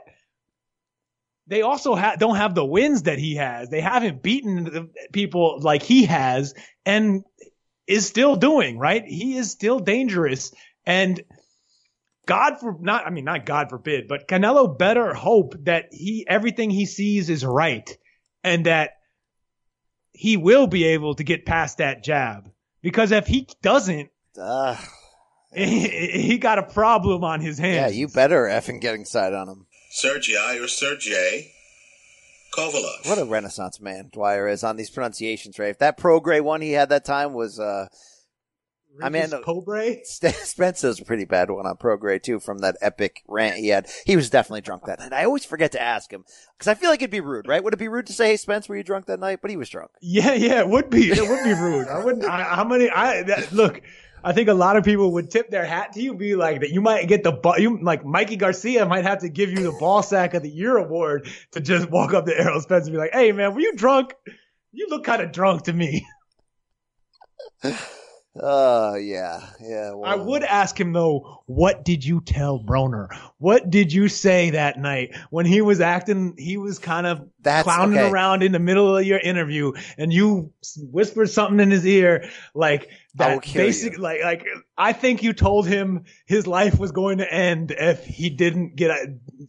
they 1.50 1.62
also 1.64 1.96
ha- 1.96 2.16
don't 2.18 2.36
have 2.36 2.56
the 2.56 2.64
wins 2.66 3.04
that 3.04 3.20
he 3.20 3.36
has. 3.36 3.70
They 3.70 3.82
haven't 3.82 4.22
beaten 4.24 4.64
the 4.64 4.90
people 5.12 5.60
like 5.62 5.84
he 5.84 6.06
has, 6.06 6.54
and 6.86 7.24
is 7.88 8.08
still 8.08 8.36
doing 8.36 8.78
right. 8.78 9.04
He 9.06 9.36
is 9.36 9.52
still 9.52 9.80
dangerous, 9.80 10.54
and 10.86 11.22
God 12.28 12.60
for 12.60 12.78
not, 12.80 13.08
I 13.08 13.10
mean, 13.10 13.26
not 13.26 13.48
God 13.48 13.70
forbid, 13.72 14.08
but 14.08 14.28
Canelo 14.28 14.78
better 14.78 15.16
hope 15.16 15.56
that 15.64 15.86
he, 15.92 16.26
everything 16.30 16.70
he 16.70 16.86
sees 16.86 17.28
is 17.32 17.44
right 17.44 17.90
and 18.44 18.68
that 18.68 18.92
he 20.12 20.38
will 20.38 20.68
be 20.68 20.84
able 20.84 21.16
to 21.16 21.24
get 21.24 21.48
past 21.48 21.80
that 21.80 22.04
jab. 22.04 22.48
Because 22.84 23.12
if 23.12 23.26
he 23.26 23.48
doesn't, 23.64 24.10
Uh, 24.40 24.76
he, 25.52 25.88
he 26.22 26.38
got 26.38 26.60
a 26.60 26.64
problem 26.64 27.24
on 27.24 27.42
his 27.42 27.58
hands. 27.58 27.94
yeah, 27.96 28.00
you 28.00 28.08
better 28.08 28.44
effing 28.44 28.80
getting 28.80 29.06
side 29.06 29.34
on 29.34 29.50
him. 29.50 29.66
Sergei 29.90 30.58
or 30.60 30.68
Sergey 30.68 31.52
Kovalov. 32.54 33.08
What 33.08 33.20
a 33.20 33.26
renaissance 33.26 33.80
man 33.80 34.10
Dwyer 34.12 34.48
is 34.48 34.64
on 34.64 34.76
these 34.78 34.90
pronunciations, 34.90 35.60
right? 35.60 35.70
If 35.70 35.80
that 35.80 35.98
pro 35.98 36.20
grade 36.20 36.42
one 36.44 36.62
he 36.62 36.72
had 36.72 36.90
that 36.90 37.06
time 37.06 37.34
was, 37.34 37.60
uh, 37.60 37.88
I 39.02 39.10
mean, 39.10 39.24
Regis 39.24 39.40
Cobre. 39.46 39.96
St- 40.04 40.34
Spencer's 40.36 41.00
a 41.00 41.06
pretty 41.06 41.26
bad 41.26 41.50
one 41.52 41.66
on 41.66 41.78
pro 41.78 41.96
grade 41.96 42.24
too 42.24 42.40
from 42.40 42.60
that 42.60 42.76
epic 42.82 43.24
rant 43.28 43.58
he 43.58 43.70
had. 43.70 43.88
He 44.06 44.16
was 44.16 44.30
definitely 44.30 44.62
drunk 44.62 44.86
that 44.86 45.00
night. 45.00 45.14
I 45.14 45.26
always 45.26 45.46
forget 45.46 45.72
to 45.74 45.82
ask 45.82 46.12
him 46.12 46.24
because 46.58 46.68
I 46.68 46.74
feel 46.74 46.90
like 46.90 47.02
it'd 47.02 47.12
be 47.12 47.22
rude, 47.22 47.48
right? 47.48 47.64
Would 47.64 47.74
it 47.74 47.78
be 47.78 47.88
rude 47.88 48.08
to 48.08 48.14
say, 48.14 48.30
"Hey, 48.30 48.38
Spence, 48.38 48.68
were 48.68 48.78
you 48.78 48.84
drunk 48.84 49.06
that 49.06 49.20
night?" 49.20 49.40
But 49.42 49.52
he 49.52 49.58
was 49.58 49.70
drunk. 49.70 49.92
Yeah, 50.02 50.34
yeah, 50.34 50.60
it 50.60 50.70
would 50.70 50.90
be. 50.90 51.12
It 51.12 51.28
would 51.28 51.44
be 51.44 51.54
rude. 51.54 51.88
I 51.88 52.04
wouldn't. 52.04 52.26
I, 52.26 52.44
how 52.44 52.64
many? 52.64 52.90
I 52.90 53.24
that, 53.24 53.52
look. 53.52 53.82
I 54.24 54.34
think 54.34 54.50
a 54.50 54.54
lot 54.54 54.76
of 54.76 54.84
people 54.84 55.14
would 55.14 55.30
tip 55.30 55.50
their 55.50 55.66
hat 55.66 55.94
to 55.94 56.02
you, 56.02 56.14
be 56.14 56.36
like 56.36 56.62
that. 56.62 56.72
You 56.72 56.82
might 56.82 57.08
get 57.08 57.24
the 57.24 57.32
ball. 57.32 57.58
You 57.58 57.82
like 57.82 58.06
Mikey 58.06 58.36
Garcia 58.36 58.86
might 58.86 59.06
have 59.06 59.20
to 59.20 59.30
give 59.30 59.52
you 59.52 59.64
the 59.64 59.78
ball 59.80 60.04
sack 60.04 60.34
of 60.34 60.44
the 60.44 60.50
year 60.50 60.78
award 60.78 61.30
to 61.52 61.62
just 61.62 61.90
walk 61.90 62.14
up 62.14 62.26
to 62.26 62.38
Errol 62.38 62.62
Spence 62.62 62.86
and 62.86 62.94
be 62.94 62.98
like, 62.98 63.14
"Hey, 63.14 63.32
man, 63.32 63.54
were 63.54 63.62
you 63.62 63.76
drunk? 63.76 64.14
You 64.72 64.88
look 64.90 65.04
kind 65.04 65.22
of 65.22 65.32
drunk 65.32 65.64
to 65.64 65.74
me." 65.74 66.06
Oh 68.36 68.96
yeah, 68.96 69.42
yeah. 69.60 69.94
Well, 69.94 70.06
I 70.06 70.16
would 70.16 70.44
ask 70.44 70.80
him 70.80 70.94
though, 70.94 71.42
what 71.48 71.84
did 71.84 72.06
you 72.06 72.22
tell 72.22 72.64
Broner? 72.64 73.08
What 73.40 73.72
did 73.72 73.92
you 73.92 74.08
say 74.08 74.52
that 74.52 74.78
night 74.78 75.16
when 75.32 75.48
he 75.48 75.62
was 75.62 75.82
acting? 75.82 76.36
He 76.38 76.58
was 76.58 76.78
kind 76.78 77.08
of 77.08 77.28
That's- 77.42 77.64
clowning 77.64 77.98
okay. 77.98 78.10
around 78.10 78.44
in 78.44 78.52
the 78.52 78.60
middle 78.60 78.96
of 78.96 79.04
your 79.04 79.18
interview, 79.18 79.74
and 79.98 80.14
you 80.14 80.54
whispered 80.78 81.30
something 81.32 81.60
in 81.60 81.72
his 81.72 81.86
ear, 81.88 82.30
like 82.54 82.90
that. 83.16 83.42
Basic, 83.52 83.94
you. 83.94 84.00
like, 84.00 84.22
like 84.22 84.46
I 84.78 84.94
think 84.94 85.24
you 85.24 85.34
told 85.34 85.68
him 85.68 86.04
his 86.28 86.46
life 86.46 86.80
was 86.80 86.92
going 86.92 87.18
to 87.18 87.34
end 87.34 87.72
if 87.72 88.06
he 88.06 88.30
didn't 88.30 88.76
get 88.76 88.92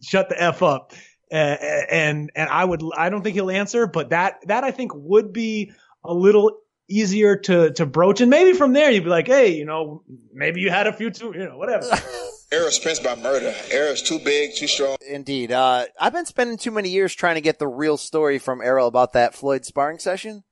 shut 0.01 0.29
the 0.29 0.41
f 0.41 0.63
up. 0.63 0.93
Uh, 1.31 1.35
and 1.35 2.31
and 2.35 2.49
I 2.49 2.65
would 2.65 2.81
I 2.97 3.09
don't 3.09 3.21
think 3.21 3.35
he'll 3.35 3.51
answer, 3.51 3.85
but 3.85 4.09
that 4.09 4.39
that 4.47 4.63
I 4.63 4.71
think 4.71 4.91
would 4.95 5.31
be 5.31 5.71
a 6.03 6.13
little 6.13 6.57
easier 6.91 7.35
to 7.35 7.71
to 7.71 7.85
broach, 7.85 8.21
and 8.21 8.29
maybe 8.29 8.57
from 8.57 8.73
there 8.73 8.91
you'd 8.91 9.03
be 9.03 9.09
like, 9.09 9.27
hey, 9.27 9.53
you 9.55 9.65
know, 9.65 10.03
maybe 10.33 10.61
you 10.61 10.69
had 10.69 10.87
a 10.87 10.93
few 10.93 11.09
too, 11.09 11.33
you 11.35 11.45
know, 11.45 11.57
whatever. 11.57 11.85
Errol 12.51 12.71
Spence 12.71 12.99
by 12.99 13.15
murder. 13.15 13.53
Errol's 13.69 14.01
too 14.01 14.19
big, 14.19 14.55
too 14.55 14.67
strong. 14.67 14.97
Indeed. 15.07 15.53
Uh, 15.53 15.85
I've 15.97 16.11
been 16.11 16.25
spending 16.25 16.57
too 16.57 16.71
many 16.71 16.89
years 16.89 17.13
trying 17.13 17.35
to 17.35 17.41
get 17.41 17.59
the 17.59 17.67
real 17.67 17.95
story 17.95 18.39
from 18.39 18.61
Errol 18.61 18.87
about 18.87 19.13
that 19.13 19.33
Floyd 19.33 19.63
sparring 19.63 19.99
session, 19.99 20.43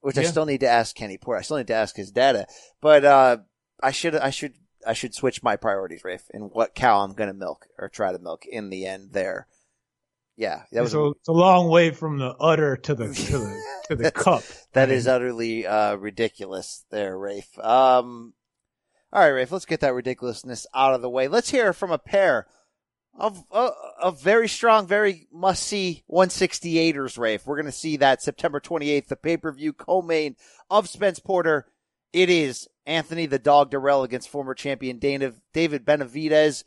which 0.00 0.16
I 0.16 0.22
still 0.22 0.46
need 0.46 0.60
to 0.60 0.68
ask 0.68 0.94
Kenny 0.94 1.18
Porter. 1.18 1.40
I 1.40 1.42
still 1.42 1.56
need 1.56 1.66
to 1.68 1.74
ask 1.74 1.96
his 1.96 2.12
data, 2.12 2.46
but 2.80 3.04
uh, 3.04 3.38
I 3.82 3.90
should 3.90 4.14
I 4.14 4.30
should 4.30 4.54
I 4.86 4.92
should 4.92 5.14
switch 5.14 5.42
my 5.42 5.56
priorities, 5.56 6.04
Rafe, 6.04 6.28
and 6.32 6.50
what 6.52 6.74
cow 6.74 7.00
I'm 7.00 7.14
going 7.14 7.28
to 7.28 7.34
milk 7.34 7.66
or 7.78 7.88
try 7.88 8.12
to 8.12 8.18
milk 8.18 8.46
in 8.46 8.70
the 8.70 8.86
end. 8.86 9.12
There. 9.12 9.48
Yeah, 10.36 10.62
that 10.70 10.82
was 10.82 10.94
it's, 10.94 10.98
a, 10.98 11.10
it's 11.10 11.28
a 11.28 11.32
long 11.32 11.68
way 11.68 11.90
from 11.90 12.18
the 12.18 12.32
udder 12.38 12.76
to 12.76 12.94
the 12.94 13.12
to 13.12 13.38
the 13.38 13.62
to 13.88 13.96
the 13.96 14.10
cup. 14.10 14.42
That 14.72 14.90
is 14.90 15.08
utterly 15.08 15.66
uh, 15.66 15.96
ridiculous 15.96 16.84
there, 16.90 17.18
Rafe. 17.18 17.58
Um, 17.58 18.34
all 19.12 19.22
right, 19.22 19.28
Rafe, 19.28 19.50
let's 19.50 19.64
get 19.64 19.80
that 19.80 19.94
ridiculousness 19.94 20.66
out 20.74 20.94
of 20.94 21.02
the 21.02 21.10
way. 21.10 21.26
Let's 21.26 21.50
hear 21.50 21.72
from 21.72 21.90
a 21.90 21.98
pair 21.98 22.46
of 23.18 23.42
uh, 23.50 23.70
of 24.00 24.22
very 24.22 24.48
strong, 24.48 24.86
very 24.86 25.26
must 25.32 25.64
see 25.64 26.04
168ers, 26.10 27.18
Rafe. 27.18 27.46
We're 27.46 27.56
going 27.56 27.66
to 27.66 27.72
see 27.72 27.96
that 27.96 28.22
September 28.22 28.60
28th, 28.60 29.08
the 29.08 29.16
pay 29.16 29.36
per 29.36 29.50
view 29.52 29.72
co 29.72 30.02
main 30.02 30.36
of 30.70 30.88
Spence 30.88 31.18
Porter. 31.18 31.66
It 32.12 32.30
is 32.30 32.68
Anthony 32.86 33.26
the 33.26 33.38
Dog 33.38 33.70
Dirrell 33.70 34.04
against 34.04 34.28
former 34.28 34.54
champion 34.54 34.98
David 34.98 35.84
Benavidez. 35.84 36.64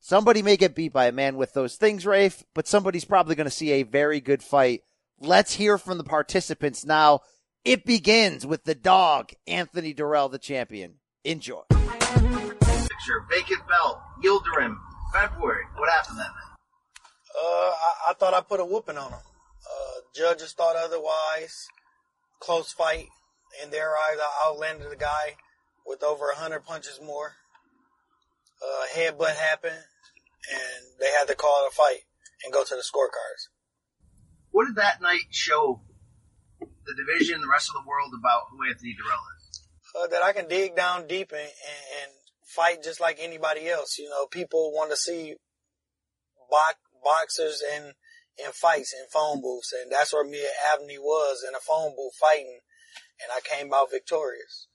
Somebody 0.00 0.42
may 0.42 0.56
get 0.56 0.74
beat 0.74 0.92
by 0.92 1.06
a 1.06 1.12
man 1.12 1.36
with 1.36 1.52
those 1.52 1.76
things, 1.76 2.06
Rafe, 2.06 2.44
but 2.54 2.68
somebody's 2.68 3.04
probably 3.04 3.34
going 3.34 3.46
to 3.46 3.50
see 3.50 3.72
a 3.72 3.82
very 3.82 4.20
good 4.20 4.42
fight. 4.42 4.82
Let's 5.20 5.54
hear 5.54 5.78
from 5.78 5.96
the 5.96 6.04
participants 6.04 6.84
now. 6.84 7.20
It 7.64 7.86
begins 7.86 8.46
with 8.46 8.64
the 8.64 8.74
dog, 8.74 9.32
Anthony 9.46 9.94
Dirrell, 9.94 10.30
the 10.30 10.38
champion. 10.38 10.96
Enjoy. 11.24 11.62
Picture, 11.70 13.24
vacant 13.30 13.66
belt, 13.66 13.98
Yildirim, 14.22 14.76
February. 15.12 15.64
What 15.76 15.90
happened 15.90 16.18
that 16.18 16.28
night? 16.28 16.56
Uh, 17.34 17.42
I, 17.42 18.10
I 18.10 18.12
thought 18.14 18.34
I 18.34 18.42
put 18.42 18.60
a 18.60 18.64
whooping 18.64 18.98
on 18.98 19.10
him. 19.10 19.18
Uh, 19.18 20.00
judges 20.14 20.52
thought 20.52 20.76
otherwise. 20.76 21.66
Close 22.38 22.72
fight. 22.72 23.08
In 23.62 23.70
their 23.70 23.90
eyes, 23.90 24.18
I 24.20 24.48
outlanded 24.48 24.90
the 24.90 24.96
guy 24.96 25.36
with 25.86 26.02
over 26.02 26.28
a 26.28 26.36
hundred 26.36 26.66
punches 26.66 27.00
more. 27.02 27.32
Uh, 28.62 28.84
headbutt 28.94 29.34
happened, 29.34 29.74
and 29.74 30.86
they 31.00 31.10
had 31.10 31.26
to 31.28 31.34
call 31.34 31.64
it 31.64 31.72
a 31.72 31.74
fight 31.74 32.04
and 32.44 32.52
go 32.52 32.64
to 32.64 32.74
the 32.74 32.82
scorecards. 32.82 33.48
What 34.56 34.68
did 34.68 34.76
that 34.76 35.02
night 35.02 35.28
show 35.28 35.82
the 36.60 36.94
division, 36.96 37.42
the 37.42 37.52
rest 37.52 37.68
of 37.68 37.74
the 37.74 37.86
world 37.86 38.12
about 38.18 38.48
who 38.48 38.64
Anthony 38.64 38.96
Dirrell 38.96 39.20
is? 39.36 39.46
uh, 39.96 40.06
that 40.08 40.22
I 40.22 40.32
can 40.32 40.48
dig 40.48 40.76
down 40.76 41.06
deep 41.06 41.32
and, 41.32 41.40
and, 41.40 41.84
and 42.02 42.12
fight 42.44 42.82
just 42.82 43.00
like 43.00 43.18
anybody 43.20 43.68
else. 43.68 43.98
You 43.98 44.08
know, 44.08 44.26
people 44.26 44.72
want 44.72 44.90
to 44.90 44.96
see 44.96 45.34
box, 46.50 46.76
boxers 47.02 47.62
and 47.74 47.94
in 48.36 48.52
fights 48.52 48.92
in 48.92 49.08
phone 49.12 49.40
booths, 49.40 49.72
and 49.72 49.90
that's 49.90 50.12
where 50.12 50.24
me 50.24 50.40
and 50.40 50.80
Avni 50.88 50.98
was 51.00 51.44
in 51.46 51.54
a 51.54 51.60
phone 51.60 51.96
booth 51.96 52.14
fighting, 52.20 52.60
and 53.22 53.32
I 53.32 53.40
came 53.40 53.72
out 53.72 53.90
victorious. 53.90 54.68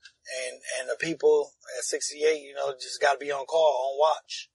And 0.45 0.61
and 0.79 0.89
the 0.89 0.97
people 0.99 1.51
at 1.77 1.84
68, 1.84 2.41
you 2.41 2.53
know, 2.53 2.73
just 2.73 3.01
got 3.01 3.13
to 3.13 3.19
be 3.19 3.32
on 3.32 3.45
call, 3.45 3.93
on 3.93 3.99
watch. 3.99 4.49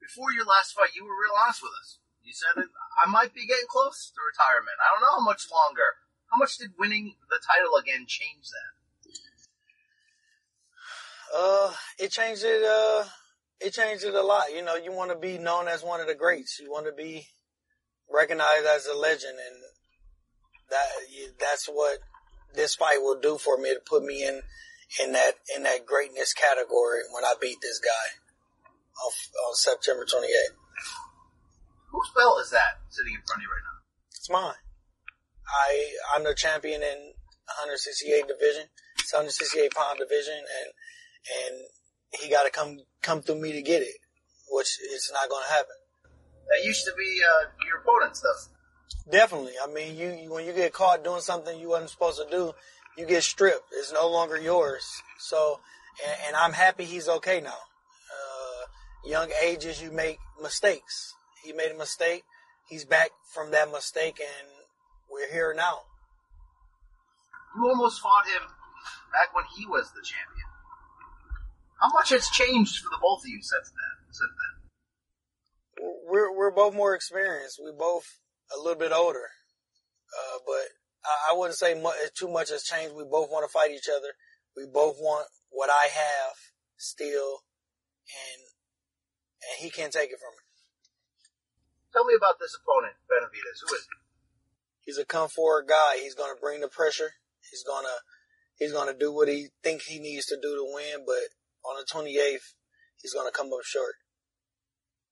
Before 0.00 0.32
your 0.32 0.44
last 0.44 0.72
fight, 0.72 0.94
you 0.94 1.04
were 1.04 1.16
real 1.16 1.36
honest 1.40 1.62
with 1.62 1.72
us. 1.80 1.98
You 2.24 2.32
said 2.32 2.56
I 2.56 3.08
might 3.08 3.34
be 3.34 3.46
getting 3.46 3.68
close 3.68 4.10
to 4.14 4.20
retirement. 4.24 4.80
I 4.80 4.92
don't 4.92 5.02
know 5.02 5.20
how 5.20 5.24
much 5.24 5.44
longer. 5.52 6.00
How 6.32 6.38
much 6.38 6.56
did 6.56 6.72
winning 6.78 7.14
the 7.28 7.38
title 7.38 7.76
again 7.76 8.06
change 8.08 8.48
that? 8.48 8.72
Uh, 11.36 11.72
it 11.98 12.10
changed 12.10 12.44
it. 12.44 12.64
Uh, 12.64 13.04
it 13.60 13.72
changed 13.72 14.04
it 14.04 14.14
a 14.14 14.22
lot. 14.22 14.52
You 14.54 14.62
know, 14.62 14.76
you 14.76 14.92
want 14.92 15.10
to 15.10 15.18
be 15.18 15.38
known 15.38 15.68
as 15.68 15.82
one 15.82 16.00
of 16.00 16.06
the 16.06 16.14
greats. 16.14 16.58
You 16.58 16.70
want 16.70 16.86
to 16.86 16.92
be 16.92 17.28
recognized 18.10 18.66
as 18.66 18.86
a 18.86 18.96
legend, 18.96 19.36
and 19.38 19.56
that 20.70 20.86
that's 21.38 21.66
what 21.66 21.98
this 22.54 22.74
fight 22.74 22.98
will 23.02 23.20
do 23.20 23.36
for 23.36 23.58
me 23.58 23.74
to 23.74 23.80
put 23.84 24.02
me 24.02 24.26
in 24.26 24.40
in 25.04 25.12
that 25.12 25.34
in 25.54 25.64
that 25.64 25.86
greatness 25.86 26.32
category 26.32 27.00
when 27.12 27.24
I 27.24 27.34
beat 27.40 27.58
this 27.60 27.80
guy 27.80 28.16
on, 29.04 29.12
on 29.46 29.54
September 29.54 30.04
28th. 30.04 30.63
Whose 31.94 32.10
belt 32.10 32.42
is 32.42 32.50
that 32.50 32.82
sitting 32.90 33.14
in 33.14 33.22
front 33.22 33.38
of 33.38 33.42
you 33.46 33.50
right 33.54 33.62
now? 33.62 33.78
It's 34.10 34.30
mine. 34.30 34.58
I 35.46 35.94
I'm 36.10 36.24
the 36.24 36.34
champion 36.34 36.82
in 36.82 37.14
168 37.62 38.26
division. 38.26 38.66
It's 38.98 39.12
168 39.14 39.70
pound 39.70 40.02
division, 40.02 40.34
and 40.34 40.68
and 41.38 41.54
he 42.18 42.28
got 42.28 42.42
to 42.44 42.50
come 42.50 42.82
come 43.00 43.22
through 43.22 43.40
me 43.40 43.52
to 43.52 43.62
get 43.62 43.82
it, 43.82 43.94
which 44.50 44.74
is 44.82 45.10
not 45.14 45.30
going 45.30 45.44
to 45.46 45.52
happen. 45.54 45.78
That 46.50 46.66
used 46.66 46.84
to 46.84 46.92
be 46.98 47.20
uh, 47.22 47.46
your 47.64 47.78
opponent's, 47.78 48.20
though. 48.20 49.12
Definitely. 49.12 49.52
I 49.62 49.70
mean, 49.70 49.96
you, 49.96 50.10
you 50.10 50.32
when 50.32 50.44
you 50.46 50.52
get 50.52 50.72
caught 50.72 51.04
doing 51.04 51.20
something 51.20 51.58
you 51.60 51.68
wasn't 51.68 51.90
supposed 51.90 52.18
to 52.18 52.28
do, 52.28 52.52
you 52.98 53.06
get 53.06 53.22
stripped. 53.22 53.70
It's 53.70 53.92
no 53.92 54.10
longer 54.10 54.40
yours. 54.40 54.84
So, 55.20 55.60
and, 56.04 56.16
and 56.26 56.36
I'm 56.36 56.54
happy 56.54 56.84
he's 56.84 57.08
okay 57.08 57.40
now. 57.40 57.50
Uh, 57.50 58.66
young 59.04 59.30
ages, 59.42 59.80
you 59.80 59.92
make 59.92 60.18
mistakes. 60.42 61.14
He 61.44 61.52
made 61.52 61.72
a 61.72 61.78
mistake. 61.78 62.24
He's 62.68 62.84
back 62.84 63.10
from 63.34 63.50
that 63.50 63.70
mistake, 63.70 64.18
and 64.18 64.48
we're 65.10 65.30
here 65.30 65.52
now. 65.54 65.80
You 67.54 67.68
almost 67.68 68.00
fought 68.00 68.26
him 68.26 68.48
back 69.12 69.34
when 69.34 69.44
he 69.56 69.66
was 69.66 69.92
the 69.92 70.02
champion. 70.02 70.48
How 71.80 71.88
much 71.92 72.10
has 72.10 72.28
changed 72.28 72.78
for 72.78 72.88
the 72.88 72.98
both 73.00 73.20
of 73.20 73.28
you 73.28 73.40
since 73.42 73.70
then? 73.70 73.94
Since 74.10 74.32
then? 74.40 74.54
We're 76.08 76.34
we're 76.34 76.50
both 76.50 76.74
more 76.74 76.94
experienced. 76.94 77.60
We're 77.62 77.76
both 77.76 78.06
a 78.54 78.58
little 78.58 78.78
bit 78.78 78.92
older, 78.92 79.28
uh, 80.16 80.38
but 80.46 80.68
I, 81.04 81.32
I 81.32 81.36
wouldn't 81.36 81.58
say 81.58 81.74
much, 81.80 81.96
too 82.16 82.28
much 82.28 82.50
has 82.50 82.62
changed. 82.62 82.94
We 82.96 83.04
both 83.04 83.30
want 83.30 83.44
to 83.44 83.52
fight 83.52 83.70
each 83.70 83.88
other. 83.94 84.14
We 84.56 84.64
both 84.66 84.96
want 84.98 85.28
what 85.50 85.68
I 85.68 85.88
have 85.92 86.36
still, 86.78 87.42
and 88.08 88.42
and 89.42 89.64
he 89.64 89.70
can't 89.70 89.92
take 89.92 90.10
it 90.10 90.18
from 90.18 90.32
me. 90.32 90.43
Tell 91.94 92.04
me 92.04 92.18
about 92.18 92.42
this 92.42 92.58
opponent, 92.58 92.98
Benavidez. 93.06 93.62
Who 93.62 93.74
is 93.74 93.86
he? 93.86 93.96
He's 94.90 94.98
a 94.98 95.06
come 95.06 95.28
forward 95.30 95.66
guy. 95.68 96.02
He's 96.02 96.18
going 96.18 96.34
to 96.34 96.40
bring 96.40 96.60
the 96.60 96.68
pressure. 96.68 97.22
He's 97.50 97.62
gonna 97.62 98.02
he's 98.58 98.72
gonna 98.72 98.98
do 98.98 99.12
what 99.12 99.28
he 99.28 99.48
thinks 99.62 99.86
he 99.86 100.00
needs 100.00 100.26
to 100.26 100.36
do 100.36 100.56
to 100.56 100.66
win. 100.74 101.06
But 101.06 101.30
on 101.62 101.78
the 101.78 101.86
28th, 101.86 102.58
he's 103.00 103.14
gonna 103.14 103.30
come 103.30 103.46
up 103.52 103.62
short. 103.62 103.94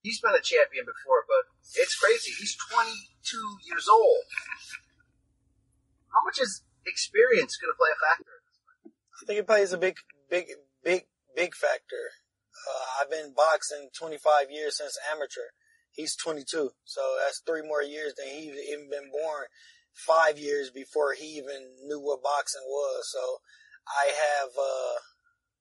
He's 0.02 0.20
been 0.20 0.34
a 0.34 0.42
champion 0.42 0.84
before, 0.84 1.22
but 1.30 1.46
it's 1.78 1.94
crazy. 1.94 2.32
He's 2.36 2.56
22 2.58 3.38
years 3.70 3.86
old. 3.88 4.26
How 6.10 6.24
much 6.26 6.40
is 6.40 6.62
experience 6.84 7.56
going 7.56 7.70
to 7.70 7.78
play 7.78 7.94
a 7.94 8.00
factor? 8.02 8.42
I 8.90 9.22
think 9.26 9.38
it 9.38 9.46
plays 9.46 9.72
a 9.72 9.78
big, 9.78 9.94
big, 10.28 10.46
big, 10.82 11.06
big 11.36 11.54
factor. 11.54 12.18
Uh, 12.66 13.00
I've 13.00 13.10
been 13.10 13.32
boxing 13.32 13.90
25 13.94 14.50
years 14.50 14.76
since 14.78 14.98
amateur. 15.08 15.54
He's 15.92 16.16
22, 16.16 16.72
so 16.84 17.00
that's 17.22 17.42
three 17.44 17.62
more 17.62 17.82
years 17.82 18.14
than 18.16 18.28
he 18.28 18.48
even 18.48 18.88
been 18.88 19.12
born. 19.12 19.46
Five 19.92 20.38
years 20.38 20.70
before 20.70 21.12
he 21.12 21.36
even 21.36 21.68
knew 21.84 22.00
what 22.00 22.22
boxing 22.22 22.64
was. 22.64 23.12
So 23.12 23.20
I 23.84 24.08
have, 24.08 24.50
uh, 24.56 24.96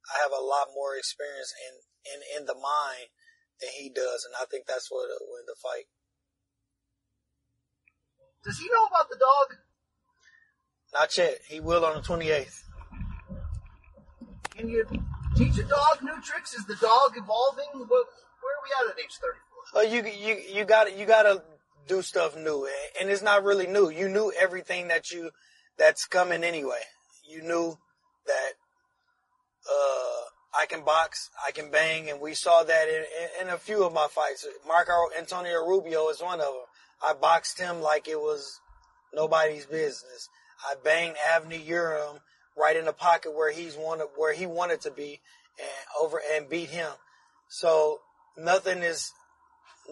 I 0.07 0.23
have 0.23 0.31
a 0.31 0.43
lot 0.43 0.71
more 0.73 0.95
experience 0.95 1.51
in, 1.67 1.75
in, 2.15 2.19
in 2.39 2.45
the 2.47 2.55
mind 2.55 3.11
than 3.59 3.71
he 3.75 3.89
does, 3.89 4.23
and 4.23 4.33
I 4.39 4.45
think 4.45 4.67
that's 4.67 4.89
what 4.89 5.11
win 5.19 5.43
the 5.45 5.55
fight. 5.61 5.91
Does 8.43 8.57
he 8.57 8.69
know 8.71 8.85
about 8.87 9.09
the 9.09 9.19
dog? 9.19 9.59
Not 10.93 11.17
yet. 11.17 11.39
He 11.47 11.59
will 11.59 11.85
on 11.85 11.95
the 11.95 12.01
28th. 12.01 12.63
Can 14.55 14.69
you 14.69 14.85
teach 15.35 15.57
a 15.57 15.63
dog 15.63 16.03
new 16.03 16.19
tricks? 16.21 16.53
Is 16.53 16.65
the 16.65 16.75
dog 16.75 17.15
evolving? 17.15 17.67
What, 17.73 17.89
where 17.89 18.55
are 18.55 18.63
we 18.63 18.71
at 18.79 18.91
at 18.91 18.99
age 18.99 19.15
34? 19.21 19.50
You 19.75 20.03
you 20.03 20.41
you 20.53 20.65
got 20.65 20.97
you 20.97 21.05
got 21.05 21.23
to 21.23 21.41
do 21.87 22.01
stuff 22.01 22.35
new, 22.37 22.67
and 22.99 23.09
it's 23.09 23.21
not 23.21 23.43
really 23.43 23.67
new. 23.67 23.89
You 23.89 24.09
knew 24.09 24.31
everything 24.39 24.89
that 24.89 25.11
you 25.11 25.31
that's 25.77 26.05
coming 26.05 26.43
anyway. 26.43 26.81
You 27.27 27.41
knew 27.41 27.77
that 28.27 28.51
uh, 29.69 30.59
I 30.59 30.65
can 30.67 30.83
box, 30.83 31.29
I 31.45 31.51
can 31.51 31.71
bang, 31.71 32.09
and 32.09 32.19
we 32.19 32.33
saw 32.33 32.63
that 32.63 32.87
in, 32.87 32.95
in, 32.95 33.47
in 33.47 33.53
a 33.53 33.57
few 33.57 33.83
of 33.83 33.93
my 33.93 34.07
fights. 34.09 34.45
Marco 34.67 34.93
Antonio 35.17 35.65
Rubio 35.65 36.09
is 36.09 36.21
one 36.21 36.39
of 36.39 36.47
them. 36.47 36.65
I 37.03 37.13
boxed 37.13 37.59
him 37.59 37.81
like 37.81 38.07
it 38.07 38.19
was 38.19 38.59
nobody's 39.13 39.65
business. 39.65 40.29
I 40.69 40.75
banged 40.83 41.15
Avni 41.33 41.65
Urim 41.65 42.19
right 42.57 42.75
in 42.75 42.85
the 42.85 42.93
pocket 42.93 43.33
where 43.35 43.51
he's 43.51 43.75
wanted, 43.75 44.07
where 44.17 44.33
he 44.33 44.45
wanted 44.45 44.81
to 44.81 44.91
be, 44.91 45.21
and 45.57 45.67
over 45.99 46.21
and 46.35 46.49
beat 46.49 46.69
him. 46.69 46.91
So 47.47 47.99
nothing 48.37 48.79
is 48.79 49.11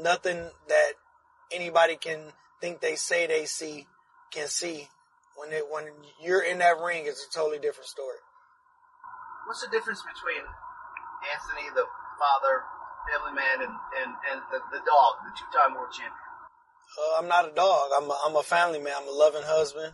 nothing 0.02 0.50
that 0.68 0.92
anybody 1.52 1.96
can 1.96 2.20
think 2.62 2.82
they 2.82 2.96
say 2.96 3.28
they 3.28 3.46
see 3.46 3.88
can 4.32 4.48
see 4.48 4.88
when 5.36 5.52
it 5.52 5.66
when 5.70 5.86
you're 6.22 6.44
in 6.44 6.60
that 6.60 6.80
ring. 6.80 7.04
It's 7.06 7.26
a 7.26 7.34
totally 7.34 7.60
different 7.60 7.88
story. 7.88 8.18
What's 9.48 9.62
the 9.62 9.72
difference 9.72 10.02
between 10.02 10.44
Anthony, 11.26 11.68
the 11.74 11.86
father, 12.20 12.64
family 13.12 13.34
man, 13.34 13.66
and 13.66 13.76
and, 14.04 14.12
and 14.32 14.40
the, 14.52 14.60
the 14.72 14.82
dog, 14.86 15.12
the 15.26 15.34
two-time 15.38 15.76
world 15.76 15.92
champion? 15.92 16.14
Uh, 17.00 17.20
I'm 17.20 17.28
not 17.28 17.50
a 17.50 17.54
dog. 17.54 17.90
I'm 17.96 18.10
a, 18.10 18.18
I'm 18.26 18.36
a 18.36 18.44
family 18.44 18.80
man. 18.80 18.94
I'm 18.98 19.08
a 19.08 19.12
loving 19.12 19.44
husband. 19.46 19.94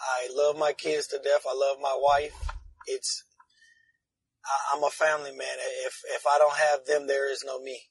I 0.00 0.28
love 0.34 0.56
my 0.56 0.72
kids 0.72 1.08
to 1.08 1.18
death. 1.18 1.44
I 1.48 1.54
love 1.54 1.76
my 1.80 1.96
wife. 1.98 2.32
It's 2.86 3.24
I, 4.44 4.76
I'm 4.76 4.84
a 4.84 4.90
family 4.90 5.32
man. 5.36 5.56
If 5.86 6.00
if 6.16 6.26
I 6.26 6.38
don't 6.38 6.56
have 6.56 6.86
them, 6.86 7.06
there 7.06 7.30
is 7.30 7.44
no 7.44 7.60
me. 7.60 7.89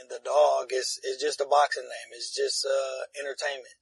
And 0.00 0.08
the 0.08 0.20
dog 0.24 0.72
is 0.72 0.98
is 1.04 1.20
just 1.20 1.40
a 1.40 1.48
boxing 1.48 1.84
name. 1.84 2.08
It's 2.16 2.32
just 2.32 2.64
uh, 2.64 3.08
entertainment. 3.18 3.76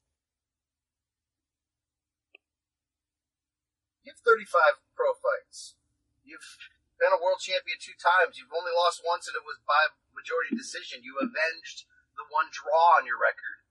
You 4.03 4.13
have 4.17 4.23
35 4.27 4.83
pro 4.99 5.15
fights. 5.15 5.79
You've 6.27 6.59
been 6.99 7.15
a 7.15 7.23
world 7.23 7.39
champion 7.39 7.79
two 7.79 7.95
times. 7.95 8.37
You've 8.37 8.53
only 8.53 8.75
lost 8.75 9.07
once, 9.07 9.31
and 9.31 9.39
it 9.39 9.47
was 9.47 9.63
by 9.63 9.95
majority 10.11 10.59
decision. 10.59 11.07
You 11.07 11.17
avenged 11.23 11.87
the 12.19 12.27
one 12.27 12.51
draw 12.51 12.99
on 12.99 13.07
your 13.07 13.17
record. 13.17 13.63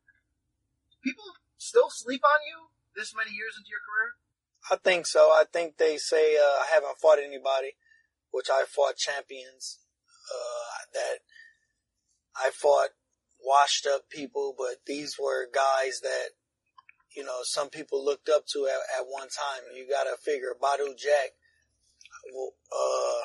People 1.03 1.37
still 1.59 1.91
sleep 1.91 2.23
on 2.23 2.39
you 2.47 2.71
this 2.95 3.13
many 3.15 3.31
years 3.31 3.55
into 3.55 3.69
your 3.69 3.83
career? 3.83 4.19
I 4.71 4.75
think 4.75 5.07
so. 5.07 5.31
I 5.31 5.45
think 5.47 5.77
they 5.77 5.97
say 5.97 6.35
uh, 6.35 6.63
I 6.63 6.67
haven't 6.73 6.99
fought 6.99 7.19
anybody, 7.19 7.79
which 8.31 8.49
I 8.49 8.65
fought 8.67 8.97
champions. 8.97 9.79
Uh, 10.29 10.85
that 10.93 11.25
I 12.43 12.51
fought 12.51 12.89
washed 13.43 13.87
up 13.87 14.09
people, 14.09 14.55
but 14.57 14.77
these 14.85 15.17
were 15.19 15.47
guys 15.53 16.01
that 16.01 16.29
you 17.15 17.23
know 17.23 17.39
some 17.43 17.69
people 17.69 18.03
looked 18.03 18.29
up 18.29 18.45
to 18.53 18.67
at, 18.67 18.99
at 18.99 19.05
one 19.07 19.27
time. 19.29 19.63
You 19.75 19.87
got 19.89 20.03
to 20.03 20.17
figure 20.21 20.55
Badou 20.61 20.97
Jack. 20.97 21.31
Well, 22.33 22.53
uh, 22.71 23.21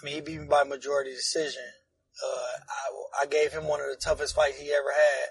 I 0.00 0.04
mean, 0.04 0.14
he 0.14 0.20
beat 0.20 0.40
me 0.40 0.46
by 0.46 0.64
majority 0.64 1.10
decision. 1.10 1.62
Uh, 2.24 3.20
I, 3.20 3.22
I 3.22 3.26
gave 3.26 3.52
him 3.52 3.68
one 3.68 3.80
of 3.80 3.86
the 3.86 3.96
toughest 3.96 4.34
fights 4.34 4.58
he 4.58 4.72
ever 4.72 4.90
had. 4.90 5.28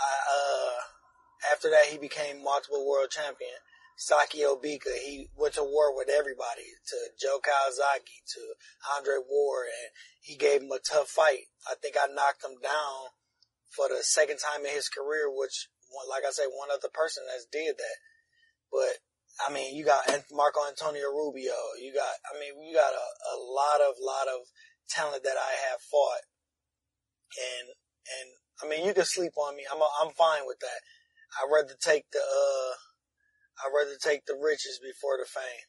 I, 0.00 0.14
uh, 0.34 1.52
after 1.52 1.70
that, 1.70 1.86
he 1.90 1.98
became 1.98 2.42
multiple 2.42 2.86
world 2.86 3.10
champion. 3.10 3.58
Sakio 3.96 4.56
Bika, 4.56 4.92
he 4.98 5.28
went 5.36 5.54
to 5.54 5.62
war 5.62 5.94
with 5.94 6.08
everybody, 6.08 6.74
to 6.88 6.96
Joe 7.20 7.38
Calzaghe, 7.38 8.24
to 8.34 8.40
Andre 8.96 9.22
Ward, 9.22 9.68
and 9.68 9.90
he 10.20 10.36
gave 10.36 10.62
him 10.62 10.72
a 10.72 10.80
tough 10.80 11.08
fight. 11.08 11.52
I 11.70 11.74
think 11.80 11.96
I 11.96 12.12
knocked 12.12 12.44
him 12.44 12.58
down 12.62 13.14
for 13.70 13.88
the 13.88 14.02
second 14.02 14.38
time 14.38 14.66
in 14.66 14.72
his 14.72 14.88
career, 14.88 15.30
which, 15.30 15.68
like 16.08 16.24
I 16.26 16.32
said, 16.32 16.50
one 16.50 16.68
other 16.72 16.90
person 16.92 17.24
that's 17.28 17.46
did 17.46 17.76
that. 17.78 17.98
But, 18.72 19.00
I 19.40 19.52
mean, 19.52 19.76
you 19.76 19.84
got 19.84 20.08
Marco 20.32 20.60
Antonio 20.66 21.08
Rubio, 21.08 21.56
you 21.80 21.92
got, 21.94 22.14
I 22.28 22.38
mean, 22.40 22.58
you 22.64 22.74
got 22.74 22.92
a, 22.92 23.06
a 23.32 23.36
lot 23.38 23.80
of, 23.80 23.96
lot 24.00 24.28
of 24.28 24.48
talent 24.88 25.24
that 25.24 25.36
I 25.36 25.52
have 25.70 25.80
fought. 25.80 26.24
And, 27.32 27.68
and, 28.08 28.28
I 28.62 28.68
mean, 28.68 28.86
you 28.86 28.94
can 28.94 29.04
sleep 29.04 29.32
on 29.36 29.56
me. 29.56 29.64
I'm, 29.70 29.80
a, 29.80 29.88
I'm 30.02 30.12
fine 30.12 30.42
with 30.46 30.60
that. 30.60 30.80
I'd 31.38 31.50
rather 31.50 31.74
take 31.80 32.10
the, 32.12 32.20
uh, 32.20 32.74
I'd 33.60 33.74
rather 33.74 33.96
take 34.00 34.26
the 34.26 34.38
riches 34.38 34.80
before 34.80 35.18
the 35.20 35.28
fame. 35.28 35.68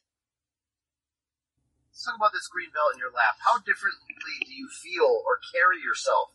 Let's 1.94 2.04
talk 2.10 2.18
about 2.18 2.34
this 2.34 2.50
green 2.50 2.74
belt 2.74 2.96
in 2.96 2.98
your 2.98 3.14
lap. 3.14 3.38
How 3.46 3.62
differently 3.62 4.18
do 4.18 4.50
you 4.50 4.66
feel 4.66 5.22
or 5.22 5.38
carry 5.54 5.78
yourself 5.78 6.34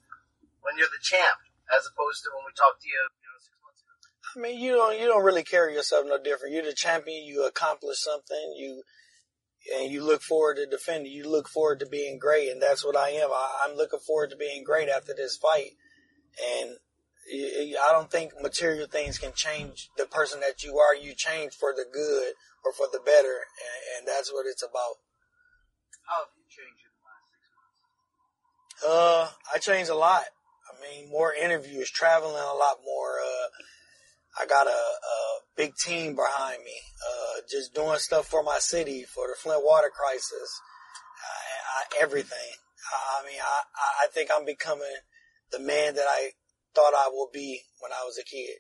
when 0.64 0.80
you're 0.80 0.92
the 0.92 1.04
champ 1.04 1.44
as 1.68 1.84
opposed 1.84 2.24
to 2.24 2.32
when 2.32 2.48
we 2.48 2.56
talked 2.56 2.80
to 2.84 2.88
you, 2.88 3.12
you 3.20 3.28
know, 3.28 3.40
six 3.44 3.60
months 3.60 3.84
ago? 3.84 3.94
I 4.00 4.36
mean, 4.40 4.56
you 4.56 4.80
don't 4.80 4.96
you 4.96 5.06
don't 5.06 5.26
really 5.28 5.44
carry 5.44 5.76
yourself 5.76 6.08
no 6.08 6.16
different. 6.16 6.56
You're 6.56 6.64
the 6.64 6.72
champion. 6.72 7.28
You 7.28 7.44
accomplish 7.44 8.00
something. 8.00 8.56
You 8.56 8.88
and 9.76 9.92
you 9.92 10.04
look 10.04 10.22
forward 10.22 10.58
to 10.58 10.66
defending. 10.66 11.12
You 11.12 11.30
look 11.30 11.50
forward 11.50 11.80
to 11.82 11.92
being 11.92 12.20
great, 12.20 12.50
and 12.50 12.62
that's 12.62 12.86
what 12.86 12.96
I 12.96 13.10
am. 13.20 13.30
I, 13.32 13.68
I'm 13.68 13.76
looking 13.76 14.00
forward 14.00 14.32
to 14.32 14.38
being 14.38 14.64
great 14.64 14.88
after 14.88 15.14
this 15.14 15.36
fight, 15.36 15.76
and 16.56 16.78
I 17.32 17.90
don't 17.92 18.12
think 18.12 18.34
material 18.42 18.88
things 18.88 19.18
can 19.18 19.32
change 19.36 19.90
the 19.98 20.06
person 20.06 20.40
that 20.40 20.64
you 20.64 20.78
are. 20.78 20.96
You 20.96 21.14
change 21.16 21.54
for 21.54 21.74
the 21.74 21.86
good 21.92 22.34
or 22.66 22.74
for 22.74 22.88
the 22.92 23.00
better, 23.00 23.46
and, 23.46 24.00
and 24.00 24.08
that's 24.08 24.32
what 24.34 24.46
it's 24.48 24.64
about. 24.64 24.98
How 26.08 26.26
have 26.26 26.34
you 26.36 26.44
changed 26.50 26.82
in 26.86 26.92
the 26.98 27.06
last 27.06 27.26
six 27.30 27.44
months? 28.82 29.34
Uh, 29.54 29.56
I 29.56 29.60
changed 29.60 29.92
a 29.92 29.96
lot. 29.96 30.26
I 30.70 30.82
mean, 30.82 31.10
more 31.12 31.34
interviews, 31.34 31.90
traveling 31.90 32.34
a 32.34 32.58
lot 32.58 32.78
more. 32.84 33.20
Uh, 33.20 33.48
I 34.42 34.46
got 34.46 34.68
a, 34.68 34.70
a 34.70 35.18
big 35.56 35.76
team 35.76 36.16
behind 36.16 36.64
me. 36.64 36.78
Uh, 37.08 37.42
just 37.50 37.76
doing 37.76 37.98
stuff 37.98 38.28
for 38.28 38.44
my 38.44 38.60
city, 38.60 39.04
for 39.04 39.28
the 39.28 39.36
Flint 39.38 39.64
water 39.64 39.92
crisis, 39.94 40.62
I, 41.22 42.00
I, 42.00 42.04
everything. 42.04 42.58
I 43.22 43.26
mean, 43.26 43.40
I, 43.40 44.06
I 44.06 44.08
think 44.12 44.30
I'm 44.34 44.46
becoming 44.46 44.98
the 45.52 45.60
man 45.60 45.96
that 45.96 46.06
I 46.08 46.32
thought 46.74 46.94
I 46.94 47.10
would 47.12 47.32
be 47.32 47.62
when 47.80 47.92
I 47.92 48.04
was 48.06 48.18
a 48.18 48.24
kid. 48.24 48.58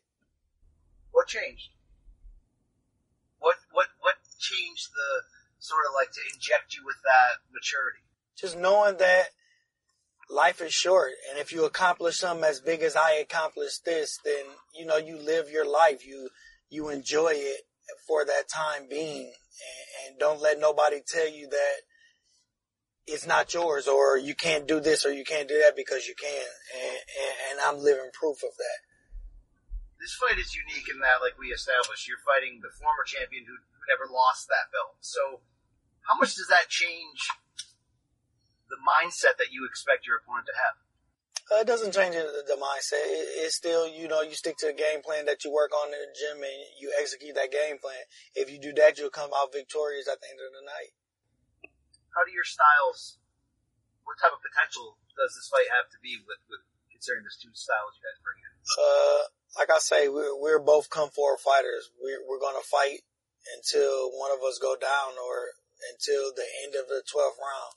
What 1.11 1.27
changed? 1.27 1.69
What 3.39 3.55
what 3.71 3.87
what 3.99 4.15
changed 4.37 4.89
the 4.93 5.23
sort 5.59 5.85
of 5.87 5.95
like 5.95 6.11
to 6.11 6.21
inject 6.33 6.75
you 6.75 6.85
with 6.85 6.97
that 7.03 7.41
maturity? 7.51 7.99
Just 8.35 8.57
knowing 8.57 8.97
that 8.97 9.29
life 10.29 10.61
is 10.61 10.73
short, 10.73 11.11
and 11.29 11.39
if 11.39 11.51
you 11.51 11.65
accomplish 11.65 12.17
something 12.17 12.45
as 12.45 12.61
big 12.61 12.81
as 12.81 12.95
I 12.95 13.13
accomplished 13.13 13.85
this, 13.85 14.19
then 14.23 14.45
you 14.77 14.85
know 14.85 14.97
you 14.97 15.17
live 15.17 15.49
your 15.49 15.69
life. 15.69 16.05
You 16.05 16.29
you 16.69 16.89
enjoy 16.89 17.33
it 17.33 17.61
for 18.07 18.25
that 18.25 18.47
time 18.47 18.87
being, 18.89 19.25
and, 19.27 20.11
and 20.11 20.19
don't 20.19 20.41
let 20.41 20.59
nobody 20.59 21.01
tell 21.05 21.29
you 21.29 21.49
that 21.49 21.81
it's 23.09 23.25
not 23.25 23.53
yours 23.53 23.87
or 23.87 24.17
you 24.17 24.35
can't 24.35 24.67
do 24.67 24.79
this 24.79 25.05
or 25.05 25.11
you 25.11 25.25
can't 25.25 25.49
do 25.49 25.57
that 25.57 25.75
because 25.75 26.05
you 26.05 26.13
can. 26.13 26.49
And, 26.77 26.97
and, 26.97 27.35
and, 27.49 27.57
I'm 27.65 27.81
living 27.81 28.13
proof 28.13 28.45
of 28.45 28.53
that. 28.53 28.79
This 29.97 30.13
fight 30.15 30.37
is 30.37 30.55
unique 30.55 30.87
in 30.87 31.01
that, 31.01 31.19
like 31.19 31.35
we 31.35 31.49
established, 31.51 32.07
you're 32.07 32.23
fighting 32.23 32.61
the 32.61 32.71
former 32.71 33.03
champion 33.03 33.43
who, 33.49 33.57
never 33.89 34.05
lost 34.05 34.45
that 34.45 34.69
belt. 34.69 35.01
So 35.01 35.41
how 36.05 36.13
much 36.13 36.37
does 36.37 36.45
that 36.53 36.69
change 36.69 37.25
the 38.69 38.77
mindset 38.77 39.41
that 39.41 39.49
you 39.49 39.65
expect 39.65 40.05
your 40.05 40.21
opponent 40.21 40.45
to 40.45 40.53
have? 40.53 40.77
Uh, 41.49 41.65
it 41.65 41.67
doesn't 41.67 41.89
change 41.89 42.13
the, 42.13 42.45
the 42.45 42.53
mindset. 42.53 43.01
It, 43.09 43.49
it's 43.49 43.57
still, 43.57 43.89
you 43.89 44.05
know, 44.05 44.21
you 44.21 44.37
stick 44.37 44.61
to 44.61 44.69
the 44.69 44.77
game 44.77 45.01
plan 45.01 45.25
that 45.25 45.41
you 45.41 45.49
work 45.49 45.73
on 45.73 45.89
in 45.89 45.97
the 45.97 46.13
gym 46.13 46.37
and 46.37 46.59
you 46.77 46.93
execute 47.01 47.33
that 47.33 47.49
game 47.49 47.81
plan. 47.81 48.05
If 48.37 48.53
you 48.53 48.61
do 48.61 48.77
that, 48.77 49.01
you'll 49.01 49.09
come 49.09 49.33
out 49.33 49.49
victorious 49.49 50.05
at 50.05 50.21
the 50.21 50.29
end 50.29 50.37
of 50.37 50.53
the 50.53 50.61
night 50.69 50.93
how 52.15 52.25
do 52.25 52.31
your 52.33 52.47
styles? 52.47 53.19
What 54.03 54.17
type 54.17 54.33
of 54.33 54.41
potential 54.41 54.97
does 55.13 55.37
this 55.37 55.49
fight 55.51 55.69
have 55.69 55.91
to 55.93 55.99
be 56.01 56.17
with, 56.25 56.41
with 56.49 56.65
considering 56.89 57.23
there's 57.23 57.37
two 57.37 57.53
styles 57.53 57.93
you 57.95 58.03
guys 58.03 58.19
bring 58.25 58.39
in? 58.41 58.51
Uh, 58.75 59.21
like 59.57 59.69
I 59.69 59.79
say, 59.79 60.09
we're, 60.09 60.33
we're 60.33 60.61
both 60.61 60.89
come 60.89 61.09
forward 61.13 61.41
fighters. 61.41 61.93
We're, 62.01 62.21
we're 62.25 62.41
going 62.41 62.57
to 62.57 62.65
fight 62.65 63.05
until 63.55 64.11
one 64.13 64.33
of 64.33 64.41
us 64.41 64.57
go 64.57 64.75
down 64.75 65.15
or 65.17 65.53
until 65.93 66.33
the 66.33 66.45
end 66.65 66.75
of 66.75 66.89
the 66.89 67.05
12th 67.05 67.39
round. 67.39 67.73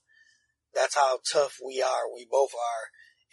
That's 0.74 0.96
how 0.96 1.20
tough 1.20 1.60
we 1.64 1.84
are. 1.84 2.08
We 2.08 2.26
both 2.28 2.52
are. 2.56 2.84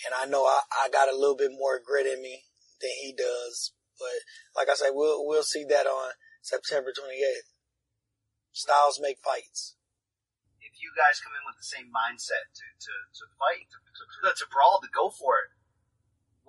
And 0.06 0.14
I 0.16 0.30
know 0.30 0.46
I, 0.46 0.62
I 0.72 0.90
got 0.90 1.12
a 1.12 1.18
little 1.18 1.36
bit 1.36 1.52
more 1.52 1.80
grit 1.80 2.06
in 2.06 2.22
me 2.22 2.44
than 2.82 2.92
he 3.02 3.16
does. 3.16 3.74
But 3.98 4.24
like 4.56 4.70
I 4.70 4.76
say, 4.76 4.92
we'll, 4.92 5.26
we'll 5.26 5.44
see 5.44 5.66
that 5.70 5.88
on 5.88 6.12
September 6.42 6.92
28th. 6.92 7.52
Styles 8.52 9.00
make 9.02 9.18
fights. 9.24 9.76
You 10.90 10.98
guys 10.98 11.22
come 11.22 11.38
in 11.38 11.46
with 11.46 11.62
the 11.62 11.70
same 11.70 11.94
mindset 11.94 12.50
to, 12.50 12.66
to, 12.66 12.94
to 13.14 13.24
fight, 13.38 13.70
to, 13.70 13.78
to, 13.78 14.34
to 14.34 14.46
brawl, 14.50 14.82
to 14.82 14.90
go 14.90 15.14
for 15.14 15.38
it, 15.38 15.54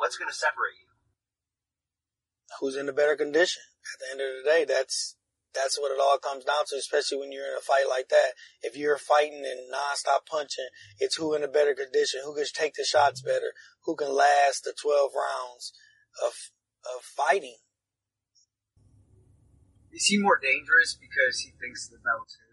what's 0.00 0.16
going 0.16 0.32
to 0.32 0.34
separate 0.34 0.80
you? 0.80 0.88
Who's 2.56 2.80
in 2.80 2.88
a 2.88 2.96
better 2.96 3.20
condition? 3.20 3.60
At 3.84 4.00
the 4.00 4.08
end 4.16 4.20
of 4.24 4.32
the 4.40 4.48
day, 4.48 4.64
that's 4.64 5.20
that's 5.52 5.76
what 5.76 5.92
it 5.92 6.00
all 6.00 6.16
comes 6.16 6.44
down 6.48 6.64
to, 6.72 6.76
especially 6.76 7.18
when 7.18 7.32
you're 7.32 7.52
in 7.52 7.58
a 7.58 7.60
fight 7.60 7.84
like 7.84 8.08
that. 8.08 8.32
If 8.62 8.76
you're 8.76 8.96
fighting 8.96 9.44
and 9.44 9.68
nonstop 9.68 10.24
punching, 10.24 10.72
it's 10.98 11.16
who 11.16 11.34
in 11.34 11.42
a 11.42 11.48
better 11.48 11.74
condition, 11.74 12.22
who 12.24 12.34
can 12.34 12.46
take 12.48 12.74
the 12.74 12.84
shots 12.84 13.20
better, 13.20 13.52
who 13.84 13.96
can 13.96 14.14
last 14.14 14.64
the 14.64 14.72
12 14.72 15.12
rounds 15.12 15.72
of 16.24 16.32
of 16.96 17.04
fighting. 17.04 17.60
Is 19.92 20.06
he 20.06 20.16
more 20.16 20.38
dangerous 20.40 20.96
because 20.96 21.40
he 21.40 21.52
thinks 21.60 21.88
the 21.88 21.98
belt's 21.98 22.38
his? 22.38 22.49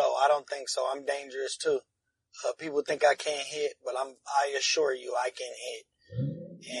No, 0.00 0.14
I 0.14 0.28
don't 0.28 0.48
think 0.48 0.70
so. 0.70 0.86
I'm 0.90 1.04
dangerous 1.04 1.58
too. 1.58 1.80
Uh, 2.48 2.52
people 2.58 2.80
think 2.80 3.04
I 3.04 3.14
can't 3.14 3.46
hit, 3.46 3.74
but 3.84 3.94
I'm. 4.00 4.14
I 4.26 4.56
assure 4.58 4.94
you, 4.94 5.14
I 5.14 5.28
can 5.28 5.52
hit. 5.68 5.84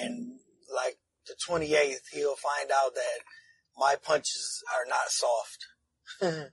And 0.02 0.38
like 0.74 0.96
the 1.26 1.34
28th, 1.46 2.08
he'll 2.12 2.36
find 2.36 2.70
out 2.70 2.94
that 2.94 3.20
my 3.76 3.96
punches 4.02 4.64
are 4.74 4.86
not 4.88 5.10
soft. 5.10 5.66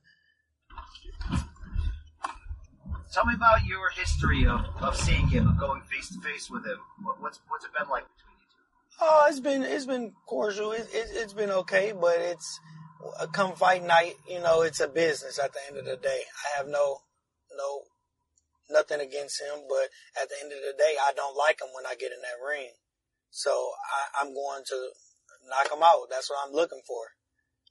Tell 3.14 3.26
me 3.26 3.36
about 3.36 3.66
your 3.66 3.90
history 3.92 4.46
of, 4.46 4.66
of 4.82 4.98
seeing 4.98 5.28
him, 5.30 5.48
of 5.48 5.58
going 5.58 5.82
face 5.84 6.10
to 6.10 6.20
face 6.20 6.50
with 6.50 6.66
him. 6.66 6.80
What, 7.02 7.22
what's 7.22 7.40
what's 7.48 7.64
it 7.64 7.72
been 7.72 7.88
like 7.90 8.04
between 8.04 8.36
you 8.42 8.48
two? 8.52 8.60
Oh, 9.00 9.28
it's 9.30 9.40
been 9.40 9.64
it's 9.64 9.86
been 9.86 10.12
cordial. 10.28 10.74
It, 10.74 10.90
it, 10.92 11.12
it's 11.14 11.32
been 11.32 11.52
okay, 11.52 11.94
but 11.94 12.18
it's 12.20 12.60
come 13.32 13.56
fight 13.56 13.86
night. 13.86 14.16
You 14.28 14.40
know, 14.40 14.62
it's 14.62 14.80
a 14.80 14.88
business. 14.88 15.40
At 15.40 15.54
the 15.54 15.60
end 15.68 15.78
of 15.78 15.86
the 15.86 15.98
day, 15.98 16.22
I 16.46 16.58
have 16.58 16.68
no 16.68 17.02
no 17.56 17.82
nothing 18.70 19.00
against 19.00 19.42
him, 19.42 19.64
but 19.68 19.90
at 20.20 20.30
the 20.30 20.36
end 20.44 20.52
of 20.52 20.60
the 20.60 20.76
day, 20.78 20.96
I 21.00 21.14
don't 21.16 21.38
like 21.38 21.62
him 21.62 21.72
when 21.74 21.86
I 21.86 21.96
get 21.96 22.12
in 22.12 22.22
that 22.22 22.44
ring. 22.44 22.72
So 23.32 23.52
I, 23.52 24.24
I'm 24.24 24.34
going 24.34 24.64
to 24.68 24.80
knock 25.48 25.72
him 25.72 25.84
out. 25.84 26.12
That's 26.12 26.30
what 26.30 26.44
I'm 26.44 26.54
looking 26.54 26.82
for. 26.86 27.16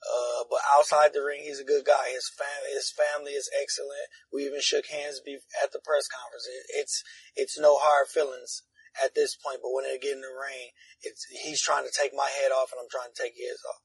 Uh, 0.05 0.45
but 0.49 0.61
outside 0.77 1.13
the 1.13 1.25
ring, 1.25 1.41
he's 1.43 1.61
a 1.61 1.67
good 1.67 1.85
guy. 1.85 2.13
His 2.13 2.29
family, 2.29 2.73
his 2.73 2.93
family 2.93 3.33
is 3.33 3.51
excellent. 3.51 4.13
We 4.33 4.45
even 4.45 4.61
shook 4.61 4.87
hands 4.87 5.21
at 5.63 5.73
the 5.73 5.81
press 5.83 6.07
conference. 6.07 6.47
It, 6.47 6.85
it's, 6.85 7.03
it's 7.35 7.59
no 7.59 7.81
hard 7.81 8.09
feelings 8.09 8.63
at 9.03 9.17
this 9.17 9.35
point, 9.35 9.61
but 9.65 9.73
when 9.73 9.85
they 9.85 9.99
get 9.99 10.15
in 10.15 10.25
the 10.25 10.33
ring, 10.33 10.73
it's, 11.03 11.25
he's 11.29 11.61
trying 11.61 11.85
to 11.85 11.93
take 11.93 12.13
my 12.15 12.29
head 12.29 12.53
off 12.53 12.71
and 12.73 12.81
I'm 12.81 12.93
trying 12.93 13.11
to 13.13 13.19
take 13.19 13.35
his 13.35 13.59
off. 13.67 13.83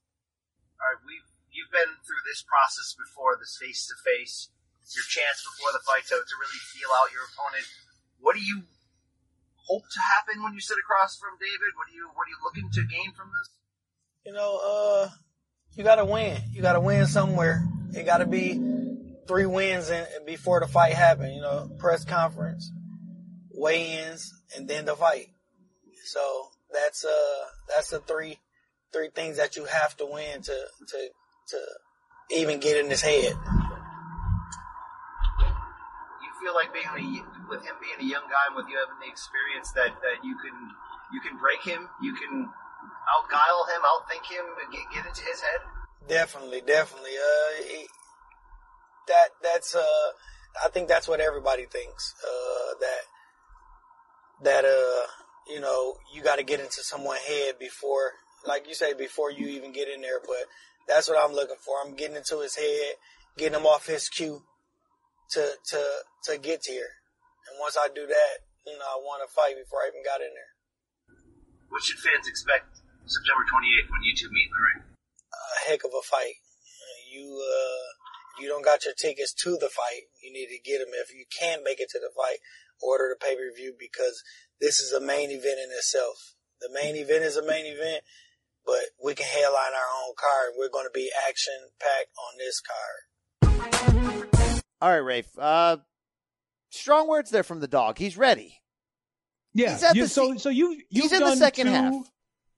All 0.78 0.88
right. 0.92 1.00
We, 1.02 1.16
you've 1.52 1.72
been 1.72 2.00
through 2.04 2.22
this 2.24 2.42
process 2.42 2.96
before, 2.96 3.36
this 3.36 3.56
face 3.60 3.86
to 3.88 3.96
face, 4.00 4.50
your 4.92 5.06
chance 5.08 5.40
before 5.40 5.72
the 5.72 5.84
fight 5.84 6.04
to, 6.08 6.16
to 6.20 6.34
really 6.36 6.62
feel 6.72 6.90
out 7.00 7.12
your 7.12 7.24
opponent. 7.28 7.64
What 8.20 8.36
do 8.36 8.42
you 8.42 8.68
hope 9.68 9.84
to 9.88 10.00
happen 10.00 10.42
when 10.42 10.52
you 10.52 10.60
sit 10.60 10.76
across 10.76 11.16
from 11.16 11.40
David? 11.40 11.72
What 11.76 11.88
are 11.88 11.96
you, 11.96 12.10
what 12.12 12.28
are 12.28 12.32
you 12.32 12.40
looking 12.44 12.68
to 12.68 12.82
gain 12.84 13.12
from 13.16 13.32
this? 13.32 13.48
You 14.26 14.32
know, 14.32 14.60
uh, 14.60 15.08
you 15.74 15.84
gotta 15.84 16.04
win. 16.04 16.36
You 16.52 16.62
gotta 16.62 16.80
win 16.80 17.06
somewhere. 17.06 17.64
It 17.94 18.04
gotta 18.04 18.26
be 18.26 18.60
three 19.26 19.46
wins 19.46 19.90
in, 19.90 20.04
before 20.26 20.60
the 20.60 20.66
fight 20.66 20.94
happen. 20.94 21.32
You 21.32 21.40
know, 21.40 21.70
press 21.78 22.04
conference, 22.04 22.70
weigh-ins, 23.50 24.32
and 24.56 24.68
then 24.68 24.84
the 24.84 24.94
fight. 24.94 25.28
So 26.04 26.48
that's 26.72 27.04
uh 27.04 27.44
that's 27.68 27.90
the 27.90 28.00
three 28.00 28.38
three 28.92 29.08
things 29.08 29.38
that 29.38 29.56
you 29.56 29.64
have 29.64 29.96
to 29.96 30.06
win 30.06 30.42
to 30.42 30.66
to 30.88 31.08
to 31.48 31.58
even 32.30 32.60
get 32.60 32.76
in 32.78 32.90
his 32.90 33.02
head. 33.02 33.34
You 36.22 36.30
feel 36.40 36.54
like 36.54 36.72
being 36.72 36.86
a, 36.86 37.48
with 37.48 37.62
him 37.62 37.74
being 37.80 38.00
a 38.00 38.08
young 38.10 38.26
guy 38.30 38.46
and 38.48 38.56
with 38.56 38.66
you 38.68 38.78
having 38.78 39.00
the 39.00 39.10
experience 39.10 39.72
that 39.72 39.94
that 40.00 40.24
you 40.24 40.36
can 40.38 40.54
you 41.12 41.20
can 41.20 41.38
break 41.38 41.62
him, 41.62 41.88
you 42.00 42.14
can 42.14 42.48
outguile 43.10 43.66
him, 43.68 43.82
outthink 43.84 44.24
him, 44.32 44.46
and 44.62 44.72
get, 44.72 44.82
get 44.94 45.06
into 45.06 45.22
his 45.22 45.40
head? 45.40 45.60
Definitely, 46.08 46.62
definitely. 46.66 47.12
Uh, 47.16 47.62
he, 47.62 47.86
that 49.08 49.28
that's 49.42 49.74
uh, 49.74 50.08
I 50.64 50.68
think 50.68 50.88
that's 50.88 51.08
what 51.08 51.20
everybody 51.20 51.66
thinks. 51.66 52.14
Uh, 52.24 52.74
that 52.80 53.02
that 54.42 54.64
uh, 54.64 55.06
you 55.48 55.60
know, 55.60 55.96
you 56.12 56.22
got 56.22 56.36
to 56.36 56.44
get 56.44 56.60
into 56.60 56.82
someone's 56.82 57.20
head 57.20 57.58
before, 57.58 58.12
like 58.46 58.68
you 58.68 58.74
say, 58.74 58.94
before 58.94 59.30
you 59.30 59.48
even 59.48 59.72
get 59.72 59.88
in 59.88 60.00
there. 60.00 60.20
But 60.20 60.46
that's 60.88 61.08
what 61.08 61.18
I'm 61.22 61.34
looking 61.34 61.60
for. 61.60 61.76
I'm 61.84 61.94
getting 61.94 62.16
into 62.16 62.40
his 62.40 62.56
head, 62.56 62.94
getting 63.36 63.58
him 63.58 63.66
off 63.66 63.86
his 63.86 64.08
cue 64.08 64.42
to 65.32 65.52
to 65.70 65.80
to 66.24 66.38
get 66.38 66.66
here. 66.66 67.02
And 67.48 67.58
once 67.58 67.76
I 67.76 67.88
do 67.88 68.06
that, 68.06 68.34
you 68.66 68.78
know, 68.78 68.86
I 68.86 68.98
want 69.02 69.26
to 69.26 69.34
fight 69.34 69.58
before 69.58 69.82
I 69.82 69.90
even 69.90 70.06
got 70.06 70.22
in 70.22 70.30
there. 70.30 70.52
What 71.68 71.82
should 71.82 71.98
fans 71.98 72.28
expect 72.28 72.78
September 73.06 73.42
28th 73.48 73.90
when 73.90 74.02
you 74.04 74.14
two 74.14 74.30
meet 74.30 74.46
in 74.46 74.54
the 74.54 74.62
ring? 74.62 74.80
A 75.32 75.70
heck 75.70 75.82
of 75.84 75.90
a 75.96 76.04
fight. 76.04 76.38
You, 77.10 77.28
uh, 77.40 77.88
you 78.40 78.48
don't 78.48 78.64
got 78.64 78.84
your 78.84 78.94
tickets 78.94 79.34
to 79.44 79.56
the 79.56 79.68
fight, 79.68 80.08
you 80.22 80.32
need 80.32 80.48
to 80.48 80.60
get 80.60 80.78
them. 80.78 80.92
If 80.92 81.12
you 81.12 81.24
can't 81.28 81.64
make 81.64 81.80
it 81.80 81.90
to 81.92 82.00
the 82.00 82.12
fight, 82.16 82.40
order 82.80 83.12
the 83.12 83.20
pay 83.20 83.36
per 83.36 83.52
view 83.54 83.74
because 83.78 84.22
this 84.60 84.80
is 84.80 84.92
a 84.92 85.00
main 85.00 85.30
event 85.30 85.60
in 85.60 85.72
itself. 85.76 86.36
The 86.60 86.70
main 86.72 86.96
event 86.96 87.24
is 87.24 87.36
a 87.36 87.44
main 87.44 87.66
event, 87.66 88.04
but 88.66 88.80
we 89.04 89.14
can 89.14 89.26
headline 89.26 89.72
our 89.74 89.90
own 90.06 90.14
card. 90.16 90.52
We're 90.56 90.70
going 90.70 90.86
to 90.86 90.90
be 90.94 91.10
action 91.28 91.54
packed 91.80 92.10
on 92.18 92.38
this 92.38 92.60
card. 92.60 93.00
All 94.80 94.90
right, 94.90 94.96
Rafe. 94.98 95.28
Uh, 95.38 95.76
strong 96.70 97.08
words 97.08 97.30
there 97.30 97.42
from 97.44 97.60
the 97.60 97.68
dog. 97.68 97.98
He's 97.98 98.16
ready. 98.16 98.60
Yeah. 99.54 99.72
He's 99.72 99.82
at 99.82 99.94
you- 99.96 100.02
the 100.04 100.08
so 100.08 100.36
so 100.36 100.48
you 100.48 100.80
you've 100.90 101.02
He's 101.04 101.12
in 101.12 101.20
the 101.20 101.26
done 101.26 101.36
second 101.38 101.66
two- 101.66 101.72
half. 101.72 101.94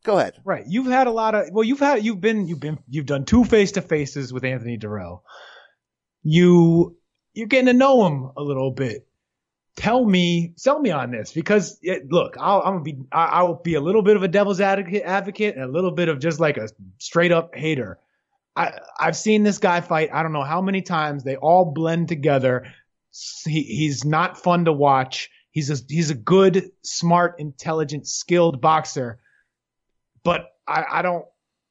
Go 0.05 0.19
ahead. 0.19 0.35
Right. 0.45 0.65
You've 0.69 0.87
had 0.87 1.07
a 1.07 1.11
lot 1.11 1.35
of 1.35 1.49
well, 1.51 1.65
you've 1.65 1.81
had 1.81 2.05
you've 2.05 2.21
been 2.21 2.47
you've 2.47 2.61
been 2.61 2.79
you've 2.89 3.07
done 3.07 3.25
two 3.25 3.43
face 3.45 3.73
to 3.73 3.81
faces 3.83 4.33
with 4.35 4.45
Anthony 4.45 4.77
Dirrell. 4.79 5.23
You 6.23 6.97
you're 7.33 7.47
getting 7.49 7.67
to 7.67 7.73
know 7.73 8.07
him 8.07 8.31
a 8.37 8.43
little 8.43 8.71
bit. 8.71 9.09
Tell 9.77 10.05
me, 10.05 10.53
sell 10.57 10.79
me 10.79 10.91
on 10.91 11.11
this 11.11 11.33
because 11.33 11.79
it, 11.83 12.11
look, 12.11 12.37
I'll, 12.39 12.61
I'm 12.61 12.75
gonna 12.75 12.85
be 12.85 12.99
I, 13.11 13.25
I'll 13.27 13.55
be 13.55 13.75
a 13.75 13.81
little 13.81 14.03
bit 14.03 14.17
of 14.17 14.23
a 14.23 14.29
devil's 14.29 14.61
advocate, 14.61 15.03
advocate 15.05 15.57
and 15.57 15.65
a 15.65 15.69
little 15.69 15.91
bit 15.91 16.09
of 16.09 16.21
just 16.21 16.39
like 16.39 16.57
a 16.57 16.69
straight 16.99 17.33
up 17.33 17.55
hater. 17.55 17.99
I 18.55 18.79
I've 18.99 19.17
seen 19.17 19.43
this 19.43 19.59
guy 19.59 19.81
fight. 19.81 20.11
I 20.13 20.23
don't 20.23 20.33
know 20.33 20.45
how 20.45 20.61
many 20.61 20.83
times. 20.83 21.25
They 21.25 21.37
all 21.37 21.73
blend 21.73 22.09
together. 22.09 22.67
He, 23.45 23.63
he's 23.63 24.05
not 24.05 24.39
fun 24.39 24.67
to 24.67 24.73
watch. 24.73 25.31
He's 25.51 25.71
a 25.71 25.77
he's 25.89 26.11
a 26.11 26.15
good, 26.15 26.71
smart, 26.83 27.41
intelligent, 27.41 28.07
skilled 28.07 28.61
boxer 28.61 29.19
but 30.25 30.47
I, 30.67 30.85
I 30.91 31.03
don't 31.03 31.25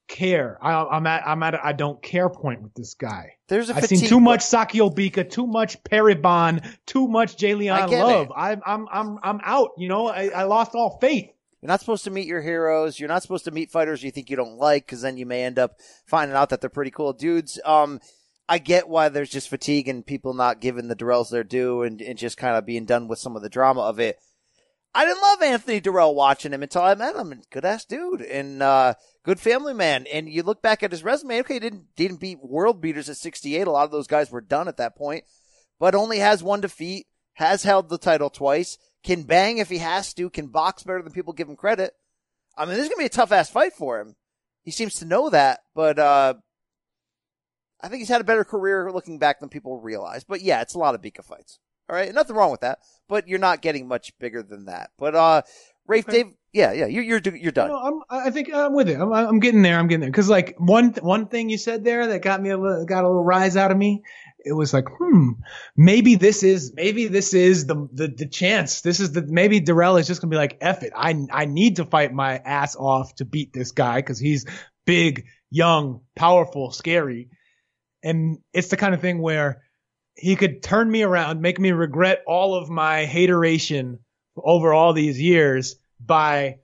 care. 0.07 0.57
I, 0.61 0.83
I'm 0.83 1.07
at 1.07 1.27
I'm 1.27 1.41
at 1.43 1.53
a 1.55 1.65
I 1.65 1.73
don't 1.73 2.01
care 2.01 2.29
point 2.29 2.61
with 2.61 2.73
this 2.73 2.93
guy. 2.93 3.37
There's 3.47 3.69
a 3.69 3.75
I've 3.75 3.85
seen 3.85 4.07
too 4.07 4.19
much 4.19 4.41
Sakio 4.41 4.93
Bika, 4.93 5.29
too 5.29 5.47
much 5.47 5.83
Perry 5.83 6.15
Bond, 6.15 6.61
too 6.85 7.07
much 7.07 7.37
J'Leon 7.37 7.89
Love. 7.91 8.27
it. 8.27 8.33
I'm 8.35 8.61
I'm 8.65 8.87
I'm 8.91 9.19
I'm 9.23 9.39
out. 9.43 9.71
You 9.77 9.89
know, 9.89 10.07
I, 10.07 10.27
I 10.29 10.43
lost 10.43 10.75
all 10.75 10.97
faith. 10.99 11.29
You're 11.61 11.69
not 11.69 11.79
supposed 11.79 12.03
to 12.03 12.11
meet 12.11 12.27
your 12.27 12.41
heroes. 12.41 12.99
You're 12.99 13.07
not 13.07 13.21
supposed 13.21 13.45
to 13.45 13.51
meet 13.51 13.71
fighters 13.71 14.03
you 14.03 14.11
think 14.11 14.29
you 14.29 14.35
don't 14.35 14.57
like 14.57 14.85
because 14.85 15.01
then 15.01 15.15
you 15.15 15.25
may 15.25 15.45
end 15.45 15.57
up 15.57 15.79
finding 16.05 16.35
out 16.35 16.49
that 16.49 16.59
they're 16.59 16.69
pretty 16.69 16.91
cool 16.91 17.13
dudes. 17.13 17.57
Um, 17.63 18.01
I 18.49 18.57
get 18.57 18.89
why 18.89 19.07
there's 19.07 19.29
just 19.29 19.47
fatigue 19.47 19.87
and 19.87 20.05
people 20.05 20.33
not 20.33 20.59
giving 20.59 20.89
the 20.89 20.95
Dirrells 20.95 21.29
their 21.29 21.45
due 21.45 21.83
and, 21.83 22.01
and 22.01 22.17
just 22.17 22.35
kind 22.35 22.57
of 22.57 22.65
being 22.65 22.83
done 22.83 23.07
with 23.07 23.19
some 23.19 23.37
of 23.37 23.41
the 23.41 23.49
drama 23.49 23.79
of 23.79 23.99
it. 24.01 24.19
I 24.95 25.05
didn't 25.05 25.21
love 25.21 25.41
Anthony 25.41 25.81
Dirrell 25.81 26.13
watching 26.13 26.53
him 26.53 26.61
until 26.61 26.83
I 26.83 26.93
met 26.93 27.15
him. 27.15 27.41
Good 27.49 27.65
ass 27.65 27.85
dude 27.85 28.21
and 28.21 28.61
uh, 28.61 28.93
good 29.23 29.39
family 29.39 29.73
man. 29.73 30.05
And 30.11 30.29
you 30.29 30.43
look 30.43 30.61
back 30.61 30.83
at 30.83 30.91
his 30.91 31.03
resume. 31.03 31.39
Okay, 31.39 31.55
he 31.55 31.59
didn't 31.59 31.95
didn't 31.95 32.19
beat 32.19 32.43
world 32.43 32.79
beaters 32.79 33.09
at 33.09 33.17
68. 33.17 33.65
A 33.65 33.71
lot 33.71 33.85
of 33.85 33.91
those 33.91 34.07
guys 34.07 34.31
were 34.31 34.41
done 34.41 34.67
at 34.67 34.77
that 34.77 34.95
point, 34.95 35.23
but 35.79 35.95
only 35.95 36.19
has 36.19 36.43
one 36.43 36.61
defeat. 36.61 37.07
Has 37.37 37.63
held 37.63 37.89
the 37.89 37.97
title 37.97 38.29
twice. 38.29 38.77
Can 39.03 39.23
bang 39.23 39.57
if 39.57 39.69
he 39.69 39.79
has 39.79 40.13
to. 40.13 40.29
Can 40.29 40.47
box 40.47 40.83
better 40.83 41.01
than 41.01 41.11
people 41.11 41.33
give 41.33 41.49
him 41.49 41.55
credit. 41.55 41.93
I 42.55 42.65
mean, 42.65 42.75
this 42.75 42.83
is 42.83 42.89
gonna 42.89 42.99
be 42.99 43.05
a 43.05 43.09
tough 43.09 43.31
ass 43.31 43.49
fight 43.49 43.73
for 43.73 43.99
him. 43.99 44.15
He 44.61 44.69
seems 44.69 44.95
to 44.95 45.05
know 45.05 45.31
that, 45.31 45.61
but 45.73 45.97
uh, 45.97 46.35
I 47.81 47.87
think 47.87 47.99
he's 47.99 48.09
had 48.09 48.21
a 48.21 48.25
better 48.25 48.45
career 48.45 48.91
looking 48.91 49.17
back 49.17 49.39
than 49.39 49.49
people 49.49 49.81
realize. 49.81 50.23
But 50.23 50.41
yeah, 50.41 50.61
it's 50.61 50.75
a 50.75 50.79
lot 50.79 50.93
of 50.93 51.01
Bika 51.01 51.23
fights. 51.23 51.57
All 51.93 51.99
right, 51.99 52.11
nothing 52.11 52.35
wrong 52.35 52.49
with 52.49 52.61
that, 52.61 52.79
but 53.07 53.27
you're 53.27 53.37
not 53.37 53.61
getting 53.61 53.87
much 53.87 54.17
bigger 54.17 54.41
than 54.41 54.65
that. 54.65 54.89
But 54.97 55.13
uh, 55.13 55.43
Rafe, 55.85 56.07
Dave 56.07 56.25
Yeah, 56.51 56.71
yeah, 56.71 56.87
you're 56.87 57.03
you're 57.03 57.21
you're 57.35 57.51
done. 57.51 57.69
No, 57.69 57.77
I'm, 57.77 58.01
I 58.09 58.31
think 58.31 58.51
I'm 58.51 58.73
with 58.73 58.89
it. 58.89 58.99
I'm, 58.99 59.13
I'm 59.13 59.39
getting 59.39 59.61
there. 59.61 59.77
I'm 59.77 59.87
getting 59.87 59.99
there. 59.99 60.09
Because 60.09 60.27
like 60.27 60.55
one 60.57 60.93
one 60.93 61.27
thing 61.27 61.49
you 61.49 61.59
said 61.59 61.83
there 61.83 62.07
that 62.07 62.23
got 62.23 62.41
me 62.41 62.49
a 62.49 62.57
little, 62.57 62.83
got 62.85 63.03
a 63.03 63.07
little 63.07 63.23
rise 63.23 63.55
out 63.55 63.69
of 63.69 63.77
me. 63.77 64.01
It 64.39 64.53
was 64.53 64.73
like, 64.73 64.85
hmm, 64.97 65.33
maybe 65.77 66.15
this 66.15 66.41
is 66.41 66.73
maybe 66.75 67.09
this 67.09 67.35
is 67.35 67.67
the 67.67 67.87
the, 67.93 68.07
the 68.07 68.27
chance. 68.27 68.81
This 68.81 68.99
is 68.99 69.11
the 69.11 69.21
maybe 69.21 69.61
Dirrell 69.61 69.99
is 69.99 70.07
just 70.07 70.19
gonna 70.19 70.31
be 70.31 70.37
like, 70.37 70.57
F 70.61 70.81
it. 70.81 70.93
I 70.95 71.13
I 71.31 71.45
need 71.45 71.75
to 71.75 71.85
fight 71.85 72.11
my 72.11 72.37
ass 72.37 72.75
off 72.75 73.13
to 73.17 73.25
beat 73.25 73.53
this 73.53 73.71
guy 73.71 73.97
because 73.97 74.17
he's 74.17 74.47
big, 74.83 75.25
young, 75.51 76.01
powerful, 76.15 76.71
scary, 76.71 77.29
and 78.01 78.39
it's 78.51 78.69
the 78.69 78.77
kind 78.77 78.95
of 78.95 79.01
thing 79.01 79.21
where 79.21 79.61
he 80.15 80.35
could 80.35 80.61
turn 80.63 80.89
me 80.89 81.03
around, 81.03 81.41
make 81.41 81.59
me 81.59 81.71
regret 81.71 82.23
all 82.27 82.55
of 82.55 82.69
my 82.69 83.05
hateration 83.05 83.99
over 84.35 84.73
all 84.73 84.93
these 84.93 85.19
years 85.19 85.75
by 85.99 86.59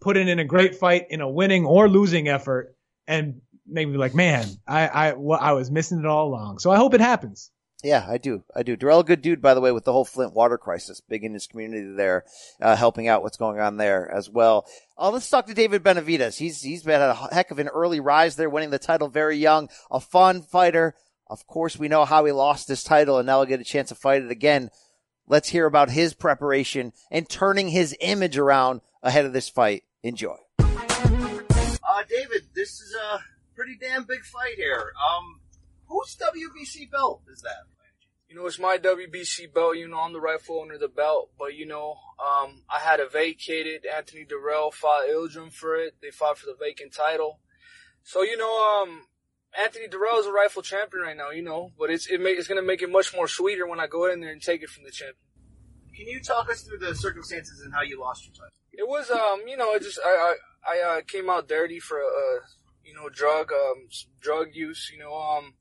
putting 0.00 0.28
in 0.28 0.38
a 0.38 0.44
great 0.44 0.74
fight 0.74 1.06
in 1.10 1.20
a 1.20 1.28
winning 1.28 1.64
or 1.64 1.88
losing 1.88 2.28
effort 2.28 2.76
and 3.06 3.40
make 3.66 3.88
me 3.88 3.96
like, 3.96 4.14
man, 4.14 4.46
I, 4.66 4.86
I, 4.86 5.12
well, 5.14 5.38
I 5.40 5.52
was 5.52 5.70
missing 5.70 5.98
it 5.98 6.06
all 6.06 6.28
along. 6.28 6.58
So 6.58 6.70
I 6.70 6.76
hope 6.76 6.94
it 6.94 7.00
happens. 7.00 7.50
Yeah, 7.82 8.06
I 8.08 8.18
do. 8.18 8.42
I 8.54 8.62
do. 8.62 8.76
Dirrell, 8.76 9.04
good 9.04 9.20
dude, 9.20 9.42
by 9.42 9.54
the 9.54 9.60
way, 9.60 9.70
with 9.70 9.84
the 9.84 9.92
whole 9.92 10.04
Flint 10.04 10.32
water 10.32 10.56
crisis, 10.56 11.00
big 11.00 11.24
in 11.24 11.34
his 11.34 11.46
community 11.46 11.94
there, 11.94 12.24
uh, 12.60 12.74
helping 12.74 13.06
out 13.06 13.22
what's 13.22 13.36
going 13.36 13.60
on 13.60 13.76
there 13.76 14.10
as 14.10 14.30
well. 14.30 14.66
Uh, 14.98 15.10
let's 15.10 15.28
talk 15.28 15.46
to 15.46 15.54
David 15.54 15.82
Benavidez. 15.82 16.38
He's, 16.38 16.62
he's 16.62 16.82
been 16.82 17.00
a 17.00 17.14
heck 17.34 17.50
of 17.50 17.58
an 17.58 17.68
early 17.68 18.00
rise 18.00 18.36
there, 18.36 18.48
winning 18.48 18.70
the 18.70 18.78
title 18.78 19.08
very 19.08 19.36
young, 19.36 19.68
a 19.90 20.00
fun 20.00 20.42
fighter. 20.42 20.94
Of 21.28 21.46
course, 21.46 21.76
we 21.76 21.88
know 21.88 22.04
how 22.04 22.24
he 22.24 22.32
lost 22.32 22.68
this 22.68 22.84
title 22.84 23.18
and 23.18 23.26
now 23.26 23.40
he'll 23.40 23.48
get 23.48 23.60
a 23.60 23.64
chance 23.64 23.88
to 23.88 23.94
fight 23.94 24.22
it 24.22 24.30
again. 24.30 24.70
Let's 25.26 25.48
hear 25.48 25.66
about 25.66 25.90
his 25.90 26.14
preparation 26.14 26.92
and 27.10 27.28
turning 27.28 27.68
his 27.68 27.96
image 28.00 28.38
around 28.38 28.80
ahead 29.02 29.24
of 29.24 29.32
this 29.32 29.48
fight. 29.48 29.82
Enjoy. 30.02 30.36
Uh, 30.60 32.02
David, 32.08 32.42
this 32.54 32.80
is 32.80 32.94
a 32.94 33.18
pretty 33.56 33.76
damn 33.80 34.04
big 34.04 34.24
fight 34.24 34.54
here. 34.56 34.92
Um, 35.10 35.40
whose 35.86 36.16
WBC 36.16 36.90
belt 36.90 37.22
is 37.32 37.42
that? 37.42 37.64
You 38.28 38.36
know, 38.36 38.46
it's 38.46 38.58
my 38.58 38.76
WBC 38.76 39.52
belt. 39.52 39.76
You 39.76 39.88
know, 39.88 39.98
I'm 39.98 40.12
the 40.12 40.20
rightful 40.20 40.60
owner 40.60 40.74
of 40.74 40.80
the 40.80 40.88
belt. 40.88 41.30
But, 41.38 41.54
you 41.54 41.66
know, 41.66 41.96
um, 42.20 42.62
I 42.68 42.80
had 42.80 42.96
to 42.96 43.08
vacate 43.08 43.66
it. 43.66 43.84
Anthony 43.86 44.24
Dirrell 44.24 44.72
fought 44.72 45.08
Yildirim 45.08 45.52
for 45.52 45.76
it. 45.76 45.94
They 46.02 46.10
fought 46.10 46.38
for 46.38 46.46
the 46.46 46.56
vacant 46.58 46.92
title. 46.92 47.40
So, 48.02 48.22
you 48.22 48.36
know, 48.36 48.82
um, 48.82 49.02
Anthony 49.58 49.88
Dirrell 49.88 50.20
is 50.20 50.26
a 50.26 50.32
rightful 50.32 50.62
champion 50.62 51.02
right 51.02 51.16
now, 51.16 51.30
you 51.30 51.42
know, 51.42 51.72
but 51.78 51.90
it's, 51.90 52.06
it 52.06 52.20
make, 52.20 52.38
it's 52.38 52.48
going 52.48 52.60
to 52.60 52.66
make 52.66 52.82
it 52.82 52.90
much 52.90 53.14
more 53.14 53.28
sweeter 53.28 53.66
when 53.66 53.80
I 53.80 53.86
go 53.86 54.10
in 54.10 54.20
there 54.20 54.32
and 54.32 54.42
take 54.42 54.62
it 54.62 54.68
from 54.68 54.84
the 54.84 54.90
champion. 54.90 55.16
Can 55.96 56.06
you 56.08 56.20
talk 56.20 56.50
us 56.50 56.62
through 56.62 56.78
the 56.78 56.94
circumstances 56.94 57.62
and 57.64 57.72
how 57.72 57.82
you 57.82 57.98
lost 57.98 58.26
your 58.26 58.34
title? 58.34 58.50
It 58.72 58.86
was, 58.86 59.10
um, 59.10 59.48
you 59.48 59.56
know, 59.56 59.72
it 59.74 59.82
just, 59.82 59.98
I, 60.04 60.34
I, 60.66 60.68
I 60.68 60.98
uh, 60.98 61.00
came 61.06 61.30
out 61.30 61.48
dirty 61.48 61.78
for, 61.78 61.98
uh, 61.98 62.44
you 62.84 62.92
know, 62.92 63.08
drug, 63.08 63.50
um, 63.50 63.88
drug 64.20 64.48
use, 64.52 64.90
you 64.92 64.98
know, 64.98 65.14
um, 65.14 65.54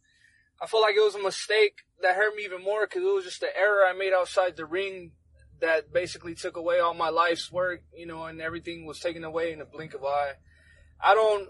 I 0.62 0.68
felt 0.68 0.84
like 0.84 0.96
it 0.96 1.04
was 1.04 1.16
a 1.16 1.24
mistake 1.24 1.84
that 2.02 2.16
hurt 2.16 2.36
me 2.36 2.44
even 2.44 2.64
more 2.64 2.86
because 2.86 3.02
it 3.02 3.14
was 3.14 3.24
just 3.24 3.40
the 3.40 3.58
error 3.58 3.86
I 3.86 3.94
made 3.94 4.14
outside 4.14 4.58
the 4.58 4.66
ring 4.66 5.12
that 5.62 5.94
basically 5.94 6.36
took 6.36 6.58
away 6.58 6.80
all 6.80 6.94
my 6.94 7.10
life's 7.10 7.52
work, 7.52 7.84
you 7.96 8.06
know, 8.06 8.24
and 8.26 8.42
everything 8.42 8.86
was 8.86 9.00
taken 9.00 9.24
away 9.24 9.54
in 9.54 9.62
a 9.62 9.66
blink 9.66 9.94
of 9.94 10.04
eye. 10.04 10.34
I 11.02 11.14
don't, 11.14 11.48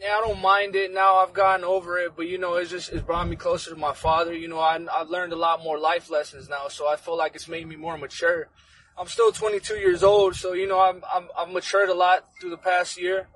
yeah, 0.00 0.16
I 0.16 0.20
don't 0.20 0.40
mind 0.40 0.76
it 0.76 0.92
now. 0.92 1.16
I've 1.16 1.32
gotten 1.32 1.64
over 1.64 1.98
it, 1.98 2.12
but 2.16 2.28
you 2.28 2.38
know, 2.38 2.54
it's 2.54 2.70
just 2.70 2.92
it's 2.92 3.02
brought 3.02 3.28
me 3.28 3.36
closer 3.36 3.70
to 3.70 3.76
my 3.76 3.94
father. 3.94 4.32
You 4.32 4.48
know, 4.48 4.58
I 4.60 4.78
I've 4.92 5.10
learned 5.10 5.32
a 5.32 5.36
lot 5.36 5.62
more 5.62 5.78
life 5.78 6.10
lessons 6.10 6.48
now, 6.48 6.68
so 6.68 6.88
I 6.88 6.96
feel 6.96 7.16
like 7.16 7.34
it's 7.34 7.48
made 7.48 7.66
me 7.66 7.76
more 7.76 7.98
mature. 7.98 8.48
I'm 8.96 9.06
still 9.06 9.30
22 9.32 9.74
years 9.74 10.02
old, 10.02 10.34
so 10.34 10.52
you 10.52 10.66
know, 10.66 10.80
I'm, 10.80 11.02
I'm 11.12 11.28
I've 11.36 11.50
matured 11.50 11.88
a 11.88 11.94
lot 11.94 12.24
through 12.40 12.50
the 12.50 12.58
past 12.58 13.00
year. 13.00 13.28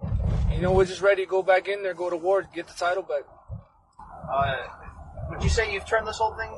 You 0.52 0.60
know, 0.60 0.72
we're 0.72 0.84
just 0.84 1.01
ready 1.01 1.24
to 1.24 1.30
go 1.30 1.43
back 1.43 1.66
in 1.66 1.82
there, 1.82 1.94
go 1.94 2.10
to 2.10 2.16
war, 2.16 2.47
get 2.55 2.68
the 2.68 2.74
title 2.74 3.02
back. 3.02 3.22
Uh, 4.32 4.55
would 5.30 5.43
you 5.43 5.48
say 5.48 5.72
you've 5.72 5.86
turned 5.86 6.06
this 6.06 6.18
whole 6.18 6.34
thing 6.36 6.51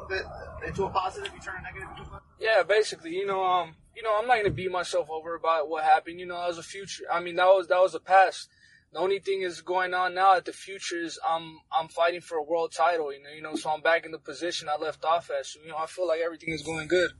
into 0.66 0.84
a 0.84 0.90
positive? 0.90 1.32
You 1.34 1.40
turn 1.40 1.54
a 1.58 1.62
negative 1.62 1.88
into 1.90 2.02
a 2.02 2.06
positive? 2.06 2.28
Yeah, 2.40 2.62
basically, 2.62 3.12
you 3.12 3.26
know, 3.26 3.44
um, 3.44 3.74
you 3.96 4.02
know, 4.02 4.18
I'm 4.18 4.26
not 4.26 4.36
gonna 4.36 4.50
beat 4.50 4.70
myself 4.70 5.08
over 5.10 5.34
about 5.34 5.68
what 5.68 5.84
happened. 5.84 6.20
You 6.20 6.26
know, 6.26 6.38
that 6.38 6.48
was 6.48 6.58
a 6.58 6.62
future. 6.62 7.04
I 7.10 7.20
mean, 7.20 7.36
that 7.36 7.46
was 7.46 7.68
that 7.68 7.80
was 7.80 7.92
the 7.92 8.00
past. 8.00 8.48
The 8.94 9.00
only 9.00 9.18
thing 9.18 9.42
is 9.42 9.60
going 9.60 9.92
on 9.92 10.14
now 10.14 10.36
at 10.36 10.44
the 10.44 10.52
future 10.52 11.02
is 11.02 11.18
I'm 11.28 11.58
I'm 11.72 11.88
fighting 11.88 12.20
for 12.20 12.38
a 12.38 12.42
world 12.44 12.72
title. 12.72 13.12
You 13.12 13.24
know, 13.24 13.30
you 13.34 13.42
know, 13.42 13.56
so 13.56 13.70
I'm 13.70 13.82
back 13.82 14.06
in 14.06 14.12
the 14.12 14.20
position 14.20 14.68
I 14.68 14.80
left 14.80 15.04
off 15.04 15.32
at. 15.36 15.46
So 15.46 15.58
you 15.60 15.70
know, 15.70 15.76
I 15.76 15.86
feel 15.86 16.06
like 16.06 16.20
everything 16.20 16.54
is 16.54 16.62
going 16.62 16.86
good. 16.86 17.10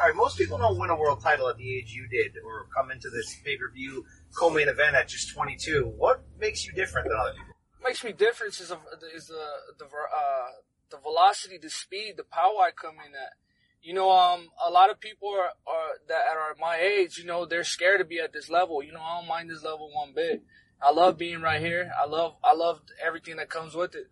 All 0.00 0.06
right, 0.06 0.16
most 0.16 0.38
people 0.38 0.56
don't 0.56 0.78
win 0.78 0.88
a 0.88 0.96
world 0.96 1.20
title 1.20 1.46
at 1.50 1.58
the 1.58 1.76
age 1.76 1.92
you 1.92 2.08
did, 2.08 2.32
or 2.42 2.66
come 2.74 2.90
into 2.90 3.10
this 3.10 3.36
pay 3.44 3.58
per 3.58 3.70
view 3.70 4.06
co-main 4.38 4.68
event 4.68 4.96
at 4.96 5.08
just 5.08 5.34
22. 5.34 5.92
What 5.98 6.22
makes 6.40 6.64
you 6.64 6.72
different 6.72 7.08
than 7.08 7.18
other 7.20 7.32
people? 7.32 7.54
What 7.80 7.90
makes 7.90 8.02
me 8.02 8.12
different 8.12 8.58
is, 8.58 8.70
a, 8.70 8.78
is 9.14 9.26
the 9.26 9.44
the 9.78 9.84
uh, 9.84 10.46
the 10.90 10.96
velocity, 10.96 11.58
the 11.58 11.68
speed, 11.68 12.14
the 12.16 12.24
power 12.24 12.56
I 12.62 12.70
come 12.74 12.94
in 13.06 13.14
at. 13.14 13.34
You 13.82 13.92
know, 13.92 14.10
um, 14.10 14.48
a 14.66 14.70
lot 14.70 14.88
of 14.88 14.98
people 14.98 15.28
are, 15.28 15.52
are 15.66 15.90
that 16.08 16.24
are 16.32 16.56
my 16.58 16.78
age. 16.78 17.18
You 17.18 17.26
know, 17.26 17.44
they're 17.44 17.64
scared 17.64 17.98
to 17.98 18.06
be 18.06 18.18
at 18.18 18.32
this 18.32 18.48
level. 18.48 18.82
You 18.82 18.92
know, 18.92 19.02
I 19.02 19.18
don't 19.18 19.28
mind 19.28 19.50
this 19.50 19.62
level 19.62 19.90
one 19.92 20.14
bit. 20.14 20.42
I 20.80 20.92
love 20.92 21.18
being 21.18 21.40
right 21.40 21.60
here. 21.60 21.90
I 22.00 22.06
love 22.06 22.36
I 22.44 22.54
love 22.54 22.80
everything 23.04 23.36
that 23.36 23.50
comes 23.50 23.74
with 23.74 23.94
it. 23.94 24.10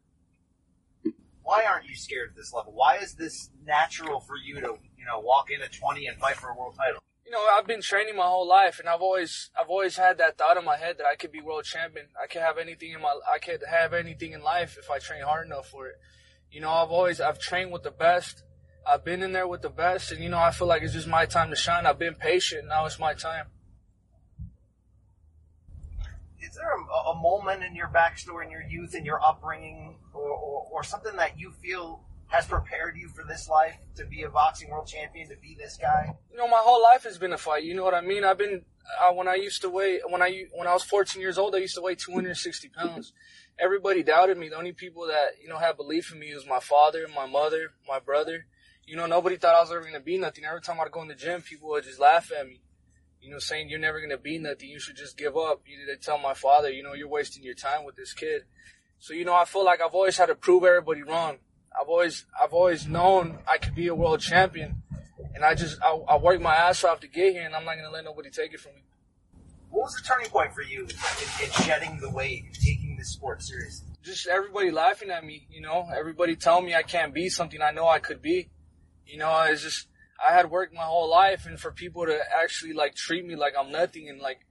Why 1.42 1.64
aren't 1.64 1.86
you 1.86 1.94
scared 1.94 2.30
at 2.30 2.36
this 2.36 2.52
level? 2.52 2.72
Why 2.72 2.96
is 2.96 3.14
this 3.14 3.50
natural 3.64 4.18
for 4.20 4.36
you 4.36 4.56
to 4.60 4.78
you 4.98 5.04
know 5.06 5.20
walk 5.20 5.50
in 5.50 5.62
at 5.62 5.72
20 5.72 6.06
and 6.06 6.18
fight 6.18 6.36
for 6.36 6.48
a 6.48 6.56
world 6.56 6.74
title? 6.76 7.00
You 7.24 7.32
know, 7.32 7.44
I've 7.58 7.66
been 7.66 7.82
training 7.82 8.16
my 8.16 8.26
whole 8.26 8.46
life, 8.46 8.78
and 8.78 8.88
I've 8.88 9.00
always 9.00 9.50
I've 9.58 9.68
always 9.68 9.96
had 9.96 10.18
that 10.18 10.38
thought 10.38 10.56
in 10.56 10.64
my 10.64 10.76
head 10.76 10.98
that 10.98 11.06
I 11.06 11.14
could 11.14 11.32
be 11.32 11.40
world 11.40 11.64
champion. 11.64 12.06
I 12.20 12.26
could 12.26 12.42
have 12.42 12.58
anything 12.58 12.92
in 12.92 13.00
my 13.00 13.18
I 13.32 13.38
could 13.38 13.62
have 13.68 13.92
anything 13.92 14.32
in 14.32 14.42
life 14.42 14.76
if 14.78 14.90
I 14.90 14.98
train 14.98 15.22
hard 15.22 15.46
enough 15.46 15.68
for 15.68 15.86
it. 15.86 15.96
You 16.50 16.60
know, 16.60 16.70
I've 16.70 16.90
always 16.90 17.20
I've 17.20 17.38
trained 17.38 17.72
with 17.72 17.84
the 17.84 17.90
best. 17.90 18.42
I've 18.88 19.04
been 19.04 19.22
in 19.22 19.32
there 19.32 19.48
with 19.48 19.62
the 19.62 19.70
best, 19.70 20.12
and 20.12 20.22
you 20.22 20.28
know, 20.28 20.38
I 20.38 20.52
feel 20.52 20.68
like 20.68 20.82
it's 20.82 20.92
just 20.92 21.08
my 21.08 21.26
time 21.26 21.50
to 21.50 21.56
shine. 21.56 21.86
I've 21.86 21.98
been 21.98 22.14
patient. 22.14 22.68
Now 22.68 22.86
it's 22.86 22.98
my 22.98 23.14
time. 23.14 23.46
Is 26.40 26.54
there 26.54 26.70
a, 26.70 27.05
a 27.05 27.05
moment 27.16 27.62
in 27.64 27.74
your 27.74 27.88
backstory, 27.88 28.44
in 28.44 28.50
your 28.50 28.62
youth, 28.62 28.94
in 28.94 29.04
your 29.04 29.22
upbringing, 29.24 29.96
or, 30.14 30.30
or, 30.30 30.68
or 30.72 30.84
something 30.84 31.16
that 31.16 31.38
you 31.38 31.52
feel 31.62 32.02
has 32.28 32.46
prepared 32.46 32.96
you 32.96 33.08
for 33.08 33.24
this 33.24 33.48
life 33.48 33.76
to 33.94 34.04
be 34.04 34.22
a 34.22 34.28
boxing 34.28 34.70
world 34.70 34.86
champion, 34.86 35.28
to 35.28 35.36
be 35.36 35.56
this 35.58 35.76
guy? 35.76 36.14
You 36.30 36.36
know, 36.36 36.48
my 36.48 36.60
whole 36.60 36.82
life 36.82 37.04
has 37.04 37.18
been 37.18 37.32
a 37.32 37.38
fight. 37.38 37.64
You 37.64 37.74
know 37.74 37.84
what 37.84 37.94
I 37.94 38.00
mean? 38.00 38.24
I've 38.24 38.38
been 38.38 38.62
uh, 39.00 39.12
when 39.12 39.28
I 39.28 39.34
used 39.34 39.62
to 39.62 39.70
weigh 39.70 40.00
when 40.08 40.22
I 40.22 40.44
when 40.52 40.66
I 40.66 40.72
was 40.72 40.82
14 40.84 41.20
years 41.20 41.38
old, 41.38 41.54
I 41.54 41.58
used 41.58 41.74
to 41.74 41.82
weigh 41.82 41.94
260 41.94 42.68
pounds. 42.68 43.12
Everybody 43.58 44.02
doubted 44.02 44.38
me. 44.38 44.48
The 44.48 44.56
only 44.56 44.72
people 44.72 45.06
that 45.06 45.40
you 45.42 45.48
know 45.48 45.58
had 45.58 45.76
belief 45.76 46.12
in 46.12 46.18
me 46.18 46.34
was 46.34 46.46
my 46.46 46.60
father, 46.60 47.06
my 47.14 47.26
mother, 47.26 47.70
my 47.88 47.98
brother. 47.98 48.46
You 48.86 48.96
know, 48.96 49.06
nobody 49.06 49.36
thought 49.36 49.54
I 49.54 49.60
was 49.60 49.72
ever 49.72 49.82
gonna 49.82 50.00
be 50.00 50.18
nothing. 50.18 50.44
Every 50.44 50.60
time 50.60 50.80
I'd 50.80 50.92
go 50.92 51.02
in 51.02 51.08
the 51.08 51.14
gym, 51.14 51.42
people 51.42 51.70
would 51.70 51.84
just 51.84 51.98
laugh 51.98 52.30
at 52.38 52.46
me. 52.46 52.60
You 53.20 53.30
know, 53.32 53.38
saying 53.38 53.68
you're 53.68 53.80
never 53.80 54.00
gonna 54.00 54.18
be 54.18 54.38
nothing. 54.38 54.68
You 54.68 54.78
should 54.78 54.96
just 54.96 55.16
give 55.16 55.36
up. 55.36 55.62
You 55.66 55.78
need 55.78 55.86
to 55.86 55.96
tell 55.96 56.18
my 56.18 56.34
father, 56.34 56.70
you 56.70 56.82
know, 56.82 56.92
you're 56.92 57.08
wasting 57.08 57.42
your 57.42 57.54
time 57.54 57.84
with 57.84 57.96
this 57.96 58.12
kid. 58.12 58.42
So 58.98 59.14
you 59.14 59.24
know, 59.24 59.34
I 59.34 59.44
feel 59.44 59.64
like 59.64 59.80
I've 59.80 59.94
always 59.94 60.16
had 60.16 60.26
to 60.26 60.34
prove 60.34 60.64
everybody 60.64 61.02
wrong. 61.02 61.38
I've 61.78 61.88
always 61.88 62.24
I've 62.40 62.52
always 62.52 62.86
known 62.86 63.38
I 63.46 63.58
could 63.58 63.74
be 63.74 63.88
a 63.88 63.94
world 63.94 64.20
champion, 64.20 64.82
and 65.34 65.44
I 65.44 65.54
just 65.54 65.78
I, 65.82 65.90
I 66.08 66.16
worked 66.16 66.42
my 66.42 66.54
ass 66.54 66.84
off 66.84 67.00
to 67.00 67.08
get 67.08 67.32
here, 67.32 67.44
and 67.44 67.54
I'm 67.54 67.64
not 67.64 67.76
gonna 67.76 67.90
let 67.90 68.04
nobody 68.04 68.30
take 68.30 68.54
it 68.54 68.60
from 68.60 68.74
me. 68.74 68.82
What 69.70 69.84
was 69.84 69.94
the 69.94 70.06
turning 70.06 70.30
point 70.30 70.54
for 70.54 70.62
you 70.62 70.84
in, 70.84 71.44
in 71.44 71.52
shedding 71.52 71.98
the 72.00 72.10
weight, 72.10 72.44
and 72.46 72.54
taking 72.54 72.96
this 72.96 73.12
sport 73.12 73.42
seriously? 73.42 73.88
Just 74.02 74.26
everybody 74.26 74.70
laughing 74.70 75.10
at 75.10 75.24
me, 75.24 75.46
you 75.50 75.60
know, 75.60 75.88
everybody 75.94 76.36
telling 76.36 76.64
me 76.64 76.74
I 76.74 76.82
can't 76.82 77.12
be 77.12 77.28
something 77.28 77.60
I 77.60 77.72
know 77.72 77.86
I 77.86 77.98
could 77.98 78.22
be. 78.22 78.48
You 79.04 79.18
know, 79.18 79.42
it's 79.42 79.62
just 79.62 79.88
I 80.24 80.32
had 80.32 80.50
worked 80.50 80.74
my 80.74 80.82
whole 80.82 81.10
life, 81.10 81.46
and 81.46 81.58
for 81.58 81.70
people 81.70 82.06
to 82.06 82.18
actually 82.42 82.72
like 82.72 82.94
treat 82.94 83.24
me 83.24 83.36
like 83.36 83.54
I'm 83.58 83.70
nothing, 83.70 84.08
and 84.08 84.20
like 84.20 84.46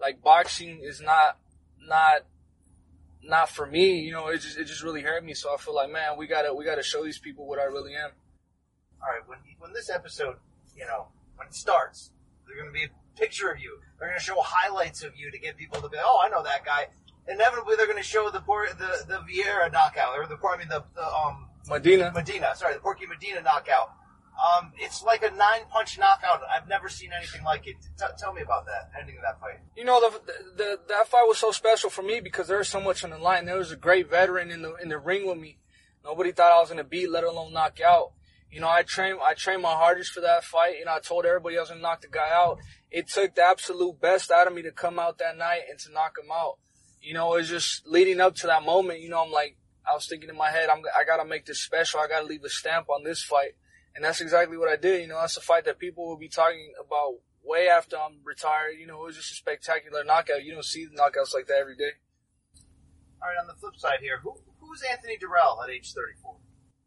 like 0.00 0.22
boxing 0.22 0.80
is 0.82 1.00
not 1.00 1.38
not 1.80 2.22
not 3.22 3.48
for 3.48 3.66
me. 3.66 4.00
You 4.00 4.12
know, 4.12 4.28
it 4.28 4.38
just 4.38 4.58
it 4.58 4.64
just 4.64 4.82
really 4.82 5.02
hurt 5.02 5.24
me. 5.24 5.34
So 5.34 5.52
I 5.52 5.56
feel 5.56 5.74
like, 5.74 5.90
man, 5.90 6.16
we 6.18 6.26
gotta 6.26 6.54
we 6.54 6.64
gotta 6.64 6.82
show 6.82 7.04
these 7.04 7.18
people 7.18 7.46
what 7.46 7.58
I 7.58 7.64
really 7.64 7.94
am. 7.94 8.10
All 9.02 9.08
right, 9.08 9.26
when 9.26 9.38
when 9.58 9.72
this 9.72 9.90
episode, 9.90 10.36
you 10.76 10.86
know, 10.86 11.08
when 11.36 11.48
it 11.48 11.54
starts, 11.54 12.10
there's 12.46 12.58
gonna 12.58 12.72
be 12.72 12.84
a 12.84 13.18
picture 13.18 13.50
of 13.50 13.60
you. 13.60 13.78
They're 13.98 14.08
gonna 14.08 14.20
show 14.20 14.40
highlights 14.40 15.02
of 15.02 15.16
you 15.16 15.30
to 15.30 15.38
get 15.38 15.56
people 15.56 15.80
to 15.80 15.88
be, 15.88 15.96
oh, 16.00 16.22
I 16.24 16.28
know 16.28 16.42
that 16.42 16.64
guy. 16.64 16.88
Inevitably, 17.28 17.74
they're 17.76 17.88
gonna 17.88 18.02
show 18.02 18.30
the 18.30 18.40
the 18.40 19.04
the 19.08 19.18
Vieira 19.20 19.72
knockout 19.72 20.16
or 20.16 20.26
the 20.26 20.36
I 20.36 20.56
mean 20.58 20.68
the, 20.68 20.84
the 20.94 21.06
um 21.06 21.48
Medina 21.68 22.12
Medina. 22.14 22.54
Sorry, 22.54 22.74
the 22.74 22.80
Porky 22.80 23.06
Medina 23.06 23.40
knockout. 23.42 23.92
Um, 24.36 24.72
it's 24.78 25.02
like 25.02 25.22
a 25.22 25.30
nine 25.30 25.62
punch 25.70 25.98
knockout. 25.98 26.42
I've 26.54 26.68
never 26.68 26.88
seen 26.88 27.10
anything 27.16 27.42
like 27.44 27.66
it. 27.66 27.76
T- 27.98 28.04
tell 28.18 28.34
me 28.34 28.42
about 28.42 28.66
that 28.66 28.90
ending 29.00 29.16
of 29.16 29.22
that 29.22 29.40
fight. 29.40 29.60
You 29.74 29.84
know, 29.84 30.00
the, 30.00 30.20
the 30.56 30.80
that 30.88 31.08
fight 31.08 31.26
was 31.26 31.38
so 31.38 31.52
special 31.52 31.88
for 31.88 32.02
me 32.02 32.20
because 32.20 32.48
there 32.48 32.58
was 32.58 32.68
so 32.68 32.80
much 32.80 33.02
on 33.02 33.10
the 33.10 33.18
line. 33.18 33.46
There 33.46 33.56
was 33.56 33.72
a 33.72 33.76
great 33.76 34.10
veteran 34.10 34.50
in 34.50 34.62
the 34.62 34.74
in 34.74 34.90
the 34.90 34.98
ring 34.98 35.26
with 35.26 35.38
me. 35.38 35.58
Nobody 36.04 36.32
thought 36.32 36.52
I 36.52 36.60
was 36.60 36.68
gonna 36.68 36.84
beat, 36.84 37.10
let 37.10 37.24
alone 37.24 37.52
knock 37.52 37.80
out. 37.80 38.12
You 38.50 38.60
know, 38.60 38.68
I 38.68 38.82
trained, 38.82 39.18
I 39.22 39.34
trained 39.34 39.62
my 39.62 39.72
hardest 39.72 40.12
for 40.12 40.20
that 40.20 40.44
fight. 40.44 40.78
You 40.78 40.84
know, 40.84 40.94
I 40.94 41.00
told 41.00 41.26
everybody 41.26 41.56
I 41.56 41.60
was 41.60 41.70
to 41.70 41.76
knock 41.76 42.02
the 42.02 42.08
guy 42.08 42.30
out. 42.32 42.58
It 42.90 43.08
took 43.08 43.34
the 43.34 43.42
absolute 43.42 44.00
best 44.00 44.30
out 44.30 44.46
of 44.46 44.54
me 44.54 44.62
to 44.62 44.70
come 44.70 44.98
out 44.98 45.18
that 45.18 45.36
night 45.36 45.62
and 45.68 45.78
to 45.80 45.92
knock 45.92 46.14
him 46.22 46.30
out. 46.32 46.58
You 47.02 47.14
know, 47.14 47.34
it 47.34 47.38
was 47.38 47.48
just 47.48 47.86
leading 47.86 48.20
up 48.20 48.34
to 48.36 48.46
that 48.46 48.64
moment. 48.64 49.00
You 49.00 49.10
know, 49.10 49.22
I'm 49.22 49.32
like, 49.32 49.56
I 49.86 49.94
was 49.94 50.06
thinking 50.08 50.28
in 50.28 50.36
my 50.36 50.50
head, 50.50 50.68
I'm, 50.68 50.82
I 50.98 51.04
got 51.04 51.22
to 51.22 51.28
make 51.28 51.46
this 51.46 51.62
special. 51.62 52.00
I 52.00 52.08
got 52.08 52.20
to 52.20 52.26
leave 52.26 52.44
a 52.44 52.48
stamp 52.48 52.88
on 52.88 53.04
this 53.04 53.22
fight. 53.22 53.56
And 53.96 54.04
that's 54.04 54.20
exactly 54.20 54.58
what 54.58 54.68
I 54.68 54.76
did. 54.76 55.00
You 55.00 55.08
know, 55.08 55.18
that's 55.18 55.38
a 55.38 55.40
fight 55.40 55.64
that 55.64 55.78
people 55.78 56.06
will 56.06 56.18
be 56.18 56.28
talking 56.28 56.74
about 56.78 57.14
way 57.42 57.66
after 57.66 57.96
I'm 57.96 58.18
retired. 58.24 58.74
You 58.78 58.86
know, 58.86 59.02
it 59.02 59.06
was 59.06 59.16
just 59.16 59.32
a 59.32 59.34
spectacular 59.34 60.04
knockout. 60.04 60.44
You 60.44 60.52
don't 60.52 60.64
see 60.64 60.86
knockouts 60.86 61.32
like 61.32 61.46
that 61.46 61.58
every 61.58 61.76
day. 61.76 61.92
All 63.22 63.28
right, 63.28 63.40
on 63.40 63.46
the 63.46 63.54
flip 63.54 63.74
side 63.76 64.00
here, 64.02 64.20
who 64.22 64.34
who's 64.60 64.82
Anthony 64.82 65.16
Dirrell 65.16 65.64
at 65.64 65.70
age 65.70 65.94
34? 65.94 66.36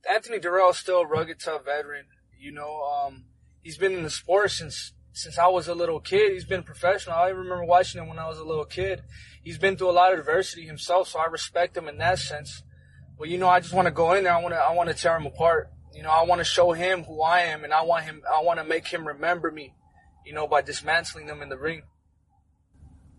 Anthony 0.10 0.38
Dirrell 0.38 0.70
is 0.70 0.78
still 0.78 1.02
a 1.02 1.08
rugged, 1.08 1.40
tough 1.40 1.66
veteran. 1.66 2.06
You 2.40 2.52
know, 2.52 2.84
um, 2.84 3.26
he's 3.64 3.78
been 3.78 3.94
in 3.94 4.04
the 4.04 4.12
sport 4.12 4.52
since 4.52 4.94
since 5.12 5.40
I 5.40 5.48
was 5.48 5.68
a 5.68 5.74
little 5.74 6.00
kid. 6.00 6.34
He's 6.34 6.46
been 6.46 6.62
professional. 6.62 7.16
I 7.16 7.30
remember 7.30 7.66
watching 7.66 8.02
him 8.02 8.08
when 8.08 8.20
I 8.20 8.28
was 8.28 8.38
a 8.38 8.44
little 8.44 8.66
kid. 8.66 9.02
He's 9.44 9.58
been 9.58 9.76
through 9.76 9.90
a 9.90 9.92
lot 9.92 10.14
of 10.14 10.20
adversity 10.20 10.68
himself, 10.68 11.08
so 11.08 11.20
I 11.20 11.26
respect 11.26 11.76
him 11.76 11.88
in 11.88 11.98
that 11.98 12.20
sense. 12.20 12.62
But 13.18 13.30
you 13.30 13.40
know, 13.40 13.50
I 13.50 13.60
just 13.60 13.74
want 13.74 13.88
to 13.88 13.92
go 13.92 14.14
in 14.14 14.26
there. 14.26 14.34
I 14.34 14.42
want 14.42 14.54
to 14.54 14.60
I 14.60 14.74
want 14.74 14.90
to 14.90 14.96
tear 14.96 15.18
him 15.18 15.26
apart. 15.26 15.72
You 15.94 16.04
know, 16.04 16.12
I 16.12 16.24
want 16.24 16.40
to 16.40 16.46
show 16.46 16.72
him 16.72 17.04
who 17.04 17.22
I 17.22 17.42
am, 17.42 17.64
and 17.64 17.74
I 17.74 17.82
want 17.82 18.06
him. 18.06 18.22
I 18.32 18.42
want 18.42 18.60
to 18.60 18.66
make 18.66 18.88
him 18.88 19.08
remember 19.08 19.52
me. 19.52 19.74
You 20.26 20.34
know, 20.34 20.48
by 20.48 20.62
dismantling 20.62 21.26
them 21.26 21.42
in 21.42 21.50
the 21.50 21.58
ring. 21.58 21.82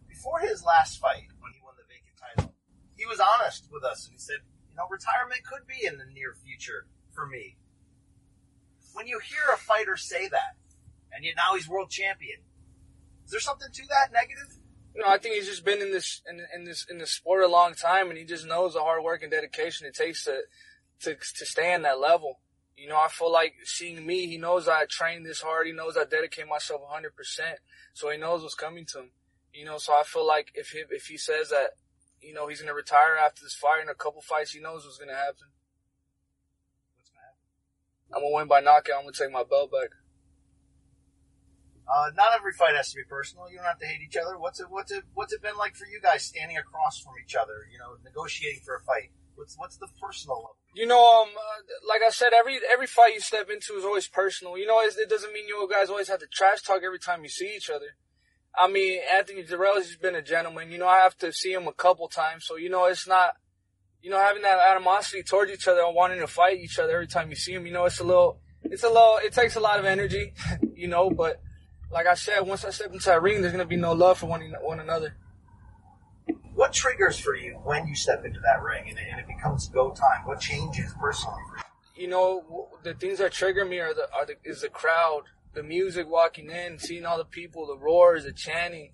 Before 0.09 0.39
his 0.41 0.63
last 0.63 0.99
fight, 0.99 1.27
when 1.41 1.53
he 1.53 1.61
won 1.65 1.75
the 1.77 1.89
vacant 1.89 2.17
title, 2.17 2.55
he 2.95 3.07
was 3.07 3.19
honest 3.19 3.69
with 3.73 3.83
us 3.83 4.05
and 4.05 4.13
he 4.13 4.19
said, 4.19 4.37
you 4.69 4.77
know, 4.77 4.85
retirement 4.91 5.41
could 5.45 5.67
be 5.67 5.87
in 5.87 5.97
the 5.99 6.05
near 6.05 6.35
future 6.35 6.87
for 7.11 7.27
me. 7.27 7.57
When 8.93 9.07
you 9.07 9.19
hear 9.19 9.53
a 9.53 9.57
fighter 9.57 9.97
say 9.97 10.29
that, 10.29 10.57
and 11.13 11.25
yet 11.25 11.35
now 11.37 11.57
he's 11.57 11.69
world 11.69 11.91
champion, 11.91 12.41
is 13.25 13.31
there 13.31 13.41
something 13.41 13.69
to 13.73 13.83
that 13.89 14.13
negative? 14.13 14.59
You 14.95 15.03
know, 15.03 15.09
I 15.09 15.19
think 15.19 15.37
he's 15.37 15.47
just 15.47 15.65
been 15.65 15.81
in 15.81 15.93
this 15.93 16.21
in, 16.29 16.45
in 16.55 16.65
this 16.65 16.85
in 16.91 16.99
this 16.99 17.13
sport 17.13 17.43
a 17.43 17.49
long 17.49 17.75
time, 17.75 18.11
and 18.11 18.19
he 18.19 18.25
just 18.25 18.47
knows 18.47 18.75
the 18.75 18.81
hard 18.81 19.03
work 19.03 19.23
and 19.23 19.31
dedication 19.31 19.87
it 19.87 19.95
takes 19.95 20.25
to 20.25 20.43
to 21.01 21.15
to 21.15 21.47
stay 21.47 21.73
in 21.73 21.83
that 21.83 22.01
level. 22.01 22.41
You 22.81 22.89
know, 22.89 22.97
I 22.97 23.09
feel 23.09 23.31
like 23.31 23.57
seeing 23.65 24.07
me, 24.07 24.27
he 24.27 24.39
knows 24.39 24.67
I 24.67 24.87
train 24.87 25.23
this 25.23 25.43
hard. 25.43 25.67
He 25.67 25.73
knows 25.75 25.99
I 25.99 26.05
dedicate 26.05 26.49
myself 26.49 26.81
100%. 26.81 27.13
So 27.93 28.11
he 28.11 28.17
knows 28.17 28.41
what's 28.41 28.55
coming 28.55 28.87
to 28.87 29.01
him. 29.01 29.11
You 29.53 29.67
know, 29.67 29.77
so 29.77 29.93
I 29.93 30.03
feel 30.03 30.27
like 30.27 30.53
if 30.55 30.71
he, 30.71 30.85
if 30.89 31.05
he 31.05 31.19
says 31.19 31.51
that, 31.51 31.77
you 32.23 32.33
know, 32.33 32.49
he's 32.49 32.61
going 32.63 32.73
to 32.73 32.75
retire 32.75 33.17
after 33.21 33.45
this 33.45 33.55
fight 33.55 33.83
in 33.83 33.91
a 33.91 33.95
couple 33.95 34.23
fights, 34.23 34.53
he 34.53 34.61
knows 34.61 34.87
what's 34.87 34.97
going 34.97 35.11
to 35.11 35.15
happen. 35.15 35.53
What's 36.97 37.13
going 37.13 37.21
to 37.21 37.29
happen? 37.29 37.45
I'm 38.17 38.23
going 38.25 38.33
to 38.33 38.37
win 38.37 38.49
by 38.49 38.61
knockout. 38.65 38.97
I'm 38.97 39.05
going 39.05 39.13
to 39.13 39.25
take 39.25 39.33
my 39.33 39.45
belt 39.45 39.71
back. 39.71 39.93
Uh, 41.85 42.17
not 42.17 42.33
every 42.33 42.57
fight 42.57 42.77
has 42.77 42.89
to 42.93 42.97
be 42.97 43.05
personal. 43.05 43.51
You 43.51 43.59
don't 43.59 43.69
have 43.69 43.81
to 43.81 43.87
hate 43.87 44.01
each 44.01 44.17
other. 44.17 44.39
What's 44.39 44.59
it, 44.59 44.71
what's 44.71 44.91
it, 44.91 45.05
what's 45.13 45.35
it 45.35 45.43
been 45.43 45.59
like 45.61 45.77
for 45.77 45.85
you 45.85 46.01
guys 46.01 46.25
standing 46.25 46.57
across 46.57 46.99
from 46.99 47.13
each 47.21 47.37
other, 47.37 47.69
you 47.69 47.77
know, 47.77 48.01
negotiating 48.09 48.65
for 48.65 48.77
a 48.77 48.81
fight? 48.81 49.13
What's, 49.37 49.59
what's 49.59 49.77
the 49.77 49.89
personal 50.01 50.39
level? 50.39 50.60
You 50.73 50.87
know, 50.87 51.23
um, 51.23 51.29
uh, 51.29 51.89
like 51.89 52.01
I 52.07 52.11
said, 52.11 52.33
every 52.33 52.61
every 52.71 52.87
fight 52.87 53.15
you 53.15 53.21
step 53.21 53.51
into 53.51 53.75
is 53.75 53.85
always 53.85 54.07
personal. 54.07 54.57
You 54.57 54.67
know, 54.67 54.81
it 54.81 55.09
doesn't 55.09 55.33
mean 55.33 55.49
you 55.49 55.69
guys 55.71 55.91
always 55.91 56.09
have 56.09 56.21
to 56.21 56.27
trash 56.27 56.63
talk 56.63 56.83
every 56.85 57.01
time 57.01 57.23
you 57.23 57.29
see 57.29 57.55
each 57.57 57.71
other. 57.71 57.97
I 58.57 58.69
mean, 58.69 59.01
Anthony 59.13 59.43
Dirrell 59.43 59.77
has 59.77 59.97
been 59.97 60.15
a 60.15 60.23
gentleman. 60.23 60.71
You 60.71 60.79
know, 60.79 60.87
I 60.87 60.99
have 60.99 61.17
to 61.19 61.33
see 61.33 61.53
him 61.53 61.67
a 61.67 61.73
couple 61.73 62.07
times, 62.09 62.45
so 62.47 62.57
you 62.57 62.71
know, 62.71 62.85
it's 62.87 63.09
not, 63.09 63.33
you 64.01 64.11
know, 64.11 64.19
having 64.19 64.43
that 64.43 64.59
animosity 64.71 65.25
towards 65.25 65.51
each 65.51 65.67
other 65.67 65.83
wanting 65.89 66.21
to 66.21 66.29
fight 66.29 66.61
each 66.61 66.79
other 66.79 66.93
every 66.93 67.09
time 67.09 67.31
you 67.31 67.37
see 67.37 67.53
him. 67.53 67.67
You 67.67 67.73
know, 67.73 67.85
it's 67.87 67.99
a 67.99 68.05
little, 68.05 68.39
it's 68.63 68.85
a 68.85 68.89
little, 68.89 69.19
it 69.23 69.33
takes 69.33 69.57
a 69.57 69.61
lot 69.61 69.81
of 69.81 69.87
energy, 69.87 70.35
you 70.75 70.87
know. 70.87 71.11
But 71.11 71.41
like 71.91 72.07
I 72.07 72.15
said, 72.15 72.41
once 72.43 72.65
I 72.65 72.71
step 72.71 72.93
into 72.93 73.07
that 73.07 73.23
ring, 73.23 73.41
there's 73.41 73.53
gonna 73.53 73.65
be 73.65 73.77
no 73.77 73.93
love 73.93 74.19
for 74.19 74.27
one 74.27 74.43
one 74.63 74.79
another 74.79 75.17
what 76.71 76.77
triggers 76.77 77.19
for 77.19 77.35
you 77.35 77.55
when 77.65 77.89
you 77.89 77.97
step 77.97 78.25
into 78.25 78.39
that 78.39 78.63
ring 78.63 78.85
and, 78.89 78.97
and 78.97 79.19
it 79.19 79.27
becomes 79.27 79.69
go 79.69 79.91
time? 79.91 80.25
What 80.25 80.39
changes 80.39 80.95
personally 81.01 81.43
for 81.51 81.57
you? 81.57 82.05
You 82.05 82.09
know, 82.09 82.69
the 82.85 82.95
things 82.95 83.19
that 83.19 83.33
trigger 83.33 83.65
me 83.65 83.81
are 83.81 83.93
the, 83.93 84.07
are 84.15 84.25
the 84.25 84.37
is 84.45 84.63
the 84.63 84.69
crowd, 84.69 85.23
the 85.53 85.65
music 85.65 86.09
walking 86.09 86.49
in, 86.49 86.79
seeing 86.79 87.05
all 87.05 87.19
the 87.19 87.25
people, 87.25 87.67
the 87.67 87.77
roars, 87.77 88.23
the 88.23 88.33
chanting, 88.33 88.93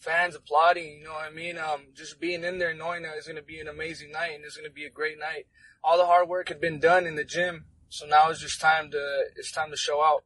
fans 0.00 0.34
applauding. 0.34 0.98
You 1.00 1.04
know 1.04 1.12
what 1.12 1.30
I 1.30 1.34
mean? 1.34 1.58
Um, 1.58 1.88
just 1.94 2.18
being 2.20 2.42
in 2.42 2.58
there, 2.58 2.72
knowing 2.72 3.02
that 3.02 3.16
it's 3.18 3.26
going 3.26 3.36
to 3.36 3.42
be 3.42 3.60
an 3.60 3.68
amazing 3.68 4.10
night 4.10 4.34
and 4.34 4.44
it's 4.44 4.56
going 4.56 4.68
to 4.68 4.74
be 4.74 4.86
a 4.86 4.90
great 4.90 5.18
night. 5.18 5.46
All 5.84 5.98
the 5.98 6.06
hard 6.06 6.26
work 6.26 6.48
had 6.48 6.60
been 6.60 6.80
done 6.80 7.06
in 7.06 7.16
the 7.16 7.24
gym, 7.24 7.66
so 7.90 8.06
now 8.06 8.30
it's 8.30 8.40
just 8.40 8.62
time 8.62 8.90
to 8.92 9.24
it's 9.36 9.52
time 9.52 9.70
to 9.70 9.76
show 9.76 10.02
out. 10.02 10.24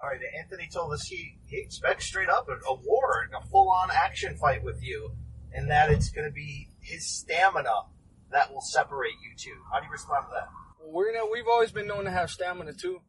All 0.00 0.10
right, 0.10 0.20
Anthony 0.38 0.68
told 0.72 0.92
us 0.92 1.06
he, 1.06 1.38
he 1.46 1.58
expects 1.58 2.04
straight 2.04 2.28
up 2.28 2.46
a, 2.48 2.52
a 2.70 2.74
war, 2.74 3.28
a 3.34 3.46
full 3.46 3.70
on 3.70 3.88
action 3.90 4.36
fight 4.36 4.62
with 4.62 4.82
you, 4.82 5.12
and 5.54 5.70
that 5.70 5.90
it's 5.90 6.10
going 6.10 6.26
to 6.26 6.32
be 6.32 6.68
his 6.80 7.08
stamina 7.08 7.86
that 8.34 8.52
will 8.52 8.60
separate 8.60 9.14
you 9.22 9.30
two. 9.36 9.56
How 9.72 9.78
do 9.78 9.86
you 9.86 9.92
respond 9.92 10.26
to 10.28 10.34
that? 10.34 10.48
We're 10.86 11.12
gonna, 11.12 11.30
we've 11.30 11.46
always 11.46 11.70
been 11.70 11.86
known 11.86 12.04
to 12.04 12.10
have 12.10 12.28
stamina 12.28 12.72
too, 12.74 13.00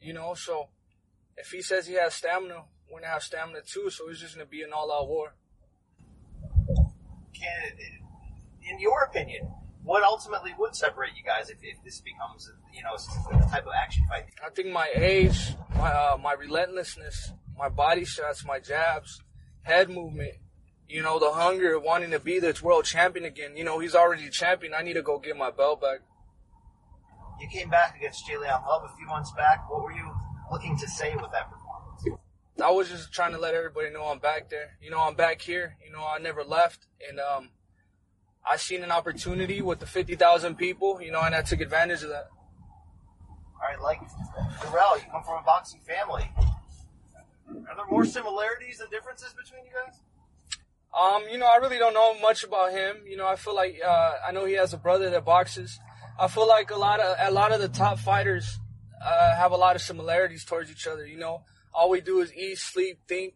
you 0.00 0.12
know. 0.12 0.34
So 0.34 0.70
if 1.36 1.48
he 1.48 1.62
says 1.62 1.86
he 1.86 1.94
has 1.94 2.14
stamina, 2.14 2.64
we're 2.90 3.00
gonna 3.00 3.12
have 3.12 3.22
stamina 3.22 3.60
too. 3.60 3.90
So 3.90 4.08
it's 4.08 4.20
just 4.20 4.34
gonna 4.34 4.46
be 4.46 4.62
an 4.62 4.70
all 4.72 4.90
out 4.90 5.06
war. 5.06 5.34
Can, 7.34 7.78
in 8.68 8.80
your 8.80 9.02
opinion, 9.04 9.48
what 9.84 10.02
ultimately 10.02 10.52
would 10.58 10.74
separate 10.74 11.12
you 11.16 11.22
guys 11.24 11.50
if, 11.50 11.58
if 11.62 11.82
this 11.84 12.00
becomes, 12.00 12.50
you 12.72 12.82
know, 12.82 12.94
a 13.38 13.50
type 13.50 13.66
of 13.66 13.72
action 13.80 14.04
fight? 14.08 14.24
I 14.44 14.50
think 14.50 14.68
my 14.68 14.90
age, 14.94 15.54
my 15.76 15.90
uh, 15.90 16.16
my 16.16 16.32
relentlessness, 16.32 17.32
my 17.56 17.68
body 17.68 18.04
shots, 18.04 18.44
my 18.44 18.58
jabs, 18.58 19.20
head 19.62 19.90
movement, 19.90 20.34
you 20.90 21.02
know, 21.02 21.18
the 21.18 21.30
hunger, 21.30 21.78
wanting 21.78 22.10
to 22.10 22.18
be 22.18 22.40
this 22.40 22.60
world 22.60 22.84
champion 22.84 23.24
again. 23.24 23.56
You 23.56 23.64
know, 23.64 23.78
he's 23.78 23.94
already 23.94 24.28
champion. 24.28 24.74
I 24.74 24.82
need 24.82 24.94
to 24.94 25.02
go 25.02 25.18
get 25.18 25.36
my 25.36 25.50
belt 25.50 25.80
back. 25.80 26.00
You 27.40 27.48
came 27.48 27.70
back 27.70 27.96
against 27.96 28.26
J'Leon 28.28 28.66
Love 28.66 28.82
a 28.84 28.96
few 28.96 29.06
months 29.06 29.32
back. 29.32 29.70
What 29.70 29.82
were 29.82 29.92
you 29.92 30.10
looking 30.50 30.76
to 30.76 30.88
say 30.88 31.14
with 31.14 31.30
that 31.32 31.48
performance? 31.50 32.20
I 32.62 32.70
was 32.70 32.90
just 32.90 33.12
trying 33.12 33.32
to 33.32 33.38
let 33.38 33.54
everybody 33.54 33.90
know 33.90 34.04
I'm 34.04 34.18
back 34.18 34.50
there. 34.50 34.76
You 34.82 34.90
know, 34.90 35.00
I'm 35.00 35.14
back 35.14 35.40
here. 35.40 35.76
You 35.84 35.92
know, 35.92 36.04
I 36.04 36.18
never 36.18 36.44
left, 36.44 36.86
and 37.08 37.18
um, 37.18 37.50
I 38.44 38.56
seen 38.56 38.82
an 38.82 38.90
opportunity 38.90 39.62
with 39.62 39.78
the 39.78 39.86
50,000 39.86 40.56
people, 40.56 41.00
you 41.00 41.12
know, 41.12 41.22
and 41.22 41.34
I 41.34 41.42
took 41.42 41.60
advantage 41.60 42.02
of 42.02 42.10
that. 42.10 42.28
All 43.54 43.68
right, 43.68 43.80
like 43.80 44.00
Dirrell, 44.60 44.96
you 44.96 45.10
come 45.10 45.22
from 45.22 45.40
a 45.40 45.44
boxing 45.44 45.80
family. 45.80 46.30
Are 47.68 47.76
there 47.76 47.86
more 47.90 48.04
similarities 48.04 48.80
and 48.80 48.90
differences 48.90 49.32
between 49.32 49.64
you 49.64 49.70
guys? 49.72 50.00
Um, 50.98 51.22
you 51.30 51.38
know, 51.38 51.46
I 51.46 51.56
really 51.56 51.78
don't 51.78 51.94
know 51.94 52.18
much 52.20 52.42
about 52.42 52.72
him. 52.72 52.96
You 53.06 53.16
know, 53.16 53.26
I 53.26 53.36
feel 53.36 53.54
like 53.54 53.80
uh, 53.84 54.14
I 54.26 54.32
know 54.32 54.44
he 54.44 54.54
has 54.54 54.72
a 54.72 54.78
brother 54.78 55.08
that 55.10 55.24
boxes. 55.24 55.78
I 56.18 56.26
feel 56.28 56.48
like 56.48 56.70
a 56.70 56.76
lot 56.76 57.00
of 57.00 57.16
a 57.20 57.30
lot 57.30 57.52
of 57.52 57.60
the 57.60 57.68
top 57.68 57.98
fighters 57.98 58.58
uh, 59.02 59.36
have 59.36 59.52
a 59.52 59.56
lot 59.56 59.76
of 59.76 59.82
similarities 59.82 60.44
towards 60.44 60.70
each 60.70 60.86
other. 60.86 61.06
You 61.06 61.18
know, 61.18 61.44
all 61.72 61.90
we 61.90 62.00
do 62.00 62.20
is 62.20 62.34
eat, 62.34 62.58
sleep, 62.58 62.98
think, 63.06 63.34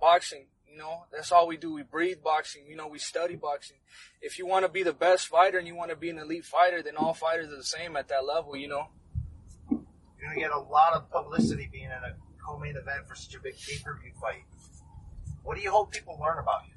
boxing. 0.00 0.46
You 0.70 0.78
know, 0.78 1.04
that's 1.12 1.32
all 1.32 1.46
we 1.46 1.56
do. 1.56 1.72
We 1.72 1.82
breathe 1.82 2.18
boxing. 2.22 2.66
You 2.68 2.76
know, 2.76 2.88
we 2.88 2.98
study 2.98 3.36
boxing. 3.36 3.78
If 4.20 4.38
you 4.38 4.46
want 4.46 4.64
to 4.64 4.70
be 4.70 4.82
the 4.82 4.92
best 4.92 5.28
fighter 5.28 5.58
and 5.58 5.66
you 5.66 5.76
want 5.76 5.90
to 5.90 5.96
be 5.96 6.10
an 6.10 6.18
elite 6.18 6.44
fighter, 6.44 6.82
then 6.82 6.96
all 6.96 7.14
fighters 7.14 7.52
are 7.52 7.56
the 7.56 7.64
same 7.64 7.96
at 7.96 8.08
that 8.08 8.26
level. 8.26 8.56
You 8.56 8.68
know. 8.68 8.88
You're 9.70 10.30
gonna 10.30 10.40
get 10.40 10.50
a 10.50 10.58
lot 10.58 10.94
of 10.94 11.08
publicity 11.10 11.68
being 11.70 11.84
in 11.84 11.90
a 11.92 12.16
co-main 12.44 12.76
event 12.76 13.06
for 13.06 13.14
such 13.14 13.36
a 13.36 13.40
big 13.40 13.54
pay-per-view 13.56 14.12
fight. 14.20 14.42
What 15.44 15.56
do 15.56 15.62
you 15.62 15.70
hope 15.70 15.92
people 15.92 16.18
learn 16.20 16.38
about 16.38 16.62
you? 16.66 16.74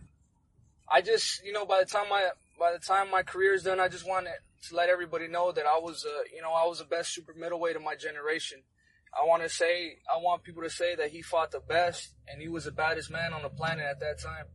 I 0.92 1.02
just, 1.02 1.44
you 1.44 1.54
know, 1.54 1.66
by 1.66 1.80
the 1.80 1.86
time 1.86 2.10
my 2.10 2.30
by 2.60 2.74
the 2.74 2.80
time 2.80 3.10
my 3.10 3.24
career 3.24 3.54
is 3.54 3.64
done, 3.64 3.80
I 3.80 3.88
just 3.88 4.08
want 4.08 4.26
to 4.26 4.76
let 4.76 4.90
everybody 4.90 5.28
know 5.28 5.52
that 5.52 5.66
I 5.66 5.80
was, 5.80 6.06
uh, 6.06 6.24
you 6.34 6.42
know, 6.42 6.52
I 6.52 6.68
was 6.68 6.80
the 6.80 6.86
best 6.86 7.14
super 7.14 7.34
middleweight 7.34 7.76
of 7.76 7.82
my 7.82 7.96
generation. 7.96 8.60
I 9.14 9.26
want 9.26 9.42
to 9.44 9.50
say, 9.50 9.98
I 10.10 10.18
want 10.22 10.44
people 10.44 10.64
to 10.64 10.70
say 10.70 10.96
that 10.96 11.10
he 11.10 11.22
fought 11.22 11.52
the 11.52 11.60
best 11.60 12.14
and 12.28 12.42
he 12.42 12.48
was 12.48 12.66
the 12.66 12.72
baddest 12.72 13.10
man 13.10 13.34
on 13.34 13.42
the 13.42 13.50
planet 13.50 13.86
at 13.86 14.00
that 14.00 14.20
time. 14.20 14.46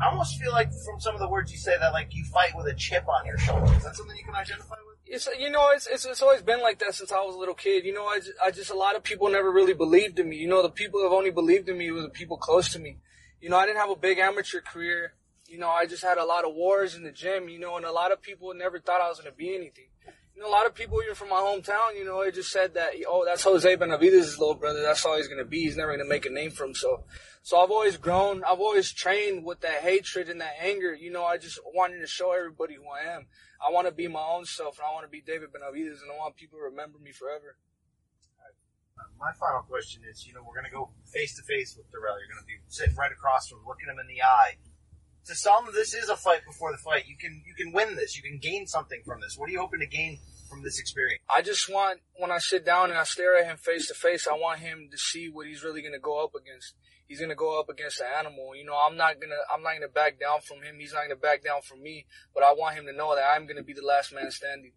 I 0.00 0.08
almost 0.10 0.40
feel 0.40 0.52
like 0.52 0.72
from 0.72 0.98
some 0.98 1.14
of 1.14 1.20
the 1.20 1.28
words 1.28 1.52
you 1.52 1.58
say 1.58 1.76
that 1.78 1.92
like 1.92 2.14
you 2.14 2.24
fight 2.24 2.52
with 2.56 2.66
a 2.66 2.74
chip 2.74 3.06
on 3.08 3.26
your 3.26 3.38
shoulder. 3.38 3.72
Is 3.74 3.84
that 3.84 3.96
something 3.96 4.16
you 4.16 4.24
can 4.24 4.34
identify 4.34 4.76
with? 4.86 4.96
It's 5.06 5.28
you 5.38 5.50
know 5.50 5.70
it's 5.74 5.86
it's, 5.86 6.04
it's 6.06 6.22
always 6.22 6.42
been 6.42 6.62
like 6.62 6.78
that 6.78 6.94
since 6.94 7.12
I 7.12 7.20
was 7.20 7.34
a 7.34 7.38
little 7.38 7.54
kid. 7.54 7.84
You 7.84 7.92
know 7.92 8.06
I 8.06 8.18
just, 8.18 8.32
I 8.42 8.50
just 8.50 8.70
a 8.70 8.76
lot 8.76 8.96
of 8.96 9.02
people 9.02 9.28
never 9.28 9.50
really 9.50 9.74
believed 9.74 10.18
in 10.18 10.28
me. 10.28 10.36
You 10.36 10.48
know 10.48 10.62
the 10.62 10.70
people 10.70 11.00
who 11.00 11.04
have 11.04 11.12
only 11.12 11.30
believed 11.30 11.68
in 11.68 11.76
me 11.76 11.90
were 11.90 12.02
the 12.02 12.08
people 12.08 12.36
close 12.36 12.72
to 12.72 12.78
me. 12.78 12.98
You 13.40 13.48
know 13.48 13.56
I 13.56 13.66
didn't 13.66 13.78
have 13.78 13.90
a 13.90 13.96
big 13.96 14.18
amateur 14.18 14.60
career. 14.60 15.14
You 15.48 15.58
know 15.58 15.68
I 15.68 15.86
just 15.86 16.02
had 16.02 16.18
a 16.18 16.24
lot 16.24 16.44
of 16.44 16.54
wars 16.54 16.94
in 16.94 17.02
the 17.02 17.12
gym. 17.12 17.48
You 17.48 17.58
know 17.58 17.76
and 17.76 17.86
a 17.86 17.92
lot 17.92 18.12
of 18.12 18.22
people 18.22 18.52
never 18.54 18.78
thought 18.78 19.00
I 19.00 19.08
was 19.08 19.18
going 19.18 19.32
to 19.32 19.36
be 19.36 19.54
anything 19.54 19.88
You 20.34 20.42
know, 20.42 20.48
a 20.48 20.50
lot 20.50 20.66
of 20.66 20.74
people 20.74 21.00
even 21.02 21.14
from 21.14 21.28
my 21.28 21.36
hometown, 21.36 21.98
you 21.98 22.04
know, 22.04 22.22
they 22.24 22.30
just 22.30 22.50
said 22.50 22.74
that, 22.74 22.92
oh, 23.06 23.24
that's 23.26 23.42
Jose 23.42 23.76
Benavidez' 23.76 24.38
little 24.38 24.54
brother. 24.54 24.80
That's 24.80 25.04
all 25.04 25.16
he's 25.16 25.28
going 25.28 25.38
to 25.42 25.44
be. 25.44 25.64
He's 25.64 25.76
never 25.76 25.90
going 25.90 26.06
to 26.06 26.08
make 26.08 26.24
a 26.24 26.30
name 26.30 26.50
for 26.50 26.64
himself. 26.64 27.00
So 27.42 27.58
I've 27.58 27.70
always 27.70 27.96
grown, 27.96 28.42
I've 28.44 28.60
always 28.60 28.92
trained 28.92 29.44
with 29.44 29.60
that 29.60 29.82
hatred 29.82 30.28
and 30.28 30.40
that 30.40 30.54
anger. 30.60 30.94
You 30.94 31.10
know, 31.10 31.24
I 31.24 31.36
just 31.36 31.58
wanted 31.74 32.00
to 32.00 32.06
show 32.06 32.32
everybody 32.32 32.74
who 32.74 32.84
I 32.88 33.12
am. 33.14 33.26
I 33.60 33.70
want 33.70 33.86
to 33.86 33.92
be 33.92 34.08
my 34.08 34.22
own 34.22 34.46
self 34.46 34.78
and 34.78 34.86
I 34.86 34.92
want 34.92 35.04
to 35.04 35.10
be 35.10 35.20
David 35.20 35.50
Benavidez 35.52 36.00
and 36.00 36.10
I 36.10 36.16
want 36.16 36.36
people 36.36 36.58
to 36.58 36.64
remember 36.64 36.98
me 36.98 37.12
forever. 37.12 37.56
My 39.18 39.32
final 39.38 39.62
question 39.62 40.02
is, 40.08 40.26
you 40.26 40.32
know, 40.32 40.40
we're 40.46 40.54
going 40.54 40.68
to 40.68 40.72
go 40.72 40.90
face 41.04 41.36
to 41.36 41.42
face 41.42 41.76
with 41.76 41.86
Dirrell. 41.92 42.16
You're 42.16 42.32
going 42.32 42.44
to 42.44 42.48
be 42.48 42.58
sitting 42.68 42.96
right 42.96 43.12
across 43.12 43.48
from, 43.48 43.58
him, 43.60 43.66
looking 43.66 43.88
him 43.88 44.00
in 44.00 44.08
the 44.08 44.22
eye. 44.22 44.56
To 45.26 45.34
some, 45.34 45.68
this 45.72 45.92
is 45.92 46.08
a 46.08 46.16
fight 46.16 46.40
before 46.46 46.72
the 46.72 46.78
fight. 46.78 47.04
You 47.06 47.16
can 47.16 47.42
you 47.46 47.54
can 47.54 47.72
win 47.72 47.94
this. 47.94 48.16
You 48.16 48.22
can 48.22 48.38
gain 48.38 48.66
something 48.66 49.02
from 49.04 49.20
this. 49.20 49.36
What 49.36 49.48
are 49.48 49.52
you 49.52 49.60
hoping 49.60 49.80
to 49.80 49.86
gain 49.86 50.18
from 50.48 50.62
this 50.62 50.80
experience? 50.80 51.20
I 51.28 51.42
just 51.42 51.68
want 51.68 52.00
when 52.16 52.30
I 52.32 52.38
sit 52.38 52.64
down 52.64 52.88
and 52.88 52.98
I 52.98 53.04
stare 53.04 53.36
at 53.36 53.44
him 53.44 53.58
face 53.58 53.86
to 53.88 53.94
face, 53.94 54.26
I 54.26 54.34
want 54.34 54.60
him 54.60 54.88
to 54.90 54.96
see 54.96 55.28
what 55.28 55.46
he's 55.46 55.62
really 55.62 55.82
going 55.82 55.92
to 55.92 56.00
go 56.00 56.24
up 56.24 56.34
against. 56.34 56.74
He's 57.06 57.18
going 57.18 57.30
to 57.30 57.36
go 57.36 57.60
up 57.60 57.68
against 57.68 58.00
an 58.00 58.06
animal. 58.18 58.56
You 58.56 58.64
know, 58.64 58.74
I'm 58.74 58.96
not 58.96 59.20
gonna 59.20 59.42
I'm 59.52 59.62
not 59.62 59.74
gonna 59.74 59.92
back 59.92 60.18
down 60.18 60.40
from 60.40 60.62
him. 60.62 60.76
He's 60.78 60.94
not 60.94 61.02
gonna 61.02 61.16
back 61.16 61.44
down 61.44 61.60
from 61.62 61.82
me. 61.82 62.06
But 62.34 62.42
I 62.42 62.52
want 62.52 62.76
him 62.76 62.86
to 62.86 62.92
know 62.92 63.14
that 63.14 63.28
I'm 63.36 63.44
going 63.44 63.58
to 63.58 63.62
be 63.62 63.74
the 63.74 63.84
last 63.84 64.14
man 64.14 64.30
standing. 64.30 64.72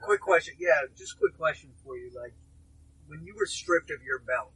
Quick 0.00 0.20
question, 0.20 0.54
yeah, 0.58 0.88
just 0.96 1.18
quick 1.18 1.36
question 1.36 1.70
for 1.84 1.96
you. 1.96 2.10
Like, 2.14 2.34
when 3.06 3.24
you 3.24 3.34
were 3.36 3.46
stripped 3.46 3.90
of 3.90 4.02
your 4.02 4.18
belt, 4.18 4.52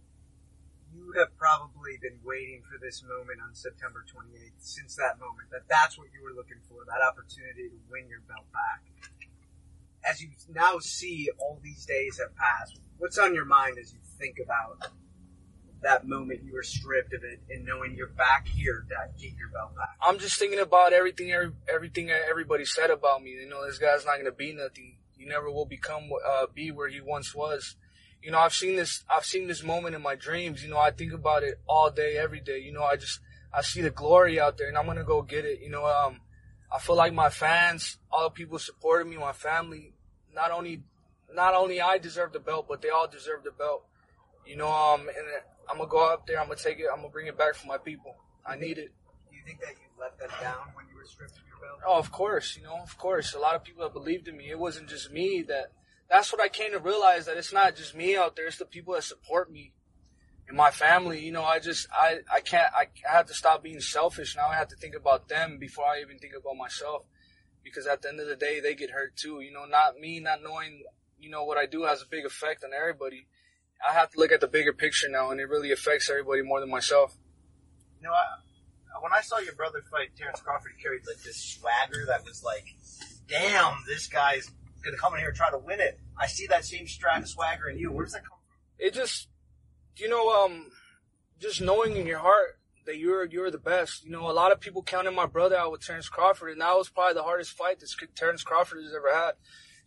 you 0.94 1.12
have 1.18 1.36
probably 1.36 1.98
been 2.00 2.18
waiting 2.24 2.62
for 2.62 2.78
this 2.78 3.02
moment 3.02 3.40
on 3.42 3.54
September 3.54 4.04
28th 4.06 4.62
since 4.62 4.94
that 4.96 5.18
moment. 5.18 5.50
That 5.50 5.66
that's 5.68 5.98
what 5.98 6.08
you 6.14 6.22
were 6.22 6.32
looking 6.32 6.62
for, 6.68 6.84
that 6.86 7.02
opportunity 7.02 7.68
to 7.68 7.78
win 7.90 8.08
your 8.08 8.20
belt 8.28 8.46
back. 8.52 8.86
As 10.08 10.22
you 10.22 10.30
now 10.52 10.78
see 10.78 11.28
all 11.38 11.58
these 11.62 11.84
days 11.84 12.20
have 12.22 12.36
passed, 12.36 12.78
what's 12.98 13.18
on 13.18 13.34
your 13.34 13.44
mind 13.44 13.78
as 13.78 13.92
you 13.92 13.98
think 14.18 14.38
about 14.42 14.92
that 15.82 16.06
moment 16.06 16.42
you 16.42 16.52
were 16.54 16.62
stripped 16.62 17.12
of 17.12 17.22
it 17.24 17.40
and 17.50 17.64
knowing 17.64 17.94
you're 17.94 18.08
back 18.08 18.46
here 18.48 18.86
to 18.88 18.94
get 19.20 19.36
your 19.36 19.48
belt 19.48 19.74
back? 19.74 19.96
I'm 20.00 20.18
just 20.18 20.38
thinking 20.38 20.60
about 20.60 20.92
everything 20.92 21.32
everything 21.68 22.10
everybody 22.10 22.64
said 22.64 22.90
about 22.90 23.22
me. 23.22 23.30
You 23.30 23.48
know, 23.48 23.66
this 23.66 23.78
guy's 23.78 24.04
not 24.04 24.14
going 24.14 24.26
to 24.26 24.32
be 24.32 24.52
nothing. 24.52 24.96
He 25.16 25.24
never 25.24 25.50
will 25.50 25.66
become 25.66 26.10
uh, 26.26 26.46
be 26.52 26.70
where 26.70 26.88
he 26.88 27.00
once 27.00 27.34
was 27.34 27.76
you 28.24 28.30
know, 28.30 28.38
I've 28.38 28.54
seen 28.54 28.76
this, 28.76 29.04
I've 29.08 29.26
seen 29.26 29.48
this 29.48 29.62
moment 29.62 29.94
in 29.94 30.00
my 30.00 30.14
dreams. 30.14 30.64
You 30.64 30.70
know, 30.70 30.78
I 30.78 30.90
think 30.90 31.12
about 31.12 31.42
it 31.42 31.60
all 31.68 31.90
day, 31.90 32.16
every 32.16 32.40
day. 32.40 32.58
You 32.58 32.72
know, 32.72 32.82
I 32.82 32.96
just, 32.96 33.20
I 33.52 33.60
see 33.60 33.82
the 33.82 33.90
glory 33.90 34.40
out 34.40 34.56
there 34.56 34.66
and 34.66 34.78
I'm 34.78 34.86
to 34.86 35.04
go 35.04 35.20
get 35.20 35.44
it. 35.44 35.60
You 35.60 35.68
know, 35.68 35.84
um, 35.84 36.20
I 36.72 36.78
feel 36.78 36.96
like 36.96 37.12
my 37.12 37.28
fans, 37.28 37.98
all 38.10 38.24
the 38.24 38.30
people 38.30 38.58
supporting 38.58 39.10
me, 39.10 39.18
my 39.18 39.34
family, 39.34 39.92
not 40.34 40.50
only, 40.50 40.82
not 41.34 41.54
only 41.54 41.82
I 41.82 41.98
deserve 41.98 42.32
the 42.32 42.40
belt, 42.40 42.64
but 42.66 42.80
they 42.80 42.88
all 42.88 43.06
deserve 43.06 43.44
the 43.44 43.50
belt. 43.50 43.84
You 44.46 44.56
know, 44.56 44.72
um, 44.72 45.00
and 45.02 45.26
I'm 45.70 45.78
to 45.78 45.86
go 45.86 46.10
out 46.10 46.26
there, 46.26 46.40
I'm 46.40 46.48
to 46.48 46.56
take 46.56 46.78
it, 46.78 46.86
I'm 46.90 47.02
to 47.02 47.10
bring 47.10 47.26
it 47.26 47.36
back 47.36 47.56
for 47.56 47.66
my 47.66 47.78
people. 47.78 48.16
I 48.46 48.56
need 48.56 48.78
it. 48.78 48.90
Think 49.44 49.60
that 49.60 49.70
you 49.70 49.88
let 50.00 50.18
them 50.18 50.30
down 50.40 50.72
when 50.74 50.86
you 50.88 50.96
were 50.96 51.04
stripped 51.04 51.32
of 51.32 51.42
your 51.46 51.58
belt? 51.60 51.80
Oh, 51.86 51.98
of 51.98 52.10
course, 52.10 52.56
you 52.56 52.62
know, 52.62 52.78
of 52.82 52.96
course. 52.96 53.34
A 53.34 53.38
lot 53.38 53.54
of 53.54 53.64
people 53.64 53.82
have 53.82 53.92
believed 53.92 54.26
in 54.28 54.36
me. 54.36 54.50
It 54.50 54.58
wasn't 54.58 54.88
just 54.88 55.12
me 55.12 55.42
that, 55.48 55.72
that's 56.08 56.32
what 56.32 56.40
I 56.40 56.48
came 56.48 56.72
to 56.72 56.78
realize 56.78 57.26
that 57.26 57.36
it's 57.36 57.52
not 57.52 57.76
just 57.76 57.94
me 57.94 58.16
out 58.16 58.36
there; 58.36 58.46
it's 58.46 58.58
the 58.58 58.64
people 58.64 58.94
that 58.94 59.04
support 59.04 59.50
me 59.50 59.72
and 60.48 60.56
my 60.56 60.70
family. 60.70 61.20
You 61.20 61.32
know, 61.32 61.44
I 61.44 61.58
just 61.58 61.88
I 61.92 62.18
I 62.32 62.40
can't 62.40 62.72
I, 62.74 62.86
I 63.08 63.16
have 63.16 63.26
to 63.26 63.34
stop 63.34 63.62
being 63.62 63.80
selfish 63.80 64.36
now. 64.36 64.48
I 64.48 64.56
have 64.56 64.68
to 64.68 64.76
think 64.76 64.94
about 64.94 65.28
them 65.28 65.58
before 65.58 65.86
I 65.86 66.00
even 66.00 66.18
think 66.18 66.34
about 66.38 66.56
myself, 66.56 67.02
because 67.62 67.86
at 67.86 68.02
the 68.02 68.08
end 68.08 68.20
of 68.20 68.28
the 68.28 68.36
day, 68.36 68.60
they 68.60 68.74
get 68.74 68.90
hurt 68.90 69.16
too. 69.16 69.40
You 69.40 69.52
know, 69.52 69.64
not 69.64 69.98
me 69.98 70.20
not 70.20 70.42
knowing 70.42 70.84
you 71.18 71.30
know 71.30 71.44
what 71.44 71.58
I 71.58 71.66
do 71.66 71.84
has 71.84 72.02
a 72.02 72.06
big 72.06 72.24
effect 72.24 72.64
on 72.64 72.70
everybody. 72.72 73.26
I 73.86 73.92
have 73.92 74.10
to 74.10 74.18
look 74.18 74.32
at 74.32 74.40
the 74.40 74.48
bigger 74.48 74.72
picture 74.72 75.08
now, 75.08 75.30
and 75.30 75.40
it 75.40 75.48
really 75.48 75.72
affects 75.72 76.08
everybody 76.08 76.42
more 76.42 76.60
than 76.60 76.70
myself. 76.70 77.16
You 78.00 78.08
know, 78.08 78.14
I, 78.14 78.24
when 79.02 79.12
I 79.12 79.20
saw 79.20 79.38
your 79.38 79.54
brother 79.54 79.82
fight 79.90 80.16
Terrence 80.16 80.40
Crawford, 80.40 80.72
he 80.76 80.82
carried 80.82 81.02
like 81.06 81.22
this 81.22 81.36
swagger 81.36 82.06
that 82.06 82.24
was 82.24 82.42
like, 82.42 82.64
"Damn, 83.28 83.84
this 83.86 84.06
guy's 84.06 84.50
to 84.92 84.98
come 84.98 85.14
in 85.14 85.20
here 85.20 85.28
and 85.28 85.36
try 85.36 85.50
to 85.50 85.58
win 85.58 85.80
it. 85.80 85.98
I 86.18 86.26
see 86.26 86.46
that 86.48 86.64
same 86.64 86.86
strat 86.86 87.26
swagger 87.26 87.68
in 87.68 87.78
you. 87.78 87.90
Where 87.90 88.04
does 88.04 88.12
that 88.12 88.22
come 88.22 88.38
from? 88.38 88.86
It 88.86 88.94
just, 88.94 89.28
you 89.96 90.08
know, 90.08 90.44
um, 90.44 90.70
just 91.40 91.60
knowing 91.60 91.96
in 91.96 92.06
your 92.06 92.18
heart 92.18 92.58
that 92.86 92.98
you're 92.98 93.24
you're 93.24 93.50
the 93.50 93.58
best. 93.58 94.04
You 94.04 94.10
know, 94.10 94.30
a 94.30 94.32
lot 94.32 94.52
of 94.52 94.60
people 94.60 94.82
counted 94.82 95.12
my 95.12 95.26
brother 95.26 95.56
out 95.56 95.72
with 95.72 95.84
Terrence 95.84 96.08
Crawford, 96.08 96.52
and 96.52 96.60
that 96.60 96.76
was 96.76 96.88
probably 96.88 97.14
the 97.14 97.22
hardest 97.22 97.52
fight 97.52 97.80
that 97.80 97.88
Terrence 98.14 98.42
Crawford 98.42 98.82
has 98.82 98.94
ever 98.94 99.14
had. 99.14 99.32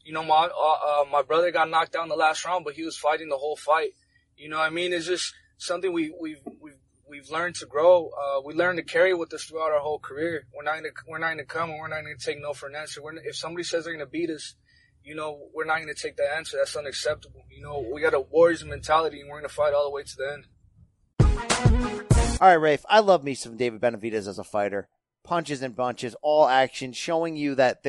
You 0.03 0.13
know, 0.13 0.23
my 0.23 0.49
uh, 0.55 1.01
uh, 1.01 1.05
my 1.11 1.21
brother 1.21 1.51
got 1.51 1.69
knocked 1.69 1.91
down 1.91 2.09
the 2.09 2.15
last 2.15 2.45
round, 2.45 2.65
but 2.65 2.73
he 2.73 2.83
was 2.83 2.97
fighting 2.97 3.29
the 3.29 3.37
whole 3.37 3.57
fight. 3.57 3.91
You 4.35 4.49
know, 4.49 4.59
I 4.59 4.69
mean, 4.69 4.93
it's 4.93 5.07
just 5.07 5.33
something 5.57 5.91
we 5.91 6.13
we've 6.19 6.41
we've 6.61 6.79
we've 7.09 7.29
learned 7.29 7.55
to 7.55 7.65
grow. 7.65 8.09
Uh, 8.09 8.41
we 8.45 8.53
learned 8.53 8.77
to 8.77 8.83
carry 8.83 9.13
with 9.13 9.33
us 9.33 9.45
throughout 9.45 9.71
our 9.71 9.79
whole 9.79 9.99
career. 9.99 10.47
We're 10.55 10.63
not 10.63 10.75
gonna 10.75 10.89
we're 11.07 11.19
not 11.19 11.29
gonna 11.31 11.45
come 11.45 11.69
and 11.69 11.79
we're 11.79 11.87
not 11.87 12.01
gonna 12.01 12.17
take 12.19 12.41
no 12.41 12.53
for 12.53 12.67
an 12.67 12.75
answer. 12.75 13.01
If 13.23 13.35
somebody 13.35 13.63
says 13.63 13.85
they're 13.85 13.93
gonna 13.93 14.05
beat 14.05 14.29
us, 14.29 14.55
you 15.07 15.15
know, 15.15 15.39
we're 15.53 15.63
not 15.63 15.77
going 15.77 15.87
to 15.87 15.99
take 15.99 16.17
that 16.17 16.35
answer. 16.35 16.57
That's 16.57 16.75
unacceptable. 16.75 17.45
You 17.49 17.63
know, 17.63 17.85
we 17.93 18.01
got 18.01 18.13
a 18.13 18.19
warriors 18.19 18.65
mentality 18.65 19.21
and 19.21 19.29
we're 19.29 19.39
going 19.39 19.47
to 19.47 19.55
fight 19.55 19.73
all 19.73 19.85
the 19.85 19.89
way 19.89 20.03
to 20.03 20.15
the 20.17 20.33
end. 20.33 20.47
All 22.41 22.47
right, 22.49 22.55
Rafe, 22.55 22.83
I 22.89 22.99
love 22.99 23.23
me 23.23 23.33
some 23.33 23.55
David 23.55 23.79
Benavidez 23.79 24.27
as 24.27 24.37
a 24.37 24.43
fighter. 24.43 24.89
Punches 25.23 25.61
and 25.61 25.75
bunches, 25.75 26.13
all 26.21 26.45
action, 26.45 26.91
showing 26.91 27.37
you 27.37 27.55
that 27.55 27.85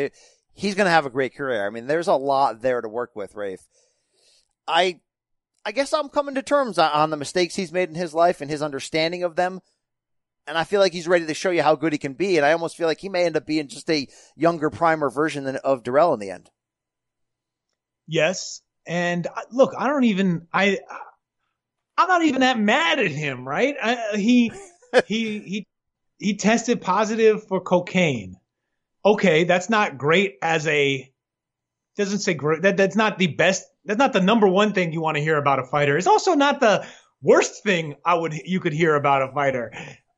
he's 0.55 0.77
going 0.77 0.87
to 0.87 0.93
have 0.93 1.07
a 1.07 1.11
great 1.11 1.35
career. 1.35 1.67
I 1.67 1.71
mean, 1.71 1.89
there's 1.89 2.07
a 2.07 2.15
lot 2.15 2.63
there 2.63 2.81
to 2.81 2.89
work 2.89 3.17
with, 3.17 3.35
Rafe. 3.35 3.67
I, 4.69 5.01
I 5.69 5.71
guess 5.71 5.93
I'm 5.93 6.09
coming 6.09 6.35
to 6.37 6.43
terms 6.43 6.79
on 6.79 7.11
the 7.11 7.19
mistakes 7.19 7.55
he's 7.55 7.73
made 7.73 7.91
in 7.91 7.95
his 7.95 8.15
life 8.15 8.41
and 8.41 8.51
his 8.51 8.63
understanding 8.63 9.23
of 9.23 9.37
them. 9.37 9.61
And 10.47 10.57
I 10.57 10.65
feel 10.65 10.81
like 10.81 10.95
he's 10.95 11.07
ready 11.07 11.27
to 11.27 11.35
show 11.35 11.51
you 11.51 11.63
how 11.63 11.77
good 11.77 11.93
he 11.93 11.99
can 11.99 12.15
be. 12.15 12.39
And 12.39 12.47
I 12.47 12.53
almost 12.53 12.75
feel 12.75 12.87
like 12.87 13.01
he 13.01 13.11
may 13.11 13.27
end 13.27 13.37
up 13.37 13.45
being 13.45 13.69
just 13.69 13.91
a 13.91 14.09
younger, 14.35 14.71
primer 14.71 15.11
version 15.11 15.47
of 15.57 15.83
Dirrell 15.83 16.15
in 16.15 16.21
the 16.21 16.31
end. 16.31 16.49
Yes. 18.07 18.63
And 18.87 19.29
look, 19.53 19.75
I 19.77 19.89
don't 19.89 20.05
even, 20.05 20.47
I, 20.55 20.79
I'm 21.99 22.09
not 22.09 22.23
even 22.23 22.41
that 22.41 22.59
mad 22.59 22.99
at 22.99 23.11
him, 23.11 23.47
right? 23.47 23.77
I, 23.83 24.17
he, 24.17 24.51
he, 25.07 25.39
he, 25.41 25.67
he 26.17 26.37
tested 26.39 26.81
positive 26.81 27.47
for 27.47 27.61
cocaine. 27.61 28.37
Okay. 29.05 29.45
That's 29.45 29.69
not 29.69 29.99
great 29.99 30.39
as 30.41 30.67
a, 30.67 31.13
doesn't 31.99 32.21
say 32.21 32.33
great. 32.33 32.63
That, 32.63 32.79
that's 32.79 32.97
not 32.97 33.19
the 33.19 33.27
best. 33.27 33.67
That's 33.89 33.99
not 33.99 34.13
the 34.13 34.21
number 34.21 34.47
one 34.47 34.75
thing 34.75 34.93
you 34.93 35.01
want 35.01 35.17
to 35.17 35.23
hear 35.23 35.39
about 35.39 35.59
a 35.59 35.65
fighter. 35.65 35.97
It's 35.97 36.07
also 36.07 36.35
not 36.35 36.61
the 36.61 36.87
worst 37.23 37.63
thing 37.65 37.95
I 38.05 38.15
would, 38.15 38.35
you 38.35 38.61
could 38.61 38.75
hear 38.75 38.95
about 38.95 39.23
a 39.23 39.33
fighter. 39.33 39.73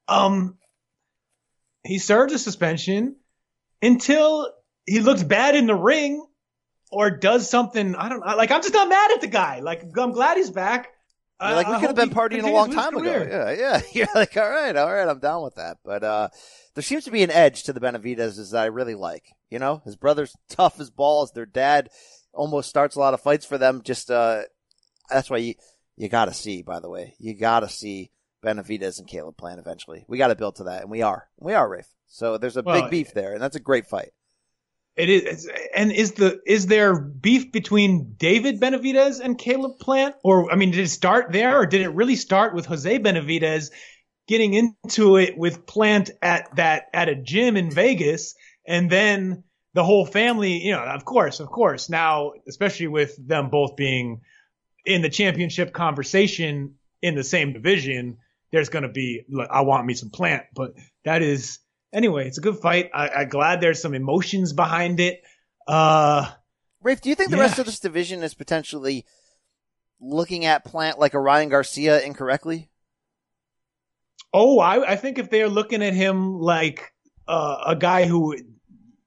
Um, 0.09 0.59
he 1.85 1.99
served 1.99 2.33
a 2.33 2.39
suspension 2.39 3.15
until 3.81 4.53
he 4.87 4.99
looked 4.99 5.27
bad 5.27 5.55
in 5.55 5.69
the 5.69 5.77
ring 5.77 6.27
or 6.91 7.11
does 7.11 7.49
something. 7.49 7.95
I 7.95 8.09
don't 8.09 8.27
know. 8.27 8.37
like. 8.37 8.51
I'm 8.51 8.61
just 8.61 8.75
not 8.75 8.89
mad 8.89 9.13
at 9.13 9.21
the 9.21 9.29
guy. 9.29 9.61
Like 9.61 9.85
I'm 9.97 10.11
glad 10.11 10.37
he's 10.37 10.51
back. 10.51 10.89
You're 11.41 11.53
like 11.53 11.69
we 11.69 11.75
could 11.75 11.83
have 11.83 11.97
been 11.97 12.11
partying 12.11 12.43
a 12.43 12.51
long 12.51 12.73
time 12.73 12.97
ago. 12.97 13.27
Yeah, 13.31 13.53
yeah. 13.53 13.81
You're 13.93 14.09
like, 14.15 14.37
all 14.37 14.51
right, 14.51 14.77
all 14.77 14.93
right, 14.93 15.09
I'm 15.09 15.21
down 15.21 15.43
with 15.43 15.55
that. 15.55 15.79
But 15.85 16.03
uh, 16.03 16.29
there 16.75 16.83
seems 16.83 17.05
to 17.05 17.13
be 17.13 17.23
an 17.23 17.31
edge 17.31 17.63
to 17.63 17.73
the 17.73 17.81
Benavidez 17.81 18.51
that 18.51 18.61
I 18.61 18.67
really 18.67 18.97
like. 18.97 19.25
You 19.49 19.59
know, 19.59 19.81
his 19.85 19.97
brother's 19.97 20.37
tough 20.49 20.81
as 20.81 20.91
balls. 20.91 21.33
Their 21.33 21.47
dad 21.47 21.89
almost 22.33 22.69
starts 22.69 22.97
a 22.97 23.01
lot 23.01 23.15
of 23.15 23.21
fights 23.21 23.47
for 23.47 23.59
them. 23.59 23.83
Just 23.85 24.11
uh, 24.11 24.43
that's 25.09 25.31
why 25.31 25.39
you 25.39 25.55
you 25.97 26.09
got 26.09 26.27
to 26.27 26.35
see. 26.35 26.63
By 26.63 26.81
the 26.81 26.91
way, 26.91 27.15
you 27.19 27.35
got 27.35 27.61
to 27.61 27.69
see 27.69 28.11
Benavidez 28.45 28.99
and 28.99 29.09
Caleb 29.09 29.37
Plant 29.37 29.61
eventually. 29.61 30.05
We 30.09 30.19
got 30.19 30.29
to 30.29 30.37
build 30.37 30.57
to 30.57 30.65
that, 30.65 30.83
and 30.83 30.91
we 30.91 31.03
are. 31.03 31.29
We 31.39 31.55
are, 31.55 31.69
Rafe. 31.69 31.89
So 32.07 32.39
there's 32.39 32.57
a 32.57 32.63
well, 32.63 32.83
big 32.83 32.91
beef 32.91 33.15
there, 33.15 33.33
and 33.33 33.43
that's 33.43 33.57
a 33.57 33.61
great 33.61 33.87
fight. 33.87 34.11
It 34.97 35.09
is, 35.09 35.49
and 35.75 35.93
is 35.93 36.13
the 36.13 36.41
is 36.45 36.67
there 36.67 36.99
beef 36.99 37.53
between 37.53 38.15
David 38.17 38.61
Benavidez 38.61 39.21
and 39.21 39.39
Caleb 39.39 39.79
Plant, 39.79 40.17
or 40.25 40.53
I 40.53 40.57
mean, 40.57 40.73
did 40.73 40.81
it 40.81 40.89
start 40.89 41.33
there, 41.33 41.59
or 41.59 41.67
did 41.67 41.81
it 41.81 41.91
really 41.91 42.17
start 42.17 42.55
with 42.55 42.67
Jose 42.67 42.99
Benavidez 42.99 43.71
getting 44.27 44.55
into 44.55 45.17
it 45.17 45.39
with 45.39 45.65
Plant 45.67 46.11
at 46.21 46.55
that 46.57 46.85
at 46.93 47.09
a 47.09 47.15
gym 47.15 47.57
in 47.57 47.71
Vegas, 47.71 48.35
and 48.67 48.91
then 48.91 49.45
the 49.75 49.85
whole 49.85 50.05
family, 50.05 50.65
you 50.65 50.73
know, 50.73 50.83
of 50.83 51.05
course, 51.05 51.41
of 51.41 51.49
course, 51.49 51.89
now 51.89 52.33
especially 52.49 52.89
with 52.89 53.17
them 53.27 53.51
both 53.51 53.77
being 53.77 54.21
in 54.85 55.03
the 55.03 55.11
championship 55.11 55.73
conversation 55.73 56.75
in 57.03 57.15
the 57.15 57.25
same 57.25 57.53
division, 57.53 58.19
there's 58.51 58.69
going 58.69 58.83
to 58.83 58.89
be, 58.89 59.23
like, 59.31 59.49
I 59.51 59.61
want 59.61 59.87
me 59.87 59.95
some 59.95 60.11
Plant, 60.11 60.45
but 60.55 60.75
that 61.05 61.23
is 61.23 61.61
anyway, 61.93 62.27
it's 62.27 62.39
a 62.39 62.43
good 62.43 62.59
fight. 62.59 62.91
I, 62.93 63.23
am 63.23 63.29
glad 63.29 63.61
there's 63.61 63.81
some 63.81 63.95
emotions 63.95 64.53
behind 64.53 65.01
it. 65.01 65.23
Uh, 65.67 66.29
Rafe, 66.83 67.01
do 67.01 67.09
you 67.09 67.15
think 67.15 67.31
the 67.31 67.37
yeah. 67.37 67.45
rest 67.45 67.59
of 67.59 67.67
this 67.67 67.79
division 67.79 68.23
is 68.23 68.35
potentially 68.35 69.05
looking 70.01 70.45
at 70.45 70.65
Plant 70.65 70.99
like 70.99 71.15
a 71.15 71.21
Ryan 71.21 71.49
Garcia 71.49 72.01
incorrectly? 72.01 72.71
Oh, 74.33 74.61
I, 74.61 74.93
I 74.93 74.97
think 74.97 75.19
if 75.19 75.31
they're 75.31 75.49
looking 75.49 75.83
at 75.83 75.93
him 75.93 76.39
like 76.39 76.93
uh, 77.27 77.65
a 77.67 77.77
guy 77.77 78.07
who 78.07 78.37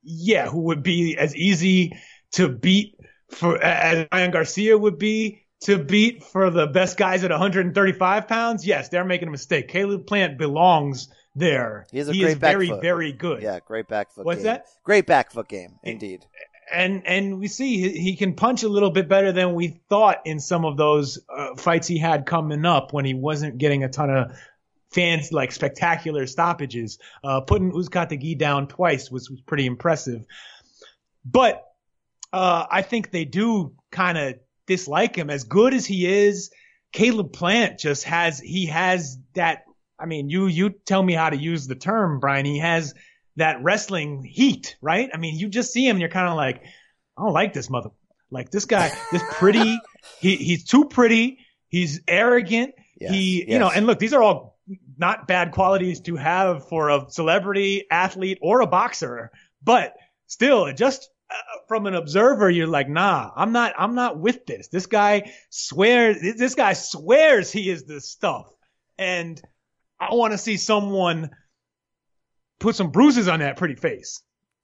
yeah, 0.04 0.48
who 0.48 0.62
would 0.62 0.84
be 0.84 1.18
as 1.18 1.36
easy 1.36 1.98
to 2.34 2.50
beat 2.50 2.96
for 3.30 3.62
as 3.62 4.08
Ryan 4.12 4.32
Garcia 4.32 4.78
would 4.78 4.98
be 4.98 5.44
to 5.62 5.78
beat 5.78 6.24
for 6.24 6.50
the 6.50 6.68
best 6.68 6.98
guys 6.98 7.24
at 7.24 7.32
135 7.32 8.28
pounds, 8.28 8.68
yes, 8.68 8.90
they're 8.90 9.06
making 9.06 9.30
a 9.30 9.32
mistake. 9.32 9.70
Caleb 9.70 10.06
Plant 10.06 10.38
belongs 10.38 11.08
there. 11.36 11.86
He 11.92 12.00
he 12.00 12.04
great 12.04 12.22
is 12.22 12.36
back 12.36 12.54
very, 12.54 12.68
foot. 12.68 12.82
very 12.82 13.12
good. 13.12 13.42
Yeah, 13.42 13.60
great 13.66 13.88
back 13.88 14.12
foot. 14.12 14.26
What's 14.26 14.40
game. 14.40 14.46
that? 14.46 14.68
Great 14.84 15.06
back 15.06 15.32
foot 15.32 15.48
game, 15.48 15.80
indeed. 15.84 16.26
And 16.72 17.06
and 17.06 17.40
we 17.40 17.48
see 17.48 17.78
he, 17.78 18.02
he 18.02 18.16
can 18.16 18.34
punch 18.34 18.64
a 18.64 18.70
little 18.70 18.92
bit 18.92 19.08
better 19.08 19.32
than 19.32 19.54
we 19.54 19.82
thought 19.90 20.22
in 20.26 20.40
some 20.40 20.66
of 20.66 20.78
those 20.78 21.20
uh, 21.30 21.56
fights 21.56 21.88
he 21.88 21.98
had 21.98 22.26
coming 22.26 22.66
up 22.66 22.94
when 22.94 23.06
he 23.06 23.14
wasn't 23.14 23.58
getting 23.58 23.84
a 23.84 23.90
ton 23.90 24.10
of 24.10 24.32
fans 24.94 25.32
like 25.32 25.52
spectacular 25.52 26.28
stoppages. 26.28 27.00
Uh, 27.24 27.42
putting 27.42 27.72
Uzcategui 27.72 28.38
down 28.38 28.68
twice 28.68 29.10
was, 29.12 29.30
was 29.30 29.42
pretty 29.42 29.66
impressive. 29.66 30.26
But 31.26 31.64
uh, 32.32 32.66
I 32.70 32.82
think 32.82 33.12
they 33.12 33.26
do 33.26 33.74
kind 33.92 34.18
of 34.18 34.36
dislike 34.68 35.16
him. 35.16 35.30
As 35.30 35.44
good 35.44 35.74
as 35.74 35.86
he 35.86 36.06
is, 36.06 36.52
Caleb 36.92 37.34
Plant 37.34 37.80
just 37.80 38.04
has 38.06 38.40
he 38.40 38.68
has 38.68 39.18
that. 39.36 39.64
I 40.00 40.06
mean, 40.06 40.30
you 40.30 40.48
you 40.48 40.70
tell 40.70 41.02
me 41.02 41.14
how 41.14 41.30
to 41.30 41.38
use 41.38 41.68
the 41.68 41.76
term, 41.76 42.20
Brian. 42.20 42.46
He 42.46 42.60
has 42.60 42.94
that 43.38 43.64
wrestling 43.64 44.24
heat, 44.24 44.76
right? 44.82 45.10
I 45.14 45.18
mean, 45.18 45.38
you 45.38 45.50
just 45.50 45.74
see 45.74 45.88
him 45.88 45.96
and 45.96 46.00
you're 46.02 46.10
kind 46.10 46.28
of 46.28 46.36
like, 46.36 46.64
I 47.18 47.24
don't 47.24 47.34
like 47.34 47.54
this 47.54 47.70
mother. 47.70 47.90
Like 48.30 48.52
this 48.52 48.66
guy, 48.66 48.92
this 49.12 49.24
pretty. 49.32 49.80
he 50.20 50.36
he's 50.36 50.66
too 50.66 50.86
pretty. 50.86 51.40
He's 51.70 52.02
arrogant. 52.08 52.74
he 53.12 53.52
you 53.52 53.60
know, 53.60 53.70
and 53.70 53.86
look, 53.86 54.00
these 54.00 54.14
are 54.14 54.22
all 54.22 54.53
not 54.98 55.28
bad 55.28 55.52
qualities 55.52 56.02
to 56.02 56.16
have 56.16 56.68
for 56.68 56.90
a 56.90 57.06
celebrity 57.10 57.86
athlete 57.90 58.40
or 58.42 58.62
a 58.62 58.68
boxer, 58.68 59.32
but 59.64 59.94
still, 60.28 60.72
just 60.74 61.10
uh, 61.30 61.36
from 61.68 61.88
an 61.88 61.96
observer, 61.96 62.50
you're 62.50 62.68
like, 62.68 62.90
nah, 62.90 63.32
I'm 63.36 63.52
not, 63.52 63.74
I'm 63.78 63.96
not 63.96 64.20
with 64.20 64.46
this. 64.46 64.68
This 64.68 64.86
guy 64.86 65.32
swears, 65.50 66.22
this 66.22 66.56
guy 66.56 66.74
swears 66.74 67.52
he 67.52 67.70
is 67.70 67.86
the 67.86 68.02
stuff, 68.02 68.48
and 68.98 69.42
I 70.00 70.14
want 70.14 70.34
to 70.34 70.38
see 70.38 70.58
someone 70.58 71.32
put 72.60 72.76
some 72.76 72.92
bruises 72.92 73.28
on 73.28 73.40
that 73.40 73.58
pretty 73.58 73.76
face. 73.76 74.22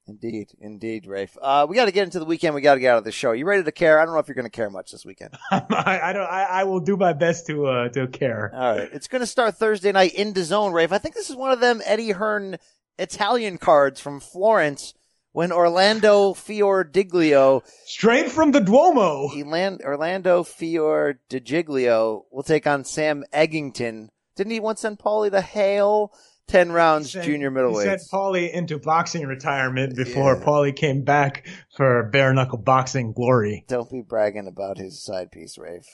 Indeed, 0.09 0.49
indeed, 0.59 1.05
Rafe. 1.05 1.37
Uh, 1.39 1.67
we 1.69 1.75
got 1.75 1.85
to 1.85 1.91
get 1.91 2.03
into 2.03 2.17
the 2.17 2.25
weekend. 2.25 2.55
We 2.55 2.61
got 2.61 2.73
to 2.73 2.79
get 2.79 2.93
out 2.93 2.97
of 2.97 3.03
the 3.03 3.11
show. 3.11 3.31
You 3.31 3.45
ready 3.45 3.63
to 3.63 3.71
care? 3.71 3.99
I 3.99 4.05
don't 4.05 4.15
know 4.15 4.19
if 4.19 4.27
you're 4.27 4.35
going 4.35 4.45
to 4.45 4.49
care 4.49 4.69
much 4.71 4.91
this 4.91 5.05
weekend. 5.05 5.35
I, 5.51 5.99
I 6.03 6.13
don't, 6.13 6.25
I, 6.25 6.43
I 6.49 6.63
will 6.63 6.79
do 6.79 6.97
my 6.97 7.13
best 7.13 7.45
to, 7.47 7.67
uh, 7.67 7.89
to 7.89 8.07
care. 8.07 8.51
All 8.53 8.75
right. 8.75 8.89
It's 8.91 9.07
going 9.07 9.21
to 9.21 9.27
start 9.27 9.55
Thursday 9.55 9.91
night 9.91 10.15
in 10.15 10.33
the 10.33 10.43
zone, 10.43 10.73
Rafe. 10.73 10.91
I 10.91 10.97
think 10.97 11.13
this 11.13 11.29
is 11.29 11.35
one 11.35 11.51
of 11.51 11.59
them 11.59 11.81
Eddie 11.85 12.11
Hearn 12.11 12.57
Italian 12.97 13.59
cards 13.59 13.99
from 13.99 14.19
Florence 14.19 14.95
when 15.31 15.51
Orlando 15.51 16.33
Fiordigiglio. 16.33 17.61
Straight 17.85 18.31
from 18.31 18.51
the 18.51 18.61
Duomo. 18.61 19.29
Elan- 19.35 19.79
Orlando 19.83 20.43
Fiordigiglio 20.43 22.23
will 22.31 22.43
take 22.43 22.65
on 22.65 22.83
Sam 22.83 23.23
Eggington. 23.31 24.09
Didn't 24.35 24.53
he 24.53 24.59
once 24.59 24.81
send 24.81 24.97
Paulie 24.97 25.29
the 25.29 25.41
Hale? 25.41 26.11
10 26.49 26.71
rounds 26.71 27.11
Sent- 27.11 27.25
junior 27.25 27.49
He 27.49 27.53
middleweight. 27.55 27.85
sent 27.85 28.01
Paulie 28.11 28.51
into 28.51 28.77
boxing 28.79 29.25
retirement 29.25 29.95
before 29.95 30.35
Yeah. 30.35 30.43
Paulie 30.43 30.75
came 30.75 31.03
back 31.03 31.47
for 31.75 32.03
bare 32.11 32.33
knuckle 32.33 32.57
boxing 32.57 33.13
glory. 33.13 33.63
Don't 33.67 33.89
be 33.89 34.01
bragging 34.01 34.47
about 34.47 34.77
his 34.77 35.01
side 35.03 35.31
piece, 35.31 35.57
Rafe. 35.57 35.85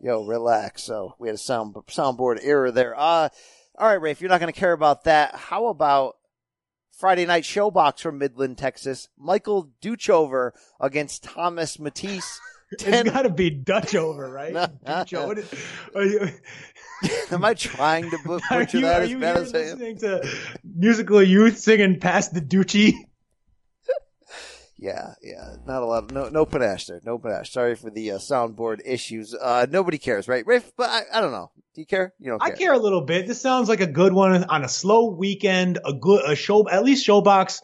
Yo, 0.00 0.24
relax. 0.24 0.82
So 0.84 1.14
we 1.18 1.28
had 1.28 1.34
a 1.34 1.38
sound 1.38 1.74
soundboard 1.88 2.38
error 2.42 2.70
there. 2.70 2.94
Uh, 2.96 3.28
all 3.78 3.88
right, 3.88 4.00
Rafe, 4.00 4.20
you're 4.20 4.30
not 4.30 4.40
going 4.40 4.52
to 4.52 4.58
care 4.58 4.72
about 4.72 5.04
that. 5.04 5.34
How 5.34 5.66
about 5.66 6.16
Friday 6.96 7.26
night 7.26 7.44
ShoBox 7.44 8.00
from 8.00 8.18
Midland, 8.18 8.58
Texas? 8.58 9.08
Michael 9.18 9.70
Dutchover 9.82 10.52
against 10.80 11.24
Thomas 11.24 11.78
Mattice. 11.78 12.38
It's 12.70 13.10
got 13.10 13.22
to 13.22 13.30
be 13.30 13.48
Dutch 13.48 13.94
over, 13.94 14.30
right? 14.30 14.52
Dutch 14.84 15.14
over. 17.02 17.12
What 17.12 17.12
is- 17.12 17.18
Are 17.30 17.30
you, 17.30 17.36
Am 17.36 17.44
I 17.44 17.54
trying 17.54 18.10
to 18.10 18.18
bu- 18.24 18.40
butcher 18.50 18.78
you, 18.78 18.84
that 18.86 19.02
as 19.02 19.14
bad 19.14 19.36
as 19.36 19.54
I 19.54 19.58
am? 19.58 19.64
listening 19.64 19.98
to 19.98 20.28
musical 20.64 21.22
youth 21.22 21.58
singing 21.58 22.00
past 22.00 22.34
the 22.34 22.40
Dutchie? 22.40 22.94
Yeah, 24.80 25.14
yeah. 25.22 25.56
Not 25.66 25.82
a 25.82 25.86
lot. 25.86 26.04
Of, 26.04 26.10
no, 26.12 26.28
no 26.28 26.46
panache 26.46 26.86
there. 26.86 27.00
No 27.04 27.18
panache. 27.18 27.50
Sorry 27.52 27.74
for 27.74 27.90
the 27.90 28.12
uh, 28.12 28.18
soundboard 28.18 28.80
issues. 28.84 29.34
Uh, 29.34 29.66
nobody 29.68 29.98
cares, 29.98 30.28
right, 30.28 30.46
Rafe? 30.46 30.70
But 30.76 30.88
I, 30.88 31.00
I 31.14 31.20
don't 31.20 31.32
know. 31.32 31.50
Do 31.74 31.80
you 31.80 31.86
care? 31.86 32.14
You 32.20 32.30
don't 32.30 32.42
I 32.42 32.50
care. 32.50 32.56
care 32.56 32.72
a 32.74 32.78
little 32.78 33.00
bit. 33.00 33.26
This 33.26 33.40
sounds 33.40 33.68
like 33.68 33.80
a 33.80 33.88
good 33.88 34.12
one 34.12 34.44
on 34.44 34.64
a 34.64 34.68
slow 34.68 35.10
weekend. 35.10 35.80
A 35.84 35.92
good 35.92 36.22
a 36.24 36.36
show, 36.36 36.68
at 36.68 36.84
least 36.84 37.04
ShoBox. 37.08 37.60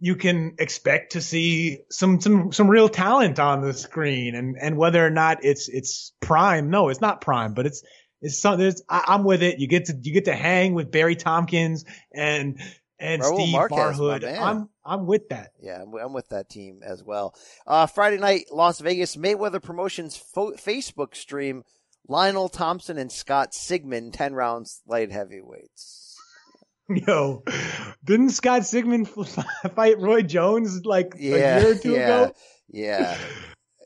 You 0.00 0.16
can 0.16 0.56
expect 0.58 1.12
to 1.12 1.20
see 1.20 1.82
some 1.90 2.20
some 2.20 2.50
some 2.50 2.66
real 2.68 2.88
talent 2.88 3.38
on 3.38 3.60
the 3.62 3.72
screen, 3.72 4.34
and 4.34 4.56
and 4.60 4.76
whether 4.76 5.04
or 5.06 5.10
not 5.10 5.44
it's 5.44 5.68
it's 5.68 6.12
prime. 6.20 6.70
No, 6.70 6.88
it's 6.88 7.00
not 7.00 7.20
prime, 7.20 7.54
but 7.54 7.66
it's 7.66 7.84
it's 8.22 8.38
something. 8.40 8.72
I, 8.88 9.04
I'm 9.08 9.24
with 9.24 9.42
it. 9.42 9.58
You 9.58 9.66
get 9.66 9.86
to 9.86 9.94
you 10.00 10.12
get 10.12 10.24
to 10.26 10.34
hang 10.34 10.74
with 10.74 10.90
Barry 10.90 11.16
Tompkins 11.16 11.84
and 12.14 12.58
and 12.98 13.20
Raul 13.20 13.34
Steve 13.34 13.52
Marquez, 13.52 13.98
Farhood. 13.98 14.40
I'm 14.40 14.68
I'm 14.84 15.06
with 15.06 15.28
that. 15.30 15.52
Yeah, 15.60 15.82
I'm, 15.82 15.92
I'm 15.94 16.12
with 16.12 16.28
that 16.30 16.48
team 16.48 16.80
as 16.84 17.02
well. 17.04 17.34
Uh, 17.66 17.86
Friday 17.86 18.18
night, 18.18 18.46
Las 18.50 18.80
Vegas 18.80 19.16
Mayweather 19.16 19.62
Promotions 19.62 20.16
fo- 20.16 20.52
Facebook 20.54 21.14
stream. 21.14 21.64
Lionel 22.08 22.48
Thompson 22.48 22.98
and 22.98 23.12
Scott 23.12 23.52
Sigmon, 23.52 24.12
10 24.12 24.34
rounds 24.34 24.82
light 24.88 25.12
heavyweights. 25.12 26.16
Yo, 26.88 27.44
didn't 28.04 28.30
Scott 28.30 28.62
Sigmon 28.62 29.06
fight 29.76 30.00
Roy 30.00 30.22
Jones 30.22 30.84
like 30.84 31.14
Yeah, 31.16 31.58
a 31.58 31.60
year 31.62 31.70
or 31.70 31.74
two 31.76 31.92
yeah, 31.92 32.22
ago? 32.24 32.34
Yeah. 32.68 33.18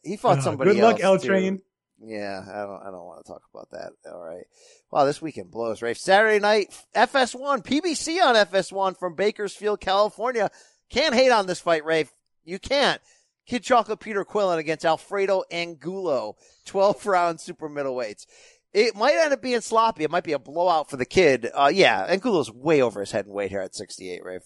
He 0.02 0.16
fought 0.16 0.38
Uh, 0.38 0.42
somebody 0.42 0.72
good 0.72 0.82
luck, 0.82 1.00
L. 1.00 1.18
Train. 1.18 1.60
Yeah, 1.98 2.42
I 2.46 2.58
don't, 2.66 2.82
I 2.82 2.90
don't 2.90 3.06
want 3.06 3.24
to 3.24 3.32
talk 3.32 3.42
about 3.54 3.70
that. 3.70 3.92
All 4.10 4.20
right. 4.20 4.44
Wow, 4.90 5.04
this 5.04 5.22
weekend 5.22 5.50
blows, 5.50 5.80
Rafe. 5.80 5.96
Saturday 5.98 6.38
night, 6.38 6.74
FS1, 6.94 7.64
PBC 7.64 8.22
on 8.22 8.34
FS1 8.34 8.98
from 8.98 9.14
Bakersfield, 9.14 9.80
California. 9.80 10.50
Can't 10.90 11.14
hate 11.14 11.30
on 11.30 11.46
this 11.46 11.60
fight, 11.60 11.84
Rafe. 11.84 12.12
You 12.44 12.58
can't. 12.58 13.00
Kid 13.46 13.62
Chocolate 13.62 14.00
Peter 14.00 14.24
Quillin 14.24 14.58
against 14.58 14.84
Alfredo 14.84 15.44
Angulo, 15.50 16.36
12 16.66 17.06
round 17.06 17.40
super 17.40 17.68
middleweights. 17.68 18.26
It 18.74 18.94
might 18.94 19.14
end 19.14 19.32
up 19.32 19.40
being 19.40 19.62
sloppy. 19.62 20.04
It 20.04 20.10
might 20.10 20.24
be 20.24 20.32
a 20.32 20.38
blowout 20.38 20.90
for 20.90 20.98
the 20.98 21.06
kid. 21.06 21.48
Uh, 21.54 21.70
yeah, 21.72 22.04
Angulo's 22.08 22.52
way 22.52 22.82
over 22.82 23.00
his 23.00 23.10
head 23.12 23.24
in 23.24 23.32
weight 23.32 23.50
here 23.50 23.60
at 23.60 23.74
68, 23.74 24.22
Rafe. 24.22 24.42